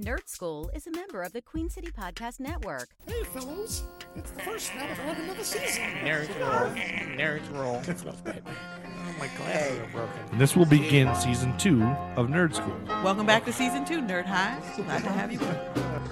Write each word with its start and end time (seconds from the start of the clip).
Nerd 0.00 0.26
Skool 0.26 0.68
is 0.76 0.86
a 0.86 0.90
member 0.90 1.22
of 1.22 1.32
the 1.32 1.40
Queen 1.40 1.70
City 1.70 1.88
Podcast 1.90 2.38
Network. 2.38 2.90
Hey, 3.06 3.22
fellows. 3.24 3.82
It's 4.14 4.30
the 4.30 4.40
first 4.42 4.74
night 4.74 4.90
of 4.90 4.98
another 4.98 5.42
season. 5.42 5.84
Nerds 6.04 6.28
roll. 6.38 6.70
Nerds 7.16 7.50
roll. 7.54 7.80
oh, 7.86 9.14
my 9.18 9.26
glasses 9.38 9.78
are 9.78 9.86
broken. 9.92 10.20
And 10.32 10.38
this 10.40 10.54
will 10.54 10.66
begin 10.66 11.14
season 11.14 11.56
two 11.56 11.82
of 12.16 12.26
Nerd 12.28 12.54
Skool. 12.54 13.02
Welcome 13.02 13.24
back 13.24 13.46
to 13.46 13.52
season 13.54 13.86
two, 13.86 14.02
Nerd 14.02 14.26
High. 14.26 14.58
Glad 14.76 15.02
to 15.04 15.08
have 15.08 15.32
you. 15.32 15.40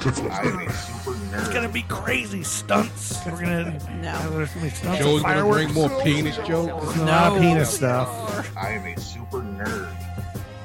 It's 0.01 1.49
gonna 1.51 1.69
be 1.69 1.83
crazy 1.83 2.43
stunts. 2.43 3.19
We're 3.27 3.33
gonna 3.41 3.79
No. 4.01 4.31
there's 4.31 4.51
gonna 4.51 4.65
be 4.67 4.71
stunts. 4.71 4.99
Joe's 4.99 5.23
and 5.23 5.35
gonna 5.35 5.53
bring 5.53 5.69
fireworks. 5.69 5.93
more 5.93 6.03
penis 6.03 6.37
jokes. 6.39 6.85
There's 6.87 6.97
a 6.97 7.05
lot 7.05 7.33
of 7.33 7.35
No. 7.35 7.41
penis 7.41 7.75
stuff. 7.77 8.57
I 8.57 8.71
am 8.71 8.87
a 8.87 8.99
super 8.99 9.41
nerd. 9.43 9.95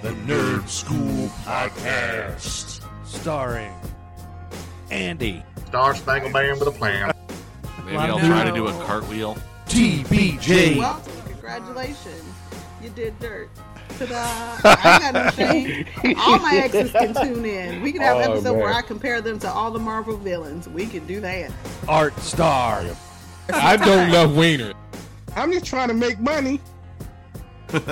The 0.02 0.12
Nerd 0.12 0.62
Skool 0.64 1.28
Podcast. 1.44 2.79
Starring 3.10 3.74
Andy, 4.92 5.44
Star 5.68 5.96
Spangled 5.96 6.34
Man 6.34 6.58
with 6.60 6.68
a 6.68 6.72
plan. 6.72 7.12
Maybe 7.86 7.98
I'll 7.98 8.20
try 8.20 8.44
to 8.44 8.52
do 8.54 8.68
a 8.68 8.72
cartwheel. 8.86 9.36
TBJ, 9.68 10.78
Well, 10.78 11.02
congratulations. 11.28 12.24
You 12.82 12.90
did 12.90 13.20
dirt. 13.20 13.50
Ta-da. 13.98 14.16
I 14.64 14.94
ain't 14.94 15.02
got 15.02 15.14
no 15.14 15.32
shame. 15.32 15.86
All 16.18 16.40
my 16.40 16.56
exes 16.64 16.92
can 16.92 17.14
tune 17.14 17.44
in. 17.46 17.82
We 17.82 17.92
can 17.92 18.02
have 18.02 18.18
an 18.18 18.30
Oh, 18.30 18.34
episode 18.34 18.54
where 18.58 18.68
man. 18.68 18.76
I 18.76 18.82
compare 18.82 19.22
them 19.22 19.40
to 19.40 19.50
all 19.50 19.72
the 19.72 19.80
Marvel 19.80 20.16
villains. 20.18 20.70
We 20.70 20.86
can 20.86 21.06
do 21.06 21.20
that. 21.22 21.52
Art 21.88 22.18
Star, 22.20 22.84
I 23.52 23.76
don't 23.78 24.12
love 24.12 24.36
Wiener. 24.38 24.74
I'm 25.36 25.52
just 25.52 25.66
trying 25.66 25.90
to 25.90 25.94
make 25.94 26.20
money. 26.20 26.62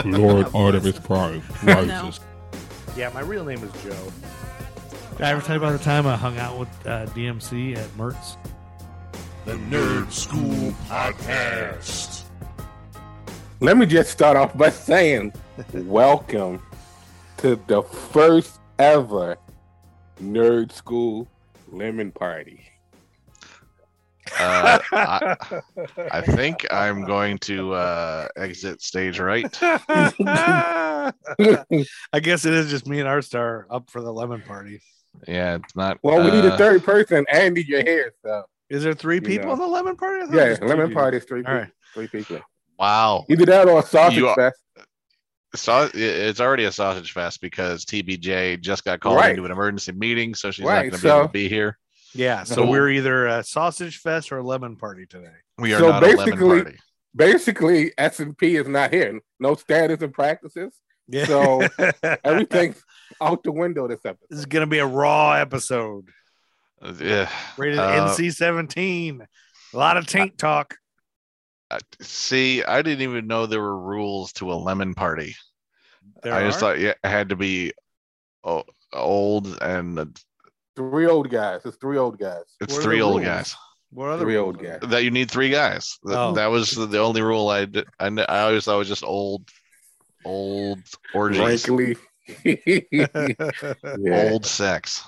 Lord 0.05 0.46
art 0.46 0.55
Artemis 0.55 0.99
Prime 0.99 1.41
rises. 1.63 2.20
Yeah, 2.96 3.10
my 3.13 3.22
real 3.22 3.44
name 3.46 3.63
is 3.63 3.72
Joe. 3.84 4.12
Did 5.17 5.26
I 5.26 5.31
ever 5.31 5.41
tell 5.41 5.55
you 5.55 5.63
about 5.63 5.71
the 5.76 5.84
time 5.84 6.05
I 6.05 6.16
hung 6.16 6.38
out 6.38 6.59
with 6.59 6.70
uh, 6.85 7.07
DMC 7.07 7.76
at 7.76 7.89
Mertz? 7.98 8.37
The 9.46 9.54
Nerd 9.54 10.05
Skool 10.12 10.74
Podcast. 10.87 12.26
Let 13.59 13.77
me 13.77 13.87
just 13.87 14.12
start 14.12 14.37
off 14.37 14.55
by 14.55 14.70
saying, 14.70 15.34
welcome 15.74 16.62
to 17.37 17.59
the 17.65 17.82
first 17.82 18.59
ever 18.77 19.37
Nerd 20.21 20.68
Skool 20.68 21.26
Lemon 21.71 22.12
Party. 22.12 22.62
Uh, 24.40 24.77
I, 24.91 25.35
I 26.12 26.21
think 26.21 26.71
I'm 26.71 27.05
going 27.05 27.40
to 27.40 27.74
uh, 27.74 28.27
exit 28.37 28.84
stage 28.84 29.18
right. 29.18 29.52
I 29.63 31.12
guess 32.21 32.46
it 32.46 32.54
is 32.54 32.70
just 32.70 32.85
me 32.85 32.99
and 32.99 33.07
Art 33.07 33.26
Star 33.26 33.65
up 33.71 33.90
for 33.90 34.04
the 34.04 34.13
lemon 34.13 34.43
party. 34.43 34.79
Yeah, 35.27 35.55
it's 35.55 35.76
not. 35.76 35.98
well, 36.04 36.23
we 36.23 36.32
need 36.32 36.46
a 36.46 36.54
uh, 36.54 36.57
third 36.57 36.84
person, 36.84 37.26
Andy, 37.32 37.63
you're 37.63 37.84
here. 37.84 38.13
So, 38.23 38.43
Is 38.70 38.84
there 38.84 38.93
three 38.93 39.20
people 39.21 39.48
know. 39.48 39.54
in 39.54 39.59
the 39.59 39.68
lemon 39.68 39.96
party? 39.96 40.26
I 40.32 40.35
yeah, 40.51 40.57
Lemon. 40.62 40.93
Party 40.93 41.18
is 41.18 41.24
three, 41.26 41.40
people, 41.41 41.54
right. 41.54 41.70
three 41.93 42.07
people. 42.07 42.40
Wow. 42.77 43.26
Either 43.29 43.46
that 43.46 43.68
or 43.68 43.79
a 43.79 43.84
Sausage 43.84 44.18
You 44.18 44.27
are- 44.27 44.35
Fest. 44.35 44.62
Sau- 45.55 45.90
it's 45.93 46.40
already 46.41 46.65
a 46.65 46.71
sausage 46.71 47.13
fest 47.13 47.41
because 47.41 47.85
TBJ 47.85 48.59
just 48.62 48.84
got 48.84 48.99
called 48.99 49.15
Right. 49.15 49.32
into 49.32 49.46
an 49.46 49.51
emergency 49.51 49.93
meeting, 49.93 50.35
so 50.35 50.51
she's 50.51 50.65
Right, 50.65 50.91
not 50.91 50.91
going 50.91 50.91
to 50.91 51.01
be 51.01 51.09
able 51.09 51.21
to 51.24 51.27
be 51.29 51.48
here. 51.49 51.77
Yeah, 52.13 52.43
so 52.43 52.55
So- 52.55 52.70
we're 52.70 52.90
either 52.90 53.26
a 53.27 53.43
sausage 53.43 53.98
fest 53.99 54.31
or 54.31 54.37
a 54.40 54.43
lemon 54.43 54.76
party 54.76 55.05
today. 55.05 55.31
We 55.57 55.74
are 55.74 55.79
So 55.79 55.90
not 55.90 56.04
a 56.04 56.07
lemon 56.07 56.26
basically- 56.26 56.62
party. 56.63 56.77
Basically, 57.15 57.93
S&P 57.98 58.57
is 58.57 58.68
not 58.68 58.93
here. 58.93 59.20
No 59.40 59.55
status 59.55 60.04
and 60.04 60.13
practices. 60.13 60.76
Yeah. 61.07 61.26
So, 61.26 61.68
Everything's 62.24 62.84
out 63.21 63.43
the 63.43 63.51
window 63.51 63.87
this 63.87 63.99
episode. 64.06 64.18
this 64.29 64.40
episode. 64.40 64.40
is 64.40 64.46
gonna 64.46 64.68
be 64.68 64.79
a 64.79 64.85
raw 64.85 65.34
episode. 65.34 66.09
Uh, 66.81 66.94
yeah. 67.00 67.29
Rated 67.57 67.79
Uh, 67.79 68.07
NC-17. 68.07 69.22
A 69.74 69.78
lot 69.78 69.97
of 69.97 70.06
taint 70.07 70.38
talk. 70.38 70.75
Uh, 71.69 71.79
See, 72.01 72.64
I 72.64 72.81
didn't 72.81 73.02
even 73.02 73.28
know 73.28 73.46
there 73.46 73.62
were 73.62 73.78
rules 73.80 74.31
to 74.34 74.52
a 74.52 74.56
lemon 74.56 74.94
party. 74.96 75.36
There 76.24 76.34
I 76.34 76.44
just 76.44 76.59
thought 76.59 76.80
yeah, 76.80 76.94
it 77.03 77.08
had 77.08 77.30
to 77.30 77.36
be 77.36 77.74
o- 78.44 78.64
old 78.94 79.58
and 79.62 80.00
uh, 80.00 80.06
Three 80.75 81.08
old 81.08 81.30
guys. 81.30 81.62
It's 81.66 81.78
three 81.78 81.97
old 81.97 82.19
guys. 82.19 82.44
it's 82.62 82.74
What 82.75 82.84
three 82.84 83.02
old 83.02 83.16
rules? 83.18 83.25
guys. 83.25 83.56
what 83.90 84.09
other 84.09 84.24
Three 84.24 84.36
rules 84.36 84.56
old 84.56 84.63
guys. 84.63 84.80
That 84.90 85.03
you 85.03 85.09
need 85.12 85.30
three 85.31 85.50
guys. 85.50 85.97
Oh. 86.06 86.34
That 86.34 86.47
was 86.47 86.72
the 86.72 87.00
only 87.00 87.22
rule 87.22 87.50
I 87.50 87.66
did. 87.66 87.88
I, 88.00 88.06
I 88.30 88.42
always 88.42 88.63
thought 88.66 88.75
it 88.75 88.80
was 88.80 88.88
just 88.88 89.03
old, 89.03 89.50
old 90.24 90.80
orgies, 91.13 91.66
Frankly. 91.66 91.97
yeah. 92.44 94.30
old 94.32 94.46
sex, 94.46 95.04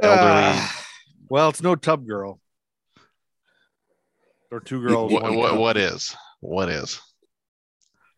elderly. 0.00 0.20
Ah, 0.22 0.84
well, 1.28 1.48
it's 1.48 1.62
no 1.62 1.74
tub 1.74 2.06
girl. 2.06 2.40
Or 4.50 4.60
two 4.60 4.80
girls. 4.86 5.10
what, 5.12 5.32
what, 5.34 5.56
what 5.56 5.76
is? 5.76 6.14
What 6.40 6.68
is? 6.68 7.00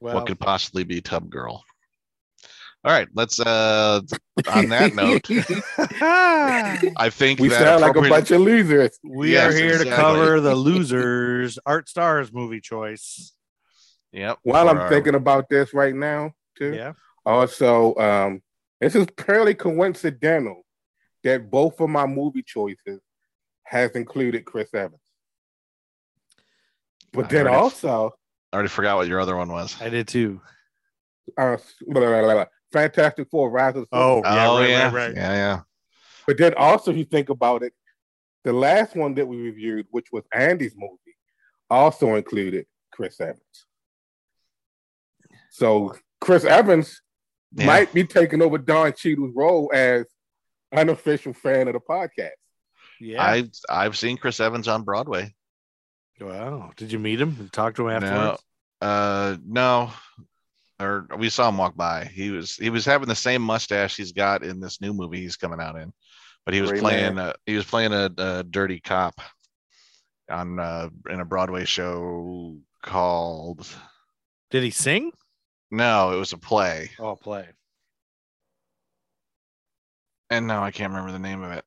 Well, 0.01 0.17
what 0.17 0.27
could 0.27 0.41
possibly 0.41 0.83
be 0.85 1.01
tub 1.01 1.31
girl? 1.31 1.63
All 2.85 2.93
right, 2.93 3.09
let's. 3.15 3.41
uh 3.41 4.01
On 4.53 4.69
that 4.69 4.95
note, 4.97 5.27
I 6.99 7.09
think 7.09 7.41
we 7.41 7.49
that 7.49 7.61
sound 7.61 7.81
like 7.81 7.97
a 7.97 8.09
bunch 8.11 8.31
of 8.31 8.43
losers. 8.43 8.99
we 9.03 9.33
Yes, 9.33 9.55
are 9.55 9.57
here 9.57 9.79
to 9.79 9.91
cover 9.91 10.41
the 10.41 10.55
losers 10.55 11.59
Art 11.65 11.89
Stars 11.89 12.31
movie 12.33 12.61
choice. 12.61 13.33
Yep. 14.13 14.39
While 14.43 14.69
I'm 14.69 14.79
our- 14.79 14.89
thinking 14.91 15.15
about 15.15 15.49
this 15.49 15.73
right 15.73 15.95
now, 15.95 16.33
too. 16.59 16.75
Yeah. 16.75 16.93
Also, 17.27 17.95
um, 17.97 18.43
this 18.81 18.95
is 18.95 19.07
purely 19.17 19.55
coincidental 19.55 20.65
that 21.23 21.51
both 21.51 21.81
of 21.81 21.89
my 21.89 22.07
movie 22.07 22.43
choices 22.43 23.01
has 23.65 23.91
included 23.93 24.45
Chris 24.45 24.73
Evans. 24.75 25.01
But 27.13 27.27
I 27.27 27.29
then 27.29 27.47
already- 27.47 27.57
also, 27.63 28.15
I 28.53 28.57
already 28.57 28.69
forgot 28.69 28.97
what 28.97 29.09
your 29.09 29.21
other 29.21 29.37
one 29.37 29.49
was. 29.51 29.81
I 29.81 29.89
did 29.89 30.07
too. 30.09 30.41
uh, 31.39 31.57
blah, 31.87 32.01
blah, 32.01 32.21
blah, 32.21 32.35
blah, 32.35 32.45
Fantastic 32.73 33.29
Four: 33.31 33.51
Rise 33.51 33.77
of 33.77 33.87
Oh, 33.93 34.21
yeah, 34.25 34.49
oh 34.49 34.59
right, 34.59 34.69
yeah, 34.69 34.85
right, 34.85 34.93
right. 34.93 35.15
yeah, 35.17 35.33
yeah. 35.33 35.61
But 36.27 36.39
then 36.39 36.55
also, 36.55 36.91
if 36.91 36.97
you 36.99 37.05
think 37.05 37.31
about 37.31 37.63
it, 37.63 37.73
the 38.45 38.53
last 38.53 38.95
one 38.95 39.15
that 39.15 39.27
we 39.27 39.37
reviewed, 39.39 39.87
which 39.91 40.09
was 40.13 40.25
Andy's 40.33 40.75
movie, 40.77 41.17
also 41.71 42.15
included 42.17 42.67
Chris 42.93 43.19
Evans. 43.21 43.67
So 45.51 45.95
Chris 46.21 46.45
Evans 46.45 47.01
Yeah. 47.57 47.67
might 47.67 47.93
be 47.93 48.05
taking 48.05 48.43
over 48.43 48.59
Don 48.59 48.93
Cheadle's 48.93 49.33
role 49.35 49.71
as 49.75 50.07
unofficial 50.75 51.33
fan 51.33 51.69
of 51.69 51.75
the 51.75 51.81
podcast. 51.81 52.31
Yeah. 53.01 53.23
I've 53.25 53.51
I've 53.69 53.97
seen 53.97 54.17
Chris 54.17 54.41
Evans 54.41 54.69
on 54.69 54.83
Broadway. 54.83 55.35
wow. 56.21 56.71
Did 56.77 56.93
you 56.93 56.99
meet 56.99 57.21
him? 57.21 57.31
Did 57.33 57.43
you 57.45 57.49
talk 57.49 57.75
to 57.77 57.89
him 57.89 58.01
No, 58.01 58.07
afterwards? 58.07 58.43
uh, 58.81 59.37
no, 59.47 59.91
or 60.81 61.07
we 61.19 61.29
saw 61.29 61.49
him 61.49 61.59
walk 61.59 61.77
by. 61.77 62.05
He 62.07 62.31
was 62.31 62.57
he 62.57 62.71
was 62.71 62.85
having 62.85 63.09
the 63.09 63.15
same 63.15 63.43
mustache 63.43 63.97
he's 63.97 64.13
got 64.13 64.43
in 64.45 64.61
this 64.61 64.81
new 64.81 64.93
movie 64.93 65.21
he's 65.21 65.37
coming 65.37 65.61
out 65.61 65.77
in, 65.77 65.93
but 66.45 66.55
he 66.55 66.61
was 66.61 66.71
Great 66.71 66.81
playing 66.83 67.15
man. 67.17 67.29
a, 67.29 67.35
he 67.47 67.55
was 67.57 67.65
playing 67.65 67.93
a, 67.93 68.11
a 68.19 68.43
dirty 68.45 68.81
cop 68.81 69.15
on 70.31 70.59
uh, 70.59 70.89
in 71.11 71.21
a 71.21 71.25
Broadway 71.25 71.65
show 71.65 72.57
called 72.83 73.67
Did 74.51 74.63
he 74.63 74.71
sing? 74.71 75.13
No, 75.75 76.13
it 76.13 76.17
was 76.19 76.33
a 76.33 76.39
play, 76.39 76.91
Oh, 77.01 77.09
a 77.09 77.17
play. 77.17 77.49
and 80.31 80.47
no, 80.47 80.63
I 80.63 80.71
can't 80.71 80.91
remember 80.93 81.11
the 81.13 81.19
name 81.19 81.43
of 81.43 81.51
it. 81.53 81.65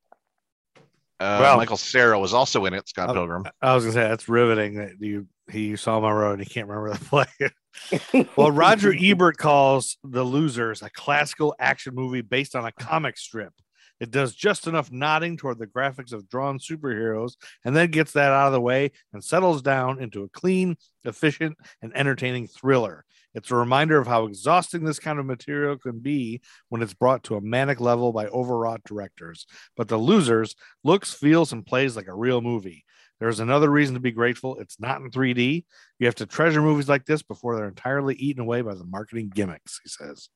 Uh, 1.19 1.39
Well- 1.41 1.57
Michael 1.57 1.77
Cera 1.77 2.17
was 2.19 2.33
also 2.33 2.65
in 2.65 2.73
it. 2.73 2.87
Scott 2.87 3.13
Pilgrim. 3.13 3.45
I 3.61 3.75
was 3.75 3.83
gonna 3.83 3.93
say 3.93 4.07
that's 4.07 4.29
riveting 4.29 4.75
that 4.75 4.93
you 5.01 5.27
he 5.51 5.75
saw 5.75 5.99
my 5.99 6.11
road 6.11 6.39
and 6.39 6.47
he 6.47 6.53
can't 6.53 6.67
remember 6.67 6.93
the 6.97 7.05
play. 8.13 8.27
well, 8.37 8.51
Roger 8.51 8.93
Ebert 8.97 9.37
calls 9.37 9.97
The 10.03 10.23
Losers 10.23 10.81
a 10.81 10.89
classical 10.89 11.53
action 11.59 11.93
movie 11.95 12.21
based 12.21 12.55
on 12.55 12.65
a 12.65 12.71
comic 12.71 13.17
strip. 13.17 13.53
It 13.99 14.11
does 14.11 14.35
just 14.35 14.67
enough 14.67 14.91
nodding 14.91 15.37
toward 15.37 15.59
the 15.59 15.67
graphics 15.67 16.13
of 16.13 16.29
drawn 16.29 16.59
superheroes 16.59 17.33
and 17.65 17.75
then 17.75 17.91
gets 17.91 18.13
that 18.13 18.31
out 18.31 18.47
of 18.47 18.53
the 18.53 18.61
way 18.61 18.91
and 19.13 19.23
settles 19.23 19.61
down 19.61 20.01
into 20.01 20.23
a 20.23 20.29
clean, 20.29 20.77
efficient, 21.03 21.57
and 21.81 21.95
entertaining 21.95 22.47
thriller. 22.47 23.05
It's 23.33 23.51
a 23.51 23.55
reminder 23.55 23.99
of 23.99 24.07
how 24.07 24.25
exhausting 24.25 24.83
this 24.83 24.99
kind 24.99 25.19
of 25.19 25.25
material 25.25 25.77
can 25.77 25.99
be 25.99 26.41
when 26.69 26.81
it's 26.81 26.93
brought 26.93 27.23
to 27.25 27.35
a 27.35 27.41
manic 27.41 27.79
level 27.79 28.11
by 28.11 28.27
overwrought 28.27 28.83
directors. 28.83 29.45
But 29.75 29.87
The 29.87 29.97
Losers 29.97 30.55
looks, 30.83 31.13
feels, 31.13 31.51
and 31.51 31.65
plays 31.65 31.95
like 31.95 32.07
a 32.07 32.15
real 32.15 32.41
movie. 32.41 32.83
There's 33.19 33.39
another 33.39 33.69
reason 33.69 33.95
to 33.95 33.99
be 33.99 34.11
grateful. 34.11 34.59
It's 34.59 34.79
not 34.79 35.01
in 35.01 35.09
3D. 35.09 35.65
You 35.99 36.05
have 36.05 36.15
to 36.15 36.25
treasure 36.25 36.61
movies 36.61 36.89
like 36.89 37.05
this 37.05 37.23
before 37.23 37.55
they're 37.55 37.67
entirely 37.67 38.15
eaten 38.15 38.41
away 38.41 38.61
by 38.61 38.75
the 38.75 38.85
marketing 38.85 39.31
gimmicks, 39.33 39.81
he 39.83 39.89
says. 39.89 40.29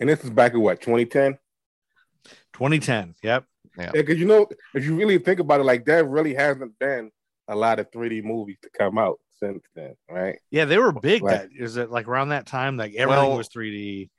And 0.00 0.08
this 0.08 0.22
is 0.24 0.30
back 0.30 0.54
in 0.54 0.60
what, 0.60 0.80
2010? 0.80 1.38
2010. 2.52 3.14
Yep. 3.22 3.44
Yeah, 3.76 3.90
because 3.92 4.18
you 4.18 4.26
know, 4.26 4.48
if 4.74 4.84
you 4.84 4.96
really 4.96 5.18
think 5.18 5.38
about 5.38 5.60
it, 5.60 5.64
like 5.64 5.84
there 5.84 6.04
really 6.04 6.34
hasn't 6.34 6.76
been 6.78 7.12
a 7.46 7.54
lot 7.54 7.78
of 7.78 7.90
3D 7.90 8.24
movies 8.24 8.58
to 8.62 8.70
come 8.76 8.98
out 8.98 9.20
since 9.38 9.62
then, 9.76 9.94
right? 10.10 10.38
Yeah, 10.50 10.64
they 10.64 10.78
were 10.78 10.90
big. 10.92 11.22
Right. 11.22 11.42
That 11.42 11.50
is 11.56 11.76
it 11.76 11.90
like 11.90 12.08
around 12.08 12.30
that 12.30 12.46
time, 12.46 12.76
like 12.76 12.94
everything 12.94 13.28
Well, 13.28 13.36
was 13.36 13.48
3D. 13.48 14.10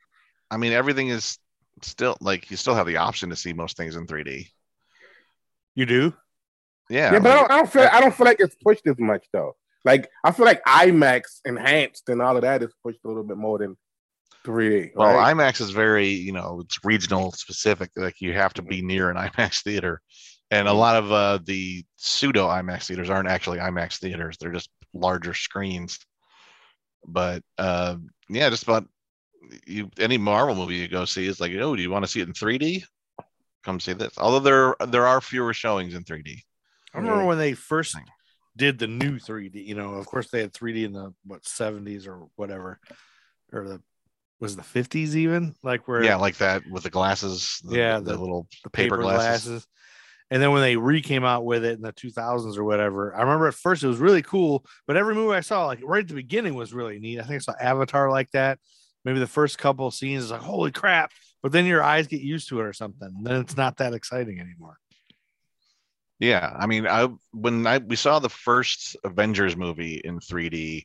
I 0.50 0.56
mean, 0.56 0.72
everything 0.72 1.08
is 1.08 1.38
still 1.82 2.16
like 2.20 2.50
you 2.50 2.56
still 2.56 2.74
have 2.74 2.86
the 2.86 2.96
option 2.96 3.30
to 3.30 3.36
see 3.36 3.52
most 3.52 3.76
things 3.76 3.96
in 3.96 4.06
3D. 4.06 4.48
You 5.74 5.86
do? 5.86 6.14
Yeah. 6.88 7.12
Yeah, 7.12 7.18
but 7.18 7.30
I 7.30 7.34
don't, 7.36 7.50
I 7.50 7.56
don't 7.56 7.70
feel 7.70 7.88
I 7.92 8.00
don't 8.00 8.14
feel 8.14 8.26
like 8.26 8.40
it's 8.40 8.56
pushed 8.56 8.86
as 8.86 8.98
much 8.98 9.26
though. 9.32 9.56
Like 9.84 10.10
I 10.24 10.32
feel 10.32 10.46
like 10.46 10.64
IMAX 10.64 11.40
enhanced 11.44 12.08
and 12.08 12.20
all 12.22 12.36
of 12.36 12.42
that 12.42 12.62
is 12.62 12.72
pushed 12.82 13.00
a 13.04 13.08
little 13.08 13.24
bit 13.24 13.36
more 13.36 13.58
than 13.58 13.76
3D. 14.44 14.92
well, 14.94 15.16
right? 15.16 15.34
IMAX 15.34 15.60
is 15.60 15.70
very, 15.70 16.08
you 16.08 16.32
know, 16.32 16.60
it's 16.64 16.78
regional 16.84 17.32
specific. 17.32 17.90
Like 17.96 18.20
you 18.20 18.32
have 18.32 18.54
to 18.54 18.62
be 18.62 18.82
near 18.82 19.10
an 19.10 19.16
IMAX 19.28 19.62
theater. 19.62 20.00
And 20.50 20.66
a 20.66 20.72
lot 20.72 20.96
of 20.96 21.12
uh, 21.12 21.38
the 21.44 21.84
pseudo 21.96 22.48
IMAX 22.48 22.86
theaters 22.86 23.10
aren't 23.10 23.28
actually 23.28 23.58
IMAX 23.58 23.98
theaters. 23.98 24.36
They're 24.38 24.52
just 24.52 24.70
larger 24.92 25.34
screens. 25.34 25.98
But 27.06 27.42
uh, 27.56 27.96
yeah, 28.28 28.50
just 28.50 28.64
about 28.64 28.86
you 29.66 29.90
any 29.98 30.18
Marvel 30.18 30.54
movie 30.54 30.76
you 30.76 30.88
go 30.88 31.04
see 31.04 31.26
is 31.26 31.40
like, 31.40 31.52
oh, 31.52 31.76
do 31.76 31.82
you 31.82 31.90
want 31.90 32.04
to 32.04 32.10
see 32.10 32.20
it 32.20 32.28
in 32.28 32.34
3D? 32.34 32.84
Come 33.64 33.80
see 33.80 33.92
this. 33.92 34.14
Although 34.18 34.40
there 34.40 34.88
there 34.88 35.06
are 35.06 35.20
fewer 35.20 35.52
showings 35.52 35.94
in 35.94 36.04
3D. 36.04 36.38
I 36.94 36.98
remember 36.98 37.24
when 37.26 37.38
they 37.38 37.52
first 37.52 37.96
did 38.56 38.78
the 38.78 38.86
new 38.86 39.18
3D. 39.18 39.64
You 39.64 39.74
know, 39.74 39.94
of 39.94 40.06
course 40.06 40.30
they 40.30 40.40
had 40.40 40.52
3D 40.52 40.84
in 40.84 40.92
the 40.92 41.14
what 41.24 41.42
70s 41.42 42.08
or 42.08 42.28
whatever, 42.36 42.80
or 43.52 43.68
the 43.68 43.82
was 44.40 44.56
the 44.56 44.62
50s 44.62 45.14
even 45.14 45.54
like 45.62 45.86
where 45.86 46.02
Yeah, 46.02 46.16
like 46.16 46.38
that 46.38 46.62
with 46.66 46.82
the 46.84 46.90
glasses. 46.90 47.60
The, 47.64 47.76
Yeah, 47.76 47.98
the, 47.98 48.12
the- 48.12 48.18
little 48.18 48.48
the 48.64 48.70
paper, 48.70 48.96
glasses. 48.98 49.66
And 50.32 50.40
then 50.40 50.52
when 50.52 50.62
they 50.62 50.76
re 50.76 51.02
came 51.02 51.24
out 51.24 51.44
with 51.44 51.64
it 51.64 51.74
in 51.74 51.82
the 51.82 51.92
2000s 51.92 52.56
or 52.56 52.62
whatever, 52.64 53.14
I 53.16 53.22
remember 53.22 53.48
at 53.48 53.54
first 53.54 53.82
it 53.82 53.88
was 53.88 53.98
really 53.98 54.22
cool. 54.22 54.64
But 54.86 54.96
every 54.96 55.14
movie 55.14 55.34
I 55.36 55.40
saw, 55.40 55.66
like 55.66 55.80
right 55.82 56.02
at 56.02 56.08
the 56.08 56.14
beginning, 56.14 56.54
was 56.54 56.72
really 56.72 57.00
neat. 57.00 57.18
I 57.18 57.22
think 57.22 57.34
I 57.34 57.38
saw 57.38 57.54
Avatar 57.60 58.10
like 58.10 58.30
that. 58.30 58.58
Maybe 59.04 59.18
the 59.18 59.26
first 59.26 59.58
couple 59.58 59.88
of 59.88 59.94
scenes 59.94 60.24
is 60.24 60.30
like, 60.30 60.40
holy 60.40 60.70
crap. 60.70 61.10
But 61.42 61.50
then 61.52 61.66
your 61.66 61.82
eyes 61.82 62.06
get 62.06 62.20
used 62.20 62.48
to 62.50 62.60
it 62.60 62.64
or 62.64 62.72
something. 62.72 63.10
Then 63.22 63.40
it's 63.40 63.56
not 63.56 63.78
that 63.78 63.92
exciting 63.92 64.38
anymore. 64.38 64.76
Yeah, 66.20 66.54
I 66.56 66.66
mean, 66.66 66.86
I 66.86 67.08
when 67.32 67.66
I 67.66 67.78
we 67.78 67.96
saw 67.96 68.18
the 68.18 68.28
first 68.28 68.94
Avengers 69.04 69.56
movie 69.56 70.00
in 70.04 70.20
3D, 70.20 70.84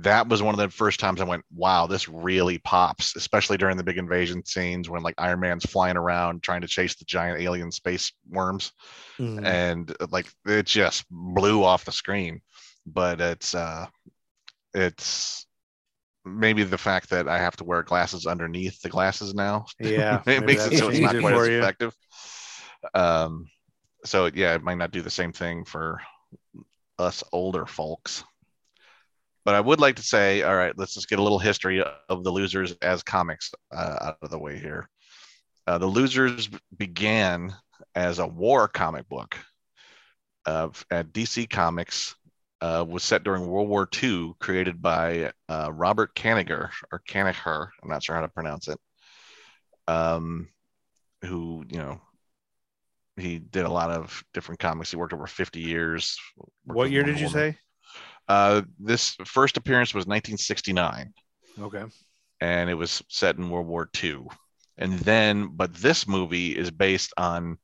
that 0.00 0.28
was 0.28 0.42
one 0.42 0.54
of 0.54 0.58
the 0.58 0.68
first 0.68 1.00
times 1.00 1.20
I 1.20 1.24
went, 1.24 1.44
"Wow, 1.54 1.86
this 1.86 2.08
really 2.08 2.58
pops!" 2.58 3.16
Especially 3.16 3.56
during 3.56 3.76
the 3.76 3.84
big 3.84 3.98
invasion 3.98 4.44
scenes 4.44 4.88
when 4.90 5.02
like 5.02 5.14
Iron 5.18 5.40
Man's 5.40 5.64
flying 5.64 5.96
around 5.96 6.42
trying 6.42 6.60
to 6.60 6.68
chase 6.68 6.94
the 6.96 7.04
giant 7.06 7.40
alien 7.40 7.70
space 7.72 8.12
worms, 8.28 8.72
Mm-hmm. 9.18 9.44
and 9.46 9.96
like 10.10 10.26
it 10.46 10.66
just 10.66 11.04
blew 11.10 11.64
off 11.64 11.84
the 11.86 11.92
screen. 11.92 12.40
But 12.86 13.20
it's 13.20 13.54
uh, 13.54 13.86
it's 14.74 15.46
maybe 16.24 16.64
the 16.64 16.76
fact 16.78 17.10
that 17.10 17.28
I 17.28 17.38
have 17.38 17.56
to 17.56 17.64
wear 17.64 17.82
glasses 17.82 18.26
underneath 18.26 18.80
the 18.82 18.88
glasses 18.88 19.32
now 19.34 19.64
Yeah. 19.78 20.22
it 20.26 20.44
makes 20.44 20.66
it 20.66 20.76
so 20.78 20.88
it's 20.88 20.98
not 20.98 21.18
quite 21.20 21.34
as 21.34 21.48
you. 21.48 21.58
effective. 21.58 21.94
Um, 22.94 23.46
so 24.04 24.28
yeah, 24.34 24.54
it 24.54 24.62
might 24.62 24.78
not 24.78 24.90
do 24.90 25.02
the 25.02 25.10
same 25.10 25.32
thing 25.32 25.64
for 25.64 26.00
us 26.98 27.22
older 27.32 27.64
folks. 27.66 28.24
But 29.46 29.54
I 29.54 29.60
would 29.60 29.78
like 29.80 29.94
to 29.96 30.02
say, 30.02 30.42
all 30.42 30.56
right, 30.56 30.76
let's 30.76 30.92
just 30.94 31.08
get 31.08 31.20
a 31.20 31.22
little 31.22 31.38
history 31.38 31.80
of 32.08 32.24
the 32.24 32.32
losers 32.32 32.72
as 32.82 33.04
comics 33.04 33.52
uh, 33.72 33.96
out 34.02 34.18
of 34.20 34.30
the 34.30 34.40
way 34.40 34.58
here. 34.58 34.90
Uh, 35.68 35.78
the 35.78 35.86
losers 35.86 36.50
began 36.76 37.54
as 37.94 38.18
a 38.18 38.26
war 38.26 38.66
comic 38.66 39.08
book 39.08 39.38
uh, 40.46 40.70
at 40.90 41.12
DC 41.12 41.48
Comics. 41.48 42.16
Uh, 42.60 42.84
was 42.88 43.04
set 43.04 43.22
during 43.22 43.46
World 43.46 43.68
War 43.68 43.86
II, 44.02 44.32
created 44.40 44.82
by 44.82 45.30
uh, 45.48 45.70
Robert 45.72 46.16
Kanigher 46.16 46.70
or 46.90 47.02
Kanigher. 47.08 47.68
I'm 47.82 47.88
not 47.88 48.02
sure 48.02 48.16
how 48.16 48.22
to 48.22 48.28
pronounce 48.28 48.66
it. 48.66 48.80
Um, 49.86 50.48
who 51.22 51.64
you 51.70 51.78
know 51.78 52.00
he 53.16 53.38
did 53.38 53.64
a 53.64 53.70
lot 53.70 53.90
of 53.90 54.24
different 54.34 54.58
comics 54.58 54.90
he 54.90 54.96
worked 54.96 55.12
over 55.12 55.26
50 55.26 55.60
years 55.60 56.18
What 56.64 56.90
year 56.90 57.02
did 57.04 57.20
you 57.20 57.26
Woman. 57.26 57.52
say? 57.52 57.58
Uh 58.28 58.62
this 58.78 59.16
first 59.24 59.56
appearance 59.56 59.94
was 59.94 60.06
1969 60.06 61.12
Okay. 61.58 61.84
and 62.40 62.68
it 62.70 62.74
was 62.74 63.02
set 63.08 63.36
in 63.36 63.48
world 63.50 63.66
war 63.66 63.88
ii 64.02 64.18
and 64.78 64.98
then 65.00 65.48
but 65.52 65.74
this 65.74 66.06
movie 66.06 66.56
is 66.56 66.70
based 66.70 67.12
on 67.16 67.56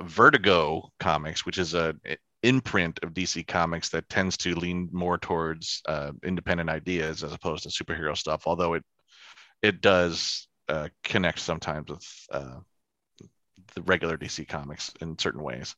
vertigo 0.00 0.88
comics 1.00 1.46
which 1.46 1.58
is 1.58 1.74
a 1.74 1.94
imprint 2.42 2.98
of 3.02 3.14
dc 3.14 3.46
comics 3.46 3.88
that 3.88 4.08
tends 4.08 4.36
to 4.36 4.54
lean 4.54 4.88
more 4.92 5.18
towards 5.18 5.82
uh, 5.88 6.12
independent 6.24 6.68
ideas 6.68 7.24
as 7.24 7.32
opposed 7.32 7.62
to 7.62 7.68
superhero 7.84 8.16
stuff 8.16 8.42
although 8.46 8.74
it 8.74 8.84
it 9.62 9.80
does 9.80 10.48
uh, 10.68 10.88
connect 11.04 11.38
sometimes 11.38 11.88
with 11.88 12.06
uh, 12.30 12.56
the 13.74 13.82
regular 13.82 14.16
dc 14.16 14.46
comics 14.48 14.92
in 15.00 15.18
certain 15.18 15.42
ways. 15.42 15.74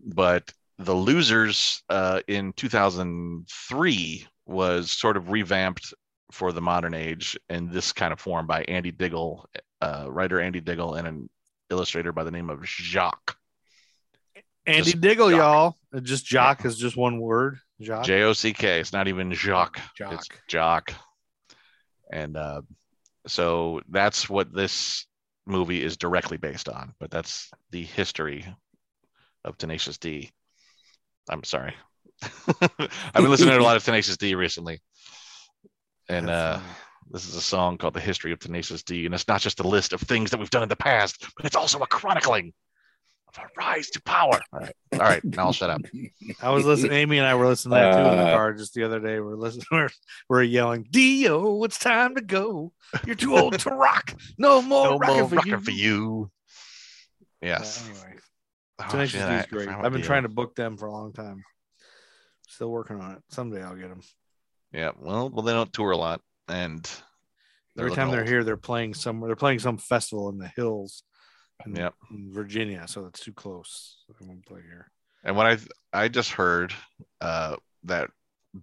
But 0.00 0.50
the 0.78 0.94
losers 0.94 1.82
uh, 1.88 2.20
in 2.28 2.52
2003 2.52 4.26
was 4.46 4.90
sort 4.90 5.16
of 5.16 5.30
revamped 5.30 5.94
for 6.32 6.52
the 6.52 6.60
modern 6.60 6.94
age 6.94 7.38
in 7.48 7.70
this 7.70 7.92
kind 7.92 8.12
of 8.12 8.20
form 8.20 8.46
by 8.46 8.62
Andy 8.64 8.90
Diggle, 8.90 9.48
uh, 9.80 10.06
writer 10.08 10.40
Andy 10.40 10.60
Diggle, 10.60 10.94
and 10.94 11.06
an 11.06 11.30
illustrator 11.70 12.12
by 12.12 12.24
the 12.24 12.30
name 12.30 12.50
of 12.50 12.64
Jacques. 12.64 13.36
Andy 14.66 14.82
Just 14.82 15.00
Diggle, 15.00 15.30
Jock. 15.30 15.38
y'all. 15.38 15.76
Uh, 15.94 16.00
Just 16.00 16.26
Jock 16.26 16.64
is 16.64 16.76
just 16.76 16.96
one 16.96 17.20
word. 17.20 17.58
Jock. 17.80 18.04
J 18.04 18.22
O 18.22 18.32
C 18.32 18.52
K. 18.52 18.80
It's 18.80 18.92
not 18.92 19.06
even 19.08 19.32
Jacques. 19.32 19.80
Jock. 19.96 20.14
It's 20.14 20.28
Jock. 20.48 20.92
And 22.10 22.36
uh, 22.36 22.62
so 23.26 23.80
that's 23.88 24.28
what 24.28 24.52
this 24.52 25.06
movie 25.46 25.82
is 25.82 25.96
directly 25.96 26.36
based 26.36 26.68
on. 26.68 26.94
But 26.98 27.10
that's 27.10 27.50
the 27.70 27.84
history 27.84 28.44
of 29.44 29.56
Tenacious 29.56 29.98
D. 29.98 30.32
I'm 31.28 31.44
sorry. 31.44 31.74
I've 32.60 32.78
been 33.14 33.30
listening 33.30 33.50
to 33.54 33.60
a 33.60 33.62
lot 33.62 33.76
of 33.76 33.84
Tenacious 33.84 34.16
D 34.16 34.34
recently. 34.34 34.80
And 36.08 36.30
uh, 36.30 36.60
this 37.10 37.26
is 37.28 37.34
a 37.34 37.40
song 37.40 37.78
called 37.78 37.94
The 37.94 38.00
History 38.00 38.32
of 38.32 38.38
Tenacious 38.38 38.82
D. 38.82 39.06
And 39.06 39.14
it's 39.14 39.26
not 39.28 39.40
just 39.40 39.60
a 39.60 39.66
list 39.66 39.92
of 39.92 40.00
things 40.00 40.30
that 40.30 40.38
we've 40.38 40.50
done 40.50 40.62
in 40.62 40.68
the 40.68 40.76
past, 40.76 41.26
but 41.36 41.44
it's 41.46 41.56
also 41.56 41.78
a 41.80 41.86
chronicling 41.86 42.52
of 43.28 43.38
our 43.40 43.50
rise 43.58 43.90
to 43.90 44.02
power. 44.02 44.40
All 44.52 44.60
right. 44.60 44.74
All 44.92 44.98
right. 45.00 45.24
Now 45.24 45.46
I'll 45.46 45.52
shut 45.52 45.68
up. 45.68 45.80
I 46.42 46.50
was 46.50 46.64
listening. 46.64 46.92
Amy 46.92 47.18
and 47.18 47.26
I 47.26 47.34
were 47.34 47.46
listening 47.48 47.72
to 47.72 47.80
that 47.80 47.92
too 47.92 48.08
in 48.10 48.16
the 48.18 48.22
Uh, 48.28 48.34
car 48.36 48.52
just 48.54 48.74
the 48.74 48.84
other 48.84 49.00
day. 49.00 49.18
We're 49.18 49.34
listening. 49.34 49.66
We're, 49.72 49.88
we're 50.28 50.42
yelling, 50.44 50.86
"Dio, 50.90 51.64
it's 51.64 51.78
time 51.78 52.14
to 52.14 52.20
go. 52.22 52.72
You're 53.04 53.16
too 53.16 53.36
old 53.36 53.58
to 53.58 53.70
rock. 53.70 54.14
No 54.38 54.62
more 54.62 54.90
No 54.90 54.98
rocking, 54.98 55.16
more 55.18 55.28
for, 55.28 55.34
rocking 55.36 55.50
you. 55.52 55.60
for 55.60 55.70
you. 55.72 56.30
Yeah, 57.42 57.48
Yes. 57.58 57.84
anyway, 57.84 58.14
Oh, 58.78 58.88
Tenacious 58.90 59.20
shit, 59.20 59.28
D 59.28 59.34
I- 59.34 59.40
is 59.40 59.46
great. 59.46 59.68
I 59.68 59.80
I've 59.82 59.92
been 59.92 60.02
trying 60.02 60.24
to 60.24 60.28
book 60.28 60.54
them 60.54 60.76
for 60.76 60.86
a 60.86 60.92
long 60.92 61.12
time. 61.12 61.42
Still 62.48 62.70
working 62.70 63.00
on 63.00 63.12
it. 63.12 63.22
Someday 63.30 63.62
I'll 63.62 63.74
get 63.76 63.88
them. 63.88 64.02
Yeah. 64.72 64.90
Well, 64.98 65.30
well, 65.30 65.42
they 65.42 65.52
don't 65.52 65.72
tour 65.72 65.90
a 65.92 65.96
lot. 65.96 66.20
And 66.48 66.88
Every 67.78 67.92
time 67.92 68.10
they're 68.10 68.20
old. 68.20 68.28
here, 68.28 68.44
they're 68.44 68.56
playing 68.56 68.94
somewhere. 68.94 69.28
They're 69.28 69.36
playing 69.36 69.58
some 69.60 69.78
festival 69.78 70.28
in 70.28 70.38
the 70.38 70.48
hills. 70.48 71.02
In, 71.64 71.74
Yep. 71.74 71.94
in 72.10 72.32
Virginia, 72.34 72.86
so 72.86 73.02
that's 73.02 73.20
too 73.20 73.32
close. 73.32 74.04
They 74.20 74.26
won't 74.26 74.44
play 74.44 74.60
here. 74.60 74.90
And 75.24 75.36
what 75.36 75.46
I 75.46 75.58
I 75.92 76.08
just 76.08 76.30
heard 76.32 76.74
uh, 77.22 77.56
that 77.84 78.10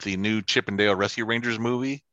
the 0.04 0.16
new 0.16 0.44
Chip 0.44 0.68
and 0.68 0.78
Dale 0.78 0.94
Rescue 0.96 1.26
Rangers 1.26 1.58
movie 1.58 2.04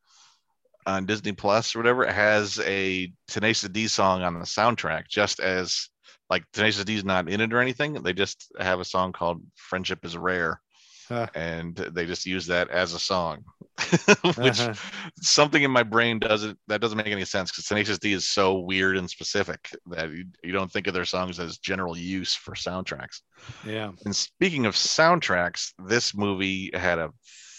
on 0.87 1.05
Disney 1.05 1.33
Plus 1.33 1.77
or 1.77 1.81
whatever 1.81 2.11
has 2.11 2.59
a 2.61 3.13
Tenacious 3.29 3.69
D 3.69 3.89
song 3.89 4.23
on 4.23 4.33
the 4.35 4.41
soundtrack, 4.41 5.07
just 5.07 5.39
as 5.39 5.90
like 6.31 6.45
Tenacious 6.53 6.85
D's 6.85 7.05
not 7.05 7.29
in 7.29 7.41
it 7.41 7.53
or 7.53 7.61
anything. 7.61 7.95
They 7.95 8.13
just 8.13 8.53
have 8.59 8.81
a 8.81 8.85
song 8.85 9.13
called 9.13 9.43
"Friendship 9.57 10.05
Is 10.05 10.17
Rare," 10.17 10.61
Huh. 11.09 11.27
and 11.35 11.75
they 11.75 12.07
just 12.07 12.25
use 12.27 12.47
that 12.47 12.71
as 12.71 12.95
a 12.95 12.99
song, 13.01 13.45
which 14.37 14.61
Uh-huh. 14.61 14.75
something 15.21 15.63
in 15.63 15.71
my 15.71 15.83
brain 15.83 16.19
doesn't 16.21 16.59
that 16.69 16.81
doesn't 16.81 16.97
make 16.99 17.09
any 17.09 17.25
sense 17.25 17.51
because 17.51 17.67
Tenacious 17.67 17.99
D 17.99 18.13
is 18.13 18.29
so 18.29 18.61
weird 18.61 18.97
and 18.97 19.11
specific 19.11 19.71
that 19.87 20.11
you, 20.11 20.25
you 20.45 20.53
don't 20.53 20.71
think 20.71 20.87
of 20.87 20.95
their 20.95 21.05
songs 21.05 21.41
as 21.41 21.59
general 21.59 21.97
use 21.99 22.35
for 22.35 22.55
soundtracks. 22.55 23.23
Yeah. 23.67 23.91
And 24.05 24.15
speaking 24.15 24.67
of 24.67 24.75
soundtracks, 24.75 25.73
this 25.85 26.15
movie 26.15 26.71
had 26.75 26.99
a 26.99 27.11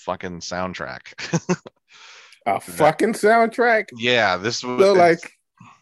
fucking 0.06 0.40
soundtrack. 0.40 1.02
A 2.46 2.60
fucking 2.60 3.14
soundtrack. 3.14 3.90
yeah, 3.98 4.38
this 4.38 4.64
was 4.64 4.80
So 4.82 4.94
like, 4.94 5.32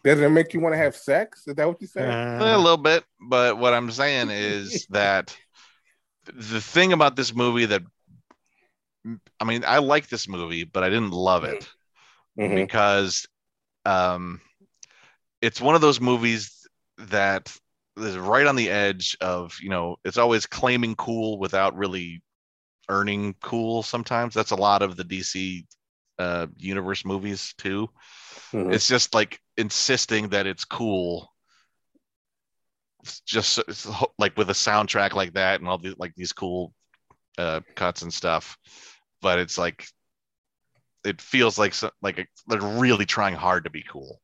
does 0.04 0.20
it 0.20 0.30
make 0.30 0.54
you 0.54 0.60
want 0.60 0.74
to 0.74 0.78
have 0.78 0.96
sex? 0.96 1.48
Is 1.48 1.56
that 1.56 1.68
what 1.68 1.82
you 1.82 1.88
saying? 1.88 2.16
a 2.40 2.44
Uh, 2.44 2.58
little 2.58 2.78
bit, 2.78 3.04
but 3.20 3.58
what 3.58 3.74
I'm 3.74 3.92
saying 3.92 4.30
is 4.32 4.88
that 4.90 5.36
the 6.26 6.62
thing 6.62 6.94
about 6.94 7.16
this 7.16 7.34
movie 7.34 7.66
that 7.66 7.84
I 9.40 9.46
mean, 9.46 9.64
I 9.66 9.80
like 9.80 10.10
this 10.10 10.28
movie, 10.28 10.64
but 10.64 10.84
I 10.84 10.90
didn't 10.90 11.12
love 11.12 11.44
it 11.44 11.68
Mhm. 12.36 12.66
because 12.66 13.28
um 13.86 14.42
it's 15.42 15.62
one 15.62 15.76
of 15.76 15.82
those 15.82 16.02
movies 16.02 16.68
that 16.98 17.56
is 17.98 18.18
right 18.18 18.46
on 18.48 18.56
the 18.56 18.70
edge 18.70 19.18
of, 19.22 19.58
you 19.62 19.70
know, 19.70 19.98
it's 20.04 20.18
always 20.18 20.46
claiming 20.46 20.96
cool 20.96 21.38
without 21.40 21.76
really 21.78 22.22
earning 22.90 23.36
cool 23.42 23.84
sometimes. 23.84 24.34
That's 24.34 24.52
a 24.52 24.56
lot 24.58 24.82
of 24.82 24.96
the 24.98 25.04
DC 25.04 25.68
uh 26.20 26.48
universe 26.58 27.06
movies 27.06 27.54
too. 27.58 27.90
Mhm. 28.54 28.72
It's 28.72 28.88
just 28.88 29.14
like 29.16 29.42
insisting 29.60 30.30
that 30.30 30.48
it's 30.48 30.66
cool 30.66 31.32
It's 33.04 33.20
just 33.22 33.60
it's 33.68 33.88
like 34.18 34.38
with 34.38 34.50
a 34.50 34.54
soundtrack 34.54 35.14
like 35.14 35.34
that 35.34 35.60
and 35.60 35.70
all 35.70 35.78
these 35.78 35.96
like 35.98 36.14
these 36.16 36.34
cool 36.34 36.74
uh 37.38 37.62
cuts 37.76 38.02
and 38.02 38.14
stuff 38.14 38.58
but 39.22 39.40
it's 39.40 39.58
like 39.58 39.86
it 41.06 41.22
feels 41.22 41.58
like 41.58 41.74
like 42.02 42.28
they're 42.48 42.62
really 42.62 43.06
trying 43.06 43.36
hard 43.36 43.64
to 43.64 43.70
be 43.70 43.84
cool 43.90 44.20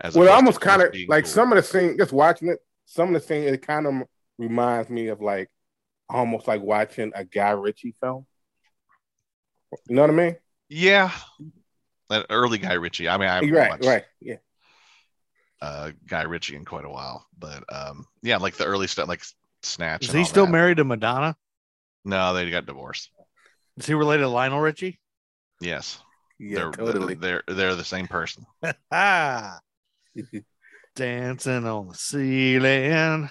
as 0.00 0.14
well, 0.14 0.32
almost 0.32 0.60
kind 0.60 0.82
of 0.82 0.94
like 1.08 1.24
cool. 1.24 1.32
some 1.32 1.52
of 1.52 1.56
the 1.56 1.62
scenes. 1.62 1.98
Just 1.98 2.12
watching 2.12 2.48
it, 2.48 2.58
some 2.84 3.08
of 3.08 3.14
the 3.14 3.26
scenes 3.26 3.46
it 3.46 3.66
kind 3.66 3.86
of 3.86 3.94
reminds 4.38 4.90
me 4.90 5.08
of 5.08 5.20
like 5.20 5.48
almost 6.08 6.48
like 6.48 6.62
watching 6.62 7.12
a 7.14 7.24
Guy 7.24 7.50
Ritchie 7.50 7.94
film. 8.00 8.26
You 9.88 9.96
know 9.96 10.02
what 10.02 10.10
I 10.10 10.14
mean? 10.14 10.36
yeah 10.68 11.10
that 12.10 12.26
early 12.30 12.58
guy 12.58 12.72
ritchie 12.72 13.08
i 13.08 13.16
mean 13.16 13.28
i 13.28 13.40
right, 13.40 13.70
watched 13.70 13.84
right, 13.84 14.04
yeah. 14.20 14.36
Uh 15.64 15.90
guy 16.06 16.22
ritchie 16.22 16.56
in 16.56 16.64
quite 16.64 16.84
a 16.84 16.90
while 16.90 17.26
but 17.38 17.64
um 17.74 18.04
yeah 18.22 18.36
like 18.36 18.56
the 18.56 18.64
early 18.64 18.86
stuff 18.86 19.08
like 19.08 19.22
snatch 19.62 20.04
Is 20.06 20.12
he 20.12 20.24
still 20.24 20.46
that. 20.46 20.52
married 20.52 20.76
to 20.76 20.84
Madonna? 20.84 21.36
no 22.04 22.34
they 22.34 22.50
got 22.50 22.66
divorced 22.66 23.10
Is 23.78 23.86
he 23.86 23.94
related 23.94 24.22
to 24.22 24.28
Lionel 24.28 24.60
Richie? 24.60 25.00
yes 25.60 26.00
Yeah, 26.38 26.56
they're 26.58 26.70
totally. 26.72 27.14
they're 27.14 27.42
they're 27.46 27.74
the 27.76 27.84
same 27.84 28.06
person 28.08 28.44
ah, 28.92 29.58
dancing 30.96 31.66
on 31.66 31.88
the 31.88 31.94
ceiling. 31.94 33.28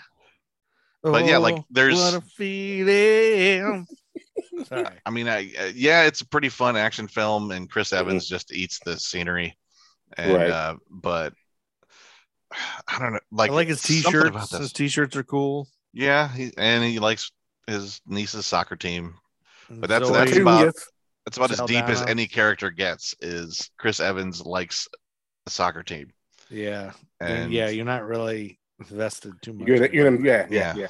But 1.02 1.26
yeah, 1.26 1.38
like, 1.38 1.56
Oh, 1.56 1.66
there's- 1.70 1.98
what 2.00 2.14
a 2.14 2.22
feeling. 2.22 3.86
Sorry. 4.68 4.88
I 5.06 5.10
mean, 5.10 5.28
I 5.28 5.52
uh, 5.60 5.72
yeah, 5.76 6.04
it's 6.04 6.22
a 6.22 6.26
pretty 6.28 6.48
fun 6.50 6.78
action 6.78 7.08
film, 7.08 7.52
and 7.52 7.70
Chris 7.70 7.90
Mm-hmm. 7.92 8.00
Evans 8.08 8.28
just 8.28 8.54
eats 8.54 8.80
the 8.86 8.98
scenery, 8.98 9.58
and 10.18 10.34
Right. 10.34 10.50
uh, 10.50 10.76
but 10.90 11.34
I 12.88 13.00
don't 13.00 13.14
know, 13.14 13.20
like 13.32 13.52
I 13.52 13.54
like 13.54 13.68
his 13.68 13.82
t-shirts. 13.82 14.52
His 14.52 14.74
t-shirts 14.74 15.16
are 15.16 15.24
cool. 15.24 15.68
Yeah, 15.94 16.28
he, 16.28 16.52
and 16.58 16.84
he 16.84 17.00
likes 17.00 17.32
his 17.68 18.02
niece's 18.08 18.46
soccer 18.46 18.76
team. 18.76 19.16
But 19.70 19.90
that's- 19.90 20.08
Zoe- 20.10 20.18
that's 20.18 20.38
about- 20.38 20.74
That's 21.26 21.38
about 21.38 21.52
as 21.52 21.62
deep 21.62 21.86
as 21.86 22.02
any 22.02 22.28
character 22.28 22.70
gets. 22.70 23.16
Is 23.22 23.70
Chris 23.78 24.00
Evans 24.02 24.46
likes 24.46 24.90
a 25.48 25.50
soccer 25.50 25.82
team, 25.82 26.12
yeah, 26.50 26.92
and 27.22 27.50
yeah. 27.52 27.70
You're 27.70 27.86
not 27.86 28.04
really 28.06 28.60
invested 28.80 29.32
too 29.42 29.54
much. 29.54 29.66
You're, 29.68 29.86
in 29.86 29.94
you're, 29.94 30.14
it. 30.14 30.22
yeah, 30.22 30.48
yeah, 30.50 30.76
Yeah. 30.76 30.88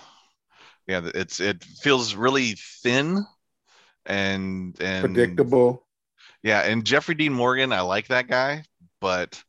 yeah. 0.87 1.01
yeah, 1.01 1.11
it's 1.13 1.39
it 1.39 1.63
feels 1.63 2.15
really 2.15 2.55
thin, 2.81 3.23
and 4.07 4.75
and 4.81 5.05
Predictable. 5.05 5.85
Yeah, 6.41 6.61
and 6.61 6.83
Jeffrey 6.83 7.13
Dean 7.13 7.33
Morgan, 7.33 7.71
I 7.71 7.81
like 7.81 8.07
that 8.07 8.27
guy, 8.27 8.63
but 8.99 9.41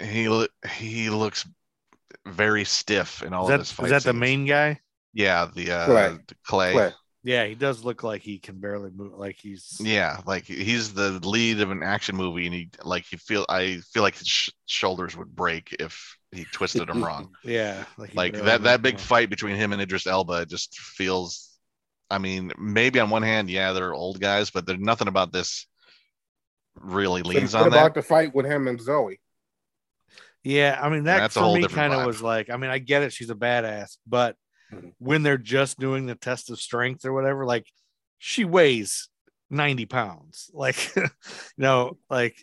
he 0.00 0.48
he 0.70 1.10
looks 1.10 1.46
very 2.26 2.64
stiff 2.64 3.22
in 3.22 3.34
all 3.34 3.46
Is 3.46 3.50
of 3.50 3.56
that, 3.58 3.58
his 3.58 3.72
is 3.80 3.90
fight 3.90 3.90
that 3.90 4.04
the 4.04 4.12
main 4.12 4.44
guy? 4.46 4.80
Yeah, 5.12 5.46
the 5.54 5.70
uh, 5.72 5.86
Clay. 5.86 6.18
Clay. 6.44 6.72
Clay. 6.72 6.92
Yeah, 7.22 7.44
he 7.46 7.54
does 7.54 7.84
look 7.84 8.02
like 8.02 8.22
he 8.22 8.38
can 8.38 8.60
barely 8.60 8.90
move. 8.90 9.14
Like 9.18 9.36
he's 9.38 9.82
Yeah, 9.82 10.20
like 10.26 10.44
he's 10.44 10.94
the 10.94 11.12
lead 11.26 11.60
of 11.60 11.70
an 11.70 11.82
action 11.82 12.16
movie, 12.16 12.46
and 12.46 12.54
he 12.54 12.70
like 12.82 13.04
he 13.10 13.16
feel 13.16 13.44
I 13.48 13.78
feel 13.92 14.02
like 14.02 14.16
his 14.16 14.26
sh- 14.28 14.50
shoulders 14.66 15.16
would 15.16 15.34
break 15.34 15.74
if 15.78 16.16
he 16.32 16.46
twisted 16.46 16.88
them 16.88 17.04
wrong. 17.04 17.30
yeah, 17.42 17.84
like, 17.98 18.14
like 18.14 18.34
that 18.42 18.62
that 18.64 18.82
moves. 18.82 18.82
big 18.82 19.00
fight 19.00 19.30
between 19.30 19.56
him 19.56 19.72
and 19.72 19.82
Idris 19.82 20.06
Elba 20.06 20.46
just 20.46 20.78
feels. 20.78 21.50
I 22.10 22.18
mean, 22.18 22.52
maybe 22.58 23.00
on 23.00 23.10
one 23.10 23.22
hand, 23.22 23.50
yeah, 23.50 23.72
they're 23.72 23.94
old 23.94 24.20
guys, 24.20 24.50
but 24.50 24.66
there's 24.66 24.80
nothing 24.80 25.08
about 25.08 25.32
this 25.32 25.66
really 26.80 27.22
So 27.24 27.40
leans 27.40 27.54
what 27.54 27.66
on 27.66 27.66
about 27.66 27.92
that. 27.94 27.94
the 27.94 28.02
fight 28.02 28.34
with 28.34 28.46
him 28.46 28.68
and 28.68 28.80
Zoe? 28.80 29.20
Yeah, 30.46 30.78
I 30.80 30.88
mean 30.90 31.04
that 31.04 31.18
That's 31.18 31.34
for 31.34 31.52
me 31.52 31.66
kind 31.66 31.92
of 31.92 32.06
was 32.06 32.22
like, 32.22 32.50
I 32.50 32.56
mean, 32.56 32.70
I 32.70 32.78
get 32.78 33.02
it, 33.02 33.12
she's 33.12 33.30
a 33.30 33.34
badass, 33.34 33.96
but 34.06 34.36
Mhm. 34.72 34.94
when 34.98 35.22
they're 35.22 35.38
just 35.38 35.78
doing 35.78 36.06
the 36.06 36.14
test 36.14 36.50
of 36.50 36.60
strength 36.60 37.04
or 37.04 37.12
whatever, 37.12 37.44
like 37.44 37.66
she 38.18 38.44
weighs 38.44 39.08
90 39.50 39.86
pounds. 39.86 40.50
Like, 40.54 40.94
you 40.96 41.04
know, 41.58 41.98
like 42.08 42.36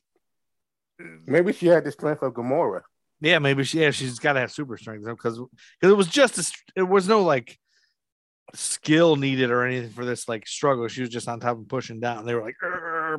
Maybe 1.00 1.54
she 1.54 1.68
had 1.68 1.84
the 1.86 1.92
strength 1.92 2.22
of 2.24 2.34
Gamora. 2.34 2.82
yeah, 3.22 3.40
maybe 3.40 3.64
she 3.64 3.80
yeah, 3.82 3.92
she's 3.92 4.20
gotta 4.20 4.42
have 4.42 4.52
super 4.52 4.78
strength 4.78 5.06
because 5.06 5.40
because 5.40 5.92
it 5.92 5.96
was 5.98 6.08
just 6.08 6.38
a, 6.38 6.80
it 6.82 6.84
was 6.84 7.08
no 7.08 7.24
like 7.24 7.58
skill 8.54 9.16
needed 9.16 9.50
or 9.50 9.66
anything 9.66 9.90
for 9.92 10.04
this 10.06 10.28
like 10.28 10.46
struggle. 10.48 10.88
She 10.90 11.02
was 11.02 11.10
just 11.10 11.28
on 11.30 11.40
top 11.40 11.58
and 11.58 11.68
pushing 11.70 12.00
down. 12.02 12.26
They 12.26 12.36
were 12.36 12.42
like 12.42 12.56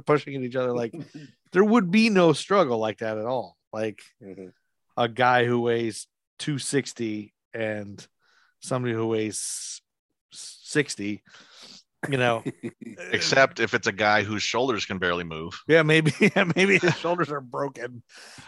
pushing 0.06 0.34
at 0.36 0.42
each 0.42 0.56
other. 0.56 0.72
Like 0.74 0.92
there 1.52 1.64
would 1.64 1.90
be 1.90 2.10
no 2.10 2.32
struggle 2.34 2.78
like 2.78 2.98
that 2.98 3.16
at 3.18 3.24
all. 3.26 3.56
Like 3.72 4.00
Mhm. 4.22 4.52
A 4.96 5.08
guy 5.08 5.44
who 5.44 5.60
weighs 5.60 6.06
260 6.38 7.32
and 7.52 8.06
somebody 8.60 8.94
who 8.94 9.06
weighs 9.06 9.80
60 10.32 11.22
you 12.10 12.18
know 12.18 12.42
Except 13.12 13.60
if 13.60 13.72
it's 13.74 13.86
a 13.86 13.92
guy 13.92 14.22
whose 14.24 14.42
shoulders 14.42 14.84
can 14.84 14.98
barely 14.98 15.24
move. 15.24 15.58
yeah 15.68 15.82
maybe 15.82 16.12
yeah, 16.20 16.44
maybe 16.56 16.78
his 16.78 16.94
shoulders 16.96 17.30
are 17.30 17.40
broken 17.40 18.02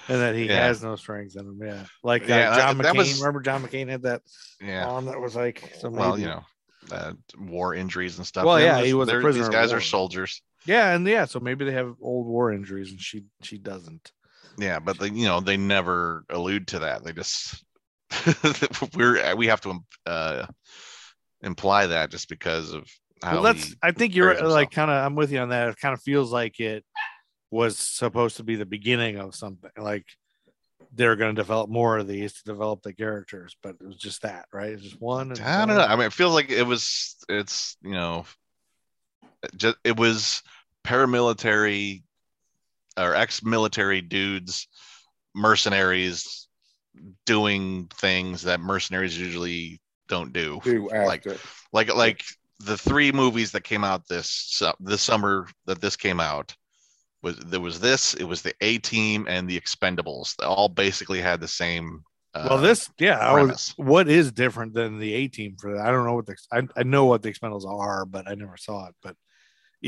and 0.09 0.21
that 0.21 0.35
he 0.35 0.47
Yeah. 0.47 0.67
has 0.67 0.83
no 0.83 0.97
strength 0.97 1.37
in 1.37 1.47
him 1.47 1.59
yeah 1.63 1.85
like 2.03 2.23
uh, 2.23 2.27
Yeah, 2.27 2.57
john 2.57 2.77
that- 2.79 2.83
that 2.85 2.95
mccain 2.95 2.99
was- 2.99 3.19
remember 3.21 3.41
john 3.41 3.63
mccain 3.63 3.89
had 3.89 4.03
that 4.03 4.23
Yeah. 4.61 4.87
arm 4.87 5.07
that 5.07 5.21
was 5.21 5.35
like 5.37 5.73
so 5.81 5.89
well, 5.91 6.19
you 6.19 6.27
know, 6.27 6.45
uh, 6.93 7.13
war 7.39 7.75
injuries 7.75 8.17
and 8.19 8.27
stuff. 8.27 8.45
Well, 8.45 8.61
yeah, 8.61 8.81
he 8.83 8.95
was 8.95 9.09
a 9.09 9.21
prisoner 9.21 9.45
These 9.45 9.53
guys 9.53 9.73
are 9.73 9.81
soldiers. 9.81 10.43
yeah 10.67 10.95
and 10.95 11.07
yeah 11.07 11.25
so 11.25 11.41
maybe 11.41 11.65
they 11.65 11.73
have 11.73 11.95
old 12.01 12.27
war 12.27 12.53
injuries 12.53 12.91
and 12.91 13.01
she 13.01 13.25
she 13.43 13.59
doesn't 13.59 14.13
Yeah, 14.59 14.79
but 14.79 14.99
they, 14.99 15.11
you 15.11 15.27
know, 15.27 15.41
they 15.41 15.57
never 15.57 16.25
allude 16.31 16.69
to 16.69 16.81
that. 16.81 17.05
They 17.05 17.13
just 17.13 17.65
we're 18.97 19.35
we 19.37 19.47
have 19.47 19.61
to 19.63 19.79
uh, 20.07 20.47
imply 21.43 21.87
that 21.87 22.11
just 22.11 22.29
because 22.29 22.73
of 22.73 22.89
how 23.23 23.35
well 23.35 23.43
that's 23.43 23.75
i 23.83 23.91
think 23.91 24.15
you're 24.15 24.47
like 24.47 24.71
kind 24.71 24.91
of 24.91 25.05
i'm 25.05 25.15
with 25.15 25.33
you 25.33 25.39
on 25.39 25.49
that 25.49 25.69
it 25.69 25.77
kind 25.79 25.95
of 25.95 26.03
feels 26.03 26.31
like 26.31 26.61
it 26.61 26.85
was 27.51 27.79
supposed 27.79 28.37
to 28.37 28.43
be 28.43 28.57
the 28.57 28.67
beginning 28.67 29.17
of 29.17 29.35
something 29.35 29.71
like 29.79 30.05
they're 30.93 31.17
going 31.17 31.35
to 31.35 31.41
develop 31.41 31.71
more 31.71 31.97
of 31.97 32.07
these 32.07 32.35
to 32.35 32.45
develop 32.45 32.83
the 32.83 32.93
characters 32.93 33.57
but 33.63 33.75
it 33.81 33.87
was 33.87 33.97
just 33.97 34.23
that 34.23 34.45
right 34.53 34.73
it's 34.73 34.83
just 34.83 35.01
one 35.01 35.33
I 35.43 35.65
don't 35.65 35.77
know. 35.77 35.81
I 35.81 35.97
mean, 35.97 36.07
it 36.07 36.13
feels 36.13 36.35
like 36.35 36.51
it 36.51 36.67
was. 36.67 37.17
It's 37.29 37.77
you 37.83 37.93
know, 37.93 38.25
just 39.57 39.77
it 39.85 39.97
was 39.97 40.43
paramilitary 40.85 42.03
or 42.97 43.15
ex-military 43.15 44.01
dudes, 44.01 44.69
mercenaries, 45.35 46.49
doing 47.27 47.89
things 47.95 48.43
that 48.43 48.61
mercenaries 48.61 49.19
usually 49.19 49.81
don't 50.09 50.33
do. 50.33 50.61
Do 50.65 50.89
Like- 51.07 51.25
Like 51.73 51.95
like 51.95 52.23
the 52.61 52.77
three 52.79 53.13
movies 53.13 53.53
that 53.53 53.65
came 53.65 53.85
out 53.85 54.09
this 54.09 54.63
this 54.81 55.03
summer 55.03 55.47
that 55.67 55.81
this 55.81 55.97
came 55.97 56.21
out 56.21 56.55
was 57.23 57.37
there 57.39 57.61
was 57.61 57.81
this. 57.81 58.15
It 58.15 58.25
was 58.25 58.41
the 58.43 58.55
A 58.63 58.79
Team 58.79 59.27
and 59.29 59.49
the 59.49 59.61
Expendables. 59.61 60.37
They 60.37 60.47
all 60.47 60.69
basically 60.69 61.21
had 61.21 61.41
the 61.41 61.49
same. 61.49 62.03
Uh, 62.35 62.47
well 62.51 62.59
this 62.59 62.91
yeah 62.99 63.19
I 63.19 63.43
was, 63.43 63.73
what 63.77 64.09
is 64.09 64.31
different 64.31 64.75
than 64.75 64.99
the 64.99 65.15
a 65.15 65.27
team 65.29 65.57
for 65.59 65.73
that 65.75 65.87
i 65.87 65.91
don't 65.91 66.05
know 66.05 66.13
what 66.13 66.27
the 66.27 66.37
I, 66.53 66.63
I 66.77 66.83
know 66.83 67.07
what 67.07 67.23
the 67.23 67.33
expendables 67.33 67.65
are 67.67 68.05
but 68.05 68.29
i 68.29 68.35
never 68.35 68.59
saw 68.59 68.89
it 68.89 68.95
but 69.03 69.17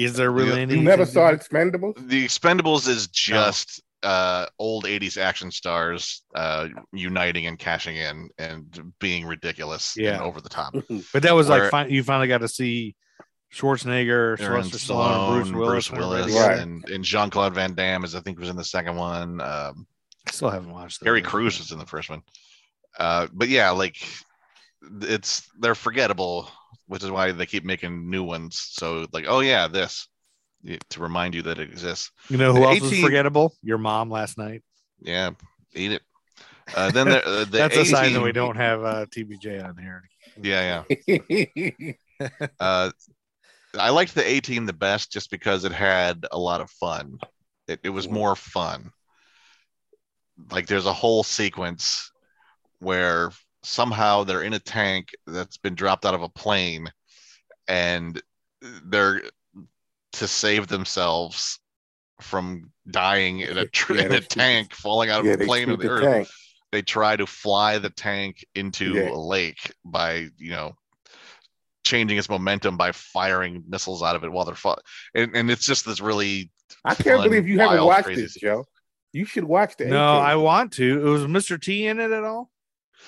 is 0.05 0.15
there 0.15 0.31
really 0.31 0.51
You- 0.57 0.63
any 0.63 0.75
You 0.77 0.83
never 0.83 1.05
saw 1.07 1.31
Expendables? 1.33 1.95
the 2.09 2.25
expendables 2.25 2.89
is 2.89 3.09
just 3.09 3.83
uh 4.05 4.47
old 4.61 4.85
80s 4.85 5.17
action 5.21 5.51
stars 5.51 6.23
uh 6.37 6.69
uniting 6.93 7.47
and 7.47 7.59
cashing 7.59 7.97
in 7.97 8.29
and 8.39 8.93
being 9.01 9.27
ridiculous 9.27 9.97
and 9.97 10.05
Yeah. 10.07 10.23
over 10.23 10.41
the 10.41 10.49
top 10.49 10.73
but 11.13 11.23
that 11.23 11.35
was 11.35 11.49
Where- 11.49 11.63
like 11.63 11.71
fin- 11.73 11.93
you 11.93 12.05
finally 12.05 12.29
got 12.29 12.39
to 12.43 12.49
see 12.49 12.95
schwarzenegger 13.53 14.39
Aaron 14.41 14.63
sylvester 14.65 14.93
stallone, 14.93 15.43
Stallone, 15.43 15.51
bruce 15.51 15.53
willis, 15.53 15.89
Bruce 15.89 15.89
and 15.91 15.99
Willis. 15.99 16.35
Right. 16.35 16.59
and, 16.59 16.89
and 16.91 17.03
Jean 17.05 17.31
Claude 17.31 17.55
Van 17.55 17.75
Damme, 17.75 18.05
as 18.05 18.15
I 18.15 18.21
think 18.21 18.39
was 18.39 18.51
in 18.51 18.57
the 18.57 18.63
second 18.65 18.97
one. 18.97 19.41
Um, 19.41 19.87
I 20.27 20.31
still 20.31 20.51
haven't 20.51 20.71
watched 20.71 21.01
that 21.01 21.05
Gary 21.07 21.21
movie. 21.21 21.31
Crews 21.31 21.59
was 21.59 21.73
in 21.73 21.79
the 21.79 21.87
first 21.87 22.11
one. 22.11 22.23
Uh, 22.99 23.27
but 23.33 23.49
yeah, 23.49 23.71
like 23.71 23.97
it's 25.01 25.49
they're 25.59 25.75
forgettable, 25.75 26.51
which 26.89 27.05
is 27.05 27.11
why 27.11 27.31
they 27.33 27.47
keep 27.47 27.65
making 27.65 28.11
new 28.11 28.25
ones. 28.25 28.61
So 28.73 29.07
like, 29.13 29.27
oh 29.29 29.41
yeah, 29.41 29.69
this 29.69 30.09
to 30.91 31.01
remind 31.01 31.35
you 31.35 31.43
that 31.43 31.59
it 31.59 31.71
exists. 31.71 32.11
You 32.29 32.37
know 32.37 32.53
who 32.53 32.61
The 32.61 32.67
else 32.67 32.81
was 32.81 32.93
18 32.93 33.05
forgettable? 33.05 33.55
Your 33.63 33.79
mom 33.79 34.11
last 34.11 34.37
night. 34.37 34.63
Yeah, 35.01 35.31
eat 35.75 35.93
it. 35.93 36.03
Uh, 36.75 36.91
then 36.91 37.09
there, 37.09 37.25
uh, 37.25 37.45
the 37.45 37.47
That's 37.59 37.77
a 37.77 37.85
sign 37.85 38.13
that 38.15 38.23
we 38.23 38.33
don't 38.33 38.57
have 38.57 38.85
uh, 38.85 39.07
TBJ 39.07 39.65
on 39.65 39.77
here. 39.77 40.03
Yeah, 40.43 40.85
yeah. 41.07 41.93
Uh, 42.59 42.91
I 43.79 43.91
liked 43.91 44.17
the 44.17 44.27
A 44.27 44.41
Team 44.41 44.67
the 44.67 44.73
best 44.73 45.13
just 45.13 45.31
because 45.31 45.65
it 45.65 45.71
had 45.71 46.27
a 46.33 46.39
lot 46.39 46.61
of 46.61 46.69
fun. 46.69 47.19
It, 47.69 47.79
it 47.85 47.91
was 47.91 48.09
more 48.09 48.35
fun. 48.35 48.91
Like 50.51 50.67
there's 50.67 50.87
a 50.87 50.93
whole 50.93 51.23
sequence 51.23 52.11
where 52.81 53.31
somehow 53.69 54.25
they're 54.25 54.43
in 54.43 54.55
a 54.55 54.59
tank 54.59 55.11
that's 55.27 55.59
been 55.59 55.75
dropped 55.75 56.05
out 56.07 56.15
of 56.15 56.23
a 56.23 56.29
plane, 56.29 56.91
and 57.69 58.21
they're 58.85 59.23
to 60.15 60.27
save 60.29 60.67
themselves. 60.69 61.61
from 62.21 62.73
dying 62.91 63.41
in 63.41 63.57
a 63.59 63.67
tr- 63.67 63.95
Yeah, 63.95 64.03
in 64.03 64.09
they 64.09 64.17
a 64.17 64.21
shoot- 64.23 64.31
tank 64.31 64.75
falling 64.75 65.09
out 65.09 65.21
of 65.21 65.27
yeah, 65.27 65.35
a 65.35 65.47
plane 65.47 65.71
of 65.71 65.79
the, 65.79 65.85
the 65.87 65.91
earth. 65.93 66.03
tank. 66.03 66.29
They 66.73 66.83
try 66.83 67.15
to 67.15 67.27
fly 67.27 67.79
the 67.79 67.91
tank 67.91 68.45
into 68.57 68.95
Yeah. 68.95 69.11
a 69.11 69.15
lake 69.15 69.73
by 69.85 70.27
you 70.37 70.51
know 70.51 70.75
changing 71.85 72.19
its 72.19 72.29
momentum 72.29 72.77
by 72.77 72.91
firing 72.91 73.63
missiles 73.69 74.03
out 74.03 74.17
of 74.17 74.25
it 74.25 74.33
while 74.33 74.45
they're 74.45 74.57
fought. 74.57 74.83
And, 75.15 75.37
and 75.37 75.49
it's 75.49 75.65
just 75.65 75.87
this 75.87 76.01
really 76.01 76.51
I 76.85 76.97
can't 76.97 77.21
fun, 77.21 77.29
believe 77.29 77.47
you 77.47 77.61
haven't 77.61 77.85
watched 77.85 78.09
this, 78.09 78.35
Joe. 78.35 78.65
You 79.13 79.25
should 79.25 79.45
watch 79.45 79.77
the. 79.77 79.85
No, 79.87 80.17
18. 80.17 80.27
I 80.27 80.35
want 80.37 80.73
to. 80.73 81.07
It 81.07 81.09
was 81.09 81.23
Mr. 81.23 81.61
T 81.63 81.87
in 81.87 82.01
it 82.01 82.11
at 82.11 82.25
all? 82.25 82.51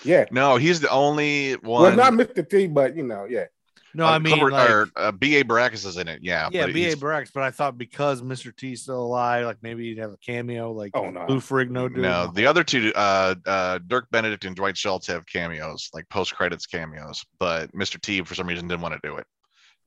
Yeah. 0.04 0.24
No, 0.30 0.56
he's 0.56 0.80
the 0.80 0.90
only 0.90 1.52
one. 1.54 1.82
Well, 1.82 1.96
not 1.96 2.12
Mr. 2.14 2.48
T, 2.48 2.66
but 2.66 2.96
you 2.96 3.02
know, 3.02 3.26
yeah. 3.28 3.46
No, 3.92 4.06
uh, 4.06 4.10
I 4.10 4.18
mean, 4.20 4.38
Cobra- 4.38 4.52
like, 4.52 4.70
or, 4.70 4.88
uh, 4.94 5.10
B.A. 5.10 5.42
Baracus 5.42 5.84
is 5.84 5.96
in 5.96 6.06
it. 6.06 6.20
Yeah. 6.22 6.48
yeah, 6.52 6.66
but 6.66 6.74
B.A. 6.74 6.88
he's- 6.90 6.94
Baracus, 6.94 7.32
but 7.34 7.42
I 7.42 7.50
thought 7.50 7.76
because 7.76 8.22
Mr. 8.22 8.54
T's 8.54 8.82
still 8.82 9.02
alive, 9.02 9.46
like 9.46 9.56
maybe 9.62 9.88
he'd 9.88 9.98
have 9.98 10.12
a 10.12 10.16
cameo, 10.18 10.70
like 10.70 10.92
Oh 10.94 11.10
no. 11.10 11.26
Lou 11.28 11.40
Ferrigno 11.40 11.92
did. 11.92 12.00
No, 12.02 12.30
the 12.32 12.46
other 12.46 12.62
two, 12.62 12.92
uh, 12.94 13.34
uh, 13.44 13.78
Dirk 13.84 14.08
Benedict 14.12 14.44
and 14.44 14.54
Dwight 14.54 14.76
Schultz 14.76 15.08
have 15.08 15.26
cameos, 15.26 15.90
like 15.92 16.08
post 16.08 16.36
credits 16.36 16.66
cameos, 16.66 17.24
but 17.40 17.72
Mr. 17.72 18.00
T 18.00 18.22
for 18.22 18.36
some 18.36 18.46
reason 18.46 18.68
didn't 18.68 18.80
want 18.82 18.94
to 18.94 19.00
do 19.02 19.16
it, 19.16 19.26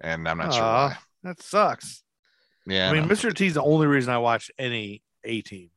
and 0.01 0.27
I'm 0.27 0.37
not 0.37 0.53
sure 0.53 0.63
Aw, 0.63 0.87
why. 0.89 0.97
That 1.23 1.41
sucks. 1.41 2.03
Yeah, 2.67 2.89
I 2.89 2.93
mean, 2.93 3.07
no. 3.07 3.13
Mr. 3.13 3.33
T's 3.33 3.53
the 3.53 3.63
only 3.63 3.87
reason 3.87 4.13
I 4.13 4.17
watched 4.17 4.51
any 4.59 5.01
A 5.23 5.41
team. 5.41 5.69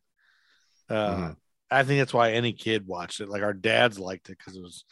Uh, 0.91 1.15
Mhm. 1.17 1.37
I 1.71 1.83
think 1.83 2.01
that's 2.01 2.15
why 2.15 2.33
any 2.33 2.53
kid 2.53 2.87
watched 2.87 3.21
it. 3.21 3.29
Like 3.29 3.43
our 3.43 3.53
dads 3.55 3.99
liked 3.99 4.29
it 4.31 4.39
because 4.39 4.57
it 4.57 4.63
was 4.63 4.85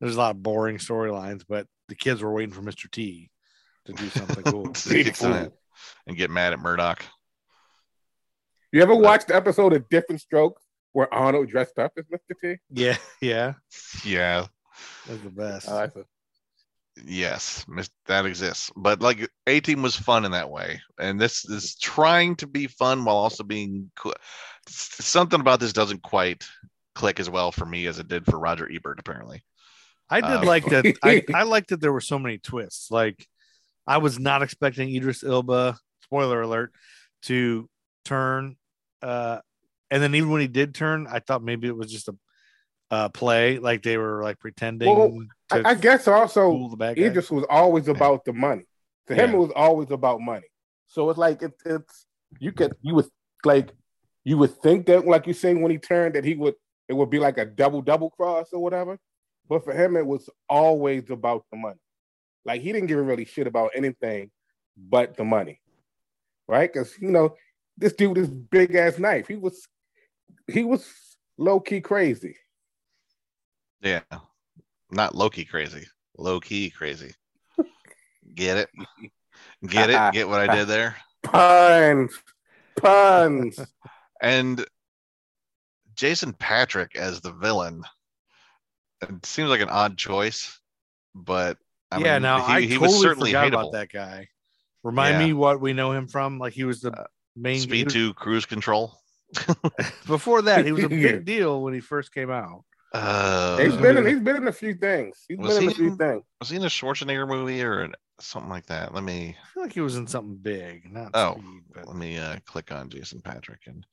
there's 0.00 0.16
a 0.16 0.18
lot 0.18 0.32
of 0.34 0.42
boring 0.42 0.78
storylines, 0.78 1.42
but 1.48 1.66
the 1.88 1.94
kids 1.94 2.22
were 2.22 2.32
waiting 2.32 2.52
for 2.54 2.62
Mr. 2.62 2.90
T 2.90 3.30
to 3.86 3.92
do 3.92 4.08
something 4.10 4.44
cool. 4.44 4.72
To 4.72 5.02
get 5.04 5.14
to- 5.16 5.52
and 6.06 6.16
get 6.16 6.30
mad 6.30 6.52
at 6.52 6.58
Murdock. 6.58 7.02
You 8.72 8.82
ever 8.82 8.94
watched 8.94 9.28
the 9.28 9.36
episode 9.36 9.72
of 9.74 9.88
Diff'rent 9.88 10.20
Strokes 10.20 10.62
where 10.92 11.12
Arnold 11.12 11.48
dressed 11.48 11.78
up 11.78 11.92
as 11.98 12.04
Mr. 12.06 12.34
T? 12.42 12.60
yeah, 12.70 12.96
yeah, 13.20 13.52
Yeah, 14.04 14.46
that's 15.06 15.20
the 15.22 15.30
best. 15.30 15.68
Uh, 15.68 15.76
that's 15.80 15.96
a- 15.96 16.04
yes, 17.04 17.64
that 18.06 18.26
exists. 18.26 18.70
But 18.76 19.00
like 19.02 19.28
A 19.46 19.60
Team 19.60 19.82
was 19.82 19.96
fun 19.96 20.24
in 20.24 20.32
that 20.32 20.50
way, 20.50 20.80
and 20.98 21.20
this 21.20 21.44
is 21.44 21.76
trying 21.76 22.36
to 22.36 22.46
be 22.46 22.66
fun 22.66 23.04
while 23.04 23.16
also 23.16 23.44
being 23.44 23.90
cool. 23.96 24.14
Something 24.68 25.40
about 25.40 25.60
this 25.60 25.72
doesn't 25.72 26.02
quite 26.02 26.44
click 26.94 27.20
as 27.20 27.30
well 27.30 27.52
for 27.52 27.64
me 27.64 27.86
as 27.86 27.98
it 27.98 28.08
did 28.08 28.24
for 28.26 28.38
Roger 28.38 28.68
Ebert, 28.70 28.98
apparently. 28.98 29.42
I 30.08 30.20
did 30.20 30.30
um, 30.30 30.44
like 30.44 30.64
that. 30.66 30.96
I, 31.02 31.22
I 31.34 31.42
liked 31.42 31.70
that 31.70 31.80
there 31.80 31.92
were 31.92 32.00
so 32.00 32.18
many 32.18 32.38
twists. 32.38 32.90
Like 32.90 33.26
I 33.86 33.98
was 33.98 34.18
not 34.18 34.42
expecting 34.42 34.94
Idris 34.94 35.22
Elba, 35.22 35.76
spoiler 36.02 36.42
alert, 36.42 36.72
to 37.22 37.68
turn. 38.04 38.56
Uh, 39.02 39.38
and 39.90 40.02
then 40.02 40.14
even 40.14 40.30
when 40.30 40.40
he 40.40 40.48
did 40.48 40.74
turn, 40.74 41.06
I 41.10 41.20
thought 41.20 41.42
maybe 41.42 41.68
it 41.68 41.76
was 41.76 41.92
just 41.92 42.08
a 42.08 42.16
uh, 42.90 43.08
play, 43.08 43.58
like 43.58 43.82
they 43.82 43.96
were 43.96 44.22
like 44.22 44.38
pretending 44.38 44.88
Well, 44.88 45.18
I, 45.50 45.70
I 45.70 45.74
guess 45.74 46.06
also 46.06 46.50
fool 46.50 46.68
the 46.68 46.76
bad. 46.76 46.98
Idris 46.98 47.30
was 47.30 47.44
always 47.50 47.88
about 47.88 48.24
the 48.24 48.32
money. 48.32 48.64
To 49.08 49.14
him, 49.14 49.30
Yeah. 49.30 49.36
it 49.36 49.38
was 49.38 49.52
always 49.54 49.90
about 49.90 50.20
money. 50.20 50.46
So 50.88 51.10
it's 51.10 51.18
like 51.18 51.42
it's 51.42 51.60
it's 51.64 52.06
you 52.38 52.52
could 52.52 52.74
you 52.82 52.94
would 52.94 53.06
like 53.44 53.72
you 54.26 54.36
would 54.36 54.60
think 54.60 54.86
that 54.86 55.06
like 55.06 55.28
you 55.28 55.32
saying 55.32 55.62
when 55.62 55.70
he 55.70 55.78
turned 55.78 56.16
that 56.16 56.24
he 56.24 56.34
would 56.34 56.56
it 56.88 56.94
would 56.94 57.10
be 57.10 57.20
like 57.20 57.38
a 57.38 57.44
double 57.44 57.80
double 57.80 58.10
cross 58.10 58.48
or 58.52 58.60
whatever. 58.60 58.98
But 59.48 59.62
for 59.62 59.72
him, 59.72 59.96
it 59.96 60.04
was 60.04 60.28
always 60.48 61.08
about 61.10 61.44
the 61.52 61.56
money. 61.56 61.78
Like 62.44 62.60
he 62.60 62.72
didn't 62.72 62.88
give 62.88 62.98
a 62.98 63.02
really 63.02 63.24
shit 63.24 63.46
about 63.46 63.70
anything 63.76 64.32
but 64.76 65.16
the 65.16 65.22
money, 65.22 65.60
right? 66.48 66.70
Because 66.70 66.92
you 67.00 67.12
know 67.12 67.36
this 67.78 67.92
dude 67.92 68.18
is 68.18 68.28
big 68.28 68.74
ass 68.74 68.98
knife. 68.98 69.28
He 69.28 69.36
was 69.36 69.68
he 70.48 70.64
was 70.64 70.92
low 71.38 71.60
key 71.60 71.80
crazy. 71.80 72.36
Yeah, 73.80 74.00
not 74.90 75.14
low 75.14 75.30
key 75.30 75.44
crazy, 75.44 75.86
low 76.18 76.40
key 76.40 76.70
crazy. 76.70 77.14
Get 78.34 78.56
it? 78.56 78.70
Get 79.64 79.90
it? 79.90 80.00
Get 80.12 80.28
what 80.28 80.50
I 80.50 80.52
did 80.52 80.66
there? 80.66 80.96
Puns, 81.22 82.20
puns. 82.76 83.60
And 84.20 84.64
Jason 85.94 86.32
Patric 86.32 86.96
as 86.96 87.20
the 87.20 87.32
villain. 87.32 87.82
It 89.02 89.26
seems 89.26 89.50
like 89.50 89.60
an 89.60 89.68
odd 89.68 89.96
choice, 89.98 90.58
but 91.14 91.58
I 91.90 91.98
yeah, 91.98 92.14
mean, 92.14 92.22
now 92.22 92.46
he, 92.46 92.52
I 92.52 92.60
he 92.62 92.68
totally 92.74 92.86
was 92.88 93.00
certainly 93.02 93.30
forgot 93.30 93.46
hateable. 93.46 93.60
about 93.60 93.72
that 93.72 93.92
guy. 93.92 94.28
Remind 94.82 95.20
Yeah. 95.20 95.26
me 95.26 95.32
what 95.34 95.60
we 95.60 95.72
know 95.72 95.92
him 95.92 96.06
from. 96.08 96.38
Like 96.38 96.52
he 96.54 96.64
was 96.64 96.80
the 96.80 96.92
Uh, 96.92 97.04
main 97.36 97.54
he 97.54 97.60
Speed 97.60 97.84
was- 97.86 97.92
two 97.94 98.14
cruise 98.14 98.46
control. 98.46 98.98
Before 100.06 100.40
that, 100.42 100.64
he 100.64 100.72
was 100.72 100.84
a 100.84 100.88
big 100.88 101.24
deal 101.24 101.60
when 101.62 101.74
he 101.74 101.80
first 101.80 102.12
came 102.14 102.30
out. 102.30 102.64
Uh, 102.94 103.58
He's 103.58 103.76
been 103.76 103.96
in. 103.98 104.06
He's 104.06 104.20
been 104.20 104.36
in 104.36 104.48
a 104.48 104.52
few 104.52 104.74
things. 104.74 105.24
He's 105.28 105.36
been 105.38 105.50
in 105.50 105.62
he 105.62 105.68
a 105.68 105.70
few 105.72 105.88
in- 105.88 105.96
things. 105.98 106.22
was 106.40 106.48
he 106.50 106.56
in 106.56 106.62
a 106.62 106.66
Schwarzenegger 106.66 107.28
movie 107.28 107.62
or 107.62 107.90
something 108.20 108.48
like 108.50 108.66
that? 108.66 108.94
Let 108.94 109.02
me 109.04 109.36
I 109.42 109.46
feel 109.52 109.62
like 109.64 109.72
he 109.72 109.80
was 109.80 109.96
in 109.96 110.06
something 110.06 110.36
big, 110.36 110.90
not 110.90 111.10
Oh, 111.12 111.34
speed, 111.34 111.62
but 111.74 111.86
let 111.88 111.96
me 111.96 112.16
uh, 112.18 112.36
click 112.46 112.72
on 112.72 112.88
Jason 112.88 113.20
Patric 113.20 113.60
and 113.66 113.84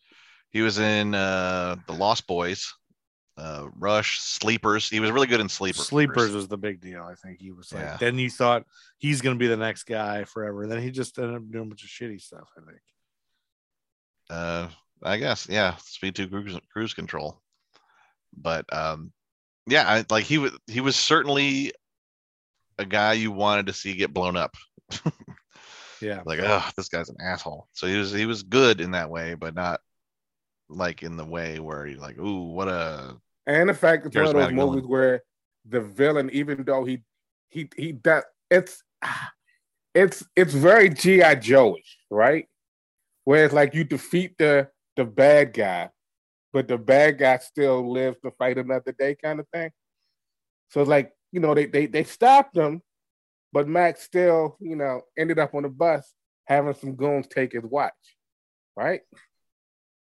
he 0.53 0.61
was 0.61 0.79
in 0.79 1.13
uh 1.13 1.75
the 1.87 1.93
Lost 1.93 2.27
Boys, 2.27 2.73
uh 3.37 3.67
Rush, 3.75 4.19
Sleepers. 4.21 4.89
He 4.89 4.99
was 4.99 5.11
really 5.11 5.27
good 5.27 5.41
in 5.41 5.49
Sleepers. 5.49 5.87
Sleepers 5.87 6.31
was 6.31 6.47
the 6.47 6.57
big 6.57 6.79
deal. 6.79 7.03
I 7.03 7.15
think 7.15 7.41
he 7.41 7.51
was 7.51 7.73
like. 7.73 7.83
Yeah. 7.83 7.97
Then 7.99 8.17
you 8.17 8.29
thought 8.29 8.65
he's 8.99 9.21
going 9.21 9.35
to 9.35 9.39
be 9.39 9.47
the 9.47 9.57
next 9.57 9.83
guy 9.83 10.23
forever. 10.23 10.67
Then 10.67 10.81
he 10.81 10.91
just 10.91 11.17
ended 11.17 11.35
up 11.35 11.51
doing 11.51 11.65
a 11.65 11.67
bunch 11.67 11.83
of 11.83 11.89
shitty 11.89 12.21
stuff. 12.21 12.49
I 12.57 12.61
think. 12.65 12.81
Uh, 14.29 14.67
I 15.03 15.17
guess 15.17 15.47
yeah, 15.49 15.75
Speed 15.77 16.15
two 16.15 16.29
cruise, 16.29 16.57
cruise 16.71 16.93
control. 16.93 17.41
But 18.35 18.65
um, 18.71 19.11
yeah, 19.67 19.85
I, 19.87 20.05
like 20.09 20.23
he 20.23 20.37
was 20.37 20.51
he 20.67 20.81
was 20.81 20.95
certainly 20.95 21.73
a 22.77 22.85
guy 22.85 23.13
you 23.13 23.31
wanted 23.31 23.67
to 23.67 23.73
see 23.73 23.95
get 23.95 24.13
blown 24.13 24.37
up. 24.37 24.55
Yeah. 26.03 26.21
Like, 26.25 26.39
oh, 26.43 26.69
this 26.75 26.89
guy's 26.89 27.09
an 27.09 27.15
asshole. 27.21 27.67
So 27.71 27.87
he 27.87 27.95
was 27.95 28.11
he 28.11 28.25
was 28.25 28.43
good 28.43 28.81
in 28.81 28.91
that 28.91 29.09
way, 29.09 29.35
but 29.35 29.55
not 29.55 29.79
like 30.69 31.03
in 31.03 31.17
the 31.17 31.25
way 31.25 31.59
where 31.59 31.85
you're 31.85 31.99
like, 31.99 32.17
ooh, 32.19 32.51
what 32.53 32.67
a 32.67 33.17
And 33.45 33.69
the 33.69 33.73
fact 33.73 34.05
it's 34.05 34.15
one 34.15 34.25
of 34.27 34.33
those 34.33 34.51
villain. 34.51 34.55
movies 34.55 34.87
where 34.87 35.23
the 35.67 35.81
villain, 35.81 36.29
even 36.33 36.63
though 36.63 36.83
he 36.83 37.03
he 37.49 37.69
he 37.75 37.91
does, 37.91 38.23
it's 38.49 38.83
it's 39.93 40.23
it's 40.35 40.53
very 40.53 40.89
GI 40.89 41.35
Joe-ish, 41.35 41.97
right? 42.09 42.47
Where 43.25 43.45
it's 43.45 43.53
like 43.53 43.73
you 43.73 43.83
defeat 43.83 44.37
the 44.37 44.69
the 44.95 45.05
bad 45.05 45.53
guy, 45.53 45.89
but 46.51 46.67
the 46.67 46.77
bad 46.77 47.17
guy 47.17 47.37
still 47.37 47.91
lives 47.91 48.17
to 48.23 48.31
fight 48.31 48.57
another 48.57 48.91
day, 48.91 49.15
kind 49.15 49.39
of 49.39 49.47
thing. 49.53 49.71
So 50.69 50.81
it's 50.81 50.89
like 50.89 51.11
you 51.31 51.39
know 51.39 51.53
they 51.53 51.65
they 51.65 51.85
they 51.85 52.03
stopped 52.03 52.57
him, 52.57 52.81
but 53.51 53.67
Max 53.67 54.01
still 54.03 54.57
you 54.59 54.75
know 54.75 55.01
ended 55.17 55.39
up 55.39 55.53
on 55.55 55.63
the 55.63 55.69
bus 55.69 56.13
having 56.45 56.73
some 56.73 56.95
goons 56.95 57.27
take 57.27 57.53
his 57.53 57.63
watch, 57.63 57.93
right? 58.75 59.01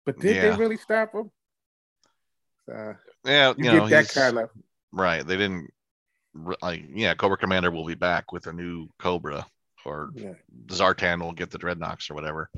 But 0.07 0.19
did 0.19 0.37
Yeah. 0.37 0.51
they 0.51 0.55
really 0.55 0.77
stop 0.77 1.13
him? 1.13 1.29
Uh, 2.73 2.93
yeah, 3.25 3.49
you, 3.49 3.55
you, 3.57 3.63
get 3.63 3.73
know, 3.73 3.87
that 3.89 4.09
kind 4.09 4.37
of 4.37 4.49
right. 4.93 5.27
They 5.27 5.35
didn't 5.35 5.69
like 6.61 6.85
yeah, 6.93 7.13
Cobra 7.13 7.37
Commander 7.37 7.71
will 7.71 7.85
be 7.85 7.93
back 7.93 8.31
with 8.31 8.47
a 8.47 8.53
new 8.53 8.87
Cobra 8.99 9.45
or 9.85 10.11
yeah. 10.15 10.33
Zartan 10.67 11.21
will 11.21 11.33
get 11.33 11.51
the 11.51 11.59
Dreadnoks 11.59 12.09
or 12.09 12.13
whatever. 12.13 12.49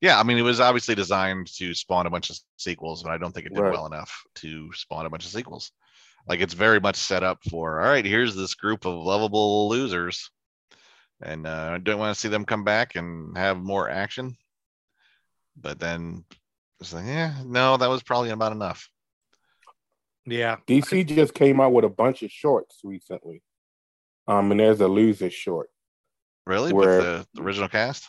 Yeah, 0.00 0.18
I 0.18 0.24
mean 0.24 0.36
it 0.36 0.42
was 0.42 0.58
obviously 0.58 0.96
designed 0.96 1.46
to 1.58 1.74
spawn 1.74 2.06
a 2.06 2.10
bunch 2.10 2.28
of 2.28 2.38
sequels, 2.56 3.04
but 3.04 3.12
I 3.12 3.18
don't 3.18 3.32
think 3.32 3.46
it 3.46 3.54
did 3.54 3.60
Right. 3.60 3.72
well 3.72 3.86
enough 3.86 4.24
to 4.36 4.72
spawn 4.72 5.06
a 5.06 5.10
bunch 5.10 5.24
of 5.26 5.30
sequels. 5.30 5.70
Like 6.26 6.40
it's 6.40 6.54
very 6.54 6.80
much 6.80 6.96
set 6.96 7.22
up 7.22 7.38
for 7.48 7.80
all 7.80 7.88
right, 7.88 8.04
here's 8.04 8.34
this 8.34 8.54
group 8.54 8.84
of 8.84 8.94
lovable 8.94 9.68
losers. 9.68 10.28
And 11.22 11.46
uh, 11.46 11.70
I 11.74 11.78
don't 11.78 12.00
want 12.00 12.14
to 12.14 12.20
see 12.20 12.28
them 12.28 12.44
come 12.44 12.64
back 12.64 12.96
and 12.96 13.38
have 13.38 13.58
more 13.58 13.88
action. 13.88 14.36
But 15.56 15.78
then 15.78 16.24
it's 16.80 16.92
like, 16.94 17.06
yeah, 17.06 17.34
no, 17.44 17.76
that 17.76 17.88
was 17.88 18.02
probably 18.02 18.30
about 18.30 18.52
enough. 18.52 18.88
Yeah. 20.26 20.56
DC 20.66 21.06
just 21.06 21.34
came 21.34 21.60
out 21.60 21.72
with 21.72 21.84
a 21.84 21.88
bunch 21.88 22.22
of 22.22 22.30
shorts 22.30 22.80
recently. 22.84 23.42
Um, 24.28 24.50
and 24.50 24.60
there's 24.60 24.80
a 24.80 24.88
loser 24.88 25.30
short. 25.30 25.68
Really? 26.46 26.72
Where- 26.72 26.96
With 26.96 27.04
the, 27.04 27.26
the 27.34 27.42
original 27.42 27.68
cast? 27.68 28.06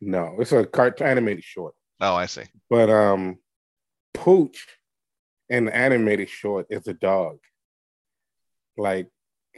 No, 0.00 0.36
it's 0.38 0.52
a 0.52 0.64
cartoon 0.64 1.06
animated 1.08 1.42
short. 1.42 1.74
Oh, 2.00 2.14
I 2.14 2.26
see. 2.26 2.44
But 2.70 2.88
um, 2.88 3.38
Pooch 4.14 4.64
in 5.48 5.64
the 5.64 5.74
animated 5.76 6.28
short 6.28 6.66
is 6.70 6.86
a 6.86 6.94
dog. 6.94 7.38
Like 8.76 9.08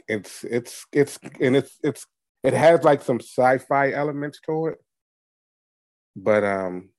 it's 0.07 0.43
it's 0.43 0.87
it's 0.91 1.19
and 1.39 1.55
it's 1.55 1.77
it's 1.83 2.07
it 2.43 2.53
has 2.53 2.83
like 2.83 3.03
some 3.03 3.19
sci-fi 3.19 3.91
elements 3.91 4.39
to 4.47 4.67
it. 4.67 4.79
But 6.15 6.43
um, 6.43 6.89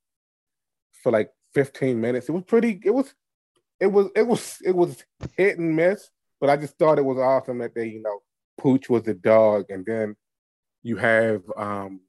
for 1.03 1.11
like 1.11 1.31
15 1.55 2.01
minutes, 2.01 2.29
it 2.29 2.33
was 2.33 2.45
pretty. 2.45 2.81
It 2.85 2.91
was 2.91 3.15
it 3.81 3.87
was 3.87 4.11
it 4.15 4.27
was 4.27 4.59
it 4.65 4.75
was 4.75 5.05
hit 5.37 5.59
and 5.59 5.75
miss. 5.77 6.09
But 6.41 6.51
I 6.51 6.57
just 6.57 6.77
thought 6.79 6.99
it 6.99 7.05
was 7.05 7.19
awesome 7.19 7.59
that 7.59 7.75
they 7.75 7.87
you 7.87 8.03
know 8.03 8.21
Pooch 8.59 8.89
was 8.89 9.07
a 9.09 9.15
dog, 9.15 9.67
and 9.71 9.85
then 9.87 10.17
you 10.83 10.97
have 10.97 11.43
um 11.57 12.01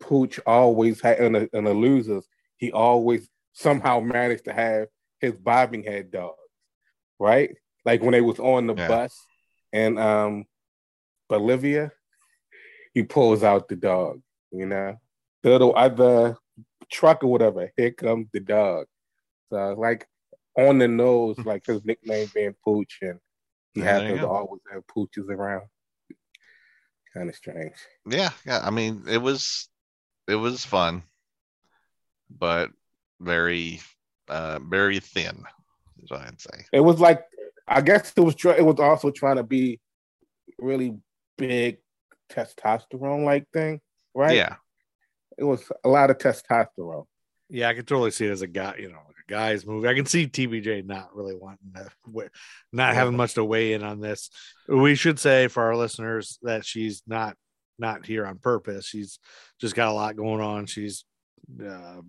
Pooch 0.00 0.38
always 0.46 1.00
had 1.00 1.18
in 1.18 1.32
the, 1.32 1.48
in 1.52 1.64
the 1.64 1.72
losers. 1.74 2.26
he 2.56 2.72
always 2.72 3.28
somehow 3.52 4.00
managed 4.00 4.44
to 4.44 4.52
have 4.52 4.88
his 5.20 5.32
bobbing 5.32 5.82
head 5.84 6.10
dogs, 6.10 6.36
right? 7.18 7.56
Like 7.84 8.02
when 8.02 8.12
they 8.12 8.20
was 8.20 8.38
on 8.38 8.66
the 8.66 8.74
Yeah. 8.74 8.88
bus 8.88 9.18
and 9.72 9.98
um 9.98 10.44
Bolivia, 11.28 11.92
he 12.92 13.02
pulls 13.02 13.42
out 13.42 13.68
the 13.68 13.76
dog, 13.76 14.20
you 14.50 14.66
know, 14.66 14.96
the 15.42 15.50
little 15.50 15.74
other 15.76 16.36
truck 16.90 17.24
or 17.24 17.28
whatever. 17.28 17.70
Here 17.76 17.92
comes 17.92 18.28
the 18.32 18.40
dog. 18.40 18.86
So 19.50 19.74
like 19.78 20.06
on 20.56 20.78
the 20.78 20.88
nose, 20.88 21.38
like 21.38 21.66
his 21.66 21.84
nickname 21.84 22.30
being 22.34 22.54
Pooch, 22.64 22.98
and 23.02 23.18
he 23.74 23.80
Yeah, 23.80 23.86
happens 24.00 24.20
to 24.20 24.28
always 24.28 24.60
have 24.72 24.86
pooches 24.86 25.28
around. 25.28 25.66
Kind 27.12 27.28
of 27.28 27.36
strange. 27.36 27.74
Yeah, 28.08 28.30
yeah. 28.46 28.60
I 28.62 28.70
mean, 28.70 29.04
it 29.08 29.18
was 29.18 29.68
it 30.28 30.36
was 30.36 30.64
fun, 30.64 31.02
but 32.30 32.70
very 33.20 33.80
uh 34.28 34.58
very 34.58 35.00
thin, 35.00 35.44
is 36.02 36.10
what 36.10 36.20
I'd 36.20 36.40
say. 36.40 36.64
It 36.72 36.80
was 36.80 36.98
like 37.00 37.24
I 37.68 37.80
guess 37.80 38.12
it 38.16 38.20
was 38.20 38.34
it 38.44 38.64
was 38.64 38.80
also 38.80 39.10
trying 39.10 39.36
to 39.36 39.42
be 39.42 39.80
really 40.58 40.96
big 41.38 41.78
testosterone 42.30 43.24
like 43.24 43.46
thing, 43.52 43.80
right? 44.14 44.36
Yeah. 44.36 44.56
It 45.38 45.44
was 45.44 45.70
a 45.84 45.88
lot 45.88 46.10
of 46.10 46.18
testosterone. 46.18 47.06
Yeah, 47.50 47.68
I 47.68 47.74
can 47.74 47.84
totally 47.84 48.10
see 48.10 48.26
it 48.26 48.30
as 48.30 48.42
a 48.42 48.46
guy, 48.46 48.76
you 48.78 48.88
know, 48.88 48.98
like 49.06 49.16
a 49.28 49.30
guy's 49.32 49.66
movie. 49.66 49.88
I 49.88 49.94
can 49.94 50.06
see 50.06 50.26
TBJ 50.26 50.86
not 50.86 51.14
really 51.14 51.34
wanting 51.34 51.72
to, 51.74 51.88
wa- 52.06 52.24
not 52.72 52.94
having 52.94 53.16
much 53.16 53.34
to 53.34 53.44
weigh 53.44 53.74
in 53.74 53.82
on 53.82 54.00
this. 54.00 54.30
We 54.68 54.94
should 54.94 55.18
say 55.18 55.48
for 55.48 55.62
our 55.64 55.76
listeners 55.76 56.38
that 56.42 56.64
she's 56.64 57.02
not 57.06 57.36
not 57.78 58.06
here 58.06 58.24
on 58.26 58.38
purpose. 58.38 58.86
She's 58.86 59.18
just 59.60 59.74
got 59.74 59.88
a 59.88 59.92
lot 59.92 60.16
going 60.16 60.40
on. 60.40 60.66
She's, 60.66 61.04
uh, 61.60 62.00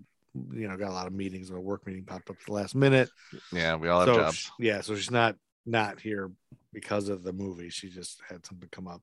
you 0.53 0.67
know, 0.67 0.77
got 0.77 0.89
a 0.91 0.93
lot 0.93 1.07
of 1.07 1.13
meetings. 1.13 1.49
A 1.49 1.59
work 1.59 1.85
meeting 1.87 2.05
popped 2.05 2.29
up 2.29 2.37
at 2.39 2.45
the 2.45 2.53
last 2.53 2.75
minute. 2.75 3.09
Yeah, 3.51 3.75
we 3.75 3.89
all 3.89 4.01
have 4.01 4.09
so 4.09 4.15
jobs. 4.21 4.35
sh- 4.37 4.49
yeah, 4.59 4.81
so 4.81 4.95
she's 4.95 5.11
not 5.11 5.35
not 5.65 5.99
here 5.99 6.31
because 6.71 7.09
of 7.09 7.23
the 7.23 7.33
movie. 7.33 7.69
She 7.69 7.89
just 7.89 8.21
had 8.29 8.45
something 8.45 8.69
come 8.71 8.87
up. 8.87 9.01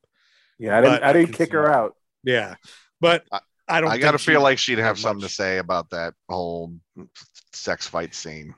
Yeah, 0.59 0.79
I 0.79 0.81
didn't 0.81 0.95
But 0.95 1.03
I 1.05 1.09
I 1.11 1.13
didn't 1.13 1.27
can 1.27 1.35
kick 1.35 1.53
her 1.53 1.71
out. 1.71 1.97
Yeah, 2.25 2.55
but 3.01 3.25
I- 3.33 3.41
I 3.69 3.81
don't. 3.81 3.91
I 3.91 3.99
gotta 3.99 4.19
feel 4.19 4.43
like 4.43 4.59
she'd 4.59 4.79
have 4.79 4.97
had 4.97 4.99
something 4.99 5.27
to 5.27 5.33
say 5.33 5.59
about 5.59 5.91
that 5.91 6.15
whole 6.29 6.75
sex 7.53 7.87
fight 7.87 8.15
scene. 8.15 8.55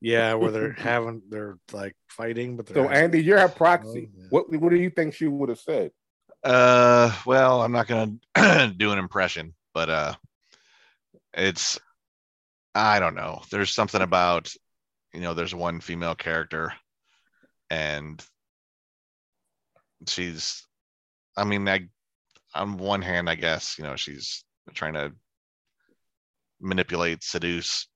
Yeah, 0.00 0.34
where 0.34 0.50
they're 0.50 0.72
having 0.78 1.22
they're 1.28 1.58
like 1.72 1.94
fighting, 2.08 2.56
but 2.56 2.66
they're 2.66 2.76
So 2.76 2.84
actually- 2.84 2.98
Andy, 3.02 3.22
you're 3.22 3.40
her 3.40 3.48
proxy. 3.48 4.08
Oh, 4.10 4.18
yeah. 4.20 4.26
What 4.30 4.50
what 4.60 4.70
do 4.70 4.76
you 4.76 4.90
think 4.90 5.14
she 5.14 5.26
would 5.26 5.48
have 5.48 5.58
said? 5.60 5.90
Uh, 6.42 7.14
well, 7.26 7.60
I'm 7.62 7.72
not 7.72 7.86
gonna 7.86 8.72
do 8.76 8.92
an 8.92 8.98
impression, 8.98 9.54
but 9.74 9.90
uh, 9.90 10.14
it's 11.34 11.78
I 12.74 13.00
don't 13.00 13.14
know. 13.16 13.42
There's 13.50 13.70
something 13.72 14.00
about 14.00 14.50
you 15.12 15.20
know, 15.20 15.34
there's 15.34 15.54
one 15.54 15.80
female 15.80 16.14
character, 16.14 16.72
and 17.68 18.24
she's, 20.06 20.66
I 21.36 21.44
mean, 21.44 21.68
I 21.68 21.88
on 22.54 22.76
one 22.78 23.02
hand, 23.02 23.28
I 23.30 23.34
guess 23.34 23.78
you 23.78 23.84
know 23.84 23.96
she's 23.96 24.44
trying 24.74 24.94
to 24.94 25.12
manipulate, 26.60 27.22
seduce, 27.22 27.88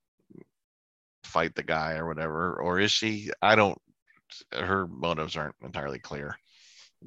fight 1.23 1.55
the 1.55 1.63
guy 1.63 1.93
or 1.95 2.07
whatever, 2.07 2.55
or 2.55 2.79
is 2.79 2.91
she? 2.91 3.29
I 3.41 3.55
don't. 3.55 3.77
Her 4.51 4.87
motives 4.87 5.35
aren't 5.37 5.55
entirely 5.63 5.99
clear, 5.99 6.37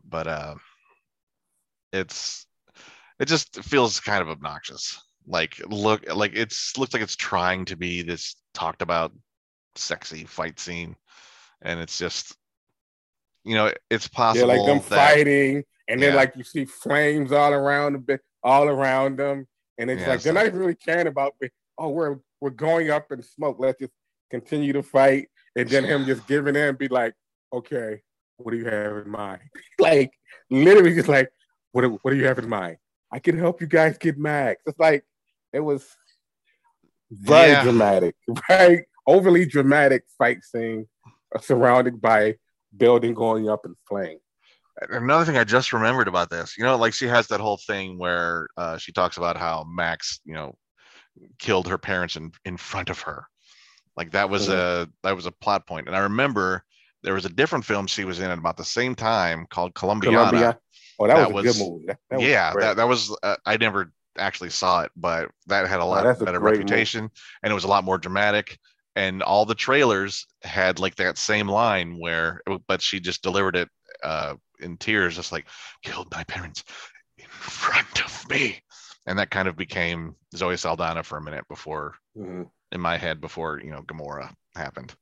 but 0.09 0.27
uh 0.27 0.55
it's 1.93 2.47
it 3.19 3.29
just 3.29 3.63
feels 3.65 4.01
kind 4.01 4.23
of 4.23 4.29
obnoxious 4.29 5.01
like 5.27 5.61
look 5.69 6.05
like 6.15 6.33
it's 6.35 6.77
looks 6.79 6.93
like 6.95 7.03
it's 7.03 7.17
trying 7.17 7.65
to 7.67 7.77
be 7.77 8.03
this 8.03 8.37
talked 8.55 8.83
about 8.83 9.13
sexy 9.77 10.25
fight 10.25 10.59
scene 10.59 10.97
and 11.63 11.81
it's 11.81 11.99
just 11.99 12.37
you 13.45 13.55
know 13.55 13.73
it's 13.91 14.09
possible 14.09 14.49
Yeah, 14.49 14.57
like 14.57 14.67
them 14.67 14.81
that, 14.91 15.15
fighting, 15.17 15.65
and 15.89 16.03
then 16.03 16.11
Yeah. 16.11 16.17
like 16.17 16.37
you 16.37 16.45
see 16.45 16.65
flames 16.65 17.33
all 17.33 17.53
around 17.53 18.07
the 18.07 18.21
all 18.43 18.69
around 18.69 19.19
them, 19.19 19.47
and 19.79 19.91
it's 19.91 20.03
Yeah, 20.03 20.11
like 20.11 20.23
they're 20.23 20.33
not 20.33 20.47
even 20.47 20.59
really 20.59 20.75
caring 20.75 21.07
about. 21.07 21.35
me. 21.41 21.49
Oh, 21.79 21.89
we're 21.91 22.19
we're 22.41 22.51
going 22.51 22.91
up 22.91 23.11
in 23.11 23.23
smoke. 23.23 23.57
Let's 23.59 23.79
just 23.81 23.93
continue 24.31 24.73
to 24.75 24.83
fight, 24.83 25.29
and 25.57 25.69
then 25.69 25.85
him 25.85 26.07
just 26.07 26.27
giving 26.27 26.57
in, 26.57 26.77
be 26.77 26.89
like, 26.89 27.15
okay, 27.53 28.03
what 28.37 28.53
do 28.53 28.59
you 28.59 28.67
have 28.67 28.99
in 28.99 29.11
mind? 29.11 29.41
like 29.79 30.13
literally, 30.51 30.95
just 30.95 31.09
like, 31.09 31.31
what 31.73 31.83
do, 31.83 31.99
what 32.03 32.11
do 32.11 32.17
you 32.17 32.27
have 32.27 32.39
in 32.39 32.49
mind? 32.49 32.77
I 33.11 33.19
can 33.19 33.39
help 33.39 33.61
you 33.61 33.67
guys 33.67 33.97
get 33.99 34.19
max. 34.19 34.63
It's 34.67 34.79
like 34.79 35.05
it 35.53 35.61
was 35.61 35.87
very 37.11 37.53
Yeah. 37.53 37.63
dramatic, 37.63 38.15
very 38.49 38.87
overly 39.07 39.47
dramatic 39.47 40.05
fight 40.19 40.45
scene, 40.45 40.87
uh, 41.35 41.41
surrounded 41.41 42.01
by 42.01 42.37
building 42.77 43.15
going 43.15 43.49
up 43.49 43.65
in 43.65 43.75
flames. 43.89 44.21
Another 44.81 45.25
thing 45.25 45.37
I 45.37 45.45
just 45.45 45.73
remembered 45.73 46.09
about 46.09 46.31
this, 46.31 46.57
you 46.57 46.65
know, 46.65 46.77
like 46.77 46.95
she 46.95 47.07
has 47.09 47.27
that 47.29 47.41
whole 47.41 47.57
thing 47.57 47.99
where 47.99 48.49
uh, 48.57 48.79
she 48.79 48.93
talks 48.93 49.17
about 49.17 49.37
how 49.37 49.65
Max, 49.69 50.21
you 50.25 50.35
know, 50.35 50.57
killed 51.39 51.67
her 51.69 51.79
parents 51.79 52.17
in 52.17 52.31
in 52.45 52.57
front 52.57 52.91
of 52.91 53.01
her. 53.01 53.25
Like 53.97 54.13
that 54.13 54.31
was 54.31 54.49
a 54.49 54.89
that 55.03 55.17
was 55.17 55.27
a 55.27 55.33
plot 55.33 55.67
point. 55.67 55.89
And 55.89 55.97
I 55.97 56.01
remember 56.01 56.63
there 57.03 57.15
was 57.15 57.25
a 57.25 57.31
different 57.31 57.65
film 57.65 57.87
she 57.87 58.05
was 58.05 58.21
in 58.21 58.31
at 58.31 58.39
about 58.39 58.57
the 58.57 58.65
same 58.65 58.95
time 58.95 59.47
called 59.51 59.75
Colombiana. 59.75 60.17
Columbia. 60.17 60.59
Oh, 61.01 61.07
that, 61.07 61.17
That 61.17 61.33
was 61.33 61.45
a 61.45 61.61
good 61.61 61.71
movie. 61.71 61.87
That, 61.87 61.99
that 62.11 62.21
yeah, 62.21 62.53
great. 62.53 62.63
that, 62.63 62.77
that 62.77 62.89
was 62.89 63.17
uh, 63.23 63.37
I 63.47 63.57
never 63.57 63.93
actually 64.17 64.51
saw 64.51 64.83
it, 64.83 64.93
but 64.97 65.31
that 65.47 65.67
had 65.69 65.81
a 65.81 65.85
lot 65.85 66.05
that's 66.05 66.21
a 66.21 66.25
better 66.25 66.41
movie. 66.41 66.59
reputation 66.59 67.11
and 67.43 67.51
it 67.51 67.55
was 67.55 67.65
a 67.65 67.69
lot 67.69 67.85
more 67.85 67.99
dramatic. 67.99 68.59
And 68.97 69.23
all 69.23 69.45
the 69.45 69.55
trailers 69.55 70.27
had 70.43 70.81
like 70.81 70.97
that 70.97 71.19
same 71.19 71.49
line 71.49 71.99
where, 71.99 72.43
but 72.67 72.83
she 72.83 72.99
just 72.99 73.23
delivered 73.23 73.55
it 73.55 73.69
uh, 74.03 74.35
in 74.61 74.77
tears, 74.77 75.17
just 75.17 75.33
like 75.33 75.47
killed 75.83 76.09
my 76.13 76.25
parents 76.25 76.65
in 77.17 77.27
front 77.29 78.05
of 78.05 78.29
me, 78.31 78.61
and 79.07 79.19
that 79.19 79.31
kind 79.31 79.49
of 79.49 79.57
became 79.57 80.15
Zoe 80.37 80.57
Saldana 80.57 81.03
for 81.03 81.19
a 81.19 81.23
minute 81.23 81.47
before, 81.49 81.95
Mhm. 82.17 82.51
in 82.73 82.81
my 82.81 82.97
head, 82.97 83.21
before 83.21 83.61
you 83.61 83.71
know 83.71 83.83
Gamora 83.83 84.33
happened. 84.55 84.95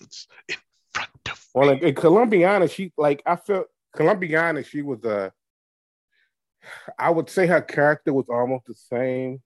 It's 0.00 0.26
in 0.48 0.56
front 0.94 1.10
of 1.30 1.46
Well, 1.54 1.70
in, 1.70 1.78
in 1.84 1.94
Colombiana, 1.94 2.68
she 2.68 2.92
like 2.96 3.22
I 3.26 3.36
felt 3.36 3.66
Colombiana. 3.94 4.62
She 4.64 4.82
was 4.82 5.04
a. 5.04 5.32
I 6.98 7.10
would 7.10 7.30
say 7.30 7.46
her 7.46 7.62
character 7.62 8.12
was 8.12 8.26
almost 8.28 8.66
the 8.66 8.74
same 8.74 9.42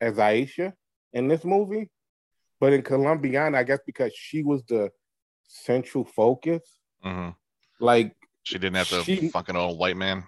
as 0.00 0.16
Aisha 0.16 0.72
in 1.12 1.28
this 1.28 1.44
movie, 1.44 1.90
but 2.60 2.72
in 2.72 2.82
Colombiana, 2.82 3.58
I 3.58 3.64
guess 3.64 3.80
because 3.84 4.12
she 4.14 4.42
was 4.42 4.64
the 4.64 4.90
central 5.48 6.04
focus, 6.04 6.78
Mhm. 7.04 7.36
Like 7.82 8.16
She 8.44 8.58
didn't 8.58 8.76
have 8.76 8.88
to 8.88 9.02
She- 9.04 9.28
fucking 9.28 9.56
old 9.56 9.78
white 9.78 9.96
man. 9.96 10.24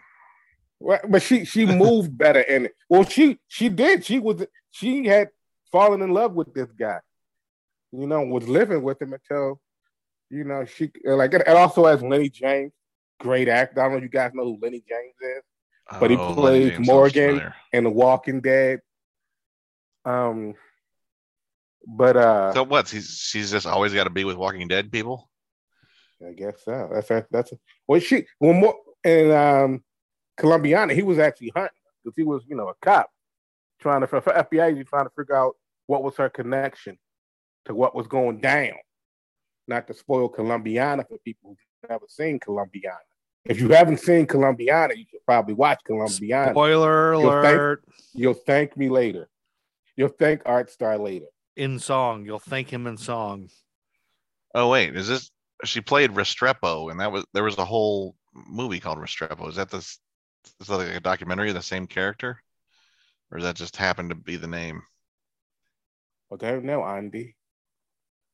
Right, 0.80 1.00
but 1.08 1.22
she 1.22 1.44
she 1.46 1.64
moved 1.64 2.16
better 2.18 2.40
in 2.40 2.66
it. 2.66 2.72
Well, 2.90 3.04
she 3.04 3.38
she 3.48 3.68
did. 3.70 4.04
She 4.04 4.18
was 4.18 4.44
she 4.70 5.06
had 5.06 5.28
fallen 5.72 6.02
in 6.02 6.10
love 6.12 6.34
with 6.34 6.52
this 6.52 6.70
guy. 6.72 6.98
You 7.92 8.06
know, 8.06 8.22
was 8.22 8.46
living 8.48 8.82
with 8.82 9.00
him 9.00 9.12
until 9.14 9.60
you 10.30 10.44
know 10.44 10.64
she 10.66 10.90
like 11.04 11.32
it. 11.32 11.42
And 11.46 11.56
also 11.56 11.86
as 11.86 12.02
Lenny 12.02 12.28
James, 12.28 12.72
great 13.20 13.48
actor. 13.48 13.80
I 13.80 13.84
don't 13.84 13.92
know 13.92 13.98
if 13.98 14.02
you 14.02 14.08
guys 14.10 14.32
know 14.34 14.44
who 14.44 14.58
Lenny 14.60 14.82
James 14.86 15.14
is 15.22 15.42
But 16.00 16.10
he 16.10 16.16
Oh, 16.16 16.32
Lenny 16.32 16.70
plays 16.72 16.86
Morgan. 16.86 17.52
in 17.72 17.84
The 17.84 17.90
Walking 17.90 18.40
Dead. 18.40 18.80
Um, 20.04 20.54
but 21.86 22.16
uh, 22.16 22.52
So 22.52 22.62
what? 22.64 22.90
He's 22.90 23.08
she's 23.18 23.50
just 23.50 23.66
always 23.66 23.94
got 23.94 24.04
to 24.04 24.10
be 24.10 24.24
with 24.24 24.36
Walking 24.36 24.68
Dead 24.68 24.90
people. 24.92 25.30
I 26.27 26.33
guess 26.33 26.64
so. 26.64 26.88
That's 26.92 27.09
that's, 27.09 27.29
that's 27.31 27.53
well, 27.88 28.00
she 28.00 28.27
well 28.40 28.53
more 28.55 28.74
and 29.05 29.33
um 29.33 29.85
Colombiana, 30.37 30.94
he 30.94 31.03
was 31.03 31.18
actually 31.18 31.53
hunting 31.55 31.79
because 32.03 32.16
he 32.16 32.22
was 32.24 32.42
you 32.48 32.57
know 32.57 32.68
a 32.68 32.74
cop 32.83 33.11
trying 33.81 34.00
to 34.00 34.07
for, 34.07 34.20
for 34.20 34.33
FBI. 34.33 34.77
He's 34.77 34.87
trying 34.87 35.05
to 35.05 35.12
figure 35.16 35.37
out 35.37 35.55
what 35.87 36.03
was 36.03 36.16
her 36.16 36.29
connection 36.29 36.98
to 37.66 37.74
what 37.74 37.94
was 37.94 38.07
going 38.07 38.38
down. 38.40 38.72
Not 39.66 39.87
to 39.87 39.94
spoil 39.94 40.29
Colombiana 40.29 41.05
for 41.09 41.18
people 41.24 41.50
who've 41.50 41.90
never 41.90 42.05
seen 42.09 42.38
Colombiana. 42.38 42.98
If 43.44 43.61
you 43.61 43.68
haven't 43.68 43.98
seen 43.98 44.27
Colombiana, 44.27 44.94
you 44.94 45.05
should 45.11 45.24
probably 45.27 45.55
watch 45.55 45.81
Colombiana. 45.85 46.53
Spoiler 46.53 47.14
You'll 47.14 47.42
thank- 47.42 47.57
alert! 47.57 47.85
You'll 48.14 48.35
thank 48.35 48.77
me 48.77 48.88
later. 48.88 49.29
You'll 49.96 50.09
thank 50.09 50.42
Art 50.46 50.70
Star 50.70 50.98
later. 50.98 51.27
In 51.57 51.79
song, 51.79 52.24
you'll 52.24 52.38
thank 52.38 52.72
him 52.72 52.87
in 52.87 52.96
song. 52.96 53.48
Oh 54.55 54.68
wait, 54.68 54.96
is 54.96 55.09
this? 55.09 55.31
She 55.64 55.81
played 55.81 56.11
Restrepo, 56.12 56.90
and 56.90 57.00
that 57.00 57.12
was 57.12 57.24
there 57.33 57.44
was 57.44 57.59
a 57.59 57.64
whole 57.64 58.16
movie 58.35 58.81
called 58.81 58.98
Restrepo. 58.98 59.48
Is 59.48 59.57
that 59.57 59.70
this? 59.70 59.98
Is 60.61 60.66
that 60.66 60.77
like 60.77 60.94
a 60.94 61.00
documentary 61.00 61.48
of 61.48 61.55
the 61.55 61.62
same 61.62 61.87
character, 61.87 62.42
or 63.31 63.38
does 63.38 63.46
that 63.46 63.57
just 63.57 63.77
happen 63.77 64.09
to 64.09 64.14
be 64.14 64.37
the 64.37 64.46
name? 64.46 64.83
I 66.33 66.37
don't 66.37 66.64
know, 66.64 66.85
Andy. 66.85 67.37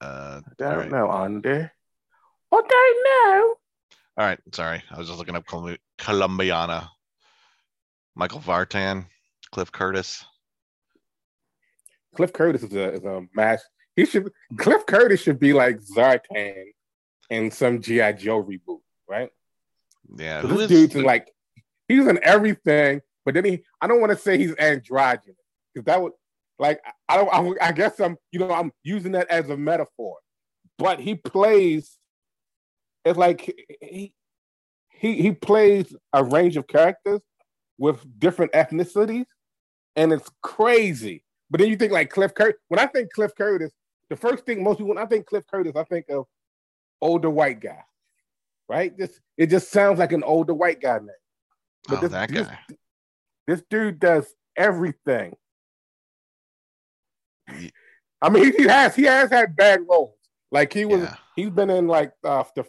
Uh, 0.00 0.40
I 0.44 0.52
don't 0.58 0.78
right. 0.78 0.90
know, 0.90 1.10
Andy. 1.10 1.50
I 1.50 1.70
don't 2.50 3.04
know. 3.04 3.54
All 4.16 4.26
right, 4.26 4.40
sorry, 4.52 4.82
I 4.90 4.98
was 4.98 5.06
just 5.06 5.18
looking 5.18 5.36
up 5.36 5.46
Colum- 5.46 5.78
Colombiana. 5.98 6.90
Michael 8.16 8.40
Vartan, 8.40 9.06
Cliff 9.52 9.70
Curtis. 9.70 10.24
Cliff 12.14 12.32
Curtis 12.32 12.62
is 12.64 12.74
a 12.74 12.92
is 12.92 13.04
a 13.04 13.22
match. 13.34 13.60
He 13.94 14.04
should 14.04 14.30
Cliff 14.56 14.84
Curtis 14.86 15.20
should 15.22 15.38
be 15.38 15.52
like 15.52 15.78
Zartan 15.78 16.64
in 17.30 17.50
some 17.50 17.80
GI 17.80 18.14
Joe 18.14 18.42
reboot, 18.42 18.80
right? 19.08 19.30
Yeah, 20.16 20.42
So 20.42 20.48
this 20.48 20.60
is- 20.62 20.68
dude's 20.68 20.94
in 20.96 21.04
like 21.04 21.32
he's 21.88 22.06
in 22.06 22.18
everything, 22.22 23.00
but 23.24 23.34
then 23.34 23.44
he 23.44 23.64
I 23.80 23.86
don't 23.86 24.00
want 24.00 24.10
to 24.12 24.18
say 24.18 24.36
he's 24.36 24.54
androgynous 24.56 25.36
because 25.72 25.84
that 25.86 26.02
would 26.02 26.12
like 26.58 26.80
I 27.08 27.16
don't 27.16 27.58
I, 27.60 27.68
I 27.68 27.72
guess 27.72 27.98
I'm 28.00 28.16
you 28.32 28.40
know 28.40 28.50
I'm 28.52 28.72
using 28.82 29.12
that 29.12 29.28
as 29.30 29.48
a 29.48 29.56
metaphor, 29.56 30.16
but 30.78 30.98
he 31.00 31.14
plays 31.14 31.96
it's 33.04 33.16
like 33.18 33.40
he 33.80 34.12
he 34.90 35.14
he 35.22 35.32
plays 35.32 35.94
a 36.12 36.22
range 36.24 36.56
of 36.56 36.66
characters 36.66 37.20
with 37.78 38.04
different 38.18 38.52
ethnicities, 38.52 39.24
and 39.96 40.12
it's 40.12 40.28
crazy. 40.42 41.24
But 41.48 41.60
then 41.60 41.68
you 41.70 41.76
think 41.76 41.92
like 41.92 42.10
Cliff 42.10 42.34
Curtis. 42.34 42.60
When 42.68 42.78
I 42.78 42.86
think 42.86 43.10
Cliff 43.12 43.32
Curtis, 43.34 43.72
the 44.10 44.16
first 44.16 44.44
thing 44.44 44.62
most 44.62 44.76
people 44.78 44.90
when 44.90 44.98
I 44.98 45.06
think 45.06 45.24
Cliff 45.26 45.44
Curtis, 45.50 45.72
I 45.76 45.84
think 45.84 46.06
of 46.10 46.26
older 47.00 47.30
white 47.30 47.60
guy, 47.60 47.82
right? 48.68 48.96
This 48.96 49.18
it 49.36 49.46
just 49.46 49.70
sounds 49.70 49.98
like 49.98 50.12
an 50.12 50.22
older 50.22 50.54
white 50.54 50.80
guy 50.80 50.98
name. 50.98 51.08
oh, 51.90 51.96
this, 51.96 52.10
that 52.12 52.30
guy. 52.32 52.58
this 53.46 53.62
dude 53.70 53.98
does 54.00 54.26
everything. 54.56 55.34
Ye- 57.58 57.70
I 58.22 58.28
mean, 58.28 58.52
he 58.56 58.64
has 58.64 58.94
he 58.94 59.04
has 59.04 59.30
had 59.30 59.56
bad 59.56 59.80
roles. 59.88 60.14
Like 60.52 60.72
he 60.72 60.84
was, 60.84 61.02
Yeah. 61.02 61.16
he's 61.36 61.50
been 61.50 61.70
in 61.70 61.86
like 61.86 62.12
uh, 62.24 62.44
the 62.54 62.64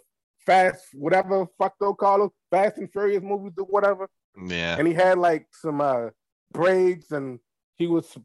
fast 0.45 0.85
whatever 0.93 1.45
fuck 1.57 1.73
they'll 1.79 1.93
call 1.93 2.19
them, 2.19 2.29
Fast 2.51 2.77
and 2.77 2.91
Furious 2.91 3.21
movies 3.23 3.53
or 3.57 3.65
whatever. 3.65 4.07
Yeah, 4.47 4.77
And 4.79 4.87
he 4.87 4.93
had 4.93 5.17
like 5.17 5.47
some 5.51 5.81
uh, 5.81 6.09
braids, 6.53 7.11
and 7.11 7.39
he 7.77 7.87
was 7.87 8.15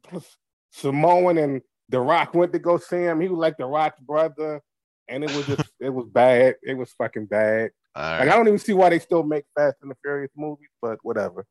Samoan, 0.70 1.36
and 1.38 1.62
The 1.88 2.00
Rock 2.00 2.32
went 2.34 2.52
to 2.52 2.58
go 2.60 2.76
see 2.78 2.98
him. 2.98 3.20
He 3.20 3.28
was 3.28 3.38
like 3.38 3.56
The 3.56 3.66
Rock's 3.66 3.98
brother, 4.00 4.62
and 5.08 5.24
it 5.24 5.30
was 5.34 5.46
just 5.46 5.68
it 5.80 5.90
was 5.90 6.06
bad. 6.08 6.56
It 6.62 6.74
was 6.76 6.92
fucking 6.92 7.26
bad. 7.26 7.70
All 7.94 8.02
Like 8.02 8.20
right. 8.20 8.28
I 8.28 8.36
don't 8.36 8.46
even 8.48 8.58
see 8.58 8.72
why 8.74 8.90
they 8.90 8.98
still 8.98 9.22
make 9.22 9.44
Fast 9.56 9.76
and 9.82 9.90
the 9.90 9.96
Furious 10.02 10.30
movies, 10.36 10.68
but 10.82 10.98
whatever. 11.02 11.46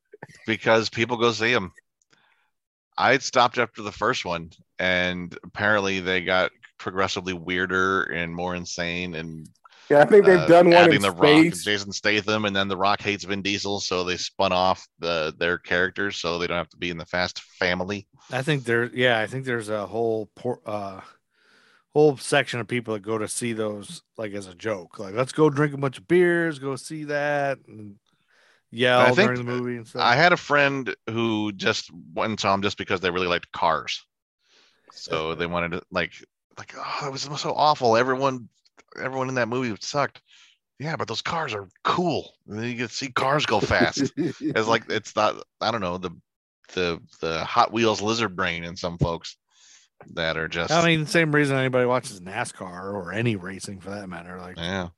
because 0.45 0.89
people 0.89 1.17
go 1.17 1.31
see 1.31 1.53
them. 1.53 1.71
I 2.97 3.11
had 3.11 3.23
stopped 3.23 3.57
after 3.57 3.81
the 3.81 3.91
first 3.91 4.23
one, 4.25 4.51
and 4.79 5.37
apparently 5.43 5.99
they 5.99 6.21
got 6.21 6.51
progressively 6.77 7.33
weirder 7.33 8.03
and 8.03 8.33
more 8.33 8.55
insane. 8.55 9.15
And 9.15 9.49
Yeah, 9.89 9.99
I 10.01 10.05
think 10.05 10.25
they've 10.25 10.39
uh, 10.39 10.47
done 10.47 10.69
one 10.69 10.93
in 10.93 11.01
the 11.01 11.11
Rock, 11.11 11.39
space. 11.41 11.63
Jason 11.65 11.91
Statham, 11.91 12.45
and 12.45 12.55
then 12.55 12.67
the 12.69 12.77
Rock 12.77 13.01
hates 13.01 13.25
Vin 13.25 13.41
Diesel, 13.41 13.81
so 13.81 14.03
they 14.05 14.15
spun 14.17 14.53
off 14.53 14.87
the 14.99 15.33
their 15.37 15.57
characters 15.57 16.15
so 16.17 16.39
they 16.39 16.47
don't 16.47 16.57
have 16.57 16.69
to 16.69 16.77
be 16.77 16.89
in 16.89 16.97
the 16.97 17.05
Fast 17.05 17.41
family. 17.41 18.07
I 18.31 18.41
think 18.43 18.63
there, 18.63 18.85
yeah, 18.85 19.19
I 19.19 19.27
think 19.27 19.45
there's 19.45 19.69
a 19.69 19.85
whole 19.85 20.29
por- 20.35 20.61
uh, 20.65 21.01
whole 21.95 22.17
section 22.17 22.59
of 22.59 22.67
people 22.67 22.93
that 22.93 22.99
go 22.99 23.17
to 23.17 23.25
see 23.25 23.53
those 23.53 24.03
like 24.17 24.33
as 24.33 24.47
a 24.47 24.53
joke. 24.53 24.99
Like, 24.99 25.15
let's 25.15 25.31
go 25.31 25.49
drink 25.49 25.73
a 25.73 25.77
bunch 25.77 25.97
of 25.97 26.05
beers, 26.07 26.59
go 26.59 26.75
see 26.75 27.05
that, 27.05 27.57
and 27.69 27.95
yell 28.69 28.99
I 28.99 29.11
think 29.11 29.29
during 29.29 29.45
the 29.45 29.51
movie 29.51 29.77
and 29.77 29.87
stuff. 29.87 30.01
I 30.01 30.15
had 30.15 30.33
a 30.33 30.37
friend 30.37 30.93
who 31.09 31.53
just 31.53 31.89
went 32.13 32.31
and 32.31 32.39
saw 32.39 32.51
them 32.51 32.61
just 32.61 32.77
because 32.77 32.99
they 32.99 33.11
really 33.11 33.27
liked 33.27 33.49
cars. 33.53 34.05
So 34.91 35.35
they 35.35 35.45
wanted 35.45 35.71
to 35.71 35.83
like 35.89 36.11
like 36.57 36.73
oh 36.77 37.07
it 37.07 37.11
was 37.11 37.21
so 37.39 37.53
awful. 37.53 37.95
Everyone 37.95 38.49
everyone 39.01 39.29
in 39.29 39.35
that 39.35 39.47
movie 39.47 39.73
sucked. 39.79 40.21
Yeah, 40.79 40.97
but 40.97 41.07
those 41.07 41.21
cars 41.21 41.53
are 41.53 41.69
cool. 41.85 42.33
And 42.49 42.59
then 42.59 42.65
you 42.65 42.75
get 42.75 42.89
to 42.89 42.95
see 42.95 43.09
cars 43.09 43.45
go 43.45 43.61
fast. 43.61 44.11
it's 44.17 44.67
like 44.67 44.83
it's 44.89 45.15
not 45.15 45.41
I 45.61 45.71
don't 45.71 45.79
know 45.79 45.97
the 45.97 46.11
the 46.73 46.99
the 47.21 47.45
Hot 47.45 47.71
Wheels 47.71 48.01
lizard 48.01 48.35
brain 48.35 48.65
in 48.65 48.75
some 48.75 48.97
folks 48.97 49.37
that 50.13 50.37
are 50.37 50.47
just 50.47 50.71
I 50.71 50.85
mean, 50.85 51.01
the 51.01 51.09
same 51.09 51.33
reason 51.33 51.57
anybody 51.57 51.85
watches 51.85 52.19
NASCAR 52.21 52.93
or 52.93 53.11
any 53.11 53.35
racing 53.35 53.79
for 53.81 53.91
that 53.91 54.07
matter. 54.09 54.39
Like, 54.39 54.57
yeah 54.57 54.89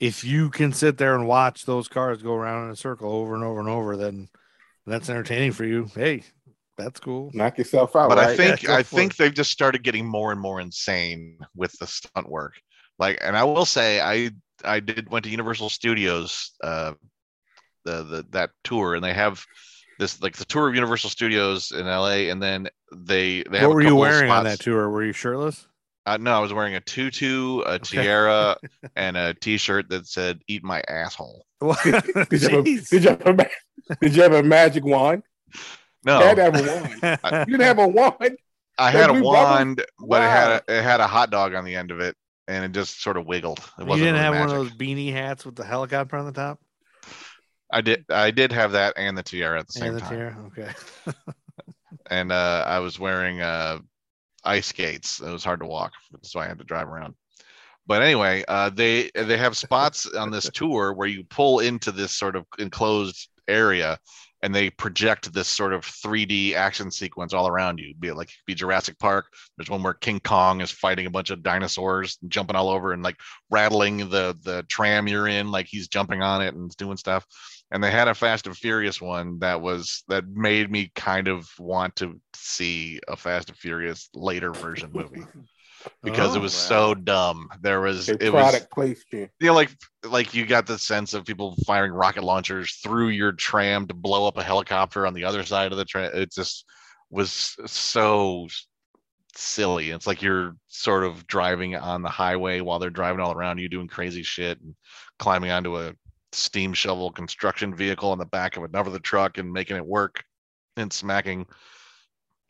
if 0.00 0.24
you 0.24 0.50
can 0.50 0.72
sit 0.72 0.98
there 0.98 1.14
and 1.14 1.26
watch 1.26 1.64
those 1.64 1.88
cars 1.88 2.22
go 2.22 2.34
around 2.34 2.64
in 2.66 2.70
a 2.70 2.76
circle 2.76 3.10
over 3.12 3.34
and 3.34 3.44
over 3.44 3.60
and 3.60 3.68
over, 3.68 3.96
then 3.96 4.28
that's 4.86 5.08
entertaining 5.08 5.52
for 5.52 5.64
you. 5.64 5.86
Hey, 5.94 6.24
that's 6.76 7.00
cool. 7.00 7.30
Knock 7.32 7.58
yourself 7.58 7.94
out. 7.94 8.08
but 8.08 8.18
I 8.18 8.36
think 8.36 8.62
Yeah, 8.62 8.74
I 8.74 8.82
think 8.82 9.12
it. 9.12 9.18
they've 9.18 9.34
just 9.34 9.50
started 9.50 9.82
getting 9.82 10.06
more 10.06 10.32
and 10.32 10.40
more 10.40 10.60
insane 10.60 11.38
with 11.54 11.72
the 11.78 11.86
stunt 11.86 12.28
work. 12.28 12.54
Like, 12.98 13.18
and 13.22 13.36
I 13.36 13.44
will 13.44 13.64
say, 13.64 14.00
I 14.00 14.30
I 14.64 14.80
did 14.80 15.10
went 15.10 15.24
to 15.24 15.30
Universal 15.30 15.70
Studios, 15.70 16.52
uh, 16.62 16.94
the 17.84 18.02
the 18.02 18.26
that 18.30 18.50
tour, 18.62 18.94
and 18.94 19.04
they 19.04 19.14
have 19.14 19.44
this 19.98 20.20
like 20.22 20.36
the 20.36 20.44
tour 20.44 20.68
of 20.68 20.74
Universal 20.74 21.10
Studios 21.10 21.72
in 21.72 21.86
LA, 21.86 22.28
and 22.30 22.42
then 22.42 22.68
they 22.94 23.42
they 23.50 23.58
have. 23.58 23.68
What 23.68 23.74
a 23.74 23.76
were 23.76 23.82
you 23.82 23.96
wearing 23.96 24.30
on 24.30 24.44
that 24.44 24.60
tour? 24.60 24.90
Were 24.90 25.04
you 25.04 25.12
shirtless? 25.12 25.66
Uh, 26.06 26.18
no, 26.18 26.36
I 26.36 26.38
was 26.40 26.52
wearing 26.52 26.74
a 26.74 26.80
tutu, 26.80 27.60
a 27.64 27.78
tiara, 27.78 28.56
and 28.96 29.16
a 29.16 29.32
T-shirt 29.34 29.88
that 29.88 30.06
said 30.06 30.40
"Eat 30.48 30.62
my 30.62 30.82
asshole." 30.88 31.46
Did, 31.62 31.86
you 31.86 31.92
have 31.92 32.04
a, 32.04 32.62
did, 32.62 33.04
you 33.04 33.10
a, 33.10 33.96
did 34.00 34.16
you 34.16 34.22
have 34.22 34.32
a 34.34 34.42
magic 34.42 34.84
wand? 34.84 35.22
No, 36.04 36.18
You 36.18 36.24
had 36.26 36.36
to 36.36 36.42
have 36.42 36.56
a 36.56 36.62
wand. 36.62 37.20
You 37.48 37.56
didn't 37.56 37.66
have 37.66 37.78
a 37.78 37.88
wand. 37.88 38.36
I 38.76 38.90
had 38.90 39.08
a 39.08 39.14
blue 39.14 39.22
bubble? 39.22 39.32
wand, 39.32 39.84
but 39.98 40.20
it 40.20 40.26
had 40.26 40.50
a, 40.50 40.78
it 40.78 40.82
had 40.82 41.00
a 41.00 41.06
hot 41.06 41.30
dog 41.30 41.54
on 41.54 41.64
the 41.64 41.74
end 41.74 41.90
of 41.90 42.00
it, 42.00 42.16
and 42.48 42.64
it 42.64 42.72
just 42.72 43.00
sort 43.00 43.16
of 43.16 43.24
wiggled. 43.24 43.60
It 43.78 43.82
you 43.82 43.86
wasn't 43.86 44.06
didn't 44.06 44.14
really 44.14 44.24
have 44.24 44.34
magic. 44.34 44.48
one 44.48 44.58
of 44.58 44.68
those 44.68 44.76
beanie 44.76 45.12
hats 45.12 45.46
with 45.46 45.56
the 45.56 45.64
helicopter 45.64 46.16
on 46.16 46.26
the 46.26 46.32
top 46.32 46.60
I 47.74 47.80
did. 47.80 48.04
I 48.08 48.30
did 48.30 48.52
have 48.52 48.70
that 48.72 48.94
and 48.96 49.18
the 49.18 49.22
tiara 49.22 49.58
at 49.58 49.66
the 49.66 49.72
same 49.72 49.82
time. 49.82 49.90
and 49.90 49.96
the 49.96 50.00
time, 50.00 50.16
tiara? 50.16 50.36
Okay. 50.46 51.22
and 52.10 52.30
uh, 52.30 52.64
I 52.64 52.78
was 52.78 53.00
wearing 53.00 53.40
uh, 53.40 53.78
ice 54.44 54.68
skates. 54.68 55.20
It 55.20 55.30
was 55.30 55.42
hard 55.42 55.58
to 55.58 55.66
walk, 55.66 55.92
so 56.22 56.38
I 56.38 56.46
had 56.46 56.58
to 56.58 56.64
drive 56.64 56.88
around. 56.88 57.14
But 57.84 58.02
anyway, 58.02 58.44
uh, 58.46 58.70
they 58.70 59.10
they 59.14 59.36
have 59.36 59.56
spots 59.56 60.06
on 60.06 60.30
this 60.30 60.48
tour 60.54 60.92
where 60.92 61.08
you 61.08 61.24
pull 61.24 61.58
into 61.58 61.90
this 61.90 62.14
sort 62.14 62.36
of 62.36 62.46
enclosed 62.60 63.28
area, 63.48 63.98
and 64.42 64.54
they 64.54 64.70
project 64.70 65.32
this 65.32 65.48
sort 65.48 65.72
of 65.72 65.82
3D 65.82 66.54
action 66.54 66.92
sequence 66.92 67.34
all 67.34 67.48
around 67.48 67.78
you. 67.78 67.92
Be 67.98 68.08
it 68.08 68.16
like 68.16 68.30
be 68.46 68.54
Jurassic 68.54 69.00
Park. 69.00 69.26
There's 69.56 69.68
one 69.68 69.82
where 69.82 69.94
King 69.94 70.20
Kong 70.20 70.60
is 70.60 70.70
fighting 70.70 71.06
a 71.06 71.10
bunch 71.10 71.30
of 71.30 71.42
dinosaurs, 71.42 72.18
jumping 72.28 72.54
all 72.54 72.68
over 72.68 72.92
and 72.92 73.02
like 73.02 73.16
rattling 73.50 74.08
the 74.10 74.38
the 74.44 74.64
tram 74.68 75.08
you're 75.08 75.26
in, 75.26 75.50
like 75.50 75.66
he's 75.66 75.88
jumping 75.88 76.22
on 76.22 76.40
it 76.40 76.54
and 76.54 76.70
doing 76.76 76.96
stuff. 76.96 77.26
And 77.74 77.82
they 77.82 77.90
had 77.90 78.06
a 78.06 78.14
Fast 78.14 78.46
and 78.46 78.56
Furious 78.56 79.00
one 79.00 79.40
that 79.40 79.60
was 79.60 80.04
that 80.06 80.28
made 80.28 80.70
me 80.70 80.92
kind 80.94 81.26
of 81.26 81.50
want 81.58 81.96
to 81.96 82.20
see 82.32 83.00
a 83.08 83.16
Fast 83.16 83.48
and 83.48 83.58
Furious 83.58 84.08
later 84.14 84.52
version 84.52 84.90
movie 84.92 85.24
because 86.04 86.34
Oh, 86.34 86.36
it 86.36 86.40
was 86.40 86.54
wow. 86.54 86.60
so 86.60 86.94
dumb. 86.94 87.48
There 87.62 87.80
was 87.80 88.08
it 88.08 88.22
was 88.22 88.30
product 88.30 88.70
placement. 88.70 89.32
you 89.40 89.48
know, 89.48 89.54
like 89.54 89.70
like 90.04 90.34
you 90.34 90.46
got 90.46 90.66
the 90.68 90.78
sense 90.78 91.14
of 91.14 91.24
people 91.26 91.56
firing 91.66 91.90
rocket 91.90 92.22
launchers 92.22 92.76
through 92.76 93.08
your 93.08 93.32
tram 93.32 93.88
to 93.88 93.94
blow 93.94 94.28
up 94.28 94.36
a 94.38 94.44
helicopter 94.44 95.04
on 95.04 95.12
the 95.12 95.24
other 95.24 95.42
side 95.42 95.72
of 95.72 95.78
the 95.78 95.84
tram. 95.84 96.12
It 96.14 96.32
just 96.32 96.64
was 97.10 97.56
so 97.66 98.46
silly. 99.34 99.90
It's 99.90 100.06
like 100.06 100.22
you're 100.22 100.54
sort 100.68 101.02
of 101.02 101.26
driving 101.26 101.74
on 101.74 102.02
the 102.02 102.08
highway 102.08 102.60
while 102.60 102.78
they're 102.78 102.88
driving 102.90 103.20
all 103.20 103.32
around 103.32 103.58
you, 103.58 103.68
doing 103.68 103.88
crazy 103.88 104.22
shit 104.22 104.60
and 104.60 104.76
climbing 105.18 105.50
onto 105.50 105.76
a 105.76 105.92
steam 106.34 106.72
shovel 106.72 107.10
construction 107.10 107.74
vehicle 107.74 108.10
on 108.10 108.18
the 108.18 108.26
back 108.26 108.56
of 108.56 108.64
another 108.64 108.98
truck 108.98 109.38
and 109.38 109.52
making 109.52 109.76
it 109.76 109.86
work 109.86 110.24
and 110.76 110.92
smacking 110.92 111.46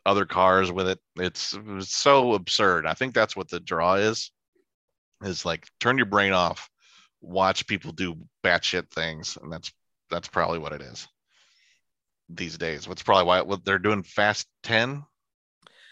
other 0.06 0.24
cars 0.26 0.70
with 0.70 0.88
it. 0.88 0.98
It's 1.16 1.54
it 1.54 1.64
was 1.64 1.90
so 1.90 2.34
absurd. 2.34 2.86
I 2.86 2.94
think 2.94 3.14
that's 3.14 3.36
what 3.36 3.48
the 3.48 3.60
draw 3.60 3.94
is. 3.94 4.30
Is 5.22 5.44
like 5.44 5.66
turn 5.80 5.96
your 5.96 6.06
brain 6.06 6.32
off, 6.32 6.68
watch 7.20 7.66
people 7.66 7.92
do 7.92 8.16
batshit 8.44 8.90
things, 8.90 9.38
and 9.40 9.52
that's 9.52 9.72
that's 10.10 10.28
probably 10.28 10.58
what 10.58 10.72
it 10.72 10.82
is 10.82 11.08
these 12.28 12.58
days. 12.58 12.88
What's 12.88 13.02
probably 13.02 13.24
why 13.24 13.42
what 13.42 13.64
they're 13.64 13.78
doing 13.78 14.02
Fast 14.02 14.46
Ten 14.62 15.04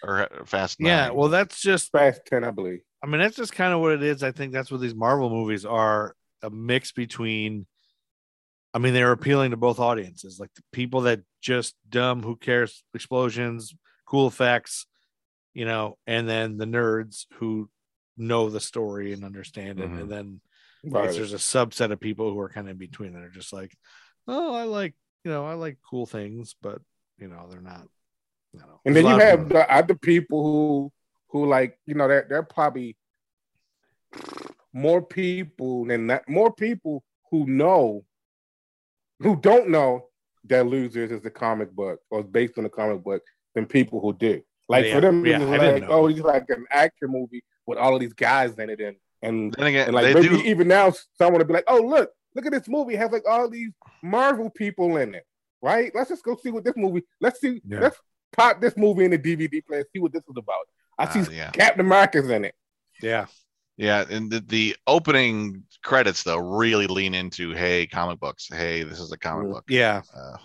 or 0.02 0.22
uh, 0.22 0.44
Fast 0.44 0.78
Yeah. 0.80 1.10
Well, 1.10 1.28
that's 1.28 1.60
just 1.60 1.92
Fast 1.92 2.22
10, 2.26 2.44
I 2.44 2.50
believe. 2.50 2.80
I 3.02 3.06
mean, 3.06 3.20
that's 3.20 3.36
just 3.36 3.52
kind 3.52 3.72
of 3.72 3.80
what 3.80 3.92
it 3.92 4.02
is. 4.02 4.22
I 4.22 4.32
think 4.32 4.52
that's 4.52 4.70
what 4.70 4.80
these 4.80 4.94
Marvel 4.94 5.30
movies 5.30 5.64
are 5.64 6.14
a 6.42 6.50
mix 6.50 6.92
between. 6.92 7.66
I 8.74 8.78
mean, 8.78 8.94
they're 8.94 9.12
appealing 9.12 9.50
to 9.50 9.56
both 9.56 9.78
audiences, 9.78 10.38
like 10.40 10.52
the 10.54 10.62
people 10.72 11.02
that 11.02 11.20
just 11.40 11.74
dumb, 11.88 12.22
who 12.22 12.36
cares, 12.36 12.84
explosions, 12.94 13.74
cool 14.06 14.26
effects, 14.26 14.86
you 15.52 15.64
know, 15.64 15.98
and 16.06 16.28
then 16.28 16.56
the 16.56 16.64
nerds 16.64 17.26
who 17.34 17.68
know 18.16 18.48
the 18.48 18.60
story 18.60 19.12
and 19.12 19.24
understand 19.24 19.78
it. 19.80 19.90
Mhm. 19.90 20.00
And 20.00 20.10
then 20.10 20.40
Right. 20.84 21.12
there's 21.12 21.32
a 21.32 21.36
subset 21.36 21.92
of 21.92 22.00
people 22.00 22.32
who 22.32 22.40
are 22.40 22.48
kind 22.48 22.66
of 22.66 22.72
in 22.72 22.78
between 22.78 23.12
that 23.12 23.22
are 23.22 23.30
just 23.30 23.52
like, 23.52 23.76
oh, 24.26 24.54
I 24.54 24.64
like, 24.64 24.94
you 25.24 25.30
know, 25.30 25.46
I 25.46 25.54
like 25.54 25.78
cool 25.88 26.06
things, 26.06 26.56
but 26.60 26.80
you 27.18 27.28
know, 27.28 27.46
they're 27.50 27.60
not. 27.60 27.86
You 28.52 28.60
know, 28.60 28.80
And 28.84 28.96
then 28.96 29.06
you 29.06 29.18
have 29.18 29.48
the 29.48 29.70
other 29.72 29.94
people 29.94 30.42
who 30.42 30.92
who 31.30 31.46
like 31.46 31.78
you 31.86 31.94
know 31.94 32.06
they're 32.06 32.26
they're 32.28 32.42
probably 32.42 32.96
more 34.72 35.00
people 35.00 35.86
than 35.86 36.08
that 36.08 36.28
more 36.28 36.52
people 36.52 37.02
who 37.30 37.46
know 37.46 38.04
who 39.20 39.36
don't 39.36 39.68
know 39.68 40.06
that 40.44 40.66
losers 40.66 41.10
is 41.10 41.22
the 41.22 41.30
comic 41.30 41.70
book 41.72 42.00
or 42.10 42.20
is 42.20 42.26
based 42.26 42.58
on 42.58 42.64
the 42.64 42.70
comic 42.70 43.02
book 43.02 43.22
than 43.54 43.66
people 43.66 44.00
who 44.00 44.12
do 44.12 44.42
Like 44.68 44.86
Yeah, 44.86 44.94
for 44.94 45.00
them, 45.00 45.24
yeah, 45.24 45.36
it 45.36 45.40
was 45.40 45.48
I 45.48 45.58
didn't 45.58 45.80
like, 45.82 45.90
oh, 45.90 46.06
it's 46.08 46.20
like 46.20 46.46
an 46.48 46.64
action 46.70 47.08
movie 47.10 47.42
with 47.66 47.78
all 47.78 47.94
of 47.94 48.00
these 48.00 48.12
guys 48.12 48.58
in 48.58 48.70
it, 48.70 48.80
and 48.80 48.96
and, 49.22 49.52
Then 49.52 49.66
again, 49.66 49.86
and 49.86 49.94
like 49.94 50.04
they 50.06 50.14
maybe 50.14 50.28
do. 50.28 50.42
even 50.42 50.66
now 50.68 50.92
someone 51.16 51.38
would 51.38 51.46
be 51.46 51.54
like, 51.54 51.64
oh, 51.68 51.80
look, 51.80 52.10
look 52.34 52.46
at 52.46 52.52
this 52.52 52.68
movie, 52.68 52.94
it 52.94 52.98
has 52.98 53.12
like 53.12 53.22
all 53.28 53.48
these 53.48 53.70
Marvel 54.02 54.50
people 54.50 54.96
in 54.96 55.14
it, 55.14 55.24
right? 55.60 55.92
Let's 55.94 56.10
just 56.10 56.24
go 56.24 56.36
see 56.36 56.50
what 56.50 56.64
this 56.64 56.74
movie. 56.76 57.02
Let's 57.20 57.40
see. 57.40 57.62
Yeah. 57.64 57.80
Let's 57.80 57.96
pop 58.32 58.60
this 58.60 58.76
movie 58.76 59.04
in 59.04 59.12
the 59.12 59.18
DVD 59.18 59.64
player, 59.64 59.84
see 59.92 60.00
what 60.00 60.12
this 60.12 60.22
is 60.22 60.36
about. 60.36 60.66
I 60.98 61.08
see 61.12 61.20
Uh, 61.20 61.34
yeah. 61.34 61.50
Captain 61.50 61.86
America's 61.86 62.28
in 62.30 62.46
it. 62.46 62.54
Yeah. 63.00 63.26
Yeah, 63.82 64.04
and 64.08 64.30
the, 64.30 64.38
the 64.38 64.76
opening 64.86 65.64
credits 65.82 66.22
though 66.22 66.38
really 66.38 66.86
lean 66.86 67.14
into 67.14 67.52
hey 67.52 67.88
comic 67.88 68.20
books. 68.20 68.48
Hey, 68.48 68.84
this 68.84 69.00
is 69.00 69.10
a 69.10 69.18
comic 69.18 69.50
book. 69.50 69.64
Yeah. 69.68 70.02
Uh, 70.14 70.36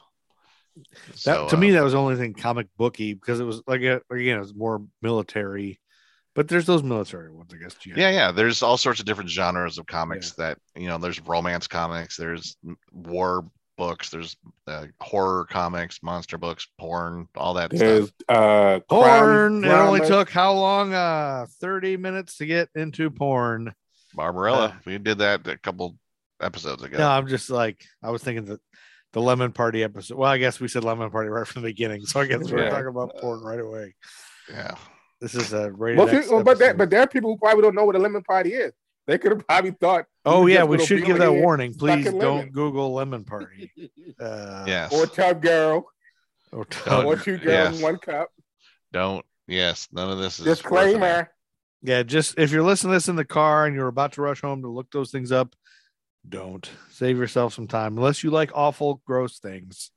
That 0.76 1.18
so, 1.18 1.48
to 1.48 1.56
uh, 1.56 1.60
me, 1.60 1.70
that 1.72 1.84
was 1.84 1.94
the 1.94 2.00
only 2.00 2.16
thing 2.16 2.34
comic 2.34 2.66
booky 2.78 3.14
because 3.14 3.40
it 3.40 3.44
was 3.44 3.62
like 3.68 3.82
a, 3.82 4.02
again, 4.10 4.38
it 4.38 4.40
was 4.40 4.56
more 4.56 4.84
military. 5.04 5.80
But 6.34 6.48
there's 6.48 6.66
those 6.66 6.82
military 6.82 7.32
ones, 7.32 7.52
I 7.54 7.58
guess. 7.58 7.76
GI. 7.76 7.94
yeah, 7.96 8.10
yeah. 8.10 8.32
There's 8.32 8.64
all 8.64 8.78
sorts 8.78 9.00
of 9.00 9.06
different 9.06 9.30
genres 9.30 9.78
of 9.78 9.86
comics 9.86 10.32
that 10.34 10.58
you 10.76 10.88
know. 10.88 10.98
There's 10.98 11.20
romance 11.22 11.68
comics. 11.68 12.18
There's 12.18 12.58
war 12.92 13.46
books. 13.78 14.10
There's 14.10 14.36
uh, 14.68 14.86
horror 15.00 15.46
comics, 15.50 16.02
monster 16.04 16.38
books, 16.38 16.68
porn, 16.80 17.28
all 17.38 17.54
that 17.54 17.70
There's 17.72 18.08
stuff. 18.10 18.38
uh, 18.38 18.80
Porn. 18.90 19.62
crime 19.62 19.64
It 19.64 19.68
only 19.74 20.00
dramas. 20.00 20.08
took 20.10 20.30
how 20.30 20.54
long? 20.54 20.94
Uh, 20.94 21.46
thirty 21.62 21.96
minutes 21.98 22.38
to 22.38 22.46
get 22.46 22.70
into 22.76 23.10
porn. 23.10 23.74
Barbarella. 24.16 24.66
uh, 24.68 24.74
we 24.86 24.98
did 24.98 25.20
that 25.20 25.48
a 25.48 25.58
couple 25.58 25.96
episodes 26.42 26.84
ago. 26.84 26.98
No, 26.98 27.08
I'm 27.10 27.28
just 27.28 27.50
like 27.50 27.84
I 28.04 28.10
was 28.12 28.24
thinking 28.24 28.46
that 28.46 28.60
the 29.14 29.22
lemon 29.22 29.52
party 29.52 29.84
episode. 29.84 30.18
Well, 30.18 30.30
I 30.30 30.38
guess 30.38 30.60
we 30.60 30.68
said 30.68 30.84
lemon 30.84 31.10
party 31.12 31.30
right 31.30 31.48
from 31.48 31.62
the 31.62 31.70
beginning, 31.70 32.06
so 32.06 32.20
I 32.20 32.26
guess 32.26 32.52
we're 32.52 32.70
talking 32.70 32.88
about 32.88 33.16
porn 33.18 33.42
right 33.42 33.60
away. 33.60 33.96
Yeah. 34.50 34.76
This 35.22 35.34
is 35.34 35.52
a 35.54 35.72
rated 35.72 35.98
Well, 35.98 36.10
X 36.10 36.28
but 36.30 36.44
there, 36.60 36.70
episode. 36.70 36.78
but 36.78 36.90
there 36.92 37.02
are 37.02 37.08
people 37.08 37.32
who 37.32 37.38
probably 37.38 37.64
don't 37.64 37.74
know 37.74 37.86
what 37.86 37.96
a 37.96 38.00
lemon 38.00 38.22
party 38.22 38.54
is. 38.54 38.72
They 39.08 39.18
could 39.18 39.32
have 39.32 39.48
probably 39.48 39.72
thought. 39.72 40.06
oh 40.26 40.46
yeah, 40.48 40.64
we 40.66 40.84
should 40.86 41.06
give 41.06 41.18
that 41.20 41.32
warning. 41.34 41.74
Please 41.74 42.06
don't 42.06 42.18
lemon. 42.20 42.50
Google 42.52 42.94
lemon 42.94 43.24
party. 43.24 43.72
Uh, 44.20 44.64
Yes. 44.68 44.92
Or 44.94 45.06
tub 45.06 45.42
girl, 45.44 45.86
Or, 46.52 46.66
Don't- 46.86 47.06
or 47.06 47.16
two 47.18 47.38
girls 47.38 47.46
yes. 47.46 47.76
in 47.78 47.82
one 47.84 47.98
cup. 48.00 48.30
Don't. 48.92 49.24
Yes. 49.48 49.88
None 49.92 50.10
of 50.10 50.18
this 50.18 50.40
is 50.40 50.46
worth 50.46 50.48
it. 50.48 50.62
Disclaimer. 50.64 51.32
yeah, 51.84 52.04
just 52.04 52.38
if 52.40 52.52
you're 52.52 52.64
listening 52.64 52.92
to 52.92 52.96
this 52.96 53.08
in 53.10 53.16
the 53.16 53.26
car 53.26 53.66
and 53.66 53.76
you're 53.76 53.88
about 53.90 54.14
to 54.14 54.22
rush 54.22 54.42
home 54.42 54.62
to 54.64 54.68
look 54.70 54.90
those 54.92 55.12
things 55.12 55.32
up, 55.32 55.56
don't 56.28 56.68
save 56.90 57.18
yourself 57.18 57.54
some 57.54 57.68
time 57.68 57.96
unless 57.98 58.24
you 58.24 58.32
like 58.32 58.52
awful, 58.56 59.02
gross 59.06 59.40
things. 59.40 59.92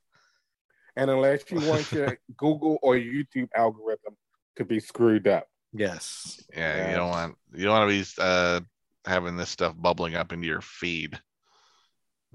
And 0.95 1.09
unless 1.09 1.49
you 1.49 1.59
want 1.61 1.91
your 1.91 2.17
Google 2.37 2.77
or 2.83 2.95
YouTube 2.95 3.49
algorithm 3.55 4.15
to 4.57 4.65
be 4.65 4.79
screwed 4.79 5.27
up. 5.27 5.47
Yes. 5.73 6.43
Yeah, 6.53 6.75
Yeah. 6.77 6.89
you 6.91 6.95
don't 6.97 7.09
want 7.09 7.35
you 7.55 7.63
don't 7.65 7.79
want 7.79 7.91
to 7.91 7.97
be 7.97 8.05
uh 8.21 8.59
having 9.05 9.35
this 9.37 9.49
stuff 9.49 9.73
bubbling 9.77 10.15
up 10.15 10.31
into 10.33 10.47
your 10.47 10.61
feed. 10.61 11.19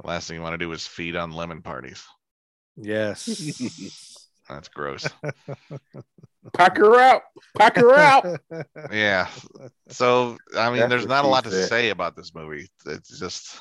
The 0.01 0.07
last 0.07 0.29
thing 0.29 0.37
you 0.37 0.43
want 0.43 0.55
to 0.55 0.59
do 0.59 0.73
is 0.73 0.87
feed 0.87 1.17
on 1.17 1.33
lemon 1.33 1.63
parties. 1.63 2.05
Yes. 2.77 3.27
That's 4.49 4.69
gross. 4.69 5.09
Pack 6.55 6.77
her 6.77 7.01
out. 7.01 7.23
Pack 7.59 7.77
her 7.77 7.95
out. 7.95 8.41
yeah. 8.93 9.27
So 9.89 10.37
I 10.57 10.71
mean, 10.71 10.81
That's 10.81 10.91
there's 10.91 11.07
not 11.07 11.25
a 11.25 11.29
lot 11.29 11.45
to 11.45 11.51
said. 11.51 11.69
say 11.69 11.91
about 11.91 12.17
this 12.17 12.35
movie. 12.35 12.69
It's 12.87 13.19
just 13.19 13.61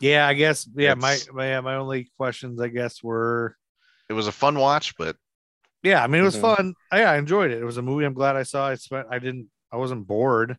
yeah, 0.00 0.26
I 0.28 0.34
guess. 0.34 0.68
Yeah, 0.74 0.94
my 0.94 1.18
my 1.32 1.46
yeah, 1.48 1.60
my 1.60 1.76
only 1.76 2.10
questions, 2.16 2.60
I 2.60 2.68
guess, 2.68 3.02
were 3.02 3.56
it 4.08 4.12
was 4.12 4.26
a 4.28 4.32
fun 4.32 4.58
watch, 4.58 4.94
but 4.96 5.16
yeah. 5.82 6.02
I 6.02 6.06
mean, 6.06 6.20
it 6.20 6.24
was 6.24 6.36
Mhm. 6.36 6.40
fun. 6.56 6.74
I, 6.92 7.02
I 7.04 7.16
enjoyed 7.16 7.50
it. 7.50 7.58
It 7.60 7.64
was 7.64 7.78
a 7.78 7.82
movie. 7.82 8.04
I'm 8.04 8.14
glad 8.14 8.36
I 8.36 8.42
saw. 8.44 8.68
I 8.68 8.74
spent. 8.76 9.08
I 9.10 9.18
didn't. 9.18 9.48
I 9.72 9.76
wasn't 9.76 10.06
bored. 10.06 10.56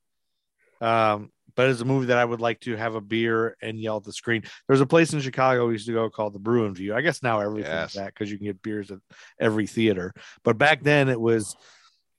Um, 0.82 1.30
but 1.56 1.70
it's 1.70 1.82
a 1.82 1.86
movie 1.86 2.08
that 2.08 2.18
I 2.18 2.26
would 2.26 2.42
like 2.42 2.60
to 2.62 2.76
have 2.76 2.96
a 2.96 3.02
beer 3.02 3.56
and 3.62 3.80
yell 3.80 3.98
at 3.98 4.04
the 4.04 4.14
screen. 4.14 4.44
There's 4.68 4.82
a 4.82 4.86
place 4.86 5.14
in 5.14 5.22
Chicago 5.22 5.68
we 5.68 5.74
used 5.74 5.88
to 5.88 5.94
go 5.94 6.10
called 6.10 6.34
the 6.34 6.40
Brew 6.40 6.66
and 6.66 6.76
View. 6.76 6.94
I 6.96 7.02
guess 7.02 7.22
now 7.24 7.40
everything's 7.40 7.74
Yes. 7.74 7.94
that 7.94 8.14
because 8.14 8.32
you 8.32 8.38
can 8.38 8.48
get 8.48 8.62
beers 8.62 8.92
at 8.92 9.00
every 9.40 9.68
theater. 9.68 10.14
But 10.44 10.58
back 10.58 10.82
then 10.84 11.10
it 11.10 11.20
was, 11.20 11.56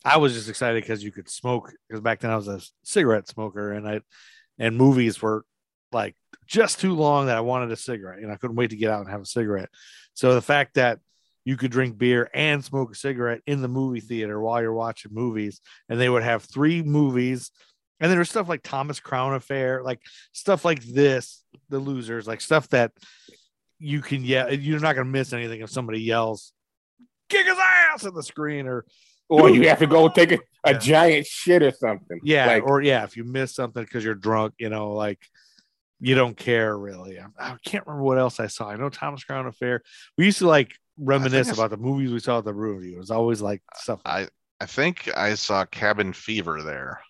I 0.04 0.18
was 0.18 0.34
just 0.34 0.48
excited 0.48 0.82
because 0.82 1.02
you 1.02 1.12
could 1.12 1.28
smoke. 1.28 1.72
Because 1.88 2.00
back 2.00 2.20
then 2.20 2.30
I 2.30 2.36
was 2.36 2.48
a 2.48 2.60
cigarette 2.84 3.26
smoker, 3.28 3.72
and 3.72 3.88
I, 3.88 4.00
and 4.58 4.76
movies 4.76 5.20
were 5.22 5.44
like 5.92 6.14
just 6.46 6.80
too 6.80 6.94
long 6.94 7.26
that 7.26 7.36
I 7.36 7.40
wanted 7.40 7.70
a 7.72 7.76
cigarette, 7.76 8.18
and 8.20 8.30
I 8.30 8.36
couldn't 8.36 8.56
wait 8.56 8.70
to 8.70 8.76
get 8.76 8.90
out 8.90 9.00
and 9.00 9.10
have 9.10 9.22
a 9.22 9.26
cigarette. 9.26 9.70
So 10.14 10.34
the 10.34 10.42
fact 10.42 10.74
that 10.74 10.98
you 11.46 11.56
could 11.56 11.70
drink 11.70 11.98
beer 11.98 12.30
and 12.32 12.64
smoke 12.64 12.92
a 12.92 12.94
cigarette 12.94 13.40
in 13.46 13.60
the 13.60 13.68
movie 13.68 14.00
theater 14.00 14.40
while 14.40 14.62
you're 14.62 14.72
watching 14.72 15.12
movies, 15.14 15.60
and 15.88 16.00
they 16.00 16.08
would 16.08 16.22
have 16.22 16.42
three 16.44 16.82
movies. 16.82 17.50
And 18.00 18.10
then 18.10 18.16
there's 18.18 18.30
stuff 18.30 18.48
like 18.48 18.62
Thomas 18.62 19.00
Crown 19.00 19.34
Affair, 19.34 19.82
like 19.82 20.00
stuff 20.32 20.64
like 20.64 20.82
this, 20.82 21.44
the 21.68 21.78
losers, 21.78 22.26
like 22.26 22.40
stuff 22.40 22.68
that 22.70 22.92
you 23.78 24.00
can 24.00 24.24
yeah, 24.24 24.48
you're 24.50 24.80
not 24.80 24.94
gonna 24.96 25.08
miss 25.08 25.32
anything 25.32 25.60
if 25.60 25.70
somebody 25.70 26.00
yells, 26.00 26.52
kick 27.28 27.46
his 27.46 27.56
ass 27.92 28.04
at 28.04 28.14
the 28.14 28.22
screen, 28.22 28.66
or 28.66 28.84
Or 29.28 29.48
you 29.48 29.68
have 29.68 29.78
to 29.78 29.86
go 29.86 30.08
take 30.08 30.32
a, 30.32 30.38
a 30.64 30.72
Yeah. 30.72 30.78
giant 30.78 31.26
shit 31.26 31.62
or 31.62 31.70
something. 31.70 32.20
yeah, 32.24 32.46
Like, 32.46 32.64
or 32.64 32.82
yeah, 32.82 33.04
if 33.04 33.16
you 33.16 33.24
miss 33.24 33.54
something 33.54 33.82
because 33.82 34.04
you're 34.04 34.14
drunk, 34.14 34.54
you 34.58 34.68
know, 34.68 34.92
like 34.92 35.20
you 36.00 36.14
don't 36.14 36.36
care 36.36 36.76
really. 36.76 37.18
I, 37.18 37.26
I 37.38 37.56
can't 37.64 37.86
remember 37.86 38.02
what 38.04 38.18
else 38.18 38.38
I 38.40 38.48
saw. 38.48 38.68
I 38.68 38.76
know 38.76 38.88
Thomas 38.90 39.24
Crown 39.24 39.46
Affair. 39.46 39.82
We 40.18 40.26
used 40.26 40.38
to 40.38 40.46
like 40.48 40.74
reminisce 40.98 41.50
about 41.52 41.70
the 41.70 41.76
movies 41.76 42.10
we 42.12 42.18
saw 42.20 42.38
at 42.38 42.44
the 42.44 42.52
review. 42.54 42.96
It 42.96 42.98
was 42.98 43.10
always 43.10 43.40
like 43.40 43.62
stuff. 43.76 44.00
Like, 44.04 44.28
I 44.60 44.64
I 44.64 44.66
think 44.66 45.10
I 45.16 45.34
saw 45.34 45.64
Cabin 45.64 46.12
Fever 46.12 46.62
there 46.62 47.00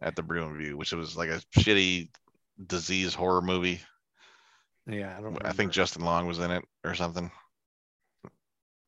at 0.00 0.16
the 0.16 0.22
Brew 0.22 0.56
View, 0.58 0.76
which 0.76 0.92
was 0.92 1.16
like 1.16 1.30
a 1.30 1.40
shitty 1.58 2.08
disease 2.66 3.14
horror 3.14 3.42
movie. 3.42 3.80
yeah, 4.86 5.16
I 5.18 5.20
don't. 5.22 5.44
I 5.46 5.52
think. 5.52 5.72
Justin 5.72 6.04
Long 6.04 6.26
was 6.26 6.38
in 6.38 6.50
it 6.50 6.64
or 6.84 6.94
something. 6.94 7.30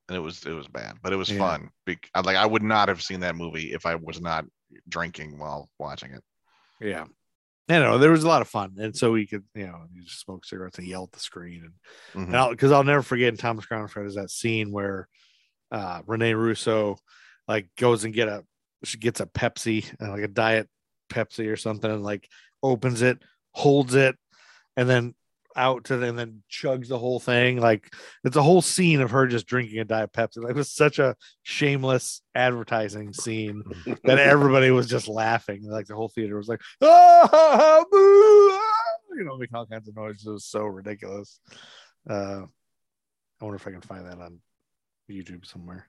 And 0.08 0.16
it 0.16 0.20
was 0.20 0.44
it 0.46 0.52
was 0.52 0.68
bad, 0.68 0.98
but 1.02 1.12
it 1.12 1.16
was 1.16 1.30
Yeah. 1.30 1.38
fun. 1.38 1.70
I- 2.14 2.20
Like 2.20 2.36
I 2.36 2.46
would 2.46 2.62
not 2.62 2.88
have 2.88 3.02
seen 3.02 3.20
that 3.20 3.34
movie 3.34 3.72
if 3.72 3.86
I 3.86 3.96
was 3.96 4.20
not 4.20 4.44
drinking 4.88 5.38
while 5.38 5.68
watching 5.78 6.12
it. 6.12 6.22
Yeah. 6.80 7.06
I 7.68 7.80
know 7.80 7.98
there 7.98 8.12
was 8.12 8.22
a 8.22 8.28
lot 8.28 8.42
of 8.42 8.48
fun, 8.48 8.76
and 8.78 8.96
so 8.96 9.10
we 9.10 9.26
could, 9.26 9.42
you 9.56 9.66
know, 9.66 9.86
you 9.92 10.04
just 10.04 10.20
smoke 10.20 10.44
cigarettes 10.44 10.78
and 10.78 10.86
yell 10.86 11.02
at 11.02 11.10
the 11.12 11.18
screen, 11.18 11.72
and 12.14 12.30
because 12.52 12.70
I'll, 12.70 12.84
never 12.84 13.02
forget 13.02 13.28
in 13.32 13.36
Thomas 13.36 13.66
Crown 13.66 13.88
is 14.06 14.14
that 14.14 14.30
scene 14.30 14.70
where 14.70 15.08
uh 15.72 16.02
Rene 16.06 16.34
Russo 16.34 16.96
like 17.48 17.68
goes 17.76 18.04
and 18.04 18.14
get 18.14 18.28
a 18.28 18.44
she 18.84 18.98
gets 18.98 19.18
a 19.18 19.26
Pepsi 19.26 19.92
uh, 20.00 20.10
like 20.12 20.22
a 20.22 20.28
diet 20.28 20.68
Pepsi 21.08 21.50
or 21.50 21.56
something 21.56 21.90
and 21.90 22.02
like 22.02 22.28
opens 22.62 23.02
it, 23.02 23.18
holds 23.52 23.94
it, 23.94 24.16
and 24.76 24.88
then 24.88 25.14
out 25.56 25.84
to 25.84 26.00
and 26.02 26.18
then 26.18 26.42
chugs 26.50 26.88
the 26.88 26.98
whole 26.98 27.18
thing. 27.18 27.58
Like 27.60 27.92
it's 28.24 28.36
a 28.36 28.42
whole 28.42 28.62
scene 28.62 29.00
of 29.00 29.10
her 29.10 29.26
just 29.26 29.46
drinking 29.46 29.78
a 29.78 29.84
diet 29.84 30.12
Pepsi. 30.12 30.42
Like 30.42 30.50
it 30.50 30.56
was 30.56 30.70
such 30.70 30.98
a 30.98 31.16
shameless 31.42 32.20
advertising 32.34 33.12
scene 33.12 33.62
that 34.04 34.18
everybody 34.18 34.70
was 34.70 34.86
just 34.86 35.08
laughing. 35.08 35.62
Like 35.64 35.86
the 35.86 35.96
whole 35.96 36.08
theater 36.08 36.36
was 36.36 36.48
like, 36.48 36.60
ah, 36.82 37.84
boo, 37.90 38.50
ah," 38.52 39.16
you 39.16 39.24
know, 39.24 39.38
making 39.38 39.56
all 39.56 39.66
kinds 39.66 39.88
of 39.88 39.96
noises. 39.96 40.26
It 40.26 40.30
was 40.30 40.44
so 40.44 40.64
ridiculous. 40.64 41.40
Uh, 42.08 42.42
I 43.40 43.44
wonder 43.44 43.56
if 43.56 43.66
I 43.66 43.72
can 43.72 43.80
find 43.80 44.06
that 44.06 44.20
on 44.20 44.40
YouTube 45.10 45.46
somewhere. 45.46 45.88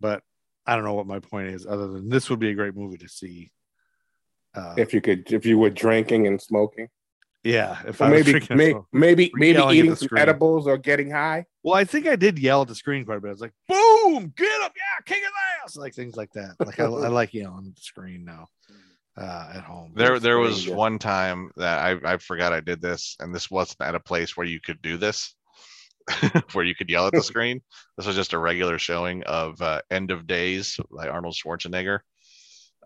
But 0.00 0.22
I 0.66 0.74
don't 0.74 0.84
know 0.84 0.94
what 0.94 1.06
my 1.06 1.20
point 1.20 1.48
is, 1.48 1.66
other 1.66 1.86
than 1.88 2.08
this 2.08 2.28
would 2.28 2.40
be 2.40 2.50
a 2.50 2.54
great 2.54 2.74
movie 2.74 2.98
to 2.98 3.08
see. 3.08 3.50
Uh, 4.56 4.74
if 4.78 4.94
you 4.94 5.00
could, 5.00 5.30
if 5.32 5.44
you 5.44 5.58
were 5.58 5.70
drinking 5.70 6.26
and 6.26 6.40
smoking, 6.40 6.88
yeah, 7.44 7.78
if 7.86 8.00
or 8.00 8.04
I 8.04 8.10
maybe, 8.10 8.32
drinking, 8.32 8.56
may, 8.56 8.74
maybe, 8.92 9.30
maybe 9.34 9.58
yelling 9.58 9.78
at 9.78 9.84
eating 9.84 9.94
some 9.96 10.08
edibles 10.16 10.66
or 10.66 10.78
getting 10.78 11.10
high. 11.10 11.44
well, 11.62 11.74
I 11.74 11.84
think 11.84 12.06
I 12.06 12.16
did 12.16 12.38
yell 12.38 12.62
at 12.62 12.68
the 12.68 12.74
screen 12.74 13.04
quite 13.04 13.18
a 13.18 13.20
bit. 13.20 13.28
I 13.28 13.32
was 13.32 13.40
like, 13.40 13.52
"Boom, 13.68 14.32
get 14.36 14.62
up, 14.62 14.72
yeah, 14.74 15.04
kick 15.04 15.18
his 15.22 15.32
ass," 15.62 15.76
like 15.76 15.94
things 15.94 16.16
like 16.16 16.32
that. 16.32 16.54
Like 16.58 16.80
I, 16.80 16.84
I 16.84 16.88
like 17.08 17.34
yelling 17.34 17.66
at 17.68 17.76
the 17.76 17.82
screen 17.82 18.24
now 18.24 18.46
uh, 19.16 19.52
at 19.54 19.62
home. 19.62 19.92
There 19.94 20.18
there 20.18 20.38
was 20.38 20.62
Screen, 20.62 20.76
one 20.76 20.98
time 20.98 21.50
that 21.56 21.78
I, 21.78 22.14
I 22.14 22.16
forgot 22.16 22.52
I 22.52 22.60
did 22.60 22.80
this, 22.80 23.16
and 23.20 23.34
this 23.34 23.50
wasn't 23.50 23.82
at 23.82 23.94
a 23.94 24.00
place 24.00 24.36
where 24.36 24.46
you 24.46 24.60
could 24.60 24.80
do 24.82 24.96
this, 24.96 25.34
where 26.52 26.64
you 26.64 26.74
could 26.74 26.90
yell 26.90 27.06
at 27.06 27.12
the 27.12 27.22
screen. 27.32 27.60
This 27.96 28.06
was 28.06 28.16
just 28.16 28.32
a 28.32 28.38
regular 28.38 28.78
showing 28.78 29.22
of 29.24 29.60
uh, 29.62 29.82
End 29.90 30.10
of 30.10 30.26
Days 30.26 30.78
by 30.90 31.08
Arnold 31.08 31.34
Schwarzenegger. 31.34 32.00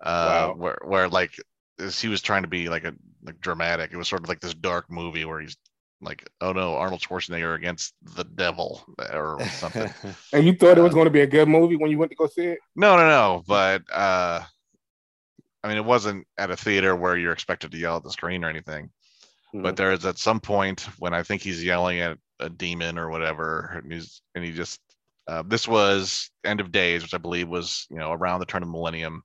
Uh, 0.03 0.27
Wow. 0.27 0.55
where 0.57 0.79
where 0.85 1.09
like 1.09 1.33
as 1.81 2.01
he 2.01 2.09
was 2.09 2.23
trying 2.23 2.43
to 2.43 2.49
be 2.49 2.69
like 2.69 2.85
a 2.85 2.95
like 3.23 3.41
dramatic. 3.41 3.93
It 3.93 3.97
was 3.97 4.09
sort 4.09 4.23
of 4.23 4.29
like 4.29 4.41
this 4.41 4.55
dark 4.55 4.91
movie 4.91 5.25
where 5.25 5.41
he's 5.41 5.57
like, 6.03 6.29
oh 6.41 6.53
no, 6.53 6.77
Arnold 6.77 7.03
Schwarzenegger 7.03 7.55
against 7.57 7.95
the 8.03 8.25
devil 8.25 8.85
or 9.13 9.49
something. 9.49 9.93
And 10.33 10.47
you 10.47 10.55
thought 10.55 10.79
it 10.79 10.83
was 10.83 10.93
Uh, 10.93 10.95
going 10.95 11.07
to 11.07 11.11
be 11.11 11.21
a 11.23 11.27
good 11.27 11.49
movie 11.49 11.77
when 11.77 11.91
you 11.91 11.99
went 11.99 12.11
to 12.13 12.17
go 12.17 12.27
see 12.29 12.47
it. 12.47 12.61
No, 12.77 12.97
no, 12.97 13.09
no. 13.09 13.43
But 13.47 13.83
uh 13.93 14.43
I 15.63 15.69
mean 15.69 15.77
it 15.77 15.85
wasn't 15.85 16.27
at 16.39 16.51
a 16.51 16.57
theater 16.57 16.97
where 16.97 17.17
you're 17.17 17.33
expected 17.33 17.71
to 17.73 17.79
yell 17.79 17.97
at 17.97 18.03
the 18.03 18.11
screen 18.11 18.45
or 18.45 18.49
anything. 18.51 18.91
But 19.53 19.77
there 19.77 19.93
is 19.93 20.05
at 20.07 20.19
some 20.19 20.41
point 20.41 20.83
when 20.99 21.15
I 21.15 21.23
think 21.23 21.43
he's 21.43 21.63
yelling 21.65 22.01
at 22.01 22.19
a 22.41 22.49
demon 22.51 22.99
or 22.99 23.11
whatever, 23.11 23.81
and 23.83 23.93
he's 23.93 24.23
and 24.35 24.45
he 24.45 24.53
just 24.53 24.81
Uh, 25.27 25.43
this 25.47 25.69
was 25.69 26.31
End 26.45 26.61
of 26.61 26.73
Days, 26.73 27.03
which 27.03 27.15
I 27.15 27.19
believe 27.19 27.49
was 27.49 27.87
you 27.91 27.99
know 27.99 28.13
around 28.13 28.41
the 28.41 28.47
turn 28.47 28.63
of 28.63 28.69
the 28.69 28.73
millennium, 28.73 29.23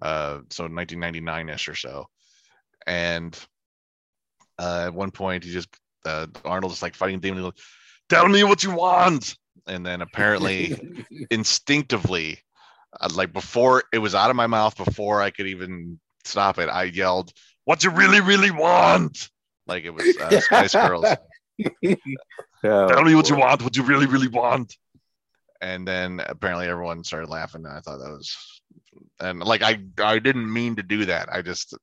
uh, 0.00 0.40
so 0.50 0.64
1999 0.64 1.48
ish 1.48 1.68
or 1.68 1.74
so. 1.74 2.06
And 2.86 3.38
uh, 4.58 4.84
at 4.86 4.94
one 4.94 5.10
point, 5.10 5.44
he 5.44 5.52
just 5.52 5.68
uh, 6.04 6.26
Arnold 6.44 6.72
is 6.72 6.82
like 6.82 6.94
fighting 6.94 7.20
Demon. 7.20 7.38
He's 7.38 7.44
like, 7.44 7.58
Tell 8.08 8.26
me 8.26 8.42
what 8.42 8.64
you 8.64 8.70
want, 8.70 9.36
and 9.66 9.84
then 9.84 10.00
apparently 10.00 11.04
instinctively, 11.30 12.38
uh, 12.98 13.10
like 13.14 13.34
before 13.34 13.84
it 13.92 13.98
was 13.98 14.14
out 14.14 14.30
of 14.30 14.36
my 14.36 14.46
mouth, 14.46 14.76
before 14.76 15.20
I 15.20 15.30
could 15.30 15.46
even 15.46 16.00
stop 16.24 16.58
it, 16.58 16.70
I 16.70 16.84
yelled, 16.84 17.32
"What 17.64 17.84
you 17.84 17.90
really, 17.90 18.22
really 18.22 18.50
want!" 18.50 19.28
Like 19.66 19.84
it 19.84 19.90
was 19.90 20.16
uh, 20.16 20.40
Spice 20.40 20.72
Girls. 20.88 21.04
Tell 22.62 23.04
me 23.04 23.14
what 23.14 23.28
you 23.28 23.36
want. 23.36 23.62
What 23.62 23.76
you 23.76 23.82
really, 23.82 24.06
really 24.06 24.28
want. 24.28 24.74
And 25.60 25.86
then 25.86 26.20
apparently 26.24 26.66
everyone 26.66 27.04
started 27.04 27.28
laughing. 27.28 27.64
And 27.64 27.74
I 27.74 27.80
thought 27.80 27.98
that 27.98 28.10
was, 28.10 28.57
and 29.20 29.40
like 29.40 29.62
I, 29.62 29.78
I 29.98 30.18
didn't 30.18 30.52
mean 30.52 30.76
to 30.76 30.82
do 30.82 31.04
that. 31.06 31.28
I 31.32 31.42
just 31.42 31.74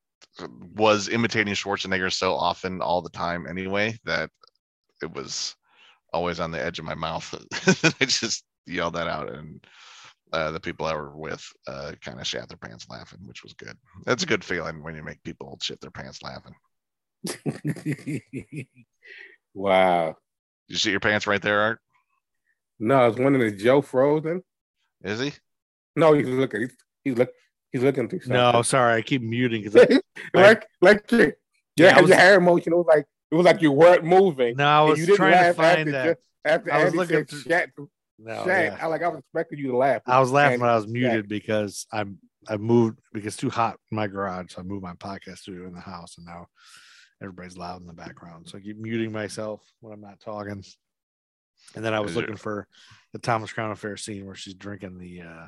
was 0.75 1.09
imitating 1.09 1.53
Schwarzenegger 1.53 2.11
so 2.11 2.33
often, 2.33 2.81
all 2.81 3.01
the 3.01 3.09
time, 3.09 3.47
anyway, 3.47 3.97
that 4.05 4.29
it 5.01 5.13
was 5.13 5.55
always 6.13 6.39
on 6.39 6.51
the 6.51 6.63
edge 6.63 6.79
of 6.79 6.85
my 6.85 6.95
mouth. 6.95 7.33
I 8.01 8.05
just 8.05 8.43
yelled 8.65 8.95
that 8.95 9.07
out, 9.07 9.31
and 9.31 9.65
uh, 10.33 10.51
the 10.51 10.59
people 10.59 10.85
I 10.85 10.95
were 10.95 11.15
with 11.15 11.45
uh, 11.67 11.93
kind 12.01 12.19
of 12.19 12.27
shat 12.27 12.49
their 12.49 12.57
pants 12.57 12.87
laughing, 12.89 13.19
which 13.25 13.43
was 13.43 13.53
good. 13.53 13.77
That's 14.05 14.23
a 14.23 14.27
good 14.27 14.43
feeling 14.43 14.83
when 14.83 14.95
you 14.95 15.03
make 15.03 15.23
people 15.23 15.57
shit 15.61 15.79
their 15.81 15.91
pants 15.91 16.21
laughing. 16.21 16.55
wow. 19.53 20.15
You 20.67 20.77
see 20.77 20.91
your 20.91 20.99
pants 20.99 21.27
right 21.27 21.41
there, 21.41 21.61
Art? 21.61 21.79
No, 22.79 23.07
it's 23.07 23.19
one 23.19 23.35
of 23.35 23.41
the 23.41 23.51
Joe 23.51 23.81
Frozen. 23.81 24.43
Is 25.03 25.19
he? 25.19 25.33
No, 25.95 26.13
he's 26.13 26.27
looking. 26.27 26.61
He's, 26.61 26.75
he's 27.05 27.17
look. 27.17 27.29
He's 27.71 27.83
looking 27.83 28.07
through 28.09 28.19
something. 28.21 28.35
No, 28.37 28.61
sorry, 28.61 28.95
I 28.95 29.01
keep 29.01 29.21
muting 29.21 29.61
because 29.63 29.99
like 30.33 30.65
like 30.81 31.11
your, 31.11 31.21
Yeah, 31.21 31.33
yeah, 31.77 32.01
was- 32.01 32.09
your 32.09 32.17
hair 32.19 32.39
motion. 32.41 32.73
It 32.73 32.77
was 32.77 32.85
like 32.87 33.05
it 33.31 33.35
was 33.35 33.45
like 33.45 33.61
you 33.61 33.71
weren't 33.71 34.03
moving. 34.03 34.55
no, 34.57 34.65
I 34.65 34.81
was 34.81 34.99
you 34.99 35.05
didn't 35.07 35.17
trying 35.17 35.31
to 35.33 35.37
laugh 35.39 35.55
find 35.55 35.79
after 35.79 35.91
that. 35.91 36.05
ju- 36.05 36.15
after 36.45 36.73
I 36.73 36.77
was 36.77 36.85
Andy 36.87 36.97
looking 36.97 37.15
said 37.17 37.29
through- 37.29 37.39
shat, 37.41 37.69
No, 38.19 38.45
shat. 38.45 38.73
yeah. 38.73 38.77
I 38.81 38.87
like 38.87 39.01
I 39.03 39.07
was 39.09 39.19
expecting 39.19 39.59
you 39.59 39.71
to 39.71 39.77
laugh. 39.77 40.01
I 40.05 40.19
was 40.19 40.31
laughing 40.31 40.53
And- 40.55 40.61
when 40.61 40.69
I 40.71 40.75
was 40.75 40.85
yeah. 40.85 40.91
muted 40.91 41.27
because 41.29 41.85
I'm 41.91 42.17
I 42.47 42.57
moved 42.57 42.99
because 43.11 43.27
it's 43.27 43.37
too 43.37 43.49
hot 43.49 43.77
in 43.91 43.95
my 43.95 44.07
garage. 44.07 44.53
So 44.53 44.61
I 44.61 44.63
moved 44.63 44.83
my 44.83 44.93
podcast 44.93 45.39
studio 45.39 45.67
in 45.67 45.73
the 45.73 45.81
house, 45.81 46.17
and 46.17 46.25
now 46.27 46.47
everybody's 47.21 47.57
loud 47.57 47.81
in 47.81 47.87
the 47.87 47.93
background. 47.93 48.47
So 48.47 48.57
I 48.57 48.61
keep 48.61 48.77
muting 48.77 49.11
myself 49.11 49.61
when 49.81 49.91
I'm 49.93 50.01
not 50.01 50.19
talking. 50.19 50.63
And 51.75 51.83
then 51.83 51.93
I 51.93 51.99
was 51.99 52.15
looking 52.15 52.35
for 52.35 52.67
the 53.13 53.19
Thomas 53.19 53.51
Crown 53.51 53.71
Affair 53.71 53.97
scene 53.97 54.25
where 54.25 54.35
she's 54.35 54.53
drinking 54.53 54.97
the 54.99 55.21
uh. 55.21 55.47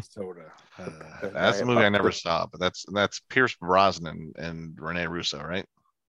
Soda. 0.00 0.52
Uh, 0.78 0.88
That's 1.32 1.58
the 1.58 1.64
Yeah, 1.64 1.64
movie 1.64 1.84
I 1.84 1.88
never 1.88 2.10
this. 2.10 2.22
saw, 2.22 2.46
but 2.46 2.60
that's 2.60 2.84
that's 2.92 3.20
Pierce 3.28 3.54
Brosnan 3.56 4.32
and 4.36 4.76
Rene 4.80 5.06
Russo, 5.06 5.42
right? 5.42 5.66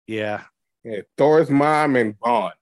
yeah, 0.07 0.43
Yeah, 0.83 1.01
Thor's 1.17 1.49
mom 1.49 1.95
and 1.95 2.19
Bond. 2.19 2.53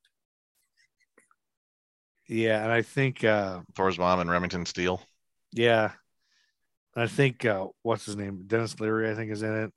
yeah, 2.27 2.63
and 2.63 2.71
I 2.71 2.81
think 2.81 3.23
uh, 3.23 3.61
Thor's 3.75 3.97
mom 3.97 4.19
and 4.19 4.29
Remington 4.29 4.65
Steele. 4.65 5.01
yeah, 5.53 5.91
I 6.95 7.07
think 7.07 7.45
uh, 7.45 7.67
what's 7.81 8.05
his 8.05 8.15
name? 8.15 8.43
Denis 8.47 8.79
Leary, 8.79 9.09
I 9.09 9.15
think, 9.15 9.31
is 9.31 9.43
in 9.43 9.55
it. 9.55 9.73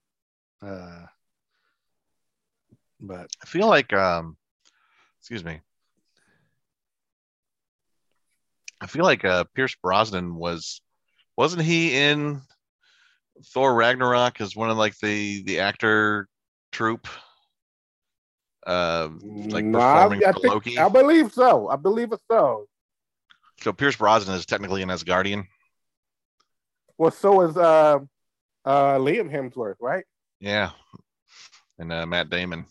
Uh, 0.62 1.07
but 3.01 3.30
I 3.43 3.47
feel 3.47 3.68
like 3.68 3.93
um 3.93 4.37
excuse 5.20 5.45
me. 5.45 5.61
I 8.83 8.87
feel 8.87 9.05
like 9.05 9.24
uh 9.24 9.45
Pierce 9.55 9.74
Brosnan 9.76 10.35
was 10.35 10.82
wasn't 11.37 11.62
he 11.62 11.97
in 11.97 12.41
Thor 13.53 13.74
Ragnarok 13.74 14.41
as 14.41 14.55
one 14.57 14.70
of 14.70 14.76
like 14.76 14.97
the 14.99 15.43
the 15.45 15.61
actor 15.61 16.28
troupe? 16.72 17.09
Uh 18.66 19.09
like 19.24 19.64
Nah, 19.64 19.95
performing 19.95 20.24
I, 20.24 20.33
for 20.33 20.41
think- 20.41 20.55
Loki. 20.55 20.78
I 20.78 20.89
believe 20.89 21.33
so. 21.33 21.68
I 21.68 21.76
believe 21.76 22.12
it's 22.12 22.22
so. 22.30 22.66
So 23.61 23.72
Pierce 23.72 23.97
Brosnan 23.97 24.37
is 24.37 24.47
technically 24.47 24.83
an 24.83 24.89
Asgardian. 24.89 25.45
Well, 26.99 27.11
so 27.12 27.43
is 27.43 27.57
uh, 27.57 27.99
uh, 28.64 28.95
Liam 28.99 29.30
Hemsworth, 29.33 29.76
right? 29.80 30.05
Yeah. 30.41 30.70
And 31.78 31.93
uh, 31.93 32.07
Matt 32.07 32.28
Damon. 32.30 32.66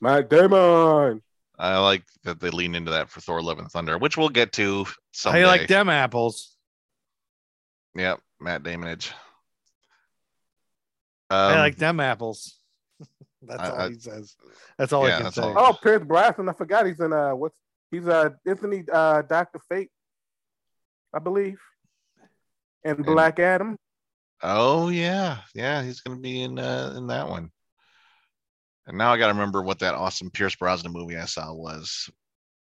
Matt 0.00 0.28
Damon. 0.30 1.22
I 1.58 1.78
like 1.78 2.04
that 2.24 2.40
they 2.40 2.50
lean 2.50 2.74
into 2.74 2.90
that 2.90 3.08
for 3.10 3.20
Thor 3.20 3.42
Love 3.42 3.58
and 3.58 3.70
Thunder, 3.70 3.96
which 3.98 4.16
we'll 4.16 4.28
get 4.30 4.52
to 4.52 4.84
how 4.84 4.90
someday. 5.12 5.40
you 5.40 5.46
like 5.46 5.68
them 5.68 5.88
apples? 5.88 6.56
Yep, 7.94 8.20
Matt 8.40 8.62
Damonage. 8.62 9.12
I 11.30 11.52
Um, 11.52 11.58
like 11.58 11.76
them 11.76 12.00
apples. 12.00 12.58
That's 13.42 13.62
I- 13.62 13.70
all 13.70 13.80
I- 13.80 13.88
he 13.88 13.98
says. 13.98 14.36
That's 14.78 14.92
all 14.92 15.06
Yeah, 15.08 15.18
I 15.18 15.22
can 15.22 15.32
say. 15.32 15.42
all. 15.42 15.54
Oh, 15.58 15.72
Pierce 15.72 16.04
Brosnan. 16.04 16.48
I 16.48 16.52
forgot 16.52 16.86
he's 16.86 17.00
in 17.00 17.12
uh, 17.12 17.34
what's 17.34 17.58
he's 17.90 18.06
uh, 18.08 18.30
isn't 18.44 18.72
he 18.72 18.84
uh, 18.92 19.22
Doctor 19.22 19.60
Fate? 19.68 19.90
I 21.14 21.18
believe. 21.18 21.60
And 22.84 23.04
Black 23.04 23.38
Adam. 23.38 23.76
Oh 24.42 24.88
yeah, 24.88 25.38
yeah, 25.54 25.82
he's 25.84 26.00
gonna 26.00 26.18
be 26.18 26.42
in 26.42 26.58
uh, 26.58 26.94
in 26.96 27.06
that 27.08 27.28
one. 27.28 27.50
And 28.86 28.98
now 28.98 29.12
I 29.12 29.18
gotta 29.18 29.34
remember 29.34 29.62
what 29.62 29.78
that 29.80 29.94
awesome 29.94 30.30
Pierce 30.30 30.56
Brosnan 30.56 30.92
movie 30.92 31.16
I 31.16 31.26
saw 31.26 31.52
was, 31.52 32.10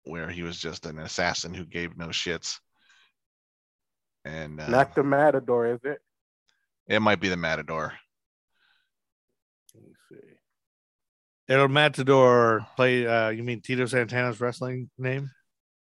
where 0.05 0.28
he 0.28 0.43
was 0.43 0.59
just 0.59 0.85
an 0.85 0.99
assassin 0.99 1.55
who 1.55 1.64
gave 1.64 1.97
no 1.97 2.09
shits. 2.09 2.59
And 4.24 4.60
uh, 4.60 4.68
Not 4.68 4.94
the 4.94 5.02
Matador, 5.02 5.66
is 5.66 5.80
it? 5.84 5.98
it 6.86 7.00
might 7.00 7.20
be 7.20 7.28
the 7.28 7.36
Matador. 7.36 7.92
Let 9.74 9.84
me 9.84 9.92
see. 10.08 10.34
El 11.48 11.68
Matador 11.68 12.66
play. 12.76 13.06
Uh, 13.06 13.30
you 13.30 13.42
mean 13.42 13.60
Tito 13.60 13.86
Santana's 13.86 14.40
wrestling 14.40 14.90
name? 14.98 15.30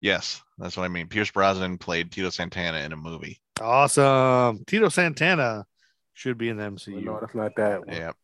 Yes, 0.01 0.41
that's 0.57 0.77
what 0.77 0.83
I 0.83 0.89
mean. 0.89 1.07
Pierce 1.07 1.31
Brosnan 1.31 1.77
played 1.79 2.11
Tito 2.11 2.29
Santana 2.29 2.79
in 2.79 2.93
a 2.93 2.97
movie. 2.97 3.41
Awesome. 3.59 4.63
Tito 4.67 4.89
Santana 4.89 5.65
should 6.13 6.37
be 6.37 6.49
in 6.49 6.57
the 6.57 6.63
MCU. 6.63 7.03
No, 7.03 7.19
that's 7.19 7.33
not 7.33 7.55
that 7.57 7.87
one. 7.87 7.95
Yep. 7.95 8.15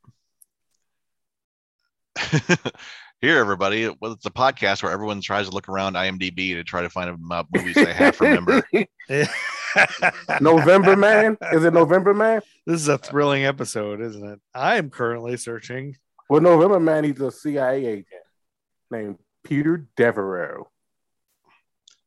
Here, 3.22 3.38
everybody, 3.40 3.88
well, 4.02 4.12
it's 4.12 4.26
a 4.26 4.32
podcast 4.32 4.84
where 4.84 4.92
everyone 4.92 5.22
tries 5.22 5.48
to 5.48 5.54
look 5.54 5.70
around 5.70 5.94
IMDb 5.94 6.54
to 6.56 6.64
try 6.64 6.82
to 6.82 6.90
find 6.90 7.18
uh, 7.32 7.44
movies 7.56 7.76
they 7.76 7.94
half 7.94 8.20
remember. 8.22 8.62
November 10.42 10.96
Man? 10.96 11.38
Is 11.52 11.64
it 11.64 11.74
November 11.74 12.14
Man? 12.14 12.42
this 12.66 12.82
is 12.82 12.88
a 12.88 12.98
thrilling 12.98 13.46
episode, 13.46 14.02
isn't 14.02 14.26
it? 14.28 14.40
I 14.54 14.78
am 14.78 14.90
currently 14.90 15.38
searching. 15.38 15.98
Well, 16.30 16.42
November 16.42 16.80
Man, 16.80 17.04
he's 17.04 17.20
a 17.20 17.32
CIA 17.32 17.86
agent 17.86 18.08
named 18.90 19.18
Peter 19.44 19.86
Devereaux. 19.96 20.70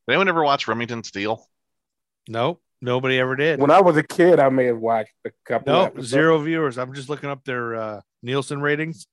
Did 0.07 0.13
anyone 0.13 0.29
ever 0.29 0.43
watch 0.43 0.67
Remington 0.67 1.03
Steele? 1.03 1.45
Nope, 2.29 2.61
nobody 2.81 3.19
ever 3.19 3.35
did. 3.35 3.59
When 3.59 3.71
I 3.71 3.81
was 3.81 3.97
a 3.97 4.03
kid, 4.03 4.39
I 4.39 4.49
may 4.49 4.65
have 4.65 4.79
watched 4.79 5.13
a 5.25 5.31
couple. 5.45 5.73
Nope, 5.73 5.87
episodes. 5.87 6.07
zero 6.09 6.39
viewers. 6.39 6.77
I'm 6.77 6.93
just 6.93 7.09
looking 7.09 7.29
up 7.29 7.43
their 7.43 7.75
uh, 7.75 8.01
Nielsen 8.23 8.61
ratings. 8.61 9.07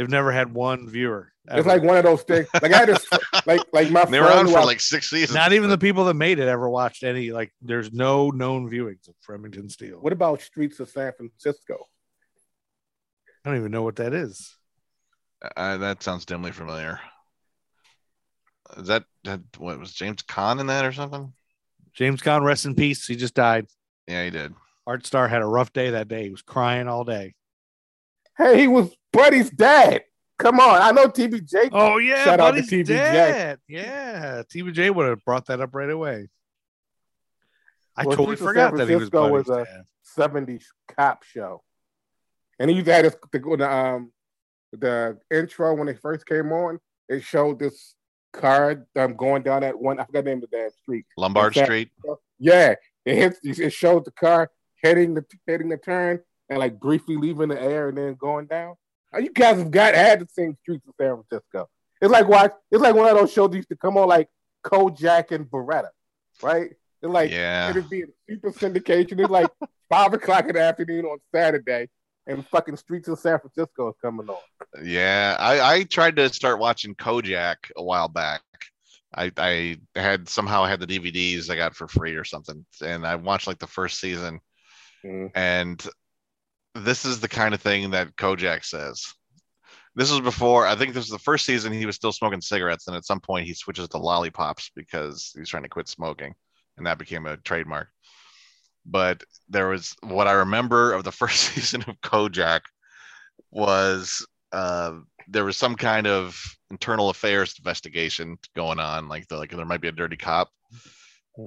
They've 0.00 0.08
never 0.08 0.32
had 0.32 0.54
one 0.54 0.88
viewer. 0.88 1.30
It's 1.50 1.66
like 1.66 1.82
one 1.82 1.98
of 1.98 2.04
those 2.04 2.22
things. 2.22 2.48
Like 2.54 2.72
I 2.72 2.78
had 2.78 2.88
this, 2.88 3.06
like 3.46 3.60
like 3.74 3.90
my 3.90 4.06
They 4.06 4.18
were 4.18 4.32
on 4.32 4.46
who 4.46 4.52
for 4.52 4.60
I- 4.60 4.64
like 4.64 4.80
six 4.80 5.10
seasons. 5.10 5.34
not 5.34 5.52
even 5.52 5.68
the 5.68 5.76
people 5.76 6.06
that 6.06 6.14
made 6.14 6.38
it 6.38 6.48
ever 6.48 6.70
watched 6.70 7.02
any. 7.02 7.32
Like, 7.32 7.52
there's 7.60 7.92
no 7.92 8.30
known 8.30 8.70
viewings 8.70 9.06
of 9.08 9.14
Remington 9.28 9.68
Steele. 9.68 9.98
What 10.00 10.14
about 10.14 10.40
Streets 10.40 10.80
of 10.80 10.88
San 10.88 11.12
Francisco? 11.12 11.86
I 13.44 13.50
don't 13.50 13.58
even 13.58 13.70
know 13.72 13.82
what 13.82 13.96
that 13.96 14.14
is. 14.14 14.56
Uh, 15.54 15.76
that 15.76 16.02
sounds 16.02 16.24
dimly 16.24 16.52
familiar. 16.52 16.98
Is 18.78 18.86
that, 18.86 19.04
that 19.24 19.40
what 19.58 19.78
was 19.78 19.92
James 19.92 20.22
Caan 20.22 20.60
in 20.60 20.68
that 20.68 20.86
or 20.86 20.92
something? 20.92 21.30
James 21.92 22.22
Caan, 22.22 22.42
rest 22.42 22.64
in 22.64 22.74
peace. 22.74 23.06
He 23.06 23.16
just 23.16 23.34
died. 23.34 23.66
Yeah, 24.08 24.24
he 24.24 24.30
did. 24.30 24.54
Art 24.86 25.04
Star 25.04 25.28
had 25.28 25.42
a 25.42 25.46
rough 25.46 25.74
day 25.74 25.90
that 25.90 26.08
day. 26.08 26.22
He 26.24 26.30
was 26.30 26.40
crying 26.40 26.88
all 26.88 27.04
day. 27.04 27.34
Hey, 28.38 28.60
he 28.60 28.66
was 28.66 28.90
Buddy's 29.12 29.50
dad. 29.50 30.02
Come 30.38 30.58
on, 30.58 30.80
I 30.80 30.90
know 30.92 31.06
TBJ. 31.06 31.68
Oh 31.72 31.98
yeah, 31.98 32.24
Shout 32.24 32.40
out 32.40 32.52
to 32.52 32.62
Buddy's 32.62 32.70
TBJ. 32.70 32.86
dead. 32.86 33.58
Yeah, 33.68 34.42
TBJ 34.52 34.94
would 34.94 35.06
have 35.08 35.24
brought 35.24 35.46
that 35.46 35.60
up 35.60 35.74
right 35.74 35.90
away. 35.90 36.28
I 37.96 38.04
Well, 38.06 38.16
totally 38.16 38.36
forgot 38.36 38.74
that 38.76 38.88
he 38.88 38.94
was 38.96 39.10
Francisco 39.10 39.30
Buddy's 39.30 39.48
was 39.48 39.58
a- 39.58 39.64
dad. 39.64 39.84
70s 40.18 40.64
cop 40.88 41.22
show. 41.22 41.62
And 42.58 42.68
he 42.70 42.76
used 42.76 42.86
to 42.86 42.92
have 42.94 43.02
this 43.04 43.16
the, 43.32 43.38
the 43.38 43.70
um 43.70 44.12
the 44.72 45.18
intro 45.30 45.74
when 45.74 45.86
they 45.86 45.94
first 45.94 46.26
came 46.26 46.52
on, 46.52 46.78
it 47.08 47.22
showed 47.22 47.58
this 47.58 47.94
car 48.32 48.86
um, 48.96 49.14
going 49.16 49.42
down 49.42 49.60
that 49.62 49.78
one, 49.78 49.98
I 50.00 50.04
forgot 50.04 50.24
the 50.24 50.30
name 50.30 50.42
of 50.42 50.50
that 50.50 50.72
street. 50.80 51.04
Lombard 51.16 51.52
Exact- 51.52 51.66
Street. 51.66 51.90
Yeah, 52.38 52.74
it 53.04 53.14
hits 53.14 53.40
it 53.58 53.70
showed 53.72 54.04
the 54.04 54.10
car 54.12 54.50
heading 54.82 55.14
the 55.14 55.24
heading 55.46 55.68
the 55.68 55.76
turn 55.76 56.20
and 56.48 56.58
like 56.58 56.80
briefly 56.80 57.16
leaving 57.16 57.48
the 57.48 57.60
air 57.60 57.88
and 57.90 57.98
then 57.98 58.14
going 58.14 58.46
down. 58.46 58.74
You 59.18 59.30
guys 59.32 59.58
have 59.58 59.70
got 59.70 59.94
had 59.94 60.20
the 60.20 60.28
same 60.28 60.56
Streets 60.62 60.86
of 60.86 60.94
San 61.00 61.22
Francisco. 61.22 61.68
It's 62.00 62.10
like 62.10 62.28
watch 62.28 62.52
it's 62.70 62.82
like 62.82 62.94
one 62.94 63.08
of 63.08 63.16
those 63.16 63.32
shows 63.32 63.50
that 63.50 63.56
used 63.56 63.68
to 63.70 63.76
come 63.76 63.96
on 63.96 64.08
like 64.08 64.28
Kojak 64.64 65.32
and 65.32 65.46
Baretta. 65.46 65.88
right? 66.42 66.70
They're 67.00 67.10
like 67.10 67.30
yeah. 67.30 67.70
it'd 67.70 67.90
be 67.90 68.02
a 68.02 68.06
super 68.28 68.52
syndication. 68.52 69.20
It's 69.20 69.30
like 69.30 69.48
five 69.88 70.12
o'clock 70.12 70.46
in 70.46 70.54
the 70.54 70.62
afternoon 70.62 71.04
on 71.06 71.18
Saturday, 71.34 71.88
and 72.26 72.46
fucking 72.48 72.76
Streets 72.76 73.08
of 73.08 73.18
San 73.18 73.38
Francisco 73.40 73.88
is 73.88 73.96
coming 74.00 74.28
on. 74.28 74.36
Yeah, 74.84 75.36
I, 75.38 75.74
I 75.74 75.82
tried 75.84 76.16
to 76.16 76.28
start 76.32 76.58
watching 76.58 76.94
Kojak 76.94 77.56
a 77.76 77.82
while 77.82 78.08
back. 78.08 78.42
I, 79.12 79.32
I 79.36 79.76
had 79.96 80.28
somehow 80.28 80.64
had 80.64 80.78
the 80.78 80.86
DVDs 80.86 81.50
I 81.50 81.56
got 81.56 81.74
for 81.74 81.88
free 81.88 82.14
or 82.14 82.24
something, 82.24 82.64
and 82.84 83.04
I 83.06 83.16
watched 83.16 83.48
like 83.48 83.58
the 83.58 83.66
first 83.66 83.98
season. 83.98 84.40
Mhm. 85.04 85.30
And 85.34 85.84
this 86.74 87.04
is 87.04 87.20
the 87.20 87.28
kind 87.28 87.54
of 87.54 87.60
thing 87.60 87.90
that 87.90 88.16
Kojak 88.16 88.64
says. 88.64 89.06
This 89.96 90.10
was 90.10 90.20
before 90.20 90.66
I 90.66 90.76
think 90.76 90.94
this 90.94 91.04
was 91.04 91.10
the 91.10 91.18
first 91.18 91.44
season 91.44 91.72
he 91.72 91.86
was 91.86 91.96
still 91.96 92.12
smoking 92.12 92.40
cigarettes, 92.40 92.86
and 92.86 92.96
at 92.96 93.04
some 93.04 93.20
point 93.20 93.46
he 93.46 93.54
switches 93.54 93.88
to 93.88 93.98
lollipops 93.98 94.70
because 94.76 95.32
he's 95.36 95.48
trying 95.48 95.64
to 95.64 95.68
quit 95.68 95.88
smoking, 95.88 96.34
and 96.76 96.86
that 96.86 96.98
became 96.98 97.26
a 97.26 97.36
trademark. 97.38 97.88
But 98.86 99.22
there 99.48 99.68
was 99.68 99.94
what 100.02 100.28
I 100.28 100.32
remember 100.32 100.92
of 100.92 101.04
the 101.04 101.12
first 101.20 101.40
season 101.54 101.84
of 101.88 102.00
Kojak 102.00 102.60
was 103.50 104.24
uh, 104.52 104.98
there 105.28 105.44
was 105.44 105.56
some 105.56 105.74
kind 105.74 106.06
of 106.06 106.40
internal 106.70 107.10
affairs 107.10 107.54
investigation 107.58 108.38
going 108.54 108.78
on, 108.78 109.08
like 109.08 109.26
the, 109.28 109.36
like 109.36 109.50
there 109.50 109.64
might 109.64 109.80
be 109.80 109.88
a 109.88 109.92
dirty 109.92 110.16
cop. 110.16 110.50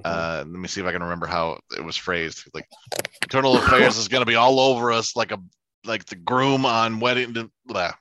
Uh, 0.03 0.37
let 0.47 0.59
me 0.59 0.67
see 0.67 0.81
if 0.81 0.87
I 0.87 0.91
can 0.91 1.03
remember 1.03 1.25
how 1.27 1.59
it 1.77 1.83
was 1.83 1.95
phrased. 1.97 2.43
Like 2.53 2.67
internal 3.21 3.57
affairs 3.57 3.97
is 3.97 4.07
going 4.07 4.21
to 4.21 4.25
be 4.25 4.35
all 4.35 4.59
over 4.59 4.91
us, 4.91 5.15
like 5.15 5.31
a 5.31 5.37
like 5.85 6.05
the 6.05 6.15
groom 6.15 6.65
on 6.65 6.99
wedding. 6.99 7.33
Blah. 7.65 7.91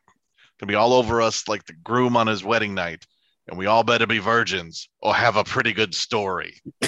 Gonna 0.60 0.70
be 0.70 0.74
all 0.76 0.92
over 0.92 1.20
us 1.20 1.48
like 1.48 1.64
the 1.64 1.72
groom 1.72 2.16
on 2.16 2.28
his 2.28 2.44
wedding 2.44 2.72
night, 2.74 3.04
and 3.48 3.58
we 3.58 3.66
all 3.66 3.82
better 3.82 4.06
be 4.06 4.18
virgins 4.20 4.88
or 5.00 5.12
have 5.12 5.36
a 5.36 5.42
pretty 5.44 5.72
good 5.72 5.92
story. 5.94 6.54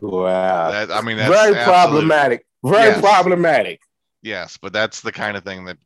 wow, 0.00 0.70
That 0.70 0.90
I 0.90 1.00
mean, 1.02 1.16
that's 1.16 1.30
very 1.32 1.56
absolute- 1.56 1.56
problematic. 1.56 2.46
Very 2.64 2.84
Yes. 2.90 3.00
problematic. 3.00 3.80
Yes, 4.22 4.56
but 4.60 4.72
that's 4.72 5.00
the 5.00 5.10
kind 5.12 5.36
of 5.36 5.44
thing 5.44 5.64
that 5.64 5.78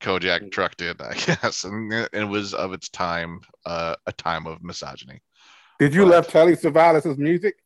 Kojak 0.00 0.50
Truck 0.50 0.76
did, 0.76 1.00
I 1.00 1.14
guess, 1.42 1.64
and 1.64 1.92
it 2.12 2.24
was 2.28 2.54
of 2.54 2.72
its 2.72 2.88
time 2.88 3.40
uh, 3.66 3.94
a 4.06 4.12
time 4.12 4.46
of 4.46 4.62
misogyny. 4.62 5.20
Did 5.78 5.94
you 5.94 6.02
But- 6.04 6.10
love 6.10 6.28
Telly 6.28 6.56
Savalas' 6.56 7.18
music? 7.18 7.56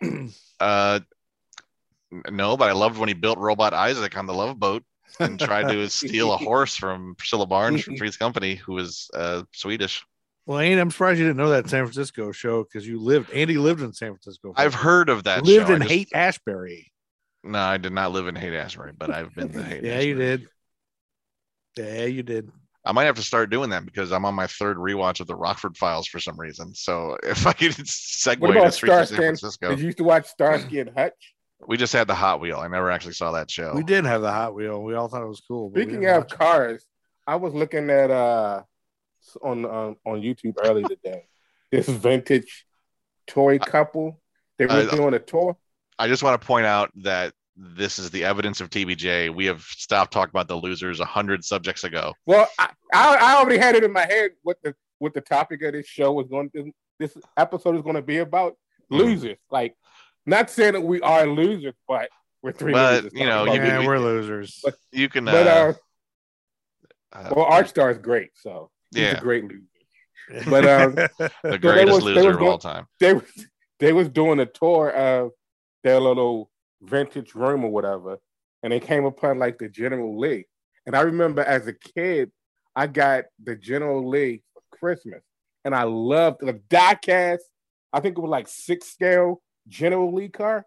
Uh, 0.60 1.00
no, 2.30 2.54
but 2.54 2.68
I 2.68 2.72
loved 2.72 2.98
when 2.98 3.08
he 3.08 3.14
built 3.14 3.38
Robot 3.38 3.72
Isaac 3.72 4.14
on 4.18 4.26
the 4.26 4.34
Love 4.34 4.58
Boat 4.60 4.82
and 5.18 5.40
tried 5.40 5.68
to 5.72 5.88
steal 5.90 6.34
a 6.34 6.36
horse 6.36 6.76
from 6.76 7.14
Priscilla 7.16 7.46
Barnes 7.46 7.82
from 7.82 7.96
Three's 7.96 8.18
Company, 8.18 8.56
who 8.56 8.74
was 8.74 9.08
uh, 9.14 9.44
Swedish. 9.54 10.04
Well, 10.44 10.58
Andy, 10.58 10.78
I'm 10.78 10.90
surprised 10.90 11.18
you 11.18 11.24
didn't 11.24 11.38
know 11.38 11.48
that 11.48 11.70
San 11.70 11.84
Francisco 11.86 12.30
show 12.32 12.62
because 12.64 12.86
you 12.86 13.00
lived. 13.00 13.30
Andy 13.32 13.56
lived 13.56 13.80
in 13.80 13.94
San 13.94 14.10
Francisco. 14.12 14.52
I've 14.56 14.74
heard 14.74 15.08
of 15.08 15.24
that. 15.24 15.44
lived 15.44 15.68
show. 15.68 15.74
In 15.74 15.80
just- 15.80 15.90
Haight 15.90 16.08
Ashbury. 16.12 16.92
No, 17.42 17.58
I 17.58 17.78
did 17.78 17.92
not 17.92 18.12
live 18.12 18.26
in 18.28 18.34
Haight 18.34 18.52
Ashbury, 18.54 18.92
but 18.92 19.10
I've 19.10 19.34
been 19.34 19.48
to 19.52 19.62
Haight. 19.62 19.82
Yeah, 19.84 20.00
you 20.00 20.14
did. 20.14 20.46
Yeah, 21.78 22.04
you 22.04 22.22
did. 22.22 22.50
I 22.84 22.92
might 22.92 23.04
have 23.04 23.16
to 23.16 23.22
start 23.22 23.50
doing 23.50 23.70
that 23.70 23.84
because 23.84 24.10
I'm 24.10 24.24
on 24.24 24.34
my 24.34 24.46
third 24.46 24.76
rewatch 24.78 25.20
of 25.20 25.26
the 25.26 25.34
Rockford 25.36 25.76
Files 25.76 26.06
for 26.06 26.18
some 26.18 26.38
reason. 26.40 26.74
So 26.74 27.16
if 27.22 27.46
I 27.46 27.52
could 27.52 27.72
segue 27.72 28.40
What 28.40 28.52
to 28.52 28.58
about 28.60 28.74
Streets 28.74 28.94
of 29.02 29.08
San 29.08 29.16
Francisco, 29.18 29.68
Did 29.70 29.80
you 29.80 29.86
used 29.86 29.98
to 29.98 30.04
watch 30.04 30.26
Starsky 30.28 30.80
and 30.80 30.90
Hutch? 30.96 31.34
we 31.66 31.76
just 31.76 31.92
had 31.92 32.06
the 32.08 32.14
Hot 32.14 32.40
Wheel. 32.40 32.56
I 32.58 32.68
never 32.68 32.90
actually 32.90 33.12
saw 33.12 33.32
that 33.32 33.50
show. 33.50 33.74
We 33.74 33.82
did 33.82 34.06
have 34.06 34.22
the 34.22 34.32
Hot 34.32 34.54
Wheel. 34.54 34.82
We 34.82 34.94
all 34.94 35.08
thought 35.08 35.22
it 35.22 35.28
was 35.28 35.42
cool. 35.46 35.68
we 35.70 35.82
Speaking 35.82 36.00
didn't 36.00 36.14
of 36.16 36.22
watch 36.22 36.32
it. 36.32 36.38
cars, 36.38 36.86
I 37.26 37.36
was 37.36 37.52
looking 37.52 37.90
at 37.90 38.10
uh 38.10 38.62
on 39.42 39.64
um, 39.66 39.96
on 40.06 40.22
YouTube 40.22 40.54
earlier 40.64 40.88
today. 40.88 41.24
this 41.70 41.86
vintage 41.88 42.64
toy 43.26 43.58
couple. 43.58 44.18
They 44.58 44.64
were 44.66 44.72
Uh, 44.72 44.90
doing 44.90 45.12
a 45.14 45.18
tour. 45.18 45.56
I 45.98 46.08
just 46.08 46.22
want 46.22 46.40
to 46.40 46.46
point 46.46 46.64
out 46.64 46.90
that 47.02 47.34
this 47.62 47.98
is 47.98 48.10
the 48.10 48.24
evidence 48.24 48.60
of 48.62 48.70
TBJ. 48.70 49.34
We 49.34 49.44
have 49.46 49.60
stopped 49.62 50.12
talking 50.12 50.30
about 50.32 50.48
the 50.48 50.56
losers 50.56 51.00
a 51.00 51.04
hundred 51.04 51.44
subjects 51.44 51.84
ago. 51.84 52.14
Well, 52.26 52.48
I, 52.58 52.70
I 52.94 53.16
I 53.16 53.36
already 53.36 53.58
had 53.58 53.74
it 53.74 53.84
in 53.84 53.92
my 53.92 54.06
head 54.06 54.30
what 54.42 54.56
the 54.62 54.74
what 54.98 55.12
the 55.14 55.20
topic 55.20 55.62
of 55.62 55.72
this 55.72 55.86
show 55.86 56.12
was 56.12 56.26
going 56.28 56.50
to 56.56 56.72
this 56.98 57.16
episode 57.36 57.76
is 57.76 57.82
going 57.82 57.96
to 57.96 58.02
be 58.02 58.18
about 58.18 58.54
Hmm. 58.90 58.96
losers. 58.96 59.38
Like, 59.50 59.76
not 60.26 60.50
saying 60.50 60.72
that 60.72 60.80
we 60.80 61.00
are 61.02 61.26
losers, 61.26 61.74
but 61.86 62.08
we're 62.42 62.52
three 62.52 62.72
But, 62.72 63.04
losers. 63.04 63.18
you 63.20 63.26
know, 63.26 63.44
you 63.44 63.52
about 63.52 63.66
yeah, 63.66 63.78
we- 63.80 63.86
we're 63.86 63.98
losers. 63.98 64.60
But- 64.64 64.74
You 64.92 65.08
can, 65.08 65.28
uh, 65.28 65.32
But 65.32 65.46
uh, 65.46 65.72
uh, 67.12 67.32
well, 67.36 67.44
Art 67.46 67.68
Star 67.68 67.90
is 67.90 67.98
great, 67.98 68.30
so 68.34 68.70
he's 68.92 69.02
yeah, 69.02 69.18
a 69.18 69.20
great 69.20 69.44
loser. 69.44 69.62
But 70.50 70.64
um, 70.66 70.94
the 71.18 71.30
they 71.44 71.58
greatest 71.58 71.94
was- 71.94 72.04
loser 72.04 72.26
was 72.28 72.36
of 72.36 72.42
all 72.42 72.58
time. 72.58 72.86
they 73.00 73.14
was 73.14 73.46
they 73.78 73.92
was 73.92 74.08
doing 74.08 74.38
a 74.40 74.46
tour 74.46 74.90
of 74.90 75.30
their 75.84 75.98
little 76.00 76.49
vintage 76.82 77.34
room 77.34 77.64
or 77.64 77.70
whatever, 77.70 78.18
and 78.62 78.72
they 78.72 78.80
came 78.80 79.04
upon 79.04 79.38
like 79.38 79.58
the 79.58 79.68
General 79.68 80.18
Lee. 80.18 80.46
And 80.86 80.96
I 80.96 81.02
remember 81.02 81.42
as 81.42 81.66
a 81.66 81.72
kid, 81.72 82.30
I 82.74 82.86
got 82.86 83.24
the 83.42 83.56
General 83.56 84.08
Lee 84.08 84.42
for 84.54 84.62
Christmas, 84.78 85.22
and 85.64 85.74
I 85.74 85.82
loved 85.84 86.38
the 86.40 86.54
diecast. 86.68 87.40
I 87.92 88.00
think 88.00 88.16
it 88.16 88.20
was 88.20 88.30
like 88.30 88.48
six 88.48 88.86
scale 88.88 89.42
General 89.68 90.12
Lee 90.14 90.28
car, 90.28 90.64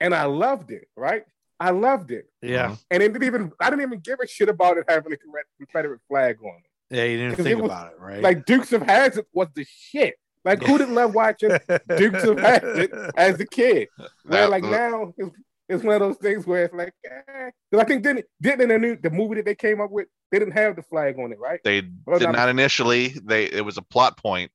and 0.00 0.14
I 0.14 0.24
loved 0.24 0.70
it. 0.70 0.88
Right, 0.96 1.24
I 1.58 1.70
loved 1.70 2.10
it, 2.10 2.26
yeah, 2.42 2.76
and 2.90 3.02
it 3.02 3.12
didn't 3.12 3.24
even 3.24 3.52
I 3.60 3.70
didn't 3.70 3.82
even 3.82 4.00
give 4.00 4.18
a 4.20 4.26
shit 4.26 4.48
about 4.48 4.76
it 4.78 4.84
having 4.88 5.12
a 5.12 5.16
Confederate 5.58 6.00
flag 6.08 6.38
on 6.42 6.58
it. 6.58 6.96
yeah, 6.96 7.04
you 7.04 7.16
didn't 7.18 7.36
think 7.36 7.48
it 7.48 7.54
was 7.56 7.66
about 7.66 7.92
it, 7.92 8.00
right? 8.00 8.22
Like 8.22 8.44
Dukes 8.44 8.72
of 8.72 8.82
Hazzard 8.82 9.26
was 9.32 9.48
the 9.54 9.64
shit. 9.68 10.16
Like 10.44 10.62
who 10.62 10.78
didn't 10.78 10.94
love 10.94 11.14
watching 11.14 11.50
Dukes 11.96 12.24
of 12.24 12.38
Hazzard 12.38 13.12
as 13.16 13.38
a 13.40 13.46
kid? 13.46 13.88
Where 14.24 14.48
like 14.48 14.64
now 14.64 15.12
it's, 15.18 15.36
it's 15.68 15.84
one 15.84 15.94
of 15.94 16.00
those 16.00 16.16
things 16.16 16.46
where 16.46 16.64
it's 16.64 16.74
like, 16.74 16.94
eh. 17.04 17.50
'Cause 17.72 17.80
I 17.80 17.84
think 17.84 18.02
didn't 18.02 18.24
didn't 18.40 18.62
in 18.62 18.68
the 18.70 18.78
new 18.78 18.96
the 18.96 19.10
movie 19.10 19.36
that 19.36 19.44
they 19.44 19.54
came 19.54 19.80
up 19.80 19.90
with, 19.90 20.06
they 20.32 20.38
didn't 20.38 20.54
have 20.54 20.76
the 20.76 20.82
flag 20.82 21.18
on 21.18 21.32
it, 21.32 21.38
right? 21.38 21.60
They 21.62 21.82
Well, 22.06 22.18
did 22.18 22.28
that- 22.28 22.36
not 22.36 22.48
initially. 22.48 23.08
They 23.08 23.44
it 23.44 23.64
was 23.64 23.76
a 23.76 23.82
plot 23.82 24.16
point. 24.16 24.50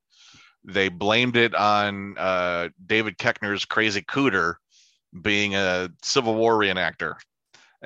They 0.63 0.89
blamed 0.89 1.38
it 1.38 1.53
on 1.53 2.17
uh, 2.17 2.69
David 2.83 3.17
Koechner's 3.19 3.65
crazy 3.65 4.01
cooter 4.01 4.55
being 5.21 5.55
a 5.55 5.89
Civil 6.01 6.33
War 6.36 6.55
reenactor. 6.57 7.13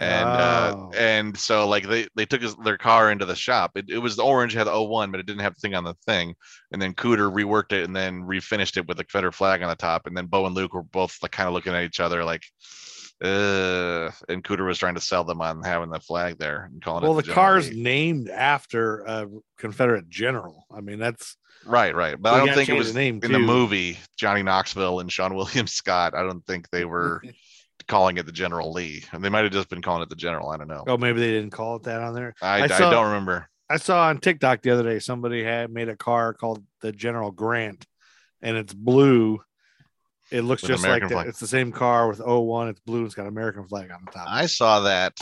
And 0.01 0.29
Oh. 0.29 0.31
uh, 0.31 0.97
and 0.97 1.37
so 1.37 1.67
like 1.67 1.85
they 1.85 2.07
they 2.15 2.25
took 2.25 2.41
his, 2.41 2.55
their 2.55 2.77
car 2.77 3.11
into 3.11 3.25
the 3.25 3.35
shop. 3.35 3.71
It, 3.75 3.89
it 3.89 3.97
was 3.97 4.15
the 4.15 4.23
orange 4.23 4.53
had 4.53 4.63
the 4.67 4.81
01, 4.81 5.11
but 5.11 5.19
it 5.19 5.25
didn't 5.25 5.41
have 5.41 5.55
the 5.55 5.59
thing 5.59 5.75
on 5.75 5.83
the 5.83 5.93
thing. 6.05 6.35
And 6.71 6.81
then 6.81 6.93
Cooter 6.93 7.29
reworked 7.31 7.73
it 7.73 7.83
and 7.83 7.93
then 7.95 8.21
refinished 8.21 8.77
it 8.77 8.87
with 8.87 8.95
the 8.97 9.03
Confederate 9.03 9.33
flag 9.33 9.61
on 9.61 9.67
the 9.69 9.75
top. 9.75 10.07
And 10.07 10.15
then 10.15 10.27
Bo 10.27 10.45
and 10.45 10.55
Luke 10.55 10.73
were 10.73 10.83
both 10.83 11.17
like 11.21 11.31
kind 11.33 11.47
of 11.47 11.53
looking 11.53 11.73
at 11.73 11.83
each 11.83 11.99
other 11.99 12.23
like, 12.23 12.43
uh, 13.21 14.09
and 14.29 14.43
Cooter 14.43 14.65
was 14.65 14.77
trying 14.77 14.95
to 14.95 15.01
sell 15.01 15.23
them 15.25 15.41
on 15.41 15.61
having 15.63 15.89
the 15.89 15.99
flag 15.99 16.37
there 16.39 16.69
and 16.71 16.81
calling 16.81 17.03
it. 17.03 17.07
well, 17.07 17.15
the 17.15 17.21
General 17.23 17.35
car's 17.35 17.71
named 17.71 18.29
after 18.29 19.01
a 19.01 19.27
Confederate 19.57 20.09
general. 20.09 20.65
I 20.73 20.81
mean, 20.81 20.99
that's 20.99 21.35
Right, 21.65 21.93
right. 21.93 22.15
But 22.19 22.35
I 22.35 22.45
don't 22.45 22.55
think 22.55 22.69
it 22.69 22.73
was 22.73 22.93
the 22.93 22.99
name, 22.99 23.19
in 23.21 23.33
the 23.33 23.39
movie 23.39 23.99
Johnny 24.17 24.43
Knoxville 24.43 25.01
and 25.01 25.11
Sean 25.11 25.35
William 25.35 25.67
Scott. 25.67 26.15
I 26.15 26.23
don't 26.23 26.45
think 26.45 26.69
they 26.69 26.85
were 26.85 27.21
calling 27.89 28.17
it 28.17 28.25
the 28.25 28.31
General 28.31 28.71
Lee. 28.71 29.03
And 29.11 29.23
they 29.23 29.27
might 29.27 29.43
have 29.43 29.51
just 29.51 29.67
been 29.67 29.81
calling 29.81 30.03
it 30.03 30.09
the 30.09 30.15
General. 30.15 30.49
I 30.49 30.57
don't 30.57 30.69
know. 30.69 30.85
oh, 30.87 30.97
maybe 30.97 31.19
they 31.19 31.31
didn't 31.31 31.51
call 31.51 31.75
it 31.75 31.83
that 31.83 32.01
on 32.01 32.13
there. 32.13 32.33
I, 32.41 32.61
I 32.61 32.63
I, 32.63 32.67
don't 32.67 33.07
remember. 33.07 33.49
I 33.69 33.77
saw 33.77 34.07
on 34.07 34.19
TikTok 34.19 34.61
the 34.61 34.71
other 34.71 34.83
day 34.83 34.99
somebody 34.99 35.43
had 35.43 35.71
made 35.71 35.89
a 35.89 35.97
car 35.97 36.33
called 36.33 36.63
the 36.81 36.93
General 36.93 37.31
Grant, 37.31 37.85
and 38.41 38.55
it's 38.55 38.73
blue. 38.73 39.41
It 40.31 40.41
looks 40.41 40.61
With 40.61 40.71
just 40.71 40.83
like 40.83 40.89
American 40.89 41.09
that. 41.09 41.13
flag. 41.15 41.27
It's 41.27 41.39
the 41.39 41.47
same 41.47 41.71
car 41.71 42.07
with 42.07 42.19
01. 42.19 42.69
It's 42.69 42.79
blue. 42.81 43.03
It's 43.03 43.15
got 43.15 43.27
American 43.27 43.67
flag 43.67 43.91
on 43.91 44.05
the 44.05 44.11
top. 44.11 44.27
I 44.29 44.45
saw 44.45 44.81
that 44.81 45.17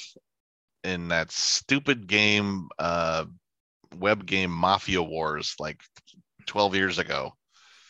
in 0.83 1.07
that 1.07 1.31
stupid 1.31 2.07
game, 2.07 2.67
uh, 2.77 3.25
web 3.97 4.25
game 4.25 4.51
Mafia 4.51 5.01
Wars, 5.01 5.55
like 5.59 5.79
12 6.45 6.75
years 6.75 6.99
ago. 6.99 7.33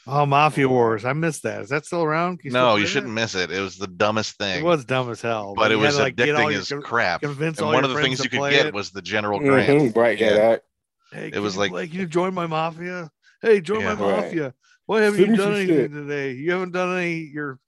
Oh, 0.08 0.26
Mafia 0.26 0.68
Wars. 0.70 1.06
I 1.06 1.14
missed 1.14 1.44
that. 1.44 1.62
Is 1.62 1.70
that 1.70 1.86
still 1.86 2.04
around? 2.04 2.40
Can 2.40 2.52
still 2.52 2.62
no, 2.64 2.72
play 2.74 2.82
you 2.82 2.88
shouldn't 2.88 3.14
miss 3.14 3.36
it. 3.36 3.52
It 3.52 3.60
was 3.62 3.78
the 3.78 3.88
dumbest 3.88 4.38
thing. 4.38 4.60
It 4.60 4.64
was 4.64 4.86
dumb 4.86 5.10
as 5.12 5.22
hell. 5.22 5.54
but 5.56 5.72
it 5.72 5.76
was 5.76 5.96
to, 5.98 6.04
like, 6.04 6.16
get 6.16 6.36
all 6.36 6.46
addicting 6.48 6.58
as 6.58 6.70
con- 6.70 6.82
crap. 6.82 7.22
Convince 7.22 7.58
And 7.60 7.68
all 7.68 7.74
one 7.74 7.84
of 7.84 7.92
the 7.92 8.02
things 8.02 8.24
you 8.24 8.30
could 8.30 8.40
play 8.40 8.52
get 8.52 8.66
it. 8.68 8.74
was 8.74 8.92
the 8.92 9.02
General 9.02 9.40
Grant. 9.40 9.70
Mhm, 9.94 9.96
right, 9.96 10.18
yeah, 10.18 10.28
Yeah. 10.30 10.36
that. 10.36 10.64
Hey, 11.12 11.32
It 11.34 11.40
was 11.40 11.56
you 11.56 11.60
like- 11.62 11.72
play- 11.72 11.88
can 11.88 12.00
you 12.00 12.06
join 12.08 12.34
my 12.34 12.48
mafia? 12.48 13.10
Hey, 13.42 13.62
join 13.62 13.82
Yeah. 13.82 13.94
my 13.96 14.06
Right. 14.12 14.24
mafia. 14.26 14.54
Why 14.88 15.02
haven't 15.02 15.20
Send 15.20 15.32
you 15.32 15.38
done 15.38 15.54
anything 15.54 15.76
shit. 15.76 15.92
today? 15.92 16.32
You 16.34 16.52
haven't 16.52 16.72
done 16.72 16.98
any 16.98 17.16
your 17.20 17.60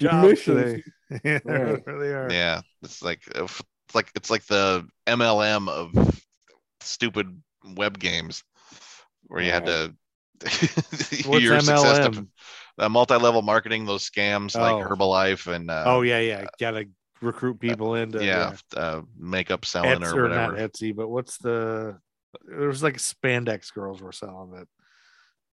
Your 0.00 0.10
jobs 0.10 0.42
today. 0.42 0.82
yeah, 1.24 1.38
Right. 1.44 1.84
there 1.84 1.98
they 1.98 2.12
are. 2.14 2.28
Yeah, 2.30 2.60
it's 2.82 3.02
like 3.02 3.20
it's 3.34 3.62
like 3.94 4.10
it's 4.14 4.30
like 4.30 4.44
the 4.46 4.86
MLM 5.06 5.68
of 5.68 5.92
stupid 6.80 7.40
web 7.76 7.98
games 7.98 8.42
where 9.28 9.42
you 9.42 9.50
had 9.52 9.66
to 9.66 9.94
What's 11.26 11.42
your 11.42 11.60
success 11.60 12.06
to 12.06 12.10
MLM? 12.12 12.28
uh, 12.78 12.88
multi-level 12.88 13.42
marketing, 13.42 13.84
those 13.86 14.08
scams 14.08 14.54
like 14.58 14.74
Oh. 14.74 14.88
Herbalife 14.88 15.52
and 15.52 15.70
uh, 15.70 15.84
oh 15.86 16.02
yeah, 16.02 16.20
yeah. 16.20 16.44
Gotta 16.60 16.86
recruit 17.22 17.58
people 17.60 17.94
into 17.94 18.24
yeah, 18.24 18.54
uh, 18.76 19.02
makeup 19.18 19.64
selling 19.64 20.00
Etsy, 20.00 20.12
or 20.14 20.26
or 20.26 20.28
not 20.28 20.52
whatever. 20.52 20.68
Etsy, 20.68 20.94
but 20.94 21.08
what's 21.08 21.38
the? 21.38 21.98
There 22.46 22.68
was 22.68 22.82
like 22.82 22.96
spandex 22.98 23.72
girls 23.72 24.02
were 24.02 24.12
selling 24.12 24.50
that. 24.52 24.68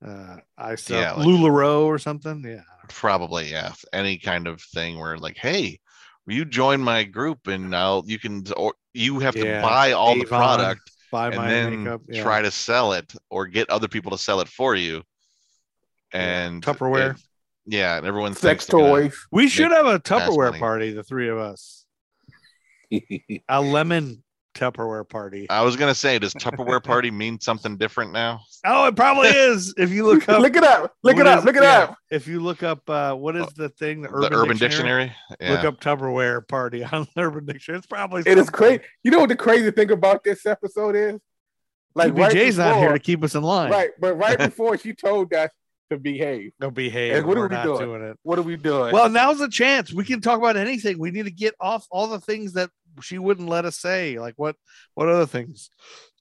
Uh, 0.04 0.36
I 0.58 0.74
sell 0.74 1.00
Yeah, 1.00 1.12
like- 1.12 1.26
Lularoe 1.28 1.84
or 1.84 1.98
something. 1.98 2.42
Yeah. 2.44 2.62
Probably, 2.88 3.50
yeah. 3.50 3.72
Any 3.92 4.18
kind 4.18 4.48
of 4.48 4.60
thing 4.60 4.98
where 4.98 5.16
like, 5.16 5.36
hey, 5.36 5.78
will 6.26 6.34
you 6.34 6.44
join 6.44 6.80
my 6.80 7.04
group 7.04 7.46
and 7.46 7.74
I'll 7.74 8.02
you 8.06 8.18
can 8.18 8.42
or 8.56 8.74
you 8.92 9.20
have 9.20 9.36
Yeah, 9.36 9.60
to 9.60 9.62
buy 9.62 9.92
all 9.92 10.16
the 10.18 10.24
product 10.24 10.80
Buy 11.12 11.26
and 11.28 11.36
my 11.36 11.48
then 11.48 11.84
makeup. 11.84 12.00
Yeah. 12.08 12.22
try 12.24 12.42
to 12.42 12.50
sell 12.50 12.94
it 12.94 13.12
or 13.30 13.46
get 13.46 13.68
other 13.70 13.86
people 13.86 14.10
to 14.12 14.18
sell 14.18 14.40
it 14.40 14.48
for 14.48 14.74
you. 14.74 15.02
Yeah. 16.12 16.20
And 16.46 16.62
Tupperware. 16.64 17.14
it- 17.14 17.22
yeah, 17.64 17.96
and 17.98 18.04
everyone 18.06 18.32
Sex 18.34 18.42
thinks 18.42 18.66
toys. 18.66 19.26
we 19.30 19.46
should 19.48 19.70
have 19.70 19.86
a 19.86 20.00
Tupperware 20.00 20.58
party, 20.58 20.92
the 20.92 21.04
three 21.04 21.28
of 21.28 21.38
us. 21.38 21.84
A 23.48 23.60
lemon 23.62 24.24
Tupperware 24.54 25.08
party. 25.08 25.48
I 25.50 25.62
was 25.62 25.76
gonna 25.76 25.94
say, 25.94 26.18
does 26.18 26.34
Tupperware 26.34 26.82
party 26.82 27.10
mean 27.10 27.40
something 27.40 27.76
different 27.76 28.12
now? 28.12 28.40
Oh, 28.66 28.86
it 28.86 28.96
probably 28.96 29.28
is. 29.30 29.74
If 29.76 29.90
you 29.90 30.04
look 30.06 30.28
up, 30.28 30.40
look 30.40 30.56
it 30.56 30.64
up. 30.64 30.92
Look 31.02 31.16
it 31.16 31.26
up. 31.26 31.38
is- 31.40 31.44
look 31.44 31.56
it 31.56 31.62
yeah, 31.62 31.78
up. 31.78 31.96
If 32.10 32.26
you 32.28 32.40
look 32.40 32.62
up, 32.62 32.88
uh, 32.88 33.14
what 33.14 33.36
is 33.36 33.46
the 33.56 33.68
thing? 33.70 34.02
The 34.02 34.08
the 34.08 34.14
Urban, 34.14 34.34
Urban 34.34 34.56
Dictionary. 34.56 35.12
Dictionary. 35.30 35.56
Look 35.56 35.64
up 35.64 35.80
Tupperware 35.80 36.46
party 36.46 36.84
on 36.92 37.06
the 37.14 37.22
Urban 37.22 37.46
Dictionary. 37.46 37.78
It's 37.78 37.86
probably 37.86 38.22
It 38.26 38.38
is 38.38 38.50
crazy. 38.50 38.82
You 39.02 39.10
know 39.10 39.20
what 39.20 39.28
the 39.28 39.36
crazy 39.36 39.70
thing 39.70 39.90
about 39.90 40.22
this 40.24 40.44
episode 40.46 40.94
is? 40.96 41.20
Like 41.94 42.16
right 42.16 42.32
TBJ's 42.34 42.58
not 42.58 42.76
here 42.78 42.92
to 42.92 42.98
keep 42.98 43.22
us 43.22 43.34
in 43.34 43.42
line. 43.42 43.70
Right, 43.70 43.90
but 44.00 44.14
right 44.14 44.38
before 44.50 44.78
she 44.78 44.94
told 44.94 45.32
us 45.34 45.50
to 45.90 45.98
behave, 45.98 46.52
Go 46.60 46.70
behave. 46.70 47.12
Hey, 47.12 47.20
what 47.20 47.36
are 47.36 47.40
We're 47.40 47.48
we 47.48 47.62
doing? 47.62 47.78
doing 47.80 48.02
it. 48.02 48.16
what 48.22 48.38
are 48.38 48.42
we 48.42 48.56
doing? 48.56 48.92
Well, 48.92 49.10
now's 49.10 49.38
the 49.38 49.48
chance. 49.48 49.92
We 49.92 50.04
can 50.04 50.22
talk 50.22 50.38
about 50.38 50.56
anything. 50.56 50.98
We 50.98 51.10
need 51.10 51.26
to 51.26 51.30
get 51.30 51.54
off 51.60 51.86
all 51.90 52.06
the 52.06 52.20
things 52.20 52.54
that 52.54 52.70
she 53.00 53.18
wouldn't 53.18 53.48
let 53.48 53.64
us 53.64 53.78
say. 53.78 54.18
Like 54.18 54.34
what? 54.36 54.56
What 54.94 55.08
other 55.08 55.26
things 55.26 55.70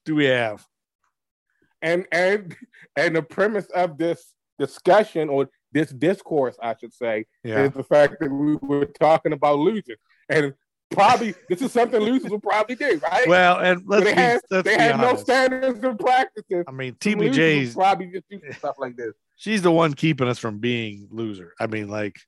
do 0.06 0.16
we 0.16 0.26
have? 0.26 0.66
and 1.82 2.06
and 2.12 2.56
and 2.96 3.16
the 3.16 3.24
premise 3.24 3.66
of 3.74 3.98
this 3.98 4.34
discussion 4.60 5.30
or 5.30 5.50
this 5.72 5.90
discourse, 5.90 6.56
I 6.62 6.76
should 6.80 6.94
say, 6.94 7.26
Yeah. 7.44 7.64
is 7.64 7.72
the 7.72 7.84
fact 7.84 8.18
that 8.20 8.30
we 8.30 8.56
were 8.62 8.86
talking 8.86 9.34
about 9.34 9.58
losers, 9.58 9.98
and 10.30 10.54
probably 10.92 11.34
this 11.50 11.62
is 11.62 11.72
something 11.72 12.00
losers 12.00 12.30
will 12.30 12.40
probably 12.42 12.76
do, 12.76 13.00
right? 13.12 13.28
Well, 13.28 13.58
and 13.60 13.82
let's 13.88 14.04
they 14.04 14.14
be, 14.14 14.22
have 14.22 14.42
let's 14.52 14.66
they 14.66 14.78
have 14.78 15.00
no 15.00 15.16
standards 15.16 15.84
and 15.84 15.98
practices. 15.98 16.66
I 16.68 16.72
mean, 16.72 16.94
TBJ's 16.96 17.74
probably 17.74 18.08
just 18.08 18.30
do 18.30 18.40
stuff 18.52 18.76
like 18.78 18.96
this. 18.96 19.14
she's 19.38 19.62
the 19.62 19.72
one 19.72 19.94
keeping 19.94 20.28
us 20.28 20.38
from 20.38 20.60
being 20.60 21.08
loser. 21.10 21.54
I 21.60 21.68
mean, 21.68 21.88
like 21.88 22.20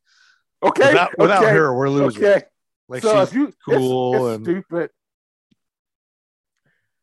Okay, 0.63 0.87
without, 0.87 1.17
without 1.17 1.43
okay, 1.43 1.53
her, 1.53 1.75
we're 1.75 1.89
losers. 1.89 2.23
Okay, 2.23 2.45
Like 2.93 3.01
so 3.01 3.19
she's 3.21 3.29
if 3.29 3.33
you 3.33 3.53
cool 3.65 4.13
it's, 4.13 4.23
it's 4.23 4.35
and 4.35 4.45
stupid. 4.45 4.89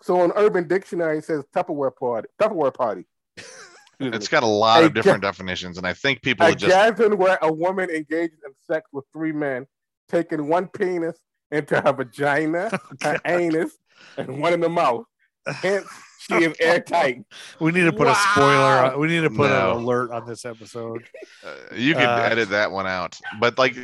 So 0.02 0.20
on 0.20 0.30
Urban 0.36 0.68
Dictionary 0.68 1.18
it 1.18 1.24
says 1.24 1.44
Tupperware 1.52 1.94
party. 1.94 2.28
Tupperware 2.40 2.72
party. 2.72 3.06
it's 4.00 4.28
got 4.28 4.44
a 4.44 4.46
lot 4.46 4.84
A 4.84 4.86
of 4.86 4.94
different 4.94 5.22
definitions, 5.22 5.78
and 5.78 5.86
I 5.86 5.92
think 5.92 6.22
people 6.22 6.46
a 6.46 6.50
are 6.50 6.54
just 6.54 6.70
gathering 6.70 7.18
where 7.18 7.38
a 7.42 7.52
woman 7.52 7.90
engages 7.90 8.38
in 8.46 8.52
sex 8.60 8.88
with 8.92 9.04
three 9.12 9.32
men, 9.32 9.66
taking 10.08 10.46
one 10.46 10.68
penis 10.68 11.18
into 11.50 11.80
her 11.80 11.92
vagina, 11.92 12.70
oh, 12.72 12.78
her 13.02 13.20
anus, 13.24 13.76
and 14.16 14.40
one 14.40 14.52
in 14.52 14.60
the 14.60 14.68
mouth. 14.68 15.06
Hence, 15.44 15.88
she 16.20 16.34
is 16.34 16.54
airtight. 16.60 17.22
we 17.60 17.72
need 17.72 17.84
to 17.84 17.92
put 17.92 18.06
a 18.08 18.14
spoiler. 18.14 18.92
On, 18.92 19.00
we 19.00 19.08
need 19.08 19.22
to 19.22 19.30
put 19.30 19.50
No. 19.50 19.72
an 19.72 19.76
alert 19.78 20.10
on 20.10 20.26
this 20.26 20.44
episode. 20.44 21.04
uh, 21.44 21.54
you 21.74 21.94
can 21.94 22.08
Uh, 22.08 22.22
edit 22.30 22.50
that 22.50 22.70
one 22.70 22.86
out. 22.86 23.18
But 23.40 23.56
like, 23.58 23.76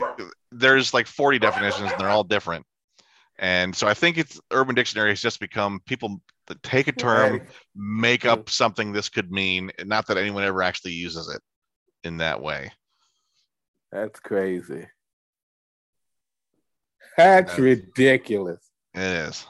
there's 0.53 0.93
like 0.95 1.07
40 1.07 1.39
definitions, 1.39 1.91
and 1.91 2.01
they're 2.01 2.09
all 2.11 2.24
different. 2.24 2.64
And 3.39 3.74
so 3.74 3.87
I 3.87 3.95
think 3.95 4.16
it's 4.18 4.41
Urban 4.51 4.74
Dictionary 4.74 5.11
has 5.11 5.20
just 5.20 5.41
become 5.41 5.80
people 5.87 6.20
that 6.47 6.62
take 6.62 6.89
a 6.89 6.93
term, 6.93 7.32
Right. 7.34 7.43
make 7.74 8.24
up 8.24 8.49
something 8.49 8.93
this 8.93 9.09
could 9.09 9.30
mean, 9.32 9.70
and 9.78 9.89
not 9.89 10.07
that 10.07 10.16
anyone 10.16 10.43
ever 10.45 10.62
actually 10.62 10.93
uses 10.93 11.28
it 11.34 11.43
in 12.07 12.18
that 12.18 12.41
way. 12.41 12.72
That's 13.93 14.20
crazy. 14.20 14.87
That's 17.16 17.51
That's- 17.53 17.59
ridiculous. 17.59 18.62
It 18.95 19.01
is. 19.03 19.47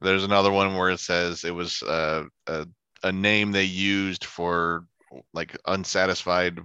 There's 0.00 0.24
another 0.24 0.50
one 0.50 0.76
where 0.76 0.90
it 0.90 1.00
says 1.00 1.44
it 1.44 1.54
was 1.54 1.82
uh, 1.82 2.24
a 2.46 2.66
a 3.02 3.12
name 3.12 3.52
they 3.52 3.64
used 3.64 4.24
for 4.24 4.86
like 5.32 5.56
unsatisfied 5.66 6.60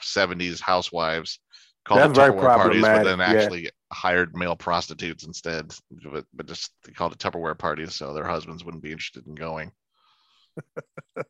70s 0.00 0.60
housewives 0.60 1.38
called 1.84 2.00
That's 2.00 2.18
it 2.18 2.22
Tupperware 2.22 2.56
parties, 2.56 2.82
but 2.82 2.88
then 2.88 3.04
problematic, 3.04 3.34
yeah. 3.34 3.42
actually 3.42 3.70
hired 3.92 4.36
male 4.36 4.56
prostitutes 4.56 5.24
instead. 5.24 5.72
But, 6.10 6.24
but 6.32 6.46
just 6.46 6.72
they 6.84 6.92
called 6.92 7.12
it 7.12 7.18
Tupperware 7.18 7.58
parties, 7.58 7.94
so 7.94 8.14
their 8.14 8.26
husbands 8.26 8.64
wouldn't 8.64 8.82
be 8.82 8.92
interested 8.92 9.26
in 9.26 9.34
going. 9.34 9.72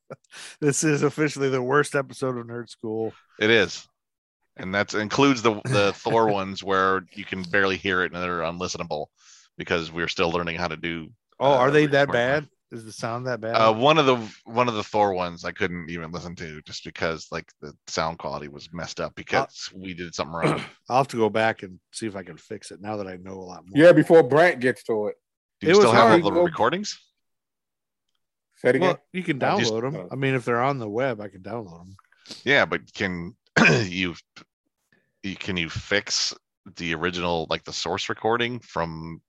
This 0.61 0.83
is 0.83 1.03
officially 1.03 1.51
the 1.51 1.61
worst 1.61 1.95
episode 1.95 2.39
of 2.39 2.47
Nerd 2.47 2.75
Skool. 2.75 3.13
It 3.39 3.51
is. 3.51 3.87
And 4.57 4.75
that 4.75 4.95
includes 4.95 5.43
the 5.43 5.61
the 5.65 5.93
Thor 5.95 6.27
ones 6.33 6.65
where 6.65 7.05
you 7.13 7.27
can 7.27 7.43
barely 7.43 7.77
hear 7.77 8.03
it 8.03 8.13
and 8.13 8.23
they're 8.23 8.41
unlistenable 8.41 9.09
because 9.59 9.91
we're 9.93 10.09
still 10.09 10.31
learning 10.31 10.57
how 10.57 10.69
to 10.69 10.77
do 10.77 11.09
Oh, 11.41 11.53
Uh, 11.53 11.57
are 11.57 11.71
they 11.71 11.87
that 11.87 12.05
smart 12.07 12.13
bad? 12.13 12.49
Is 12.71 12.85
the 12.85 12.93
sound 12.93 13.27
that 13.27 13.41
bad? 13.41 13.55
Uh, 13.55 13.73
one 13.73 13.99
of 13.99 14.07
the 14.07 14.17
one 14.45 14.69
of 14.69 14.75
the 14.75 14.83
Thor 14.83 15.13
ones 15.13 15.45
I 15.45 15.51
couldn't 15.53 15.91
even 15.91 16.11
listen 16.13 16.35
to 16.37 16.63
just 16.63 16.85
because 16.85 17.27
like 17.31 17.51
the 17.61 17.75
sound 17.87 18.19
quality 18.19 18.49
was 18.49 18.69
messed 18.73 18.99
up 19.01 19.15
because 19.15 19.69
we 19.75 19.93
did 19.93 20.15
something 20.15 20.35
wrong. 20.35 20.61
I'll 20.89 20.99
have 20.99 21.09
to 21.09 21.17
go 21.19 21.29
back 21.29 21.63
and 21.65 21.79
see 21.93 22.07
if 22.07 22.17
I 22.17 22.23
can 22.23 22.37
fix 22.39 22.71
it 22.71 22.81
now 22.81 22.97
that 22.97 23.07
I 23.09 23.17
know 23.17 23.35
a 23.35 23.43
lot 23.53 23.65
more. 23.67 23.85
Yeah, 23.85 23.93
before 23.93 24.23
Brant 24.23 24.61
gets 24.61 24.85
to 24.85 25.09
it. 25.09 25.17
Do 25.61 25.67
you 25.67 25.73
It 25.73 25.77
still 25.77 25.93
have 25.93 26.09
hard. 26.09 26.23
all 26.23 26.31
the 26.31 26.41
recordings? 26.43 26.99
Say 28.57 28.71
it 28.71 28.77
again. 28.77 28.89
Well, 28.89 29.03
you 29.13 29.23
can 29.23 29.43
I 29.43 29.59
just- 29.59 29.73
download 29.73 29.93
them. 29.93 30.09
I 30.11 30.15
mean, 30.15 30.35
if 30.35 30.45
they're 30.45 30.63
on 30.63 30.79
the 30.79 30.89
web, 30.89 31.21
I 31.21 31.29
can 31.29 31.43
download 31.43 31.79
them. 31.79 31.97
Yeah, 32.45 32.65
but 32.65 32.93
can 32.95 33.35
you 33.83 34.15
you- 35.23 35.37
can 35.37 35.57
you 35.57 35.69
fix 35.69 36.33
the 36.77 36.95
original 36.95 37.47
like 37.51 37.65
the 37.65 37.73
source 37.73 38.09
recording 38.09 38.61
from 38.61 39.21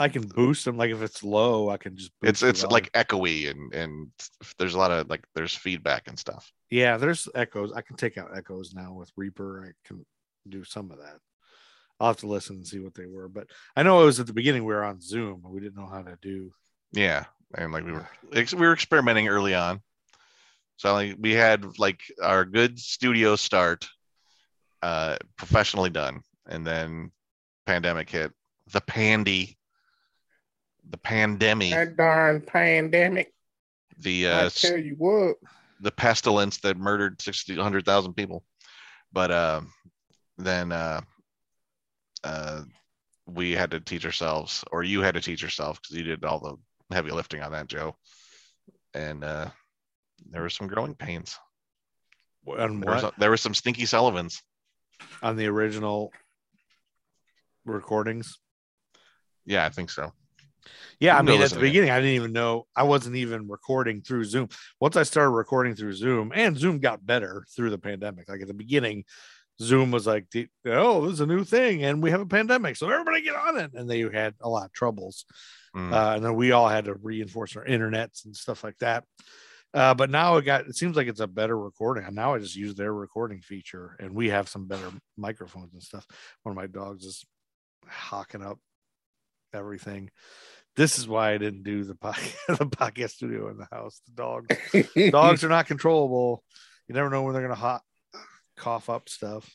I 0.00 0.08
can 0.08 0.22
boost 0.26 0.64
them. 0.64 0.78
Like 0.78 0.90
if 0.90 1.02
it's 1.02 1.22
low, 1.22 1.68
I 1.68 1.76
can 1.76 1.94
just. 1.96 2.10
it's 2.22 2.40
boost 2.40 2.42
it 2.42 2.64
it's 2.64 2.72
like 2.72 2.90
echoey 2.92 3.50
and 3.50 3.72
and 3.74 4.08
there's 4.58 4.74
a 4.74 4.78
lot 4.78 4.90
of 4.90 5.08
like 5.10 5.24
there's 5.34 5.54
feedback 5.54 6.08
and 6.08 6.18
stuff. 6.18 6.50
yeah, 6.70 6.96
there's 6.96 7.28
echoes. 7.34 7.70
I 7.72 7.82
can 7.82 7.96
take 7.96 8.16
out 8.16 8.36
echoes 8.36 8.72
now 8.74 8.94
with 8.94 9.12
Reaper. 9.16 9.66
I 9.68 9.72
can 9.86 10.04
do 10.48 10.64
some 10.64 10.90
of 10.90 10.98
that. 10.98 11.18
I'll 12.00 12.08
have 12.08 12.16
to 12.18 12.26
listen 12.26 12.56
and 12.56 12.66
see 12.66 12.80
what 12.80 12.94
they 12.94 13.04
were, 13.04 13.28
but 13.28 13.46
I 13.76 13.82
know 13.82 14.00
it 14.00 14.06
was 14.06 14.18
at 14.18 14.26
the 14.26 14.32
beginning. 14.32 14.64
We 14.64 14.72
were 14.72 14.84
on 14.84 15.02
Zoom. 15.02 15.42
and 15.44 15.52
We 15.52 15.60
didn't 15.60 15.76
know 15.76 15.86
how 15.86 16.00
to 16.00 16.16
do. 16.22 16.50
Yeah, 16.92 17.24
and 17.54 17.70
like 17.70 17.84
we 17.84 17.92
were 17.92 18.08
we 18.32 18.66
were 18.66 18.72
experimenting 18.72 19.28
early 19.28 19.54
on. 19.54 19.82
So 20.78 20.94
like 20.94 21.16
we 21.20 21.32
had 21.32 21.78
like 21.78 22.00
our 22.22 22.46
good 22.46 22.78
studio 22.78 23.36
start, 23.36 23.86
uh, 24.80 25.18
professionally 25.36 25.90
done, 25.90 26.22
and 26.48 26.66
then 26.66 27.12
pandemic 27.66 28.08
hit. 28.08 28.32
The 28.72 28.80
pandy, 28.80 29.58
the 30.88 30.96
pandemic, 30.98 31.70
that 31.70 31.96
darn 31.96 32.40
pandemic. 32.40 33.32
the 33.98 34.26
uh, 34.26 34.44
s- 34.46 34.60
tell 34.60 34.76
you 34.78 34.94
what. 34.98 35.36
the 35.80 35.90
pestilence 35.90 36.58
that 36.58 36.76
murdered 36.76 37.20
60 37.20 37.56
100,000 37.56 38.14
people. 38.14 38.44
But 39.12 39.30
uh, 39.30 39.60
then 40.38 40.72
uh, 40.72 41.00
uh, 42.24 42.62
we 43.26 43.52
had 43.52 43.70
to 43.72 43.80
teach 43.80 44.04
ourselves, 44.04 44.64
or 44.72 44.82
you 44.82 45.00
had 45.02 45.14
to 45.14 45.20
teach 45.20 45.42
yourself 45.42 45.80
because 45.82 45.96
you 45.96 46.04
did 46.04 46.24
all 46.24 46.38
the 46.40 46.94
heavy 46.94 47.10
lifting 47.10 47.42
on 47.42 47.52
that, 47.52 47.66
Joe. 47.68 47.96
And 48.94 49.22
uh, 49.24 49.48
there 50.30 50.42
were 50.42 50.50
some 50.50 50.66
growing 50.68 50.94
pains. 50.94 51.36
On 52.46 52.80
There, 52.80 52.94
was 52.94 53.02
what? 53.02 53.14
there 53.18 53.30
were 53.30 53.36
some 53.36 53.54
stinky 53.54 53.84
Sullivans. 53.86 54.42
on 55.22 55.36
the 55.36 55.46
original 55.46 56.12
recordings. 57.64 58.38
Yeah, 59.44 59.64
I 59.66 59.68
think 59.70 59.90
so. 59.90 60.12
Yeah, 60.98 61.16
I 61.16 61.22
mean, 61.22 61.40
at 61.40 61.50
the 61.50 61.60
beginning, 61.60 61.90
I 61.90 61.96
didn't 62.00 62.16
even 62.16 62.32
know 62.32 62.66
I 62.76 62.82
wasn't 62.82 63.16
even 63.16 63.48
recording 63.48 64.02
through 64.02 64.24
Zoom. 64.24 64.48
Once 64.80 64.96
I 64.96 65.02
started 65.02 65.30
recording 65.30 65.74
through 65.74 65.94
Zoom, 65.94 66.32
and 66.34 66.58
Zoom 66.58 66.78
got 66.78 67.04
better 67.04 67.44
through 67.54 67.70
the 67.70 67.78
pandemic. 67.78 68.28
Like 68.28 68.42
at 68.42 68.48
the 68.48 68.54
beginning, 68.54 69.04
Zoom 69.60 69.90
was 69.90 70.06
like, 70.06 70.26
"Oh, 70.66 71.04
this 71.04 71.14
is 71.14 71.20
a 71.20 71.26
new 71.26 71.44
thing, 71.44 71.84
and 71.84 72.02
we 72.02 72.10
have 72.10 72.20
a 72.20 72.26
pandemic, 72.26 72.76
so 72.76 72.88
everybody 72.90 73.22
get 73.22 73.36
on 73.36 73.58
it." 73.58 73.72
And 73.74 73.88
they 73.88 74.00
had 74.00 74.34
a 74.40 74.48
lot 74.48 74.66
of 74.66 74.72
troubles, 74.72 75.24
Mm. 75.76 75.92
uh, 75.92 76.16
and 76.16 76.24
then 76.24 76.34
we 76.34 76.50
all 76.52 76.68
had 76.68 76.86
to 76.86 76.94
reinforce 76.94 77.56
our 77.56 77.64
internets 77.64 78.24
and 78.24 78.34
stuff 78.36 78.64
like 78.64 78.76
that. 78.78 79.04
Uh, 79.72 79.94
but 79.94 80.10
now 80.10 80.36
it 80.36 80.44
got 80.44 80.66
it 80.66 80.76
seems 80.76 80.96
like 80.96 81.06
it's 81.06 81.20
a 81.20 81.26
better 81.28 81.56
recording. 81.56 82.04
And 82.04 82.16
now 82.16 82.34
I 82.34 82.38
just 82.38 82.56
use 82.56 82.74
their 82.74 82.92
recording 82.92 83.40
feature, 83.40 83.96
and 84.00 84.14
we 84.14 84.30
have 84.30 84.48
some 84.48 84.66
better 84.66 84.90
microphones 85.16 85.72
and 85.72 85.82
stuff. 85.82 86.06
One 86.42 86.52
of 86.52 86.56
my 86.56 86.66
dogs 86.66 87.04
is 87.04 87.24
hawking 87.86 88.42
up 88.42 88.58
everything. 89.54 90.10
This 90.76 90.98
is 90.98 91.08
why 91.08 91.32
I 91.32 91.38
didn't 91.38 91.62
do 91.64 91.84
the 91.84 91.94
podcast, 91.94 92.34
the 92.58 92.66
podcast 92.66 93.10
studio 93.10 93.48
in 93.50 93.58
the 93.58 93.66
house. 93.70 94.00
The 94.06 94.12
dogs, 94.12 95.10
dogs 95.10 95.44
are 95.44 95.48
not 95.48 95.66
controllable. 95.66 96.42
You 96.88 96.94
never 96.94 97.10
know 97.10 97.22
when 97.22 97.32
they're 97.34 97.42
gonna 97.42 97.54
hot 97.54 97.82
cough 98.56 98.88
up 98.90 99.08
stuff. 99.08 99.48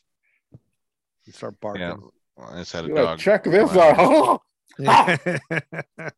You 1.24 1.32
start 1.32 1.58
barking. 1.60 1.82
Yeah. 1.82 1.96
I 2.38 2.58
just 2.58 2.72
had 2.72 2.84
a 2.84 2.88
You're 2.88 2.96
like, 2.96 3.06
dog. 3.06 3.18
check 3.18 3.44
this 3.44 3.72
Wow. 3.72 4.40
out. 4.86 5.22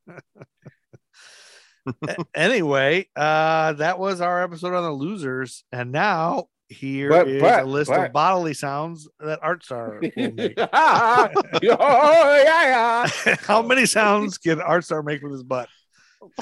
Anyway, 2.35 3.09
uh, 3.17 3.73
that 3.75 3.99
was 3.99 4.21
our 4.21 4.43
episode 4.43 4.75
on 4.75 4.83
the 4.83 4.91
losers, 4.93 5.65
and 5.73 5.91
now 5.91 6.49
here 6.69 7.09
But- 7.11 7.29
is 7.29 7.41
but- 7.43 7.63
a 7.63 7.67
list 7.67 7.91
but- 7.91 8.07
of 8.07 8.13
bodily 8.13 8.55
sounds 8.55 9.09
that 9.21 9.39
Art 9.43 9.65
Star 9.65 10.01
will 10.01 10.11
make. 10.17 10.55
oh 10.59 12.43
yeah, 12.45 13.07
How 13.41 13.63
many 13.63 13.87
sounds 13.87 14.39
can 14.39 14.61
Art 14.61 14.85
Star 14.85 15.03
make 15.03 15.23
with 15.23 15.33
his 15.33 15.43
butt? 15.43 15.69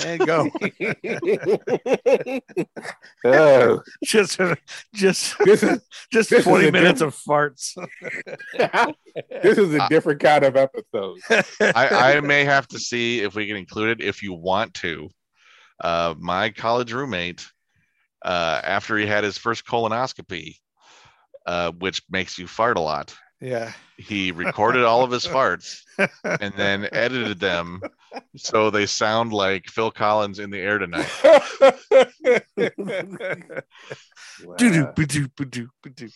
And 0.05 0.27
go. 0.27 0.49
oh, 3.25 3.83
just 4.05 4.41
just 4.95 5.39
this 5.39 5.63
is 5.63 5.81
just 6.11 6.31
this 6.31 6.45
20 6.45 6.69
a 6.69 6.73
minutes 6.73 7.01
of 7.03 7.15
farts. 7.15 7.75
this 9.43 9.59
is 9.59 9.75
a 9.75 9.87
different 9.89 10.21
kind 10.21 10.45
of 10.45 10.57
episode. 10.57 11.19
I, 11.61 12.15
I 12.17 12.21
may 12.21 12.45
have 12.45 12.67
to 12.69 12.79
see 12.79 13.21
if 13.21 13.35
we 13.35 13.47
can 13.47 13.57
include 13.57 14.01
it 14.01 14.05
if 14.07 14.23
you 14.23 14.33
want 14.33 14.75
to. 14.75 15.09
Uh, 15.81 16.15
my 16.19 16.51
college 16.51 16.93
roommate, 16.93 17.47
uh, 18.25 18.61
after 18.63 18.97
he 18.97 19.07
had 19.07 19.25
his 19.25 19.39
first 19.39 19.67
colonoscopy, 19.67 20.57
uh, 21.47 21.73
which 21.73 22.03
makes 22.11 22.39
you 22.39 22.47
fart 22.47 22.77
a 22.77 22.81
lot, 22.81 23.15
yeah. 23.41 23.73
he 23.97 24.33
recorded 24.33 24.85
all 24.85 25.03
of 25.05 25.11
his 25.11 25.27
farts 25.27 25.81
and 26.25 26.53
then 26.57 26.89
edited 26.93 27.39
them 27.39 27.81
so 28.37 28.71
they 28.71 28.87
sound 28.87 29.33
like 29.33 29.67
Phil 29.67 29.91
Collins 29.91 30.39
in 30.39 30.51
the 30.51 30.59
air 30.59 30.79
tonight. 30.79 31.11
Doo-doo, 34.59 34.87
ba-doo, 34.95 35.29
ba-doo, 35.37 35.69
ba-doo. 35.83 36.09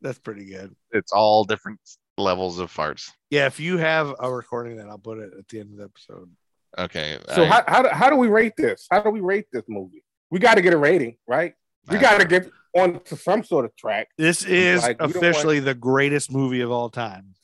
That's 0.00 0.18
pretty 0.18 0.46
good. 0.46 0.74
It's 0.92 1.12
all 1.12 1.44
different 1.44 1.80
levels 2.18 2.58
of 2.58 2.72
farts. 2.72 3.10
Yeah, 3.30 3.46
if 3.46 3.60
you 3.60 3.78
have 3.78 4.14
a 4.18 4.32
recording, 4.32 4.76
then 4.76 4.88
I'll 4.88 4.98
put 4.98 5.18
it 5.18 5.32
at 5.38 5.48
the 5.48 5.60
end 5.60 5.72
of 5.72 5.78
the 5.78 5.84
episode. 5.84 6.30
Okay. 6.78 7.18
So 7.34 7.44
I- 7.44 7.46
how, 7.46 7.64
how 7.66 7.82
do- 7.82 7.88
how 7.88 8.10
do 8.10 8.16
we 8.16 8.28
rate 8.28 8.54
this? 8.56 8.86
How 8.90 9.02
do 9.02 9.10
we 9.10 9.20
rate 9.20 9.46
this 9.52 9.64
movie? 9.68 10.02
We 10.30 10.38
got 10.38 10.54
to 10.54 10.62
get 10.62 10.72
a 10.74 10.76
rating, 10.78 11.16
right? 11.26 11.54
We 11.88 11.98
got 11.98 12.20
to 12.20 12.26
get 12.26 12.50
on 12.76 13.00
to 13.04 13.16
some 13.16 13.44
sort 13.44 13.64
of 13.64 13.74
track. 13.76 14.08
This 14.18 14.44
is 14.44 14.82
Like, 14.82 15.00
we 15.00 15.06
don't 15.12 15.16
officially 15.16 15.60
the 15.60 15.74
greatest 15.74 16.32
movie 16.32 16.60
of 16.60 16.70
all 16.70 16.90
time. 16.90 17.34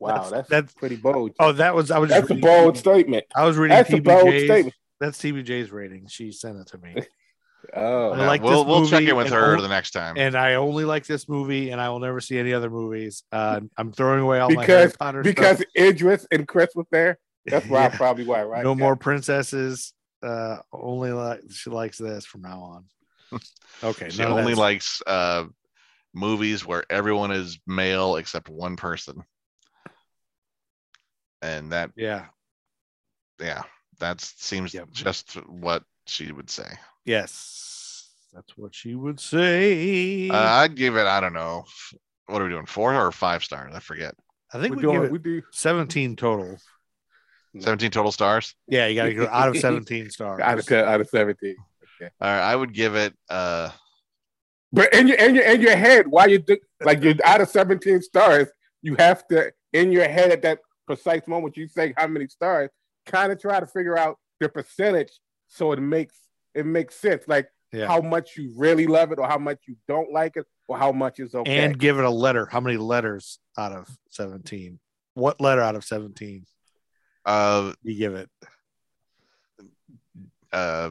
Wow, 0.00 0.08
That's- 0.14 0.30
that's, 0.30 0.48
that's- 0.48 0.74
pretty 0.74 0.96
bold. 0.96 1.32
Oh, 1.38 1.52
that 1.52 1.74
was 1.74 1.90
I 1.90 1.98
was. 1.98 2.10
that's 2.10 2.30
a 2.30 2.34
bold 2.34 2.74
TB 2.74 2.78
statement. 2.78 3.24
I 3.34 3.44
was 3.44 3.56
reading 3.56 3.76
That's 3.76 3.92
a 3.92 4.00
bold 4.00 4.28
statement. 4.28 4.74
That's 5.00 5.18
TBJ's 5.18 5.70
rating. 5.70 6.06
She 6.08 6.30
sent 6.32 6.58
it 6.58 6.66
to 6.68 6.78
me, 6.78 6.94
Oh, 7.74 8.10
I 8.10 8.18
Yeah, 8.18 8.26
like 8.26 8.42
we'll 8.42 8.64
this 8.64 8.70
we'll 8.70 8.86
check 8.86 9.00
movie 9.00 9.10
in 9.10 9.16
with 9.16 9.30
her 9.30 9.56
all- 9.56 9.62
the 9.62 9.68
next 9.68 9.92
time. 9.92 10.16
and 10.18 10.36
I 10.36 10.54
only 10.54 10.84
like 10.84 11.06
this 11.06 11.28
movie, 11.28 11.70
and 11.70 11.80
I 11.80 11.88
will 11.88 12.00
never 12.00 12.20
see 12.20 12.38
any 12.38 12.52
other 12.52 12.68
movies. 12.70 13.22
Uh, 13.32 13.60
I'm 13.78 13.92
throwing 13.92 14.20
away 14.20 14.40
all 14.40 14.50
my 14.50 14.64
Harry 14.64 14.86
because 14.86 14.96
Potter 14.96 15.22
because 15.22 15.56
stuff. 15.58 15.68
Idris 15.78 16.26
and 16.30 16.46
Chris 16.46 16.70
was 16.74 16.86
there. 16.90 17.18
That's 17.46 17.66
why 17.66 17.82
Yeah. 17.84 17.96
probably 17.96 18.24
why, 18.24 18.42
right? 18.42 18.62
no 18.64 18.72
Yeah. 18.72 18.78
more 18.80 18.96
princesses. 18.96 19.92
Uh, 20.24 20.58
only 20.72 21.12
like 21.12 21.40
she 21.50 21.68
likes 21.70 21.98
this 21.98 22.24
from 22.24 22.42
now 22.42 22.60
on. 22.60 22.84
Okay, 23.82 24.08
she 24.08 24.22
only 24.22 24.42
that's- 24.54 24.58
likes 24.58 25.02
uh, 25.06 25.44
movies 26.14 26.64
where 26.64 26.84
everyone 26.90 27.32
is 27.32 27.58
male 27.66 28.16
except 28.16 28.48
one 28.48 28.76
person. 28.76 29.22
And 31.42 31.72
that, 31.72 31.90
yeah, 31.96 32.26
yeah, 33.40 33.62
that 34.00 34.20
seems 34.20 34.72
Yep. 34.72 34.90
just 34.92 35.34
what 35.48 35.82
she 36.06 36.32
would 36.32 36.48
say. 36.48 36.68
yes, 37.04 38.08
that's 38.32 38.56
what 38.56 38.74
she 38.74 38.94
would 38.94 39.20
say. 39.20 40.28
Uh, 40.30 40.36
I'd 40.36 40.76
give 40.76 40.96
it, 40.96 41.06
I 41.06 41.20
don't 41.20 41.34
know, 41.34 41.64
what 42.26 42.40
are 42.40 42.44
we 42.44 42.50
doing? 42.50 42.66
Four 42.66 42.94
or 42.94 43.12
five 43.12 43.44
stars? 43.44 43.74
I 43.74 43.80
forget. 43.80 44.14
I 44.52 44.60
think 44.60 44.70
We're 44.70 44.76
we 44.76 44.82
doing, 44.82 44.94
give 44.94 45.04
it 45.04 45.12
we 45.12 45.18
do 45.18 45.42
17 45.52 46.16
total. 46.16 46.56
17 47.60 47.90
total 47.90 48.12
stars. 48.12 48.54
Yeah, 48.68 48.86
you 48.86 48.94
got 48.96 49.04
to 49.04 49.14
go 49.14 49.26
out 49.30 49.48
of 49.48 49.56
17 49.58 50.10
stars. 50.16 50.40
out 50.40 50.58
of 50.58 50.72
out 50.72 51.00
of 51.00 51.08
seventeen. 51.08 51.56
All 52.00 52.08
right, 52.20 52.40
I 52.40 52.56
would 52.56 52.72
give 52.74 52.94
it. 52.96 53.14
uh 53.28 53.70
But 54.72 54.92
in 54.94 55.06
your 55.08 55.16
in 55.18 55.34
your 55.34 55.44
in 55.44 55.60
your 55.60 55.76
head, 55.76 56.06
why 56.08 56.26
you 56.26 56.38
do 56.38 56.56
like 56.82 57.02
you're 57.02 57.14
out 57.24 57.40
of 57.40 57.48
17 57.48 58.02
stars, 58.02 58.48
you 58.82 58.96
have 58.98 59.26
to 59.28 59.52
in 59.72 59.92
your 59.92 60.08
head 60.08 60.30
at 60.32 60.42
that 60.42 60.58
precise 60.86 61.26
moment 61.26 61.56
you 61.56 61.66
say 61.68 61.94
how 61.96 62.06
many 62.06 62.26
stars, 62.28 62.70
kind 63.06 63.32
of 63.32 63.40
try 63.40 63.58
to 63.60 63.66
figure 63.66 63.96
out 63.96 64.18
the 64.40 64.48
percentage 64.48 65.12
so 65.48 65.72
it 65.72 65.80
makes 65.80 66.16
it 66.54 66.66
makes 66.66 66.94
sense. 66.96 67.22
Like 67.28 67.48
Yeah. 67.72 67.86
how 67.86 68.00
much 68.00 68.36
you 68.36 68.52
really 68.56 68.86
love 68.86 69.12
it 69.12 69.18
or 69.18 69.26
how 69.28 69.38
much 69.38 69.60
you 69.66 69.76
don't 69.88 70.12
like 70.12 70.36
it 70.36 70.46
or 70.68 70.76
how 70.76 70.92
much 70.92 71.20
is 71.20 71.34
okay. 71.34 71.58
and 71.64 71.78
give 71.78 71.98
it 71.98 72.04
a 72.04 72.10
letter. 72.10 72.46
How 72.50 72.60
many 72.60 72.76
letters 72.76 73.38
out 73.56 73.72
of 73.72 73.88
17? 74.10 74.78
What 75.14 75.40
letter 75.40 75.60
out 75.62 75.74
of 75.76 75.84
17 75.84 76.44
uh 77.24 77.72
you 77.82 77.96
give 77.96 78.14
it? 78.14 78.30
uh 80.52 80.90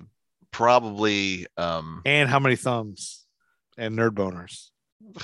probably 0.51 1.47
um 1.57 2.01
And 2.05 2.29
how 2.29 2.39
many 2.39 2.55
thumbs 2.55 3.25
and 3.77 3.97
nerd 3.97 4.11
boners? 4.11 4.69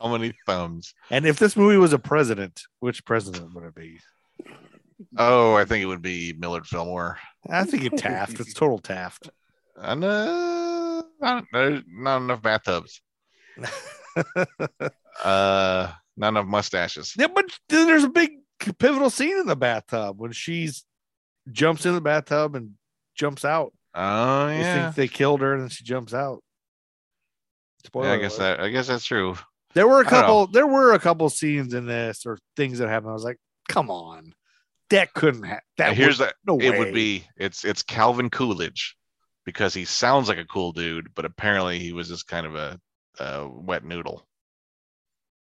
how 0.00 0.08
many 0.08 0.34
thumbs? 0.46 0.94
And 1.10 1.26
if 1.26 1.38
this 1.38 1.56
movie 1.56 1.76
was 1.76 1.92
a 1.92 1.98
president, 1.98 2.62
which 2.80 3.04
president 3.04 3.54
would 3.54 3.64
it 3.64 3.74
be? 3.74 3.98
Oh, 5.16 5.54
I 5.54 5.64
think 5.64 5.82
it 5.82 5.86
would 5.86 6.02
be 6.02 6.34
Millard 6.38 6.66
Fillmore. 6.66 7.18
I 7.48 7.64
think 7.64 7.84
it 7.84 7.96
Taft. 7.96 8.40
It's 8.40 8.54
total 8.54 8.78
Taft. 8.78 9.30
And 9.76 10.04
uh, 10.04 11.02
not, 11.20 11.44
there's 11.52 11.82
not 11.88 12.18
enough 12.18 12.42
bathtubs. 12.42 13.00
Uh, 15.22 15.92
not 16.16 16.30
enough 16.30 16.46
mustaches. 16.46 17.14
Yeah, 17.16 17.28
but 17.32 17.46
there's 17.68 18.02
a 18.02 18.08
big 18.08 18.30
pivotal 18.72 19.10
scene 19.10 19.38
in 19.38 19.46
the 19.46 19.56
bathtub 19.56 20.18
when 20.20 20.32
she's 20.32 20.84
jumps 21.50 21.84
in 21.84 21.94
the 21.94 22.00
bathtub 22.00 22.54
and 22.54 22.72
jumps 23.14 23.44
out. 23.44 23.72
Oh 23.94 24.48
You 24.48 24.58
yeah. 24.60 24.84
think 24.84 24.96
they 24.96 25.08
killed 25.08 25.40
her 25.42 25.52
and 25.52 25.62
then 25.62 25.68
she 25.68 25.84
jumps 25.84 26.14
out. 26.14 26.42
Spoiler 27.84 28.08
yeah, 28.08 28.12
I 28.14 28.18
guess 28.18 28.38
alert. 28.38 28.56
that 28.56 28.64
I 28.64 28.70
guess 28.70 28.86
that's 28.86 29.04
true. 29.04 29.36
There 29.74 29.86
were 29.88 30.00
a 30.00 30.04
couple. 30.04 30.46
There 30.46 30.66
were 30.66 30.92
a 30.94 30.98
couple 30.98 31.28
scenes 31.28 31.74
in 31.74 31.86
this 31.86 32.24
or 32.26 32.38
things 32.56 32.78
that 32.78 32.88
happened. 32.88 33.10
I 33.10 33.14
was 33.14 33.24
like, 33.24 33.38
"Come 33.68 33.90
on, 33.90 34.32
that 34.90 35.12
couldn't 35.14 35.42
happen. 35.42 35.64
That 35.78 35.96
Here's 35.96 36.18
that. 36.18 36.34
no 36.46 36.58
it 36.58 36.70
way. 36.70 36.78
would 36.78 36.94
be 36.94 37.24
it's 37.36 37.64
it's 37.64 37.82
Calvin 37.82 38.30
Coolidge 38.30 38.96
because 39.44 39.74
he 39.74 39.84
sounds 39.84 40.28
like 40.28 40.38
a 40.38 40.44
cool 40.46 40.72
dude, 40.72 41.08
but 41.14 41.24
apparently 41.24 41.78
he 41.80 41.92
was 41.92 42.08
just 42.08 42.26
kind 42.28 42.46
of 42.46 42.54
a, 42.54 42.80
a 43.18 43.46
wet 43.48 43.84
noodle. 43.84 44.26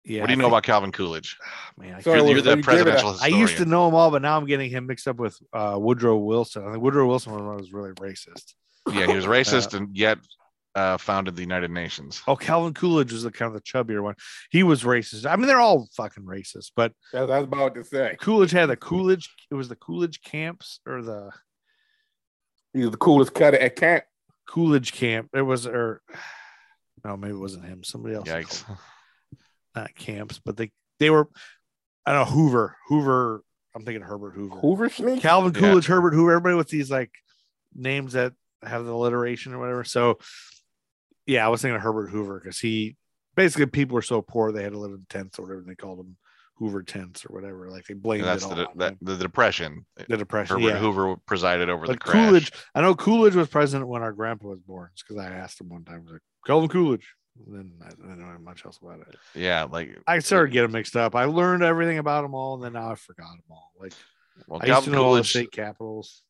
Yeah, 0.04 0.20
what 0.22 0.26
do 0.26 0.32
you 0.32 0.34
I 0.34 0.36
know 0.36 0.44
think- 0.44 0.52
about 0.52 0.62
Calvin 0.64 0.92
Coolidge? 0.92 1.38
Man, 1.78 1.94
I, 1.94 2.00
So 2.00 2.14
You're, 2.14 2.26
you're 2.26 2.40
the 2.42 2.50
you 2.50 2.56
give 2.56 2.58
a- 2.58 2.62
presidential 2.62 3.16
I 3.20 3.28
used 3.28 3.56
to 3.58 3.64
know 3.64 3.88
him 3.88 3.94
all, 3.94 4.10
but 4.10 4.22
now 4.22 4.36
I'm 4.36 4.46
getting 4.46 4.70
him 4.70 4.86
mixed 4.86 5.06
up 5.08 5.16
with 5.16 5.38
uh, 5.52 5.76
Woodrow 5.78 6.16
Wilson. 6.16 6.66
I 6.66 6.72
think 6.72 6.82
Woodrow 6.82 7.06
Wilson 7.06 7.32
was, 7.34 7.60
was 7.62 7.72
really 7.72 7.92
racist. 7.92 8.54
Yeah, 8.92 9.06
he 9.06 9.14
was 9.14 9.26
racist 9.38 9.74
and 9.74 9.96
yet 9.96 10.18
uh, 10.74 10.96
founded 10.96 11.36
the 11.36 11.42
United 11.42 11.70
Nations. 11.70 12.22
Oh, 12.26 12.34
Calvin 12.34 12.74
Coolidge 12.74 13.12
was 13.12 13.22
the 13.22 13.30
kind 13.30 13.46
of 13.46 13.52
the 13.54 13.60
chubbier 13.60 14.02
one. 14.02 14.14
He 14.50 14.62
was 14.62 14.82
racist. 14.84 15.24
I 15.30 15.36
mean, 15.36 15.46
they're 15.46 15.60
all 15.60 15.86
fucking 15.96 16.24
racist, 16.24 16.72
but 16.74 16.92
That's 17.12 17.30
I 17.30 17.38
was 17.38 17.44
about 17.44 17.74
to 17.76 17.84
say. 17.84 18.16
Coolidge 18.20 18.50
had 18.52 18.66
the 18.70 18.76
Coolidge. 18.76 19.28
It 19.50 19.54
was 19.54 19.68
the 19.68 19.76
Coolidge 19.76 20.22
camps 20.22 20.80
or 20.86 21.02
the 21.02 21.30
He 22.72 22.80
was 22.80 22.90
the 22.90 22.96
coolest 22.96 23.34
cutter 23.34 23.58
at 23.58 23.76
camp. 23.76 24.04
Coolidge 24.48 24.92
camp. 24.92 25.28
It 25.34 25.42
was 25.42 25.66
or 25.66 26.00
no, 27.04 27.16
maybe 27.16 27.34
it 27.34 27.38
wasn't 27.38 27.66
him. 27.66 27.84
Somebody 27.84 28.14
else. 28.16 28.28
Yikes. 28.28 28.64
called- 29.74 29.84
Not 29.88 29.94
camps, 29.94 30.40
but 30.44 30.56
they 30.56 30.70
they 30.98 31.10
were. 31.10 31.28
I 32.06 32.12
don't 32.12 32.26
know 32.28 32.34
Hoover. 32.34 32.76
Hoover. 32.88 33.42
I'm 33.74 33.84
thinking 33.84 34.02
Herbert 34.02 34.32
Hoover. 34.34 34.56
Hoover 34.56 34.88
sneak. 34.90 35.22
Calvin 35.22 35.52
Yeah. 35.54 35.60
Coolidge, 35.60 35.86
Herbert 35.86 36.14
Hoover. 36.14 36.32
Everybody 36.32 36.56
with 36.56 36.68
these 36.68 36.90
like 36.90 37.10
names 37.74 38.12
that 38.12 38.32
have 38.62 38.84
the 38.84 38.92
alliteration 38.92 39.54
or 39.54 39.58
whatever. 39.58 39.84
So 39.84 40.18
yeah, 41.26 41.44
I 41.46 41.48
was 41.48 41.62
thinking 41.62 41.76
of 41.76 41.82
Herbert 41.82 42.10
Hoover 42.10 42.38
because 42.40 42.58
he 42.58 42.96
basically 43.36 43.66
people 43.66 43.94
were 43.94 44.02
so 44.02 44.20
poor 44.22 44.52
they 44.52 44.62
had 44.62 44.72
to 44.72 44.78
live 44.78 44.92
in 44.92 45.06
tents 45.08 45.38
or 45.38 45.42
whatever 45.42 45.62
they 45.66 45.74
called 45.74 46.00
them 46.00 46.16
Hoover 46.56 46.82
tents 46.82 47.24
or 47.24 47.32
whatever. 47.34 47.70
Like 47.70 47.86
they 47.86 47.94
blamed 47.94 48.24
that's 48.24 48.44
it 48.44 48.48
all 48.50 48.56
the, 48.56 48.68
on 48.68 48.78
that, 48.78 48.96
the 49.00 49.16
depression. 49.16 49.86
the 50.08 50.16
depression. 50.16 50.56
Herbert 50.60 50.74
yeah. 50.74 50.78
Hoover 50.80 51.16
presided 51.26 51.70
over 51.70 51.86
the 51.86 51.94
But 51.94 52.00
crash. 52.00 52.28
Coolidge, 52.28 52.52
I 52.74 52.82
know 52.82 52.94
Coolidge 52.94 53.34
was 53.36 53.48
president 53.48 53.88
when 53.88 54.02
our 54.02 54.12
grandpa 54.12 54.48
was 54.48 54.60
born. 54.60 54.90
because 54.96 55.16
I 55.24 55.30
asked 55.30 55.60
him 55.60 55.68
one 55.70 55.84
time, 55.84 56.00
I 56.00 56.02
was 56.02 56.12
like, 56.12 56.22
Calvin 56.46 56.68
Coolidge. 56.68 57.14
And 57.38 57.56
then 57.56 57.72
I 57.84 57.88
didn't 57.90 58.18
know 58.18 58.38
much 58.38 58.64
else 58.64 58.78
about 58.82 59.00
it. 59.00 59.16
Yeah, 59.34 59.64
like 59.64 59.98
I 60.06 60.18
started 60.18 60.52
getting 60.52 60.72
mixed 60.72 60.96
up. 60.96 61.14
I 61.14 61.24
learned 61.24 61.62
everything 61.62 61.98
about 61.98 62.22
them 62.22 62.34
all, 62.34 62.54
and 62.54 62.62
then 62.62 62.74
now 62.74 62.90
I 62.90 62.94
forgot 62.94 63.30
them 63.30 63.44
all. 63.50 63.72
Like 63.80 63.92
well, 64.46 64.60
I 64.62 64.66
used 64.66 64.84
to 64.84 64.90
Calvin 64.90 64.92
know 64.92 65.04
all 65.04 65.14
the 65.14 65.24
state 65.24 65.52
capitals. 65.52 66.22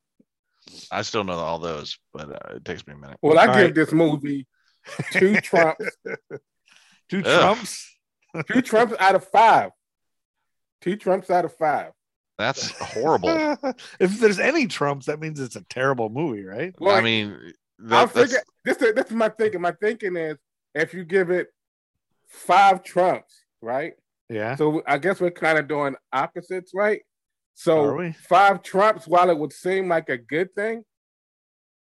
I 0.90 1.02
still 1.02 1.24
know 1.24 1.34
all 1.34 1.58
those, 1.58 1.98
but 2.12 2.30
uh, 2.30 2.54
it 2.56 2.64
takes 2.64 2.86
me 2.86 2.94
a 2.94 2.96
minute. 2.96 3.18
Well, 3.20 3.38
I 3.38 3.46
All 3.46 3.54
give 3.54 3.64
right. 3.64 3.74
this 3.74 3.92
movie 3.92 4.46
two 5.12 5.34
Trumps, 5.40 5.84
Two 7.08 7.22
Ugh. 7.24 7.24
Trumps. 7.24 7.98
two 8.50 8.62
Trumps 8.62 8.94
out 8.98 9.14
of 9.14 9.24
five. 9.28 9.70
Two 10.80 10.96
Trumps 10.96 11.30
out 11.30 11.44
of 11.44 11.54
five. 11.56 11.92
That's 12.38 12.70
horrible. 12.70 13.56
if 14.00 14.18
there's 14.18 14.38
any 14.38 14.66
Trumps, 14.66 15.06
that 15.06 15.20
means 15.20 15.38
it's 15.38 15.56
a 15.56 15.64
terrible 15.68 16.08
movie, 16.08 16.44
right? 16.44 16.74
Well, 16.78 16.96
I 16.96 17.00
mean, 17.00 17.52
I'm 17.80 17.88
that's, 17.88 18.12
thinking 18.12 18.38
this. 18.64 18.76
This 18.78 19.06
is 19.06 19.12
my 19.12 19.28
thinking. 19.28 19.60
My 19.60 19.72
thinking 19.72 20.16
is 20.16 20.38
if 20.74 20.94
you 20.94 21.04
give 21.04 21.30
it 21.30 21.48
five 22.28 22.82
Trumps, 22.82 23.44
right? 23.60 23.92
Yeah. 24.28 24.54
So 24.56 24.82
I 24.86 24.98
guess 24.98 25.20
we're 25.20 25.30
kind 25.30 25.58
of 25.58 25.68
doing 25.68 25.94
opposites, 26.12 26.72
right? 26.74 27.02
So 27.54 28.12
five 28.28 28.62
trumps, 28.62 29.06
while 29.06 29.28
it 29.28 29.36
would 29.38 29.52
seem 29.52 29.88
like 29.88 30.08
a 30.08 30.16
good 30.16 30.54
thing, 30.54 30.84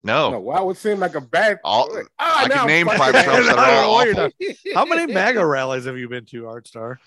No, 0.04 0.30
no, 0.30 0.38
while 0.40 0.62
it 0.62 0.66
would 0.66 0.76
seem 0.76 1.00
like 1.00 1.16
a 1.16 1.20
bad 1.20 1.58
All- 1.64 1.90
Ah, 2.20 2.44
I 2.44 2.46
now 2.46 2.54
can 2.58 2.66
name 2.68 2.86
five 2.86 3.10
trumps 3.24 3.48
that 3.48 3.58
are 3.58 3.58
I 3.58 3.66
don't 3.66 3.82
know 3.82 3.88
all 3.88 3.94
what 3.96 4.32
awful. 4.40 4.72
How 4.74 4.84
many 4.84 5.12
MAGA 5.12 5.44
rallies 5.44 5.86
have 5.86 5.98
you 5.98 6.08
been 6.08 6.24
to, 6.26 6.46
Art 6.46 6.68
Star? 6.68 7.00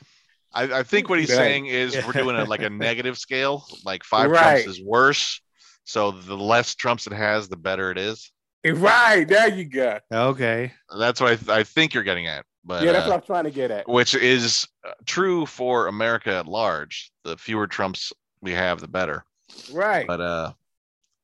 I, 0.53 0.79
I 0.79 0.83
think 0.83 1.07
what 1.07 1.17
he's 1.19 1.29
Yeah. 1.29 1.37
saying 1.37 1.67
is 1.67 1.95
we're 2.05 2.11
doing 2.11 2.35
a, 2.35 2.43
like 2.43 2.61
a 2.61 2.69
negative 2.87 3.17
scale. 3.17 3.65
Like 3.85 4.03
five 4.03 4.29
Right. 4.29 4.63
trumps 4.65 4.67
is 4.79 4.83
worse. 4.85 5.39
So 5.85 6.11
the 6.11 6.35
less 6.35 6.75
trumps 6.75 7.07
it 7.07 7.13
has, 7.13 7.47
the 7.47 7.55
better 7.55 7.89
it 7.91 7.97
is. 7.97 8.29
Right 8.73 9.27
there, 9.27 9.49
you 9.49 9.65
go. 9.65 9.99
Okay. 10.13 10.71
That's 10.97 11.19
what 11.19 11.31
I, 11.31 11.35
th- 11.35 11.49
I 11.49 11.63
think 11.63 11.93
you're 11.93 12.03
getting 12.03 12.27
at. 12.27 12.45
But 12.63 12.83
yeah, 12.83 12.91
that's 12.91 13.07
uh, 13.07 13.09
what 13.09 13.15
I'm 13.15 13.25
trying 13.25 13.45
to 13.45 13.51
get 13.51 13.71
at. 13.71 13.89
which 13.89 14.13
is 14.13 14.67
uh, 14.87 14.91
true 15.05 15.47
for 15.47 15.87
America 15.87 16.35
at 16.35 16.47
large. 16.47 17.11
The 17.23 17.37
fewer 17.37 17.65
trumps 17.65 18.13
we 18.41 18.51
have, 18.51 18.79
the 18.79 18.87
better. 18.87 19.25
Right. 19.73 20.05
But 20.05 20.21
uh, 20.21 20.53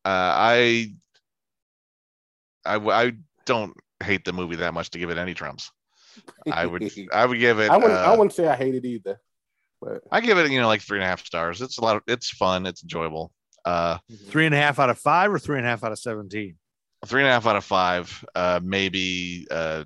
uh, 0.04 0.08
I 0.08 0.94
don't 3.46 3.72
hate 4.02 4.24
the 4.24 4.32
movie 4.32 4.56
that 4.56 4.74
much 4.74 4.90
to 4.90 4.98
give 4.98 5.10
it 5.10 5.18
any 5.18 5.34
trumps. 5.34 5.70
I 6.50 6.66
would, 6.66 6.90
I 7.12 7.24
would 7.24 7.38
give 7.38 7.60
it. 7.60 7.70
I 7.70 7.76
wouldn't. 7.76 7.94
I 7.94 8.06
uh, 8.06 8.16
wouldn't 8.16 8.32
say 8.32 8.48
I 8.48 8.56
hate 8.56 8.74
it 8.74 8.84
either. 8.84 9.20
But 9.80 10.02
I 10.10 10.20
give 10.20 10.38
it, 10.38 10.50
you 10.50 10.60
know, 10.60 10.66
like 10.66 10.82
three 10.82 10.98
and 10.98 11.04
a 11.04 11.06
half 11.06 11.24
stars. 11.24 11.62
It's 11.62 11.78
a 11.78 11.82
lot 11.82 11.96
of, 11.96 12.02
it's 12.08 12.30
fun, 12.30 12.66
it's 12.66 12.82
enjoyable. 12.82 13.32
Uh, 13.64 13.98
Three 14.26 14.46
and 14.46 14.54
a 14.54 14.58
half 14.58 14.78
out 14.78 14.90
of 14.90 14.98
five 14.98 15.32
or 15.32 15.38
three 15.38 15.58
and 15.58 15.66
a 15.66 15.68
half 15.68 15.84
out 15.84 15.92
of 15.92 15.98
17? 15.98 16.56
Three 17.06 17.22
and 17.22 17.28
a 17.28 17.32
half 17.32 17.46
out 17.46 17.56
of 17.56 17.64
five. 17.64 18.24
Uh, 18.34 18.60
maybe, 18.62 19.46
uh, 19.50 19.84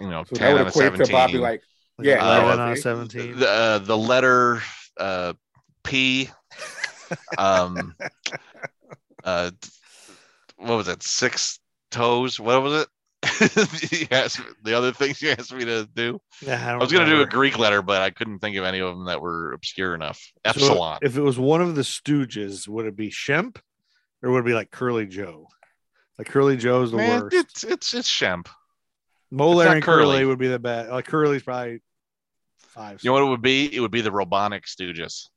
you 0.00 0.08
know, 0.08 0.24
so 0.24 0.36
ten 0.36 0.52
would 0.52 0.60
out 0.62 0.66
of 0.68 0.72
equate 0.74 0.84
to 0.84 0.90
probably 0.90 1.06
seventeen. 1.06 1.40
like 1.40 1.62
Like 1.98 2.06
Yeah, 2.06 2.24
11 2.24 2.60
uh, 2.60 2.62
out 2.62 2.72
of 2.72 2.78
17. 2.78 3.38
the 3.38 3.48
uh, 3.48 3.78
the 3.78 3.98
letter 3.98 4.62
uh, 4.98 5.32
P. 5.82 6.30
Um, 7.36 7.94
uh, 9.24 9.50
what 10.56 10.76
was 10.76 10.88
it? 10.88 11.02
Six 11.02 11.58
toes. 11.90 12.38
What 12.38 12.62
was 12.62 12.82
it? 12.82 12.88
you 14.00 14.06
asked, 14.12 14.40
the 14.62 14.74
other 14.74 14.92
things 14.92 15.20
you 15.20 15.30
asked 15.30 15.52
me 15.52 15.64
to 15.64 15.88
do. 15.94 16.20
Yeah, 16.40 16.64
I, 16.64 16.74
I 16.74 16.76
was 16.76 16.92
going 16.92 17.04
to 17.08 17.12
do 17.12 17.20
a 17.20 17.26
Greek 17.26 17.58
letter, 17.58 17.82
but 17.82 18.00
I 18.00 18.10
couldn't 18.10 18.38
think 18.38 18.56
of 18.56 18.64
any 18.64 18.78
of 18.78 18.94
them 18.94 19.06
that 19.06 19.20
were 19.20 19.52
obscure 19.52 19.94
enough. 19.94 20.20
Epsilon. 20.44 20.98
if 21.02 21.16
it 21.16 21.20
was 21.22 21.38
one 21.38 21.60
of 21.60 21.74
the 21.74 21.82
Stooges, 21.82 22.68
would 22.68 22.86
it 22.86 22.94
be 22.94 23.10
Shemp 23.10 23.58
or 24.22 24.30
would 24.30 24.40
it 24.40 24.46
be 24.46 24.54
like 24.54 24.70
Curly 24.70 25.06
Joe? 25.06 25.48
Like 26.18 26.28
Curly 26.28 26.56
Joe's 26.56 26.90
the 26.90 26.96
Man, 26.96 27.22
worst. 27.22 27.34
it's 27.36 27.64
it's 27.64 27.94
it's 27.94 28.10
Shemp. 28.10 28.48
Moe, 29.30 29.50
it's 29.52 29.58
Larry, 29.58 29.72
and 29.76 29.82
Curly. 29.84 30.02
Curly. 30.16 30.24
would 30.26 30.38
be 30.38 30.48
the 30.48 30.58
best. 30.58 30.90
Like 30.90 31.06
Curly's 31.06 31.42
probably 31.42 31.80
five. 32.58 33.02
You 33.02 33.08
know 33.10 33.14
what 33.14 33.22
it 33.22 33.30
would 33.30 33.42
be? 33.42 33.74
It 33.74 33.80
would 33.80 33.90
be 33.90 34.00
the 34.00 34.10
Robonic 34.10 34.64
Stooges. 34.64 35.28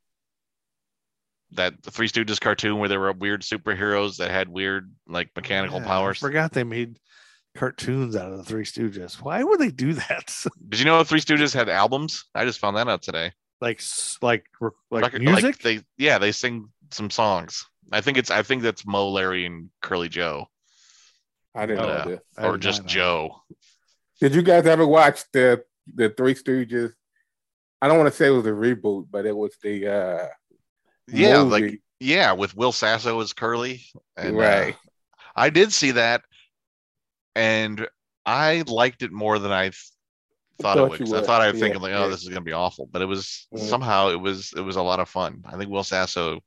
That 1.52 1.82
the 1.82 1.90
Three 1.90 2.08
Stooges 2.08 2.40
cartoon 2.40 2.78
where 2.78 2.88
there 2.88 2.98
were 3.00 3.12
weird 3.12 3.42
superheroes 3.42 4.16
that 4.16 4.30
had 4.30 4.48
weird 4.48 4.90
like 5.06 5.28
mechanical 5.36 5.80
Yeah, 5.80 5.86
powers. 5.86 6.18
I 6.22 6.26
forgot 6.26 6.52
they 6.52 6.64
made 6.64 6.98
cartoons 7.54 8.16
out 8.16 8.32
of 8.32 8.38
the 8.38 8.44
Three 8.44 8.64
Stooges. 8.64 9.16
Why 9.22 9.44
would 9.44 9.60
they 9.60 9.70
do 9.70 9.92
that? 9.92 10.34
Did 10.70 10.80
you 10.80 10.86
know 10.86 10.96
the 10.98 11.04
Three 11.04 11.20
Stooges 11.20 11.54
had 11.54 11.68
albums? 11.68 12.24
I 12.34 12.46
just 12.46 12.58
found 12.58 12.78
that 12.78 12.88
out 12.88 13.02
today. 13.02 13.32
like 13.60 13.82
like 14.22 14.46
like 14.90 15.02
Record- 15.04 15.22
music? 15.22 15.58
they 15.58 15.80
yeah, 15.98 16.16
they 16.18 16.32
sing 16.32 16.70
some 16.90 17.10
songs. 17.10 17.66
I 17.92 18.00
think 18.00 18.16
it's 18.16 18.30
I 18.30 18.42
think 18.42 18.62
that's 18.62 18.86
Moe, 18.86 19.10
Larry, 19.10 19.44
and 19.44 19.68
Curly 19.82 20.08
Joe, 20.08 20.46
I 21.54 21.66
didn't 21.66 21.84
Oh, 21.84 21.88
know 21.88 21.94
yeah. 21.96 22.04
this. 22.04 22.20
Or 22.38 22.56
just. 22.58 22.86
Joe. 22.86 23.42
Did 24.20 24.34
you 24.34 24.42
guys 24.42 24.66
ever 24.66 24.86
watch 24.86 25.22
the 25.32 25.64
the 25.94 26.10
Three 26.10 26.34
Stooges? 26.34 26.92
I 27.80 27.88
don't 27.88 27.98
want 27.98 28.10
to 28.10 28.16
say 28.16 28.28
it 28.28 28.30
was 28.30 28.46
a 28.46 28.50
reboot, 28.50 29.08
but 29.10 29.26
it 29.26 29.36
was 29.36 29.56
the 29.62 29.86
uh 29.88 30.28
Yeah, 31.08 31.42
movie. 31.44 31.50
like 31.64 31.80
yeah, 32.00 32.32
with 32.32 32.56
Will 32.56 32.72
Sasso 32.72 33.20
as 33.20 33.32
Curly. 33.32 33.84
And, 34.16 34.36
uh, 34.36 34.38
right. 34.40 34.76
I 35.36 35.50
did 35.50 35.72
see 35.72 35.92
that, 35.92 36.22
and 37.34 37.86
I 38.26 38.62
liked 38.66 39.02
it 39.02 39.12
more 39.12 39.38
than 39.38 39.50
I 39.52 39.64
th- 39.64 39.76
thought, 40.60 40.76
Thought 40.76 40.78
it 40.78 40.90
would. 40.90 41.00
you 41.00 41.06
'cause 41.06 41.14
I 41.14 41.26
thought 41.26 41.40
I'd 41.42 41.54
Yeah, 41.56 41.60
think 41.60 41.80
like, 41.80 41.92
oh, 41.92 42.04
yeah. 42.04 42.08
this 42.08 42.22
is 42.22 42.28
gonna 42.28 42.40
be 42.42 42.52
awful, 42.52 42.86
but 42.86 43.02
it 43.02 43.06
was 43.06 43.46
Mm. 43.54 43.68
somehow 43.68 44.08
it 44.10 44.20
was 44.20 44.52
it 44.56 44.60
was 44.60 44.76
a 44.76 44.82
lot 44.82 45.00
of 45.00 45.08
fun. 45.08 45.42
I 45.44 45.56
think 45.56 45.70
Will 45.70 45.84
Sasso 45.84 46.40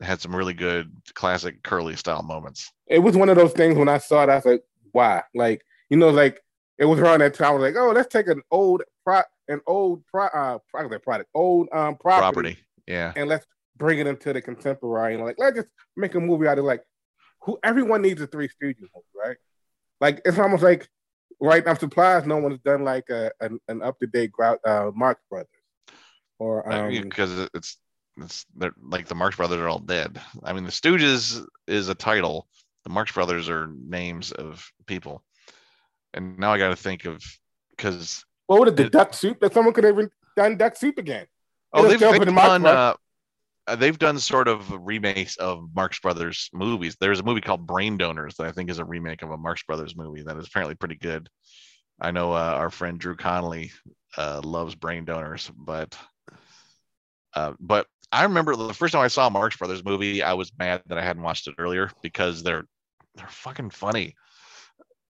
had 0.00 0.20
some 0.20 0.34
really 0.34 0.54
good 0.54 0.90
classic 1.14 1.62
Curly 1.62 1.96
style 1.96 2.22
moments. 2.22 2.72
it 2.86 3.00
was 3.00 3.16
one 3.16 3.28
of 3.28 3.36
those 3.36 3.52
things 3.52 3.76
when 3.76 3.88
I 3.88 3.98
saw 3.98 4.22
it, 4.22 4.28
I 4.28 4.36
was 4.36 4.44
like, 4.44 4.62
why? 4.92 5.22
Like, 5.34 5.62
you 5.88 5.96
know, 5.96 6.10
like 6.10 6.40
it 6.78 6.84
was 6.86 6.98
around 6.98 7.20
that 7.20 7.34
time. 7.34 7.48
I 7.48 7.54
was 7.54 7.62
like, 7.62 7.76
oh, 7.76 7.90
let's 7.90 8.12
take 8.12 8.26
an 8.28 8.42
old 8.50 8.82
pro 9.04 9.22
an 9.48 9.60
old 9.66 10.04
pro 10.06 10.26
uh 10.26 10.58
product, 10.70 11.04
product 11.04 11.30
old 11.34 11.68
um 11.72 11.96
property, 11.96 12.20
Property, 12.20 12.58
yeah. 12.86 13.12
and 13.16 13.28
let's 13.28 13.46
bring 13.76 13.98
it 13.98 14.06
into 14.06 14.32
the 14.32 14.40
contemporary 14.40 15.14
and 15.14 15.24
like 15.24 15.36
let's 15.38 15.56
just 15.56 15.68
make 15.96 16.14
a 16.14 16.20
movie 16.20 16.46
out 16.46 16.58
of 16.58 16.64
like 16.64 16.82
who 17.42 17.58
everyone 17.62 18.02
needs 18.02 18.20
a 18.20 18.26
three 18.26 18.48
Stooges 18.48 18.88
movie, 18.94 19.06
right? 19.14 19.36
Like 20.00 20.20
it's 20.24 20.38
almost 20.38 20.62
like 20.62 20.88
right. 21.40 21.66
I'm 21.66 21.76
surprised 21.76 22.26
no 22.26 22.38
one's 22.38 22.60
done 22.60 22.84
like 22.84 23.08
a 23.10 23.30
an, 23.40 23.58
an 23.68 23.82
up 23.82 23.98
to 24.00 24.06
date 24.06 24.32
grout 24.32 24.60
uh, 24.64 24.90
Marx 24.94 25.20
Brothers 25.28 25.48
or 26.38 26.70
um, 26.72 26.90
because 26.90 27.48
it's 27.54 27.76
it's 28.22 28.46
they're 28.56 28.74
like 28.82 29.06
the 29.06 29.14
Marx 29.14 29.36
Brothers 29.36 29.58
are 29.58 29.68
all 29.68 29.78
dead. 29.78 30.20
I 30.42 30.52
mean, 30.52 30.64
the 30.64 30.70
Stooges 30.70 31.44
is 31.66 31.88
a 31.88 31.94
title. 31.94 32.46
The 32.84 32.90
Marx 32.90 33.12
Brothers 33.12 33.48
are 33.48 33.68
names 33.68 34.32
of 34.32 34.66
people, 34.86 35.22
and 36.14 36.38
now 36.38 36.52
I 36.52 36.58
got 36.58 36.70
to 36.70 36.76
think 36.76 37.04
of 37.04 37.22
because 37.70 38.24
what 38.46 38.58
would 38.58 38.68
it 38.68 38.76
the 38.76 38.90
Duck 38.90 39.14
Soup 39.14 39.38
that 39.40 39.52
someone 39.52 39.74
could 39.74 39.84
have 39.84 39.94
even 39.94 40.10
done 40.36 40.56
Duck 40.56 40.76
Soup 40.76 40.96
again? 40.98 41.26
oh, 41.72 41.86
they've, 41.86 42.00
they've 42.00 42.20
the 42.20 42.32
done 42.32 42.66
uh, 42.66 42.94
they've 43.76 43.98
done 43.98 44.18
sort 44.18 44.48
of 44.48 44.70
remakes 44.86 45.36
of 45.36 45.68
Marx 45.74 46.00
Brothers 46.00 46.50
movies. 46.52 46.96
There's 46.98 47.20
a 47.20 47.24
movie 47.24 47.40
called 47.40 47.66
Brain 47.66 47.96
Donors 47.96 48.36
that 48.36 48.46
I 48.46 48.52
think 48.52 48.70
is 48.70 48.78
a 48.78 48.84
remake 48.84 49.22
of 49.22 49.30
a 49.30 49.36
Marx 49.36 49.62
Brothers 49.62 49.96
movie 49.96 50.22
that 50.22 50.36
is 50.36 50.46
apparently 50.46 50.74
pretty 50.74 50.96
good. 50.96 51.28
I 52.00 52.10
know 52.10 52.32
uh, 52.32 52.54
our 52.56 52.70
friend 52.70 52.98
Drew 52.98 53.14
Connolly 53.14 53.72
uh, 54.16 54.40
loves 54.42 54.74
Brain 54.74 55.04
Donors, 55.04 55.50
but 55.56 55.96
uh, 57.34 57.52
but 57.60 57.86
I 58.12 58.24
remember 58.24 58.56
the 58.56 58.74
first 58.74 58.92
time 58.92 59.02
I 59.02 59.08
saw 59.08 59.26
a 59.26 59.30
Marx 59.30 59.56
Brothers 59.56 59.84
movie, 59.84 60.22
I 60.22 60.34
was 60.34 60.52
mad 60.58 60.82
that 60.86 60.98
I 60.98 61.04
hadn't 61.04 61.22
watched 61.22 61.46
it 61.46 61.54
earlier 61.58 61.90
because 62.02 62.42
they're 62.42 62.64
they're 63.14 63.28
fucking 63.28 63.70
funny. 63.70 64.14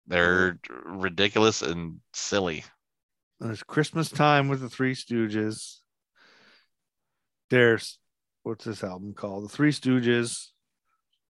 They're 0.07 0.53
mm-hmm. 0.53 0.99
ridiculous 0.99 1.61
and 1.61 1.99
silly. 2.13 2.63
There's 3.39 3.63
Christmas 3.63 4.09
time 4.09 4.49
with 4.49 4.59
the 4.59 4.69
Three 4.69 4.95
Stooges. 4.95 5.77
There's 7.49 7.97
what's 8.43 8.65
this 8.65 8.83
album 8.83 9.13
called? 9.13 9.45
The 9.45 9.49
Three 9.49 9.71
Stooges, 9.71 10.47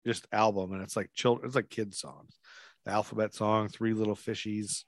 just 0.05 0.27
album, 0.31 0.73
and 0.73 0.81
it's 0.81 0.95
like 0.95 1.09
children, 1.13 1.47
it's 1.47 1.55
like 1.55 1.69
kids 1.69 1.99
songs. 1.99 2.37
The 2.85 2.91
alphabet 2.91 3.33
song, 3.33 3.67
Three 3.67 3.93
Little 3.93 4.15
Fishies, 4.15 4.83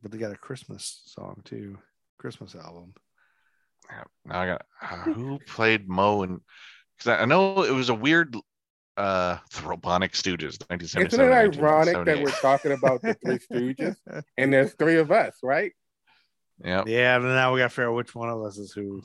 but 0.00 0.10
they 0.10 0.18
got 0.18 0.32
a 0.32 0.36
Christmas 0.36 1.02
song 1.06 1.42
too. 1.44 1.78
Christmas 2.18 2.54
album. 2.54 2.94
Now 4.24 4.40
I 4.40 4.46
got 4.46 4.62
uh, 4.82 4.96
who 5.12 5.38
played 5.46 5.88
Moe 5.88 6.22
and 6.22 6.40
because 6.98 7.18
I, 7.18 7.22
I 7.22 7.24
know 7.24 7.62
it 7.62 7.72
was 7.72 7.88
a 7.88 7.94
weird 7.94 8.36
uh 8.96 9.38
the 9.54 9.60
Robonic 9.62 10.12
Stooges, 10.12 10.60
1977. 10.68 11.06
Isn't 11.06 11.20
it 11.20 11.32
ironic 11.58 12.04
that 12.06 12.22
we're 12.22 12.30
talking 12.30 12.72
about 12.72 13.00
the 13.02 13.14
Three 13.14 13.74
Stooges 13.74 13.96
and 14.36 14.52
there's 14.52 14.74
three 14.74 14.96
of 14.96 15.10
us, 15.10 15.34
right? 15.42 15.72
Yeah, 16.64 16.84
Yeah, 16.86 17.16
and 17.16 17.24
now 17.24 17.52
we 17.52 17.60
got 17.60 17.64
to 17.64 17.68
figure 17.70 17.88
out 17.90 17.96
which 17.96 18.14
one 18.14 18.28
of 18.28 18.42
us 18.42 18.58
is 18.58 18.72
who. 18.72 19.02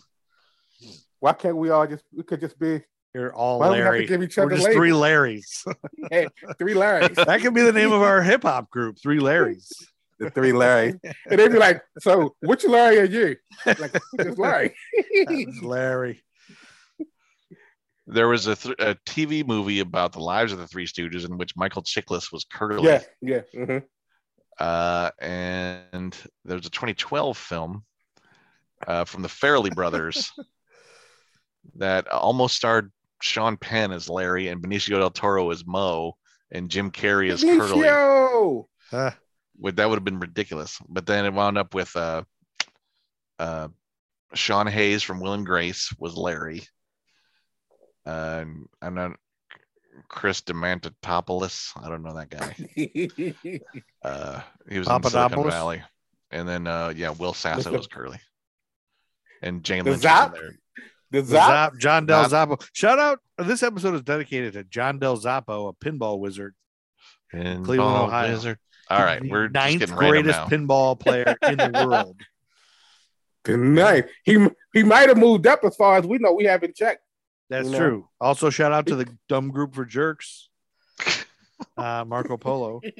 Why 1.19 1.33
can't 1.33 1.57
we 1.57 1.69
all 1.71 1.87
just 1.87 2.03
we 2.13 2.21
could 2.23 2.39
just 2.39 2.59
be 2.59 2.81
You're 3.15 3.33
all 3.33 3.59
Why 3.59 3.67
do 3.69 3.73
we 3.73 3.79
Larry. 3.79 4.05
give 4.05 4.21
each 4.21 4.37
We're 4.37 4.43
other 4.45 4.57
just 4.57 4.71
three 4.71 4.93
labels? 4.93 5.63
Larrys. 5.65 5.75
hey, 6.11 6.27
three 6.59 6.75
Larrys, 6.75 7.15
that 7.25 7.41
could 7.41 7.53
be 7.55 7.63
the 7.63 7.71
name 7.73 7.91
of 7.91 8.01
our 8.03 8.21
hip 8.21 8.43
hop 8.43 8.69
group, 8.69 8.97
Three 9.01 9.19
Larrys. 9.19 9.71
The 10.19 10.29
three 10.31 10.51
Larrys, 10.51 10.99
and 11.29 11.39
they'd 11.39 11.51
be 11.51 11.59
like, 11.59 11.81
"So, 11.99 12.35
which 12.41 12.65
Larry 12.65 12.99
are 12.99 13.05
you?" 13.05 13.35
Like, 13.65 13.93
just 14.19 14.37
Larry. 14.39 14.73
It's 14.93 15.61
Larry. 15.61 16.23
there 18.07 18.27
was 18.27 18.47
a, 18.47 18.55
th- 18.55 18.75
a 18.79 18.95
TV 19.05 19.45
movie 19.45 19.79
about 19.79 20.13
the 20.13 20.19
lives 20.19 20.51
of 20.53 20.59
the 20.59 20.67
Three 20.67 20.87
Stooges 20.87 21.25
in 21.29 21.37
which 21.37 21.55
Michael 21.55 21.83
Chiklis 21.83 22.31
was 22.31 22.45
Curly. 22.51 22.87
yeah, 22.87 23.01
yeah. 23.21 23.41
mhm. 23.55 23.83
Uh, 24.59 25.11
and 25.19 26.15
there 26.45 26.57
was 26.57 26.65
a 26.65 26.71
2012 26.71 27.37
film 27.37 27.83
uh, 28.87 29.05
from 29.05 29.21
the 29.21 29.27
Farrelly 29.27 29.73
brothers 29.75 30.31
that 31.75 32.07
almost 32.07 32.55
starred 32.55 32.91
Sean 33.21 33.55
Penn 33.57 33.91
as 33.91 34.09
Larry 34.09 34.47
and 34.47 34.61
Benicio 34.63 34.97
del 34.97 35.11
Toro 35.11 35.51
as 35.51 35.63
Moe 35.65 36.13
and 36.51 36.69
Jim 36.71 36.89
Carrey 36.89 37.29
as 37.31 37.43
Curly. 37.43 37.87
Huh. 38.89 39.11
Would 39.59 39.77
that 39.77 39.89
would 39.89 39.95
have 39.95 40.03
been 40.03 40.19
ridiculous. 40.19 40.79
But 40.87 41.05
then 41.05 41.25
it 41.25 41.33
wound 41.33 41.57
up 41.57 41.73
with 41.73 41.95
uh, 41.95 42.23
uh, 43.39 43.69
Sean 44.33 44.67
Hayes 44.67 45.03
from 45.03 45.19
Will 45.19 45.33
and 45.33 45.45
Grace 45.45 45.93
was 45.97 46.15
Larry. 46.15 46.63
Uh, 48.05 48.43
and 48.45 48.67
I'm 48.81 48.95
not 48.95 49.11
Chris 50.07 50.41
Diamantopoulos. 50.41 51.71
I 51.81 51.89
don't 51.89 52.03
know 52.03 52.15
that 52.15 52.29
guy. 52.29 53.61
Uh, 54.03 54.39
he 54.69 54.79
was 54.79 54.87
in 54.87 54.93
Silicon 55.03 55.11
Papadopoulos? 55.11 55.53
Valley, 55.53 55.83
and 56.31 56.47
then 56.47 56.65
uh, 56.65 56.93
yeah, 56.95 57.09
Will 57.09 57.33
Sasso 57.33 57.71
was 57.73 57.87
Curly, 57.87 58.19
and 59.41 59.63
Jane 59.63 59.83
The 59.83 59.91
Lynch 59.91 60.03
was 60.03 60.25
in 60.27 60.31
there. 60.31 60.51
The 61.11 61.21
The 61.21 61.35
Zop. 61.35 61.71
Zop, 61.71 61.79
John 61.79 62.05
Del 62.05 62.23
Zop. 62.23 62.29
Zappo. 62.29 62.57
Shout 62.71 62.99
out. 62.99 63.19
This 63.37 63.63
episode 63.63 63.95
is 63.95 64.03
dedicated 64.03 64.53
to 64.53 64.63
John 64.63 64.99
Del 64.99 65.17
Zappo, 65.17 65.67
a 65.67 65.73
pinball 65.73 66.19
wizard. 66.19 66.55
Pinball 67.33 67.65
Cleveland, 67.65 68.07
Ohio. 68.07 68.31
Wizard. 68.31 68.59
All 68.89 68.99
right, 69.03 69.21
The 69.21 69.29
we're 69.29 69.47
ninth 69.49 69.79
getting 69.79 69.95
greatest 69.95 70.37
now. 70.39 70.45
pinball 70.47 70.99
player 70.99 71.35
in 71.47 71.57
the 71.57 71.85
world. 71.89 72.19
Tonight. 73.43 74.05
He 74.23 74.45
he 74.73 74.83
might 74.83 75.09
have 75.09 75.17
moved 75.17 75.47
up 75.47 75.61
as 75.63 75.75
far 75.75 75.97
as 75.97 76.05
we 76.05 76.17
know. 76.17 76.33
We 76.33 76.45
haven't 76.45 76.75
checked. 76.75 77.01
That's 77.49 77.65
You 77.67 77.71
know? 77.73 77.77
true. 77.77 78.09
Also, 78.19 78.49
shout 78.49 78.71
out 78.73 78.87
to 78.87 78.95
the 78.95 79.07
dumb 79.29 79.51
group 79.51 79.73
for 79.75 79.85
jerks, 79.85 80.49
uh, 81.77 82.03
Marco 82.07 82.37
Polo. 82.37 82.81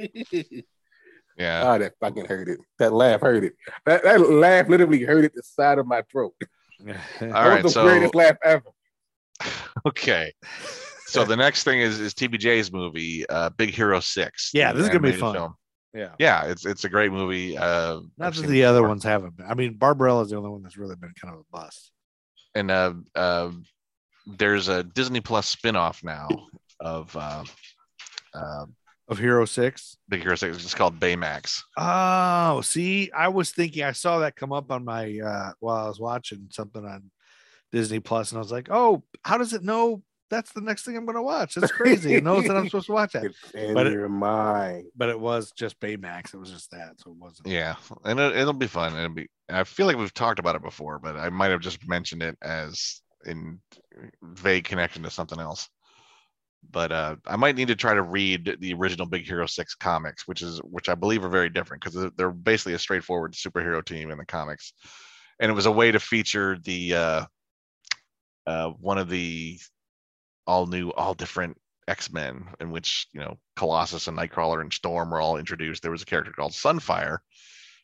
Yeah. 1.38 1.70
Oh, 1.72 1.78
that 1.78 1.94
fucking 2.00 2.26
hurt 2.26 2.50
it. 2.50 2.58
That 2.80 2.94
laugh 2.94 3.22
hurt 3.22 3.44
it. 3.44 3.54
That, 3.86 4.02
that 4.04 4.20
laugh 4.28 4.68
literally 4.70 5.02
hurt 5.04 5.18
hurted 5.18 5.32
the 5.36 5.44
side 5.44 5.78
of 5.78 5.86
my 5.86 6.02
throat. 6.12 6.34
All 6.82 6.88
that 7.20 7.32
right, 7.32 7.64
was 7.64 7.74
the 7.76 7.80
so 7.80 7.84
greatest 7.88 8.16
laugh 8.16 8.38
ever. 8.44 8.64
okay. 9.86 10.34
So 11.06 11.26
the 11.26 11.36
next 11.36 11.64
thing 11.64 11.80
is 11.80 12.00
is 12.00 12.16
TBJ's 12.16 12.74
movie, 12.74 13.24
uh, 13.30 13.52
Big 13.52 13.70
Hero 13.70 14.00
Six. 14.00 14.50
Yeah, 14.56 14.74
this 14.74 14.82
is 14.82 14.88
gonna 14.90 15.00
be 15.02 15.12
fun. 15.12 15.36
film. 15.36 15.56
Yeah. 15.94 16.12
Yeah, 16.20 16.46
it's 16.46 16.66
it's 16.66 16.84
a 16.84 16.90
great 16.90 17.12
movie. 17.12 17.58
Uh, 17.58 18.02
Not 18.18 18.34
that 18.36 18.48
the 18.48 18.66
other 18.66 18.88
ones 18.88 19.04
haven't 19.04 19.38
been. 19.38 19.46
I 19.48 19.54
mean, 19.54 19.74
Barbarella's 19.76 20.30
the 20.30 20.38
only 20.38 20.50
one 20.50 20.62
that's 20.64 20.78
really 20.78 20.96
been 20.96 21.14
kind 21.22 21.34
of 21.34 21.42
a 21.42 21.44
bust. 21.52 21.92
and 22.56 22.70
uh, 22.72 22.94
uh, 23.16 23.52
there's 24.26 24.68
a 24.68 24.84
Disney 24.84 25.22
Plus 25.22 25.56
spinoff 25.56 26.04
now 26.04 26.28
of 26.80 27.16
uh, 27.16 27.44
uh, 28.34 28.66
Of 29.08 29.18
Hero 29.20 29.46
Six. 29.46 29.98
Big 30.10 30.22
Hero 30.22 30.36
Six. 30.36 30.58
It's 30.64 30.74
called 30.76 31.00
Baymax. 31.00 31.62
Oh, 31.78 32.62
see, 32.62 33.10
I 33.12 33.30
was 33.30 33.52
thinking 33.52 33.84
I 33.84 33.94
saw 33.94 34.20
that 34.20 34.36
come 34.36 34.52
up 34.52 34.72
on 34.72 34.84
my 34.86 35.20
uh 35.20 35.52
while 35.60 35.86
I 35.86 35.88
was 35.88 36.00
watching 36.00 36.48
something 36.52 36.84
on 36.86 37.10
Disney 37.72 38.00
Plus, 38.00 38.32
and 38.32 38.38
I 38.38 38.42
was 38.42 38.52
like, 38.52 38.68
oh, 38.70 39.04
how 39.24 39.38
does 39.38 39.54
it 39.54 39.64
know 39.64 40.04
that's 40.30 40.52
the 40.54 40.62
next 40.62 40.84
thing 40.84 40.98
I'm 40.98 41.06
gonna 41.06 41.22
watch? 41.24 41.58
It's 41.58 41.72
crazy. 41.72 42.16
It 42.16 42.24
knows 42.24 42.46
that 42.48 42.58
I'm 42.58 42.66
supposed 42.66 42.88
to 42.88 42.92
watch 42.94 43.14
that. 43.14 43.24
It's 43.26 43.52
in 43.52 43.74
But 43.74 43.88
it- 43.88 44.10
mind. 44.10 44.86
But 44.96 45.10
it 45.10 45.20
was 45.20 45.52
just 45.52 45.80
Baymax. 45.80 46.34
It 46.34 46.38
was 46.38 46.52
just 46.52 46.72
that. 46.72 47.00
So 47.00 47.12
it 47.12 47.18
wasn't. 47.18 47.48
Yeah, 47.48 47.76
and 48.06 48.20
it, 48.20 48.36
it'll 48.36 48.54
be 48.54 48.68
fun. 48.68 48.96
It'll 48.96 49.10
be. 49.14 49.28
I 49.50 49.64
feel 49.64 49.86
like 49.86 49.98
we've 49.98 50.14
talked 50.14 50.40
about 50.40 50.56
it 50.56 50.62
before, 50.64 51.00
but 51.00 51.16
I 51.16 51.30
might 51.30 51.52
have 51.52 51.62
just 51.62 51.88
mentioned 51.88 52.22
it 52.24 52.38
as 52.42 53.02
in 53.26 53.60
vague 54.22 54.66
connection 54.66 55.04
to 55.04 55.10
something 55.10 55.40
else. 55.40 55.68
But 56.70 56.92
uh, 56.92 57.16
I 57.26 57.36
might 57.38 57.56
need 57.56 57.70
to 57.70 57.76
try 57.76 57.94
to 57.94 58.02
read 58.02 58.58
the 58.60 58.74
original 58.74 59.06
Big 59.06 59.26
Hero 59.26 59.46
Six 59.46 59.76
comics, 59.76 60.28
which 60.28 60.42
is 60.42 60.60
which 60.64 60.90
I 60.90 60.96
believe 60.96 61.24
are 61.24 61.30
very 61.30 61.50
different 61.50 61.82
because 61.84 62.12
they're 62.18 62.32
basically 62.32 62.74
a 62.74 62.80
straightforward 62.80 63.34
superhero 63.34 63.84
team 63.86 64.12
in 64.12 64.18
the 64.18 64.26
comics, 64.26 64.74
and 65.40 65.50
it 65.50 65.54
was 65.56 65.66
a 65.68 65.72
way 65.72 65.92
to 65.92 66.00
feature 66.00 66.58
the 66.64 66.94
uh, 66.96 67.26
uh, 68.48 68.70
one 68.82 68.98
of 68.98 69.08
the 69.08 69.58
all 70.48 70.66
new, 70.66 70.92
all 70.92 71.14
different 71.14 71.58
X 71.88 72.12
Men, 72.12 72.48
in 72.60 72.72
which 72.72 73.08
you 73.14 73.20
know 73.20 73.38
Colossus 73.56 74.08
and 74.08 74.18
Nightcrawler 74.18 74.62
and 74.62 74.74
Storm 74.74 75.12
were 75.12 75.22
all 75.22 75.38
introduced. 75.38 75.82
There 75.82 75.92
was 75.92 76.02
a 76.02 76.06
character 76.06 76.32
called 76.32 76.54
Sunfire, 76.54 77.20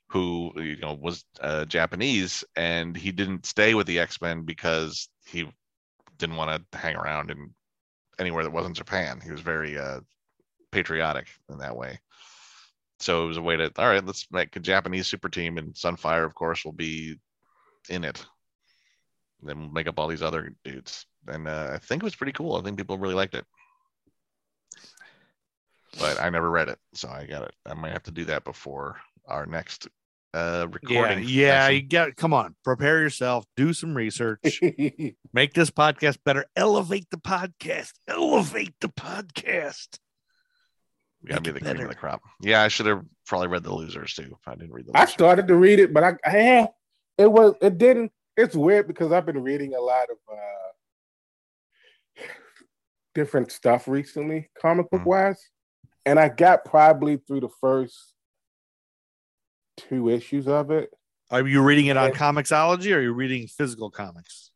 who 0.07 0.53
you 0.57 0.78
know 0.78 0.93
was 0.93 1.24
uh, 1.41 1.66
Japanese, 1.66 2.43
and 2.55 2.95
he 2.95 3.11
didn't 3.11 3.45
stay 3.45 3.74
with 3.74 3.88
the 3.88 3.99
X 3.99 4.22
Men 4.22 4.43
because 4.43 5.09
he 5.26 5.47
didn't 6.18 6.36
want 6.36 6.72
to 6.72 6.78
hang 6.78 6.95
around 6.95 7.32
in 7.32 7.53
anywhere 8.20 8.43
that 8.43 8.51
wasn't 8.51 8.78
Japan. 8.78 9.20
He 9.24 9.32
was 9.32 9.41
very 9.41 9.78
uh, 9.78 10.01
patriotic 10.72 11.28
in 11.49 11.59
that 11.59 11.76
way. 11.76 11.99
So 12.99 13.24
it 13.24 13.28
was 13.28 13.38
a 13.38 13.41
way 13.41 13.57
to 13.57 13.72
all 13.78 13.88
right, 13.88 14.05
let's 14.05 14.28
make 14.32 14.55
a 14.55 14.59
Japanese 14.59 15.07
super 15.07 15.30
team, 15.30 15.57
and 15.57 15.74
Sunfire, 15.74 16.26
of 16.26 16.36
course, 16.36 16.64
will 16.64 16.74
be 16.74 17.16
in 17.89 18.03
it. 18.03 18.26
Then 19.41 19.59
we'll 19.59 19.72
make 19.72 19.88
up 19.88 19.99
all 19.99 20.07
these 20.07 20.22
other 20.22 20.53
dudes, 20.64 21.05
and 21.28 21.47
uh, 21.47 21.71
I 21.74 21.78
think 21.78 22.03
it 22.03 22.05
was 22.05 22.15
pretty 22.15 22.34
cool. 22.34 22.55
I 22.55 22.61
think 22.61 22.78
people 22.78 22.97
really 22.97 23.15
liked 23.15 23.36
it 23.36 23.45
but 25.99 26.21
I 26.21 26.30
never 26.30 26.49
read 26.49 26.69
it, 26.69 26.80
so 26.93 27.09
I 27.09 27.26
got 27.26 27.43
it. 27.43 27.53
I 27.65 27.74
might 27.74 27.91
have 27.91 28.03
to 28.03 28.11
do 28.11 28.26
that 28.26 28.43
before 28.43 28.97
our 29.28 29.45
next 29.45 29.88
uh 30.34 30.67
recording. 30.69 31.26
yeah. 31.28 31.65
session. 31.65 31.76
You 31.76 31.82
got 31.84 32.15
come 32.15 32.34
on, 32.34 32.55
prepare 32.63 33.01
yourself, 33.01 33.45
do 33.55 33.74
some 33.74 33.95
research, 33.95 34.59
make 35.34 35.53
this 35.53 35.69
podcast 35.69 36.17
better, 36.26 36.45
elevate 36.55 37.07
the 37.11 37.17
podcast, 37.17 37.91
elevate 38.07 38.74
the 38.82 38.89
podcast. 38.89 39.99
we 41.21 41.30
gotta 41.30 41.41
be 41.41 41.51
the 41.51 41.57
it 41.57 41.63
cream 41.63 41.82
of 41.82 41.89
the 41.89 41.95
crop. 41.95 42.21
Yeah, 42.41 42.63
I 42.63 42.67
should 42.67 42.88
have 42.88 43.03
probably 43.28 43.47
read 43.47 43.63
the 43.63 43.74
losers 43.74 44.13
too. 44.13 44.36
If 44.39 44.47
I 44.47 44.55
didn't 44.55 44.74
read 44.74 44.88
the 44.88 44.97
I 44.97 45.05
started 45.05 45.47
to 45.47 45.55
read 45.55 45.80
it, 45.80 45.93
but 45.93 46.03
I, 46.03 46.15
I 46.26 46.38
yeah, 46.38 46.67
it 47.17 47.32
was 47.32 47.55
it 47.61 47.78
didn't. 47.78 48.11
It's 48.36 48.55
weird 48.55 48.88
because 48.88 49.11
I've 49.11 49.28
been 49.28 49.43
reading 49.43 49.76
a 49.76 49.82
lot 49.82 50.05
of 50.09 50.17
uh 50.32 50.71
different 53.16 53.51
stuff 53.51 53.88
recently, 53.88 54.49
comic 54.59 54.89
book 54.89 55.01
Mhm. 55.01 55.05
wise, 55.05 55.49
and 56.05 56.20
I 56.20 56.30
got 56.30 56.66
probably 56.66 57.18
through 57.18 57.41
the 57.41 57.49
first 57.61 58.14
two 59.78 60.09
issues 60.09 60.47
of 60.47 60.72
it. 60.72 60.91
Are 61.32 61.47
you 61.47 61.64
reading 61.64 61.88
it 61.88 61.97
on 61.97 62.09
Yeah. 62.09 62.16
Comixology 62.16 62.91
or 62.93 62.97
are 62.99 63.01
you 63.01 63.14
reading 63.14 63.47
physical 63.47 63.89
comics? 63.89 64.51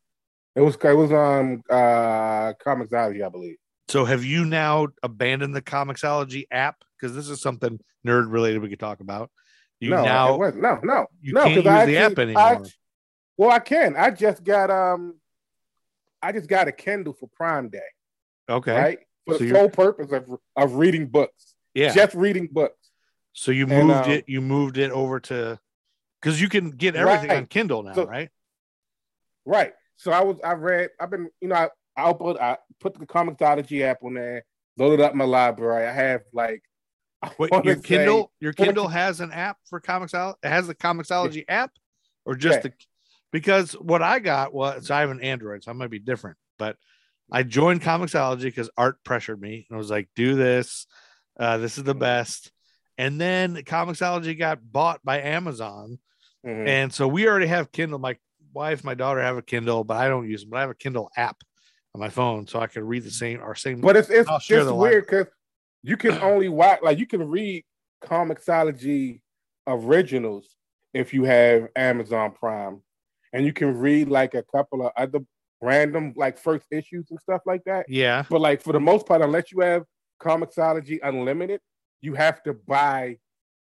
It 0.56 0.62
was 0.62 0.76
it 0.76 0.94
was 0.94 1.12
on 1.12 1.64
uh 1.70 2.54
Comixology, 2.64 3.26
I 3.26 3.30
believe. 3.30 3.58
So 3.90 4.06
have 4.06 4.24
you 4.24 4.44
now 4.46 4.88
abandoned 5.04 5.56
the 5.56 5.62
Comixology 5.62 6.46
app? 6.52 6.84
Because 7.00 7.16
this 7.16 7.30
is 7.30 7.42
something 7.42 7.80
nerd 8.06 8.32
related 8.32 8.62
we 8.62 8.70
could 8.70 8.80
talk 8.80 9.00
about. 9.00 9.32
You 9.80 9.92
no, 9.92 10.04
now 10.04 10.38
no, 10.38 10.80
no, 10.84 11.08
you 11.22 11.34
no, 11.34 11.44
can't 11.44 11.56
use 11.58 11.68
I 11.68 11.86
the 11.86 11.98
app 11.98 12.12
actually- 12.18 12.36
I- 12.36 12.50
anymore. 12.52 12.68
well, 13.38 13.52
I 13.52 13.60
can. 13.60 13.96
I 13.96 14.10
just 14.12 14.44
got 14.44 14.70
um, 14.72 15.20
I 16.28 16.34
just 16.34 16.50
got 16.50 16.68
a 16.68 16.74
Kindle 16.74 17.14
for 17.14 17.28
Prime 17.36 17.70
Day, 17.70 17.80
okay. 18.50 18.74
right? 18.76 19.00
For 19.26 19.36
So 19.36 19.40
the 19.46 19.50
sole 19.52 19.70
purpose 19.70 20.12
of 20.12 20.26
of 20.58 20.74
reading 20.76 21.08
books, 21.08 21.56
Yeah. 21.74 21.94
just 21.94 22.14
reading 22.16 22.50
books. 22.52 22.92
so 23.32 23.52
you 23.52 23.66
and, 23.68 23.88
moved 23.88 24.06
um, 24.08 24.12
it, 24.12 24.26
you 24.28 24.42
moved 24.42 24.78
it 24.78 24.92
over 24.92 25.22
to 25.22 25.58
because 26.22 26.42
you 26.42 26.50
can 26.50 26.72
get 26.72 26.98
everything 26.98 27.32
on 27.32 27.46
Kindle 27.46 27.84
now, 27.84 27.94
So- 27.94 28.06
right? 28.08 28.30
Right. 29.46 29.74
So 29.96 30.12
I 30.12 30.22
was 30.22 30.36
I 30.44 30.52
read 30.54 30.90
I've 31.00 31.10
been 31.10 31.30
you 31.40 31.48
know 31.48 31.56
I 31.56 31.70
I 31.96 32.12
put 32.14 32.38
I 32.42 32.58
put 32.82 32.94
the 33.00 33.06
Comixology 33.06 33.84
app 33.84 34.04
on 34.04 34.16
there, 34.16 34.44
loaded 34.78 35.00
up 35.00 35.16
my 35.16 35.24
library. 35.24 35.88
I 35.88 35.94
have 35.94 36.24
like 36.34 36.62
I 37.22 37.32
Wait, 37.40 37.52
your 37.64 37.76
say- 37.76 37.82
Kindle, 37.82 38.34
your 38.42 38.52
Kindle 38.52 38.88
has 39.02 39.22
an 39.22 39.32
app 39.32 39.58
for 39.70 39.80
Comixology. 39.80 40.36
It 40.44 40.50
has 40.50 40.68
the 40.68 40.76
Comixology 40.76 41.46
app, 41.48 41.72
or 42.26 42.36
just 42.36 42.58
Yeah. 42.58 42.64
the 42.64 42.74
because 43.32 43.74
what 43.74 44.02
I 44.02 44.20
got 44.20 44.54
was 44.54 44.90
I 44.92 45.02
have 45.02 45.10
an 45.10 45.22
Android, 45.22 45.64
so 45.64 45.72
I 45.72 45.74
might 45.74 45.90
be 45.90 46.00
different. 46.00 46.38
But 46.58 46.78
I 47.32 47.44
joined 47.44 47.82
Comixology 47.82 48.44
because 48.44 48.70
Art 48.78 49.04
pressured 49.04 49.42
me 49.42 49.66
and 49.70 49.76
I 49.76 49.78
was 49.78 49.90
like, 49.92 50.10
"Do 50.16 50.36
this. 50.36 50.88
Uh, 51.40 51.58
this 51.58 51.78
is 51.78 51.84
the 51.84 51.96
best." 51.96 52.52
And 52.98 53.20
then 53.22 53.56
Comixology 53.58 54.38
got 54.38 54.60
bought 54.72 55.04
by 55.04 55.22
Amazon, 55.22 56.00
Mhm. 56.46 56.68
and 56.68 56.94
so 56.94 57.08
we 57.08 57.28
already 57.28 57.48
have 57.48 57.72
Kindle. 57.72 58.00
My 58.00 58.18
wife, 58.54 58.84
my 58.84 58.96
daughter 58.96 59.22
have 59.22 59.38
a 59.38 59.42
Kindle, 59.44 59.84
but 59.84 59.98
I 59.98 60.08
don't 60.08 60.28
use 60.28 60.42
them, 60.42 60.50
But 60.52 60.58
I 60.58 60.62
have 60.62 60.70
a 60.72 60.76
Kindle 60.76 61.12
app 61.16 61.38
on 61.94 62.02
my 62.02 62.10
phone, 62.10 62.48
so 62.48 62.60
I 62.60 62.68
can 62.68 62.84
read 62.86 63.04
the 63.04 63.12
same 63.12 63.40
our 63.42 63.56
same. 63.56 63.82
But 63.82 63.98
it's 63.98 64.10
it's 64.10 64.30
just 64.48 64.74
weird 64.74 65.06
because 65.06 65.28
you 65.84 65.96
can 65.98 66.12
only 66.24 66.50
watch 66.50 66.80
like 66.82 66.98
you 66.98 67.06
can 67.06 67.28
read 67.30 67.66
Comixology 68.04 69.22
originals 69.68 70.56
if 70.94 71.14
you 71.14 71.26
have 71.26 71.68
Amazon 71.76 72.32
Prime, 72.32 72.82
and 73.34 73.46
you 73.46 73.54
can 73.54 73.78
read 73.78 74.10
like 74.10 74.34
a 74.34 74.44
couple 74.44 74.86
of 74.86 74.92
other 74.98 75.20
random 75.62 76.14
like 76.16 76.38
first 76.38 76.66
issues 76.72 77.08
and 77.10 77.20
stuff 77.20 77.42
like 77.46 77.64
that. 77.66 77.86
yeah, 77.90 78.24
But 78.30 78.42
like 78.42 78.62
for 78.62 78.74
the 78.74 78.80
most 78.80 79.06
part, 79.06 79.22
unless 79.22 79.52
you 79.52 79.62
have 79.62 79.84
Comixology 80.22 81.00
Unlimited, 81.04 81.62
you 82.02 82.14
have 82.16 82.44
to 82.44 82.54
buy 82.54 83.18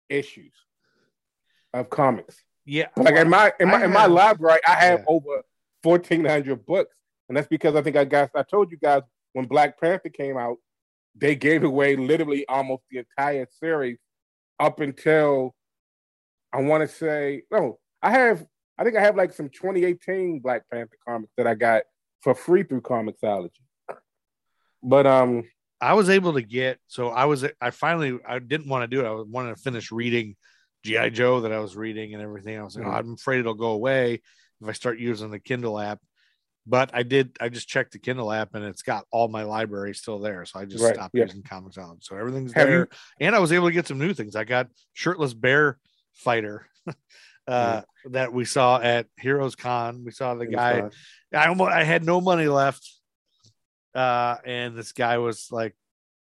issues 0.09 0.53
of 1.73 1.91
comics. 1.91 2.43
yeah. 2.65 2.89
Like 2.97 3.15
in 3.15 3.29
my 3.29 3.53
in 3.61 3.69
my 3.69 3.81
I 3.81 3.85
in 3.85 3.93
my 3.93 4.07
library, 4.07 4.61
I 4.67 4.73
have 4.75 5.01
Yeah. 5.01 5.05
over 5.09 5.43
fourteen 5.83 6.25
hundred 6.25 6.65
books, 6.67 6.95
and 7.29 7.37
that's 7.37 7.49
because 7.49 7.75
I 7.75 7.83
think 7.83 7.97
I 7.97 8.05
got 8.05 8.31
I 8.35 8.43
told 8.43 8.71
you 8.71 8.79
guys 8.79 9.03
when 9.33 9.47
Black 9.47 9.81
Panther 9.81 10.09
came 10.09 10.37
out, 10.37 10.59
they 11.17 11.35
gave 11.35 11.65
away 11.65 11.97
literally 11.97 12.47
almost 12.49 12.85
the 12.91 12.99
entire 12.99 13.47
series 13.51 13.99
up 14.61 14.81
until 14.81 15.55
I 16.53 16.61
want 16.63 16.89
to 16.89 16.89
say 16.89 17.43
no, 17.51 17.79
I 18.03 18.11
have 18.13 18.47
I 18.79 18.85
think 18.85 18.97
I 18.97 19.01
have 19.01 19.17
like 19.17 19.33
some 19.33 19.49
2018 19.49 20.41
Black 20.41 20.63
Panther 20.71 20.97
comics 21.07 21.33
that 21.37 21.47
I 21.47 21.55
got 21.55 21.83
for 22.23 22.35
free 22.35 22.63
through 22.65 22.81
Comixology. 22.83 23.51
But 24.83 25.07
um, 25.07 25.45
I 25.81 25.95
was 25.95 26.09
able 26.11 26.35
to 26.35 26.43
get 26.43 26.79
so 26.89 27.09
I 27.09 27.25
was 27.25 27.45
I 27.61 27.71
finally 27.71 28.19
I 28.27 28.39
didn't 28.39 28.69
want 28.69 28.83
to 28.83 28.89
do 28.97 29.05
it. 29.05 29.09
I 29.09 29.13
wanted 29.27 29.57
to 29.57 29.63
finish 29.63 29.93
reading 29.93 30.37
GI 30.85 31.11
Joe 31.11 31.41
that 31.43 31.53
I 31.53 31.61
was 31.61 31.77
reading 31.77 32.15
and 32.15 32.23
everything. 32.23 32.59
I 32.59 32.63
was 32.63 32.77
like, 32.77 32.85
Mhm. 32.85 32.93
oh, 32.93 32.97
I'm 32.97 33.13
afraid 33.15 33.41
it'll 33.41 33.55
go 33.55 33.71
away 33.71 34.21
if 34.61 34.69
I 34.69 34.73
start 34.73 34.99
using 34.99 35.31
the 35.31 35.39
Kindle 35.39 35.79
app. 35.79 36.01
But 36.67 36.91
I 36.95 37.03
did. 37.03 37.37
I 37.41 37.51
just 37.51 37.69
checked 37.69 37.93
the 37.93 37.99
Kindle 37.99 38.33
app 38.33 38.55
and 38.55 38.65
it's 38.65 38.83
got 38.83 39.07
all 39.11 39.29
my 39.29 39.43
library 39.45 39.95
still 39.95 40.19
there. 40.19 40.45
So 40.47 40.59
I 40.59 40.65
just 40.65 40.83
Right, 40.83 40.95
stopped 40.95 41.15
yeah. 41.15 41.25
using 41.25 41.43
Comixology. 41.43 42.03
So 42.05 42.17
everything's 42.17 42.53
Have 42.55 42.69
there. 42.69 42.81
you- 42.81 42.87
and 43.21 43.35
I 43.37 43.39
was 43.39 43.53
able 43.53 43.69
to 43.69 43.73
get 43.73 43.87
some 43.87 43.99
new 43.99 44.15
things. 44.15 44.35
I 44.35 44.45
got 44.45 44.69
shirtless 44.95 45.35
bear 45.35 45.79
fighter 46.15 46.67
uh, 47.47 47.83
that 48.07 48.33
we 48.33 48.45
saw 48.45 48.81
at 48.81 49.07
Heroes 49.19 49.55
Con. 49.57 50.05
We 50.05 50.11
saw 50.13 50.35
the 50.35 50.47
guy 50.47 50.89
I 51.33 51.47
almost 51.49 51.73
I 51.73 51.85
had 51.85 52.05
no 52.05 52.21
money 52.21 52.49
left. 52.49 52.91
Uh, 53.95 54.37
and 54.45 54.77
this 54.77 54.93
guy 54.93 55.19
was 55.19 55.49
like 55.51 55.77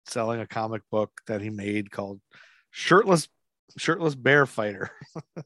selling 0.06 0.40
a 0.40 0.46
comic 0.46 0.82
book 0.90 1.12
that 1.26 1.40
he 1.40 1.50
made 1.50 1.90
called 1.90 2.20
Shirtless 2.70 3.28
Shirtless 3.76 4.14
Bear 4.14 4.46
Fighter. 4.46 4.90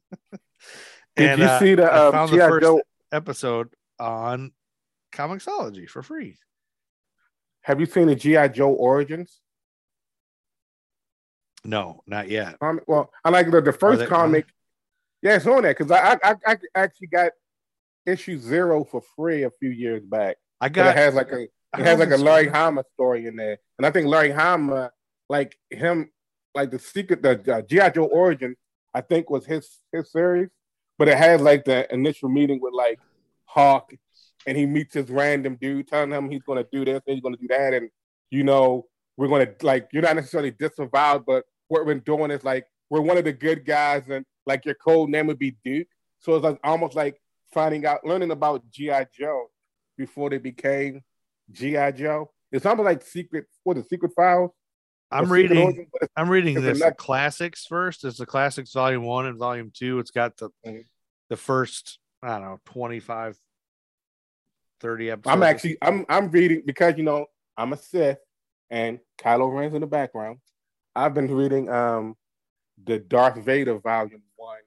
Did 1.16 1.30
And, 1.30 1.40
you 1.40 1.46
uh, 1.46 1.58
see 1.58 1.74
the 1.74 1.84
I 1.84 2.06
um, 2.06 2.12
found 2.12 2.32
the 2.32 2.36
G.I. 2.36 2.48
first 2.48 2.64
Joe? 2.64 2.80
episode 3.12 3.68
on 4.00 4.52
Comixology 5.12 5.88
for 5.88 6.02
free. 6.02 6.38
Have 7.62 7.80
you 7.80 7.86
seen 7.86 8.06
the 8.08 8.14
GI 8.16 8.48
Joe 8.50 8.70
Origins? 8.72 9.40
No, 11.64 12.02
not 12.06 12.28
yet. 12.28 12.58
comic? 12.58 12.84
Well, 12.86 13.10
I 13.24 13.30
like 13.30 13.50
the, 13.50 13.60
the 13.60 13.72
first 13.72 14.06
comic. 14.06 14.46
Yeah, 15.24 15.36
it's 15.36 15.46
on 15.46 15.62
that 15.62 15.78
because 15.78 15.90
I, 15.90 16.18
I 16.22 16.36
I 16.46 16.58
actually 16.74 17.06
got 17.06 17.32
issue 18.04 18.38
zero 18.38 18.84
for 18.84 19.00
free 19.16 19.44
a 19.44 19.50
few 19.50 19.70
years 19.70 20.04
back. 20.04 20.36
I 20.60 20.68
got 20.68 20.88
it 20.88 20.96
has 20.96 21.14
like 21.14 21.32
a 21.32 21.44
it 21.44 21.50
has 21.78 21.98
like 21.98 22.10
a 22.10 22.18
Larry 22.18 22.48
Hama 22.48 22.84
story 22.92 23.26
in 23.26 23.34
there, 23.34 23.56
and 23.78 23.86
I 23.86 23.90
think 23.90 24.06
Larry 24.06 24.30
Hama, 24.30 24.90
like 25.30 25.56
him, 25.70 26.10
like 26.54 26.70
the 26.70 26.78
secret, 26.78 27.22
the 27.22 27.56
uh, 27.56 27.62
GI 27.62 27.92
Joe 27.94 28.04
origin, 28.04 28.54
I 28.92 29.00
think 29.00 29.30
was 29.30 29.46
his 29.46 29.78
his 29.92 30.12
series, 30.12 30.50
but 30.98 31.08
it 31.08 31.16
had 31.16 31.40
like 31.40 31.64
the 31.64 31.92
initial 31.92 32.28
meeting 32.28 32.60
with 32.60 32.74
like 32.74 32.98
Hawk, 33.46 33.94
and 34.46 34.58
he 34.58 34.66
meets 34.66 34.92
this 34.92 35.08
random 35.08 35.56
dude 35.58 35.88
telling 35.88 36.10
him 36.10 36.30
he's 36.30 36.42
going 36.42 36.62
to 36.62 36.68
do 36.70 36.84
this 36.84 37.00
and 37.06 37.14
he's 37.14 37.22
going 37.22 37.34
to 37.34 37.40
do 37.40 37.48
that, 37.48 37.72
and 37.72 37.88
you 38.30 38.44
know 38.44 38.84
we're 39.16 39.28
going 39.28 39.46
to 39.46 39.66
like 39.66 39.88
you're 39.90 40.02
not 40.02 40.16
necessarily 40.16 40.50
disavowed, 40.50 41.24
but 41.24 41.46
what 41.68 41.86
we're 41.86 41.94
doing 41.94 42.30
is 42.30 42.44
like 42.44 42.66
we're 42.94 43.00
one 43.00 43.18
of 43.18 43.24
the 43.24 43.32
good 43.32 43.64
guys, 43.66 44.04
and 44.08 44.24
like 44.46 44.64
your 44.64 44.76
code 44.76 45.10
name 45.10 45.26
would 45.26 45.38
be 45.38 45.56
Duke, 45.64 45.88
so 46.20 46.36
it's 46.36 46.44
like 46.44 46.60
almost 46.62 46.94
like 46.94 47.20
finding 47.52 47.84
out, 47.84 48.06
learning 48.06 48.30
about 48.30 48.62
GI 48.70 49.06
Joe 49.18 49.48
before 49.98 50.30
they 50.30 50.38
became 50.38 51.02
GI 51.50 51.90
Joe. 51.96 52.30
It's 52.52 52.64
almost 52.64 52.84
like 52.84 53.02
secret. 53.02 53.46
What 53.64 53.76
the 53.76 53.82
secret 53.82 54.12
files? 54.14 54.52
I'm 55.10 55.30
reading 55.30 55.58
Origins, 55.58 55.88
but 55.92 56.08
I'm 56.16 56.28
reading 56.28 56.54
this 56.60 56.78
another- 56.78 56.94
classics 56.94 57.66
first. 57.66 58.04
It's 58.04 58.18
the 58.18 58.26
classics 58.26 58.72
volume 58.72 59.02
one 59.02 59.26
and 59.26 59.36
volume 59.38 59.72
two. 59.74 59.98
It's 59.98 60.12
got 60.12 60.36
the 60.36 60.50
Mhm. 60.64 60.84
the 61.30 61.36
first, 61.36 61.98
I 62.22 62.38
don't 62.38 62.42
know, 62.42 62.60
25, 62.66 63.36
30 64.80 65.10
episodes. 65.10 65.34
I'm 65.34 65.42
actually 65.42 65.78
I'm 65.82 66.06
I'm 66.08 66.30
reading 66.30 66.62
because 66.64 66.94
you 66.96 67.02
know 67.02 67.26
I'm 67.56 67.72
a 67.72 67.76
Sith 67.76 68.18
and 68.70 69.00
Kylo 69.18 69.52
Ren's 69.52 69.74
in 69.74 69.80
the 69.80 69.86
background. 69.88 70.38
I've 70.94 71.14
been 71.14 71.34
reading 71.34 71.68
um 71.68 72.16
the 72.82 72.98
Darth 72.98 73.36
Vader 73.36 73.78
volume 73.78 74.22
one 74.36 74.58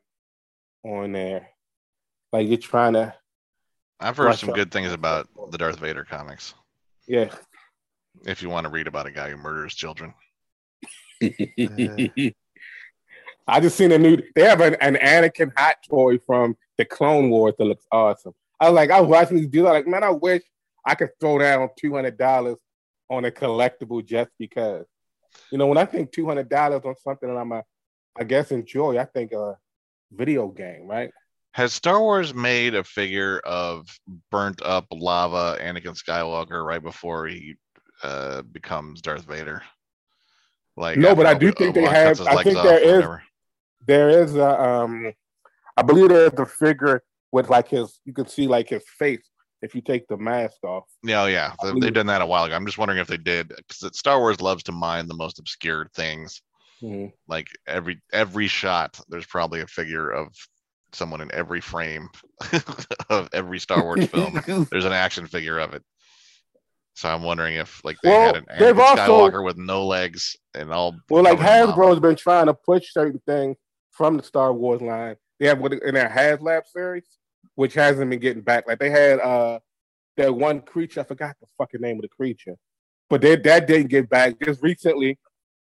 on 0.84 1.12
there. 1.12 1.50
Like 2.32 2.48
you're 2.48 2.58
trying 2.58 2.94
to 2.94 3.14
I've 4.00 4.18
heard 4.18 4.36
some 4.36 4.50
up. 4.50 4.56
good 4.56 4.72
things 4.72 4.92
about 4.92 5.28
the 5.52 5.58
Darth 5.58 5.80
Vader 5.80 6.04
comics. 6.04 6.54
yeah. 7.08 7.30
If 8.26 8.42
you 8.42 8.50
want 8.50 8.66
to 8.66 8.72
read 8.72 8.88
about 8.88 9.06
a 9.06 9.12
guy 9.12 9.30
who 9.30 9.38
murders 9.38 9.76
children, 9.76 10.14
I 13.48 13.60
just 13.62 13.78
seen 13.78 13.92
a 13.92 13.98
new. 13.98 14.18
They 14.36 14.44
have 14.44 14.60
an, 14.62 14.76
an 14.82 14.96
Anakin 14.96 15.52
hot 15.56 15.78
toy 15.88 16.18
from 16.18 16.58
the 16.78 16.86
Clone 16.86 17.30
Wars 17.30 17.54
that 17.58 17.66
looks 17.66 17.86
awesome. 17.92 18.34
I 18.60 18.70
was 18.70 18.76
like, 18.76 18.90
I 18.90 19.00
was 19.00 19.10
watching 19.10 19.38
these 19.38 19.48
dudes. 19.48 19.68
I 19.68 19.72
like, 19.72 19.88
man, 19.88 20.04
I 20.04 20.10
wish 20.10 20.42
I 20.84 20.96
could 20.96 21.12
throw 21.20 21.38
down 21.38 21.70
two 21.78 21.94
hundred 21.94 22.18
dollars 22.18 22.58
on 23.10 23.26
a 23.26 23.32
collectible 23.32 24.04
just 24.06 24.32
because. 24.40 24.86
You 25.52 25.58
know, 25.60 25.68
when 25.68 25.78
I 25.78 25.86
think 25.86 26.12
two 26.12 26.26
hundred 26.26 26.50
dollars 26.50 26.82
on 26.86 26.96
something 27.04 27.30
and 27.30 27.38
I'm 27.38 27.52
a, 27.52 27.64
I 28.20 28.24
guess 28.24 28.52
enjoy, 28.52 28.98
I 28.98 29.06
think 29.06 29.32
a 29.32 29.58
video 30.12 30.48
game, 30.48 30.88
right? 30.88 31.12
has 31.58 31.74
Star 31.74 32.00
Wars 32.00 32.36
made 32.36 32.76
a 32.76 32.84
figure 32.84 33.40
of 33.40 33.88
burnt 34.30 34.62
up 34.62 34.86
lava 34.92 35.58
Anakin 35.60 36.00
Skywalker 36.00 36.64
right 36.64 36.84
before 36.84 37.26
he 37.26 37.56
uh, 38.04 38.44
becomes 38.44 39.02
Darth 39.02 39.26
Vader? 39.26 39.64
Like 40.76 41.00
No, 41.00 41.10
after 41.10 41.16
but 41.16 41.26
I 41.26 41.34
do 41.34 41.52
think 41.52 41.74
they 41.74 41.82
have- 41.84 42.22
I 42.22 42.44
think 42.44 42.62
there 42.62 42.78
is- 42.78 42.94
whatever. 42.98 43.24
There 43.88 44.10
is 44.10 44.36
a, 44.36 44.62
um, 44.62 45.12
I 45.76 45.82
believe 45.82 46.10
there's 46.10 46.34
a 46.34 46.46
figure 46.46 47.02
with 47.32 47.50
like 47.50 47.70
his, 47.70 48.00
you 48.06 48.14
can 48.14 48.28
see 48.28 48.46
like 48.46 48.70
his 48.70 48.84
face 49.00 49.28
if 49.64 49.74
you 49.74 49.82
take 49.82 50.08
the 50.08 50.18
mask 50.18 50.64
off. 50.64 50.84
Yeah, 51.04 51.24
oh, 51.24 51.26
yeah, 51.26 51.54
I 51.64 51.74
they've 51.80 51.94
done 51.94 52.06
that 52.08 52.22
a 52.22 52.26
while 52.26 52.44
ago. 52.44 52.54
I'm 52.54 52.66
just 52.68 52.78
wondering 52.78 53.00
if 53.00 53.08
they 53.08 53.18
did 53.18 53.48
because 53.48 53.98
Star 53.98 54.20
Wars 54.20 54.42
loves 54.42 54.62
to 54.64 54.72
mine 54.72 55.08
the 55.08 55.16
most 55.16 55.40
obscure 55.40 55.90
things. 55.96 56.42
Mhm. 56.82 57.12
Like 57.28 57.48
every 57.68 58.02
every 58.14 58.48
shot, 58.48 59.00
there's 59.10 59.26
probably 59.26 59.62
a 59.62 59.68
figure 59.68 60.10
of 60.10 60.34
someone 60.94 61.22
in 61.22 61.32
every 61.34 61.60
frame 61.62 62.10
of 63.10 63.30
every 63.34 63.60
Star 63.60 63.84
Wars 63.84 64.06
film. 64.08 64.68
there's 64.72 64.86
an 64.86 64.94
action 64.94 65.28
figure 65.28 65.60
of 65.60 65.74
it. 65.74 65.84
So 66.96 67.10
I'm 67.10 67.24
wondering 67.24 67.56
if 67.56 67.84
like 67.84 67.98
they 68.04 68.10
Well, 68.10 68.26
had 68.34 68.36
an 68.38 68.46
they've 68.60 68.76
Anakin 68.76 68.80
also- 69.00 69.30
Skywalker 69.30 69.44
with 69.46 69.58
no 69.58 69.86
legs 69.86 70.36
and 70.56 70.72
all. 70.72 70.96
Well, 71.10 71.24
like 71.24 71.40
lava. 71.40 71.72
Hasbro's 71.74 72.00
been 72.00 72.16
trying 72.16 72.48
to 72.48 72.54
push 72.54 72.92
certain 72.92 73.22
things 73.28 73.58
from 73.92 74.18
the 74.18 74.24
Star 74.24 74.54
Wars 74.54 74.82
line. 74.82 75.16
They 75.40 75.48
have 75.48 75.60
what 75.60 75.74
in 75.74 75.94
their 75.94 76.10
HasLab 76.10 76.66
series, 76.68 77.06
which 77.56 77.74
hasn't 77.76 78.10
been 78.10 78.20
getting 78.20 78.42
back. 78.42 78.68
Like 78.68 78.80
they 78.80 78.90
had 78.90 79.20
uh 79.20 79.60
that 80.18 80.34
one 80.36 80.62
creature, 80.62 81.02
I 81.02 81.04
forgot 81.04 81.36
the 81.40 81.48
fucking 81.60 81.82
name 81.82 81.98
of 81.98 82.02
the 82.02 82.08
creature, 82.08 82.56
but 83.10 83.22
they, 83.22 83.36
that 83.36 83.68
didn't 83.68 83.90
get 83.92 84.10
back. 84.10 84.34
Just 84.44 84.64
recently, 84.64 85.20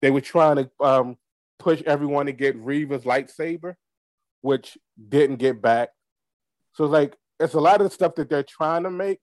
they 0.04 0.10
were 0.10 0.20
trying 0.20 0.56
to 0.56 0.70
um 0.80 1.16
push 1.58 1.80
everyone 1.86 2.26
to 2.26 2.32
get 2.32 2.54
Reva's 2.56 3.04
lightsaber, 3.04 3.74
which 4.42 4.76
didn't 5.08 5.36
get 5.36 5.62
back. 5.62 5.88
So 6.74 6.84
it's 6.84 6.92
like 6.92 7.16
it's 7.40 7.54
a 7.54 7.60
lot 7.60 7.80
of 7.80 7.88
the 7.88 7.94
stuff 7.94 8.14
that 8.16 8.28
they're 8.28 8.42
trying 8.42 8.82
to 8.82 8.90
make, 8.90 9.18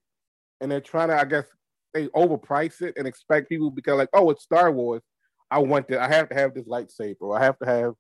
and 0.59 0.71
they're 0.71 0.81
trying 0.81 1.09
to, 1.09 1.19
I 1.19 1.25
guess, 1.25 1.45
they 1.93 2.07
overprice 2.07 2.81
it 2.81 2.95
and 2.97 3.07
expect 3.07 3.47
people 3.47 3.69
because 3.69 3.99
like, 3.99 4.09
oh, 4.13 4.31
it's 4.31 4.41
Star 4.41 4.71
Wars. 4.71 5.03
I 5.51 5.59
want 5.59 5.87
that. 5.89 5.99
I 5.99 6.07
have 6.07 6.29
to 6.29 6.35
have 6.35 6.55
this 6.55 6.65
lightsaber. 6.67 7.15
Or 7.21 7.37
I 7.37 7.43
have 7.43 7.59
to 7.59 7.65
have 7.67 7.93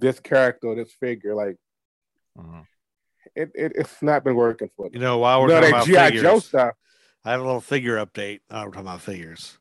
this 0.00 0.18
character, 0.18 0.66
or 0.66 0.74
this 0.74 0.92
figure. 0.92 1.36
Like 1.36 1.56
Mhm. 2.36 2.66
it, 3.36 3.52
it 3.54 3.72
it's 3.76 4.02
not 4.02 4.24
been 4.24 4.34
working 4.34 4.70
for 4.76 4.88
You 4.92 4.98
know, 4.98 5.18
while 5.18 5.40
we're 5.40 5.48
No, 5.48 5.60
talking 5.60 5.68
about 5.68 5.86
GI 5.86 5.94
figures, 6.06 6.22
Joe 6.22 6.38
stuff. 6.40 6.74
I 7.24 7.30
have 7.30 7.40
a 7.40 7.44
little 7.44 7.60
figure 7.60 8.04
update. 8.04 8.40
Oh, 8.50 8.64
we're 8.64 8.70
talking 8.72 8.80
about 8.80 9.02
figures. 9.02 9.56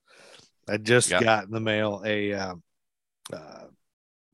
I 0.69 0.77
just 0.77 1.09
Yeah. 1.11 1.21
got 1.21 1.45
in 1.45 1.51
the 1.51 1.59
mail 1.59 2.01
a 2.05 2.33
uh, 2.33 2.55
uh, 3.33 3.63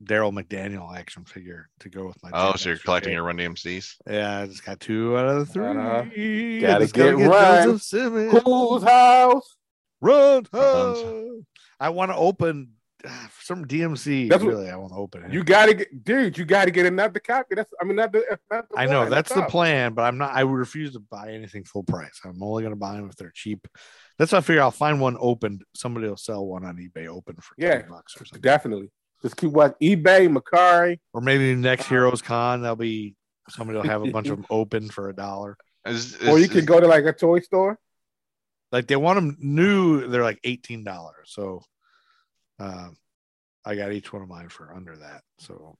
Darryl 0.04 0.32
McDaniel 0.32 0.96
action 0.96 1.24
figure 1.24 1.68
to 1.80 1.88
go 1.90 2.06
with 2.06 2.16
my. 2.22 2.30
Oh, 2.32 2.54
so 2.56 2.70
you're 2.70 2.76
X 2.76 2.84
collecting 2.84 3.08
figure. 3.10 3.18
your 3.18 3.24
Run 3.24 3.36
DMCs? 3.36 3.96
Yeah, 4.08 4.38
I 4.40 4.46
just 4.46 4.64
got 4.64 4.80
two 4.80 5.16
out 5.18 5.26
of 5.26 5.38
the 5.46 5.52
3 5.52 5.66
Uh-huh. 5.66 5.80
I 5.80 6.58
Gotta 6.60 6.84
just 6.84 6.94
gotta 6.94 7.16
get 7.16 7.28
right. 7.28 7.64
Joseph 7.64 7.82
Simmons. 7.82 8.42
Whose 8.44 8.82
house? 8.82 9.56
Run, 10.00 10.34
Runs. 10.34 10.48
ho! 10.52 11.42
I 11.78 11.90
want 11.90 12.10
to 12.10 12.16
open 12.16 12.70
uh, 13.04 13.26
some 13.42 13.66
DMC. 13.66 14.30
That's 14.30 14.42
what- 14.42 14.48
really, 14.50 14.70
I 14.70 14.76
want 14.76 14.92
to 14.94 14.98
open 14.98 15.24
it. 15.24 15.32
You 15.32 15.44
gotta 15.44 15.74
get, 15.74 16.02
dude. 16.04 16.38
You 16.38 16.46
gotta 16.46 16.70
get 16.70 16.86
another 16.86 17.20
copy. 17.20 17.54
That's, 17.54 17.70
I 17.78 17.84
mean, 17.84 17.96
not 17.96 18.12
the, 18.12 18.38
not 18.50 18.68
the 18.70 18.78
I 18.78 18.86
know 18.86 19.00
one, 19.00 19.10
that's 19.10 19.32
the 19.34 19.42
up. 19.42 19.50
plan, 19.50 19.92
but 19.92 20.02
I'm 20.02 20.16
not. 20.16 20.34
I 20.34 20.40
refuse 20.42 20.92
to 20.94 21.00
buy 21.00 21.32
anything 21.32 21.64
full 21.64 21.82
price. 21.82 22.18
I'm 22.24 22.42
only 22.42 22.62
going 22.62 22.72
to 22.72 22.76
buy 22.80 22.94
them 22.96 23.08
if 23.10 23.16
they're 23.16 23.32
cheap. 23.34 23.66
That's 24.20 24.32
why 24.32 24.38
I 24.38 24.42
figure 24.42 24.60
I'll 24.60 24.70
find 24.70 25.00
one 25.00 25.16
opened. 25.18 25.64
Somebody 25.74 26.06
will 26.06 26.18
sell 26.18 26.44
one 26.44 26.62
on 26.62 26.76
eBay 26.76 27.06
open 27.06 27.36
for 27.36 27.54
Yeah. 27.56 27.78
20 27.78 27.88
bucks 27.88 28.20
or 28.20 28.26
something. 28.26 28.42
Definitely. 28.42 28.90
Just 29.22 29.34
keep 29.38 29.50
watching 29.50 29.76
eBay, 29.96 30.30
Macari. 30.30 30.98
Or 31.14 31.22
maybe 31.22 31.54
next 31.54 31.86
Heroes 31.86 32.20
Con, 32.20 32.60
there'll 32.60 32.76
be 32.76 33.16
somebody 33.48 33.78
will 33.78 33.86
have 33.86 34.02
a 34.04 34.10
bunch 34.10 34.28
of 34.28 34.36
them 34.36 34.44
open 34.50 34.90
for 34.90 35.08
a 35.08 35.16
dollar. 35.16 35.56
Is, 35.86 36.18
Or 36.28 36.38
you 36.38 36.48
can 36.48 36.66
go 36.66 36.78
to 36.78 36.86
like 36.86 37.06
a 37.06 37.14
toy 37.14 37.40
store. 37.40 37.78
Like 38.70 38.88
they 38.88 38.96
want 38.96 39.16
them 39.16 39.38
new, 39.40 40.06
they're 40.06 40.22
like 40.22 40.38
eighteen 40.44 40.84
dollars. 40.84 41.30
So, 41.32 41.62
um, 42.58 42.98
I 43.64 43.74
got 43.74 43.92
each 43.92 44.12
one 44.12 44.20
of 44.20 44.28
mine 44.28 44.50
for 44.50 44.74
under 44.74 44.98
that. 44.98 45.22
So, 45.38 45.78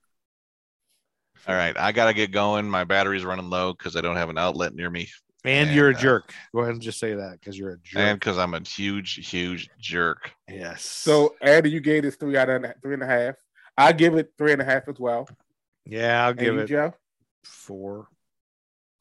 All 1.47 1.55
right, 1.55 1.77
I 1.77 1.91
gotta 1.91 2.15
get 2.15 2.31
going. 2.31 2.67
My 2.67 2.85
battery's 2.85 3.23
running 3.23 3.51
low 3.51 3.73
because 3.73 3.95
I 3.95 4.01
don't 4.01 4.17
have 4.17 4.29
an 4.29 4.39
outlet 4.39 4.73
near 4.73 4.89
me, 4.89 5.09
and 5.43 5.67
And, 5.69 5.75
you're 5.75 5.89
a 5.89 5.95
uh, 5.95 5.99
jerk. 5.99 6.33
Go 6.53 6.61
ahead 6.61 6.73
and 6.73 6.81
just 6.81 6.99
say 6.99 7.15
that 7.15 7.39
because 7.39 7.57
you're 7.57 7.71
a 7.73 7.77
jerk. 7.79 7.99
and 7.99 8.19
because 8.19 8.37
I'm 8.37 8.53
a 8.53 8.59
huge, 8.61 9.27
huge 9.29 9.69
jerk. 9.79 10.31
yes. 10.47 10.83
So 10.83 11.35
Andy, 11.41 11.69
you 11.71 11.79
gave 11.79 12.03
this 12.03 12.15
three 12.15 12.37
out 12.37 12.49
of 12.49 12.63
three 12.81 12.93
and 12.93 13.03
a 13.03 13.07
half. 13.07 13.35
I 13.77 13.91
give 13.93 14.15
it 14.15 14.33
three 14.37 14.51
and 14.53 14.61
a 14.61 14.65
half 14.65 14.87
as 14.87 14.99
well. 14.99 15.27
yeah, 15.85 16.23
I'll 16.25 16.31
And 16.31 16.39
give 16.39 16.53
you, 16.55 16.59
it 16.61 16.67
Joe. 16.67 16.93
four. 17.43 18.07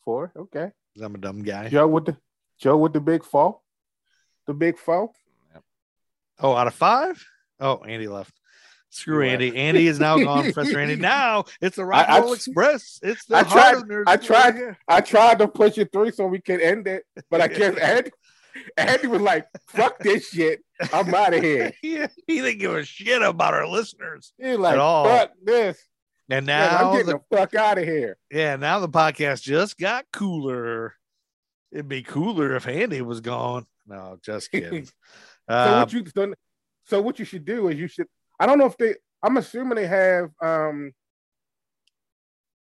Four. 0.04 0.32
Okay. 0.36 0.70
'cause 0.94 1.02
I'm 1.02 1.14
a 1.14 1.18
dumb 1.18 1.42
guy. 1.42 1.68
Joe 1.68 1.86
with 1.86 2.06
the 2.06 2.16
Joe 2.58 2.76
with 2.78 2.92
the 2.92 3.00
big 3.00 3.24
fall. 3.24 3.62
The 4.46 4.54
big 4.54 4.78
fall. 4.78 5.14
Oh, 6.42 6.54
out 6.56 6.66
of 6.66 6.74
five? 6.74 7.22
Oh, 7.60 7.78
Andy 7.84 8.08
left. 8.08 8.32
Screw 8.90 9.22
He 9.22 9.30
Andy. 9.30 9.56
Andy 9.56 9.86
is 9.86 9.98
now 10.00 10.18
gone, 10.18 10.42
Professor 10.52 10.78
Andy. 10.78 10.96
Now 10.96 11.44
it's 11.60 11.76
the 11.76 11.84
Rock 11.84 12.08
I- 12.08 12.16
and 12.16 12.22
I 12.22 12.24
Roll 12.26 12.32
Express. 12.34 12.98
It's 13.02 13.24
the 13.26 13.36
I 13.36 13.42
tried- 13.44 13.84
I 14.06 14.16
tried-. 14.16 14.76
I 14.88 15.00
tried 15.00 15.38
to 15.38 15.48
push 15.48 15.78
it 15.78 15.92
through 15.92 16.10
so 16.12 16.26
we 16.26 16.40
could 16.40 16.60
end 16.60 16.86
it, 16.86 17.04
but 17.30 17.40
I 17.40 17.48
guess 17.48 17.76
Andy, 17.78 18.10
Andy 18.76 19.06
was 19.06 19.22
like, 19.22 19.46
"Fuck 19.68 19.98
this 20.00 20.28
shit. 20.30 20.60
I'm 20.92 21.14
out 21.14 21.34
of 21.34 21.42
here." 21.42 21.72
he, 21.82 21.98
he 22.26 22.40
didn't 22.40 22.58
give 22.58 22.74
a 22.74 22.84
shit 22.84 23.22
about 23.22 23.54
our 23.54 23.66
listeners. 23.66 24.32
He's 24.38 24.58
like, 24.58 24.78
all. 24.78 25.04
"Fuck 25.04 25.30
this. 25.42 25.80
And 26.28 26.46
Man, 26.46 26.70
now, 26.70 26.78
I'm 26.78 26.92
getting 26.92 27.06
the, 27.06 27.20
the 27.30 27.36
fuck 27.36 27.54
out 27.54 27.78
of 27.78 27.84
here." 27.84 28.16
yeah, 28.30 28.56
now 28.56 28.80
the 28.80 28.88
podcast 28.88 29.42
just 29.42 29.78
got 29.78 30.04
cooler. 30.12 30.94
It'd 31.72 31.88
be 31.88 32.02
cooler 32.02 32.56
if 32.56 32.66
Andy 32.66 33.02
was 33.02 33.20
gone. 33.20 33.66
No, 33.86 34.18
just 34.22 34.50
kidding. 34.50 34.86
So 34.86 34.92
uh, 35.48 35.78
what 35.84 35.92
you 35.92 36.04
so, 36.12 36.34
so 36.86 37.00
what 37.00 37.18
you 37.20 37.24
should 37.24 37.44
do 37.44 37.68
is 37.68 37.78
you 37.78 37.86
should 37.88 38.06
I 38.40 38.46
don't 38.46 38.58
know 38.58 38.66
if 38.66 38.76
they 38.76 38.94
I'm 39.22 39.36
assuming 39.36 39.76
they 39.76 39.86
have 39.86 40.30
um 40.42 40.92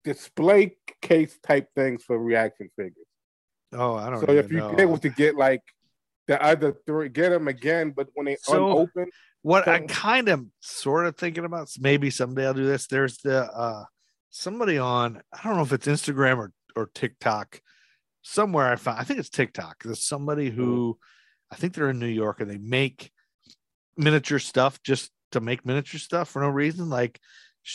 display 0.03 0.75
case 1.01 1.37
type 1.41 1.69
things 1.75 2.03
for 2.03 2.19
reaction 2.19 2.69
figures. 2.75 3.05
oh, 3.73 3.95
I 3.95 4.09
don't. 4.09 4.21
Know. 4.21 4.27
So 4.27 4.33
if 4.33 4.51
you 4.51 4.57
know. 4.57 4.75
able 4.77 4.97
to 4.97 5.09
get 5.09 5.35
like 5.35 5.61
the 6.27 6.41
other 6.41 6.75
three, 6.85 7.09
get 7.09 7.29
them 7.29 7.47
again, 7.47 7.91
but 7.95 8.07
when 8.13 8.25
they 8.25 8.37
So- 8.41 8.65
unopened, 8.71 9.11
What 9.41 9.67
I 9.67 9.79
kind 9.79 10.29
of 10.29 10.45
sort 10.61 11.05
of 11.05 11.17
thinking 11.17 11.43
about, 11.45 11.69
maybe 11.79 12.09
someday 12.09 12.45
I'll 12.45 12.53
do 12.53 12.65
this. 12.65 12.87
There's 12.87 13.17
the 13.19 13.43
uh 13.51 13.85
somebody 14.29 14.77
on, 14.77 15.21
I 15.31 15.43
don't 15.43 15.57
know 15.57 15.63
if 15.63 15.73
it's 15.73 15.87
Instagram 15.87 16.37
or, 16.37 16.51
or 16.75 16.89
TikTok, 16.93 17.61
somewhere 18.23 18.67
I 18.71 18.77
found, 18.77 18.99
I 18.99 19.03
think 19.03 19.19
it's 19.19 19.29
TikTok. 19.29 19.83
There's 19.83 20.03
somebody 20.05 20.49
who 20.49 20.97
I 21.51 21.55
think 21.55 21.73
they're 21.73 21.89
in 21.89 21.99
New 21.99 22.07
York 22.07 22.41
and 22.41 22.49
they 22.49 22.57
make 22.57 23.11
miniature 23.95 24.39
stuff 24.39 24.81
just 24.81 25.11
to 25.33 25.41
make 25.41 25.65
miniature 25.65 25.99
stuff 25.99 26.29
for 26.29 26.41
no 26.41 26.49
reason. 26.49 26.89
Like 26.89 27.19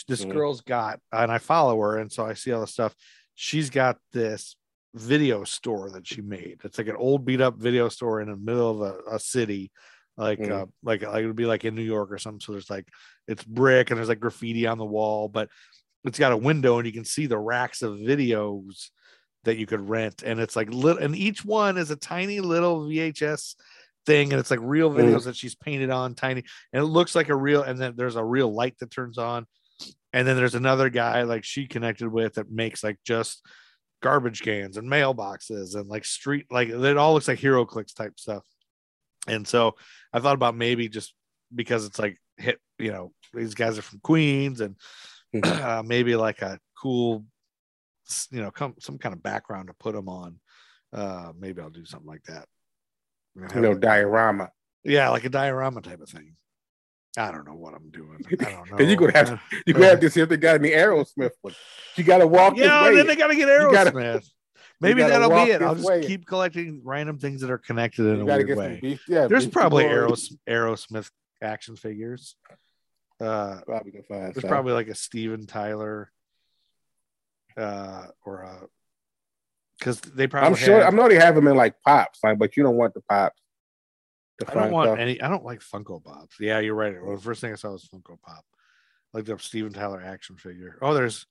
this 0.07 0.25
Mhm. 0.25 0.31
girl's 0.31 0.61
got, 0.61 0.99
and 1.11 1.31
I 1.31 1.37
follow 1.37 1.79
her, 1.81 1.97
and 1.97 2.11
so 2.11 2.25
I 2.25 2.33
see 2.33 2.51
all 2.51 2.61
the 2.61 2.67
stuff. 2.67 2.95
She's 3.35 3.69
got 3.69 3.97
this 4.11 4.55
video 4.93 5.43
store 5.43 5.91
that 5.91 6.07
she 6.07 6.21
made. 6.21 6.61
It's 6.63 6.77
like 6.77 6.87
an 6.87 6.95
old 6.95 7.25
beat 7.25 7.41
up 7.41 7.57
video 7.57 7.89
store 7.89 8.21
in 8.21 8.29
the 8.29 8.35
middle 8.35 8.69
of 8.69 8.81
a, 8.81 9.15
a 9.15 9.19
city, 9.19 9.71
like 10.17 10.39
Mhm. 10.39 10.51
uh, 10.51 10.65
like 10.83 11.01
like 11.03 11.23
it 11.23 11.27
would 11.27 11.35
be 11.35 11.45
like 11.45 11.63
in 11.65 11.75
New 11.75 11.83
York 11.83 12.11
or 12.11 12.17
something. 12.17 12.39
So 12.39 12.51
there's 12.53 12.69
like 12.69 12.87
it's 13.27 13.43
brick 13.43 13.89
and 13.89 13.97
there's 13.97 14.09
like 14.09 14.19
graffiti 14.19 14.67
on 14.67 14.77
the 14.77 14.85
wall, 14.85 15.27
but 15.29 15.49
it's 16.03 16.19
got 16.19 16.31
a 16.31 16.37
window 16.37 16.77
and 16.77 16.87
you 16.87 16.93
can 16.93 17.05
see 17.05 17.27
the 17.27 17.37
racks 17.37 17.81
of 17.81 17.93
videos 17.93 18.89
that 19.45 19.57
you 19.57 19.65
could 19.65 19.87
rent, 19.89 20.21
and 20.23 20.39
it's 20.39 20.55
like 20.55 20.69
little, 20.69 21.01
and 21.01 21.15
each 21.15 21.45
one 21.45 21.77
is 21.77 21.91
a 21.91 21.95
tiny 21.95 22.41
little 22.41 22.87
VHS 22.87 23.55
thing, 24.05 24.31
and 24.31 24.39
it's 24.39 24.51
like 24.51 24.59
real 24.61 24.89
Mhm. 24.91 24.97
videos 24.97 25.25
that 25.25 25.35
she's 25.35 25.55
painted 25.55 25.89
on 25.89 26.15
tiny, 26.15 26.43
and 26.73 26.83
it 26.83 26.87
looks 26.87 27.15
like 27.15 27.29
a 27.29 27.35
real, 27.35 27.63
and 27.63 27.79
then 27.79 27.95
there's 27.95 28.15
a 28.15 28.23
real 28.23 28.53
light 28.53 28.77
that 28.79 28.91
turns 28.91 29.17
on, 29.17 29.45
and 30.13 30.27
then 30.27 30.35
there's 30.35 30.55
another 30.55 30.89
guy 30.89 31.23
like 31.23 31.43
she 31.43 31.67
connected 31.67 32.09
with 32.09 32.35
that 32.35 32.51
makes 32.51 32.83
like 32.83 32.97
just 33.05 33.45
garbage 34.01 34.41
cans 34.41 34.77
and 34.77 34.89
mailboxes 34.89 35.75
and 35.75 35.87
like 35.89 36.05
street 36.05 36.45
like 36.49 36.69
it 36.69 36.97
all 36.97 37.13
looks 37.13 37.27
like 37.27 37.39
HeroClix 37.39 37.93
type 37.93 38.17
stuff 38.17 38.45
and 39.27 39.45
so 39.45 39.75
i 40.13 40.19
thought 40.21 40.35
about 40.35 40.55
maybe 40.55 40.87
just 40.87 41.13
because 41.53 41.85
it's 41.85 41.99
like 41.99 42.17
hit 42.37 42.59
you 42.77 42.93
know 42.93 43.11
these 43.33 43.55
guys 43.55 43.77
are 43.77 43.81
from 43.81 43.99
queens 43.99 44.61
and 44.61 44.75
Mhm. 45.35 45.43
uh, 45.61 45.83
maybe 45.85 46.15
like 46.15 46.41
a 46.41 46.57
cool 46.81 47.25
you 48.31 48.41
know 48.41 48.51
come 48.51 48.73
some 48.79 48.97
kind 48.97 49.13
of 49.13 49.21
background 49.21 49.67
to 49.67 49.73
put 49.73 49.93
them 49.93 50.07
on 50.07 50.39
uh 50.93 51.33
maybe 51.37 51.61
i'll 51.61 51.69
do 51.69 51.83
something 51.85 52.07
like 52.07 52.23
that 52.23 52.47
you 53.55 53.61
know, 53.61 53.73
diorama. 53.73 54.49
yeah 54.83 55.09
like 55.09 55.23
a 55.25 55.29
diorama 55.29 55.81
type 55.81 55.99
of 56.01 56.09
thing 56.09 56.35
i 57.17 57.31
don't 57.31 57.45
know 57.45 57.55
what 57.55 57.73
i'm 57.73 57.89
doing 57.89 58.19
i 58.39 58.43
don't 58.51 58.69
know 58.71 58.77
Then 58.77 58.89
you 58.89 58.97
could 58.97 59.15
have 59.15 59.39
you 59.65 59.73
could 59.73 59.83
have 59.83 59.99
this 60.01 60.15
if 60.17 60.29
they 60.29 60.37
got 60.37 60.55
any 60.55 60.69
Aerosmith 60.71 61.31
one. 61.41 61.55
You 61.95 62.03
got 62.03 62.19
to 62.19 62.27
walk 62.27 62.55
yeah, 62.57 62.91
then 62.93 63.07
they 63.07 63.15
gotta 63.15 63.35
get 63.35 63.47
You 63.49 63.71
gotta- 63.71 63.91
Aerosmith. 63.91 64.29
Maybe 64.81 65.01
that'll 65.03 65.29
be 65.29 65.51
it. 65.51 65.61
I'll 65.61 65.75
just 65.75 65.85
way. 65.87 66.01
keep 66.07 66.25
collecting 66.25 66.79
random 66.85 67.17
things 67.19 67.41
that 67.41 67.51
are 67.51 67.57
connected 67.57 68.05
in 68.05 68.15
you 68.17 68.21
a 68.21 68.25
weird 68.25 68.47
get 68.47 68.57
way. 68.57 68.79
beef. 68.81 69.03
Yeah, 69.09 69.27
There's 69.27 69.45
probably. 69.45 69.83
Aeros, 69.83 70.31
Aerosmith 70.47 71.09
action 71.41 71.75
figures. 71.75 72.37
Uh, 73.19 73.59
Probably 73.65 73.91
there's 74.09 74.45
probably 74.45 74.71
like 74.71 74.87
a 74.87 74.95
Steven 74.95 75.45
Tyler, 75.47 76.09
uh, 77.57 78.05
or 78.25 78.41
a 78.43 78.67
because 79.79 80.01
they 80.01 80.27
probably. 80.27 80.49
I'm 80.49 80.55
sure. 80.55 80.81
have- 80.83 80.93
I 80.93 80.95
know 80.95 81.07
they 81.07 81.15
have 81.15 81.35
them 81.35 81.47
in 81.47 81.55
like 81.55 81.75
pops, 81.85 82.19
like, 82.23 82.37
but 82.37 82.55
you 82.57 82.63
don't 82.63 82.75
want 82.75 82.93
the 82.93 83.01
pops. 83.09 83.41
The 84.39 84.49
I 84.51 84.53
don't 84.53 84.71
want 84.71 84.89
stuff. 84.89 84.99
any. 84.99 85.21
I 85.21 85.27
don't 85.29 85.43
like 85.43 85.59
Funko 85.59 86.03
Pops. 86.03 86.37
Yeah, 86.39 86.59
you're 86.59 86.75
right. 86.75 86.95
Well, 87.01 87.15
the 87.17 87.21
first 87.21 87.41
thing 87.41 87.51
I 87.51 87.55
saw 87.55 87.71
was 87.71 87.87
Funko 87.93 88.19
Pop. 88.21 88.45
Like 89.13 89.25
the 89.25 89.37
Steven 89.39 89.73
Tyler 89.73 90.01
action 90.01 90.37
figure. 90.37 90.77
Oh, 90.81 90.93
there's. 90.93 91.25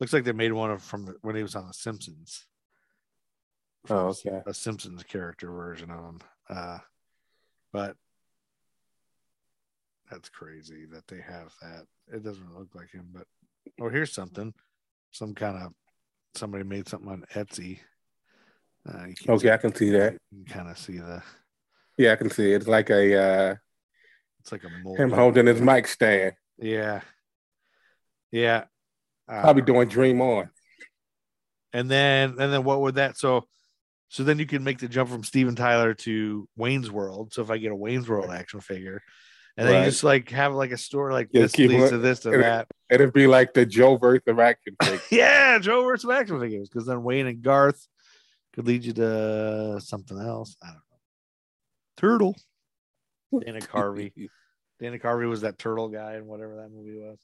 Looks 0.00 0.12
like 0.12 0.24
they 0.24 0.32
made 0.32 0.52
one 0.52 0.70
of 0.70 0.82
from 0.82 1.06
the, 1.06 1.14
when 1.22 1.36
he 1.36 1.42
was 1.42 1.54
on 1.54 1.66
The 1.66 1.72
Simpsons. 1.72 2.44
Oh, 3.88 4.08
a- 4.08 4.08
okay. 4.10 4.42
A 4.46 4.52
Simpsons 4.52 5.02
character 5.04 5.50
version 5.50 5.90
of 5.90 5.98
him. 6.04 6.20
Uh, 6.50 6.78
but 7.72 7.96
that's 10.10 10.28
crazy 10.28 10.86
that 10.92 11.06
they 11.06 11.20
have 11.20 11.52
that. 11.62 11.86
It 12.12 12.22
doesn't 12.22 12.54
look 12.58 12.74
like 12.74 12.90
him, 12.90 13.06
but 13.12 13.26
oh, 13.80 13.88
here's 13.88 14.12
something. 14.12 14.52
Some 15.12 15.34
kind 15.34 15.56
of 15.56 15.72
somebody 16.34 16.64
made 16.64 16.88
something 16.88 17.10
on 17.10 17.24
Etsy. 17.34 17.78
Uh, 18.88 19.06
Okay, 19.28 19.52
I 19.52 19.56
can 19.58 19.74
see 19.74 19.90
that. 19.90 20.14
you 20.30 20.44
can 20.44 20.54
kind 20.54 20.68
of 20.68 20.78
see 20.78 20.98
the. 20.98 21.22
Yeah, 21.98 22.12
I 22.12 22.16
can 22.16 22.30
see 22.30 22.52
it. 22.52 22.56
It's 22.56 22.66
like 22.68 22.90
a 22.90 23.16
uh, 23.16 23.54
It's 24.40 24.50
like 24.52 24.64
a 24.64 24.68
mold. 24.82 24.98
him 24.98 25.10
holding 25.10 25.46
his 25.46 25.60
mic 25.60 25.86
stand, 25.86 26.32
Yeah. 26.58 27.00
Yeah. 28.30 28.64
Uh, 29.28 29.42
probably 29.42 29.62
doing 29.62 29.88
Dream 29.88 30.20
On. 30.20 30.48
and 31.72 31.88
then 31.90 32.30
and 32.40 32.52
then 32.52 32.64
what 32.64 32.80
would 32.80 32.96
that 32.96 33.16
so 33.16 33.44
so 34.08 34.24
then 34.24 34.38
you 34.38 34.46
can 34.46 34.64
make 34.64 34.78
the 34.78 34.88
jump 34.88 35.08
from 35.08 35.22
Steven 35.24 35.54
Tyler 35.54 35.94
to 35.94 36.46
Wayne's 36.56 36.90
World. 36.90 37.32
So 37.32 37.40
if 37.42 37.50
I 37.50 37.56
get 37.58 37.72
a 37.72 37.76
Wayne's 37.76 38.08
World 38.08 38.30
action 38.30 38.60
figure, 38.60 39.00
and 39.56 39.68
then 39.68 39.80
you 39.84 39.90
just 39.90 40.02
like 40.04 40.30
have 40.30 40.54
like 40.54 40.70
a 40.72 40.76
store 40.78 41.12
like 41.12 41.28
Yeah, 41.32 41.42
this 41.42 41.56
leads 41.58 41.90
to 41.90 41.98
this 41.98 42.20
to 42.20 42.32
and- 42.32 42.42
that. 42.42 42.68
It'd 42.90 43.12
be 43.12 43.26
like 43.26 43.54
the 43.54 43.64
Joe 43.64 43.96
versus 43.96 44.22
the 44.26 44.34
action 44.40 44.76
figure. 44.82 45.00
Yeah, 45.10 45.58
Joe 45.58 45.82
versus 45.84 46.10
action 46.10 46.38
figures, 46.40 46.68
because 46.68 46.86
then 46.86 47.02
Wayne 47.02 47.26
and 47.26 47.40
Garth 47.42 47.86
could 48.52 48.66
lead 48.66 48.84
you 48.84 48.92
to 48.94 49.80
something 49.80 50.18
else. 50.18 50.56
I 50.62 50.66
don't 50.66 50.74
know. 50.76 50.80
Turtle. 51.96 52.36
Dana 53.40 53.60
Carvey. 53.60 54.12
Dana 54.78 54.98
Carvey 54.98 55.28
was 55.28 55.40
that 55.42 55.58
turtle 55.58 55.88
guy 55.88 56.16
in 56.16 56.26
whatever 56.26 56.56
that 56.56 56.70
movie 56.70 56.98
was. 56.98 57.18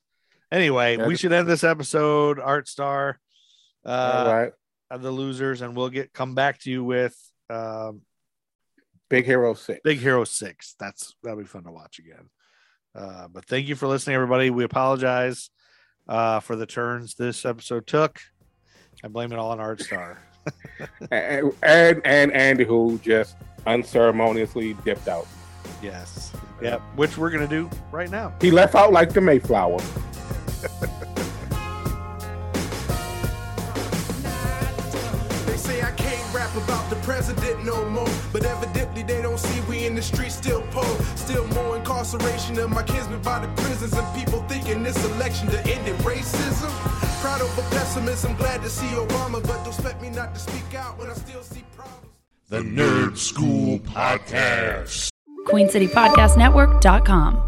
Anyway, 0.50 0.96
we 0.96 1.16
should 1.16 1.32
end 1.32 1.46
this 1.46 1.64
episode. 1.64 2.38
Art 2.38 2.66
Star, 2.68 3.18
uh, 3.84 4.24
All 4.26 4.32
right. 4.34 4.52
of 4.90 5.02
the 5.02 5.10
losers, 5.10 5.60
and 5.60 5.76
we'll 5.76 5.90
get 5.90 6.14
come 6.14 6.34
back 6.34 6.60
to 6.60 6.70
you 6.70 6.82
with 6.82 7.14
um, 7.50 8.00
Big 9.08 9.24
Hero 9.24 9.54
Six. 9.54 9.80
Big 9.82 9.98
Hero 9.98 10.24
Six. 10.24 10.74
That's 10.78 11.14
that'll 11.22 11.38
be 11.38 11.44
fun 11.44 11.64
to 11.64 11.72
watch 11.72 11.98
again. 11.98 12.28
Uh, 12.94 13.28
but 13.28 13.44
thank 13.46 13.68
you 13.68 13.74
for 13.74 13.86
listening, 13.86 14.14
everybody. 14.16 14.50
We 14.50 14.64
apologize 14.64 15.50
uh, 16.08 16.40
for 16.40 16.56
the 16.56 16.66
turns 16.66 17.14
this 17.14 17.44
episode 17.44 17.86
took. 17.86 18.18
I 19.04 19.08
blame 19.08 19.32
it 19.32 19.38
all 19.38 19.50
on 19.50 19.60
Art 19.60 19.80
Star. 19.80 20.22
and, 21.10 21.52
and 21.62 22.00
and 22.04 22.32
Andy 22.32 22.64
who 22.64 22.98
just 23.02 23.36
unceremoniously 23.66 24.74
dipped 24.84 25.08
out. 25.08 25.26
Yes. 25.82 26.32
Yep. 26.62 26.80
Which 26.96 27.16
we're 27.16 27.30
gonna 27.30 27.46
do 27.46 27.70
right 27.92 28.10
now. 28.10 28.34
He 28.40 28.50
left 28.50 28.74
out 28.74 28.92
like 28.92 29.12
the 29.12 29.20
Mayflower. 29.20 29.78
They 35.46 35.56
say 35.56 35.82
I 35.82 35.92
can't 35.92 36.34
rap 36.34 36.54
about 36.56 36.90
the 36.90 36.96
president 37.02 37.64
no 37.64 37.88
more. 37.88 38.07
But 38.38 38.46
evidently 38.50 39.02
they 39.02 39.20
don't 39.20 39.36
see 39.36 39.60
we 39.62 39.84
in 39.86 39.96
the 39.96 40.02
streets 40.02 40.36
still 40.36 40.62
poor. 40.70 40.84
Still 41.16 41.44
more 41.48 41.76
incarceration 41.76 42.56
of 42.60 42.70
my 42.70 42.84
kinsmen 42.84 43.20
by 43.20 43.44
the 43.44 43.48
prisons. 43.60 43.92
And 43.92 44.06
people 44.16 44.42
thinking 44.42 44.84
this 44.84 44.96
election 45.12 45.48
to 45.48 45.58
end 45.66 45.88
in 45.88 45.96
racism. 45.96 46.70
Proud 47.20 47.40
over 47.40 47.62
pessimism, 47.62 48.36
glad 48.36 48.62
to 48.62 48.70
see 48.70 48.86
Obama. 48.94 49.42
But 49.42 49.64
don't 49.64 49.66
expect 49.66 50.00
me 50.00 50.10
not 50.10 50.34
to 50.34 50.40
speak 50.40 50.72
out 50.76 50.96
when 50.98 51.10
I 51.10 51.14
still 51.14 51.42
see 51.42 51.64
problems. 51.74 52.06
The 52.48 52.60
Nerd 52.60 53.16
Skool 53.16 53.80
Podcast. 53.80 55.10
QueenCityPodcastNetwork.com. 55.48 57.42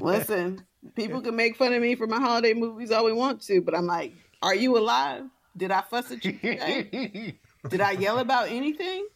Listen, 0.00 0.66
people 0.96 1.20
can 1.20 1.36
make 1.36 1.54
fun 1.56 1.72
of 1.72 1.80
me 1.80 1.94
for 1.94 2.08
my 2.08 2.18
holiday 2.18 2.52
movies 2.52 2.90
all 2.90 3.04
we 3.04 3.12
want 3.12 3.42
to, 3.42 3.60
but 3.60 3.76
I'm 3.76 3.86
like, 3.86 4.12
are 4.42 4.56
you 4.56 4.76
alive? 4.76 5.22
Did 5.56 5.70
I 5.70 5.82
fuss 5.82 6.10
at 6.10 6.24
you 6.24 6.32
today? 6.32 7.38
Did 7.68 7.80
I 7.80 7.92
yell 7.92 8.18
about 8.18 8.48
anything? 8.48 9.06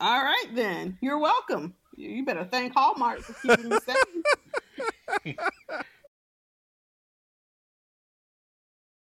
All 0.00 0.22
right, 0.24 0.46
then. 0.54 0.96
You're 1.02 1.18
welcome. 1.18 1.74
You 1.94 2.24
better 2.24 2.44
thank 2.44 2.72
Hallmark 2.74 3.20
for 3.20 3.34
keeping 3.46 3.68
me 3.68 3.78
safe. 3.84 5.36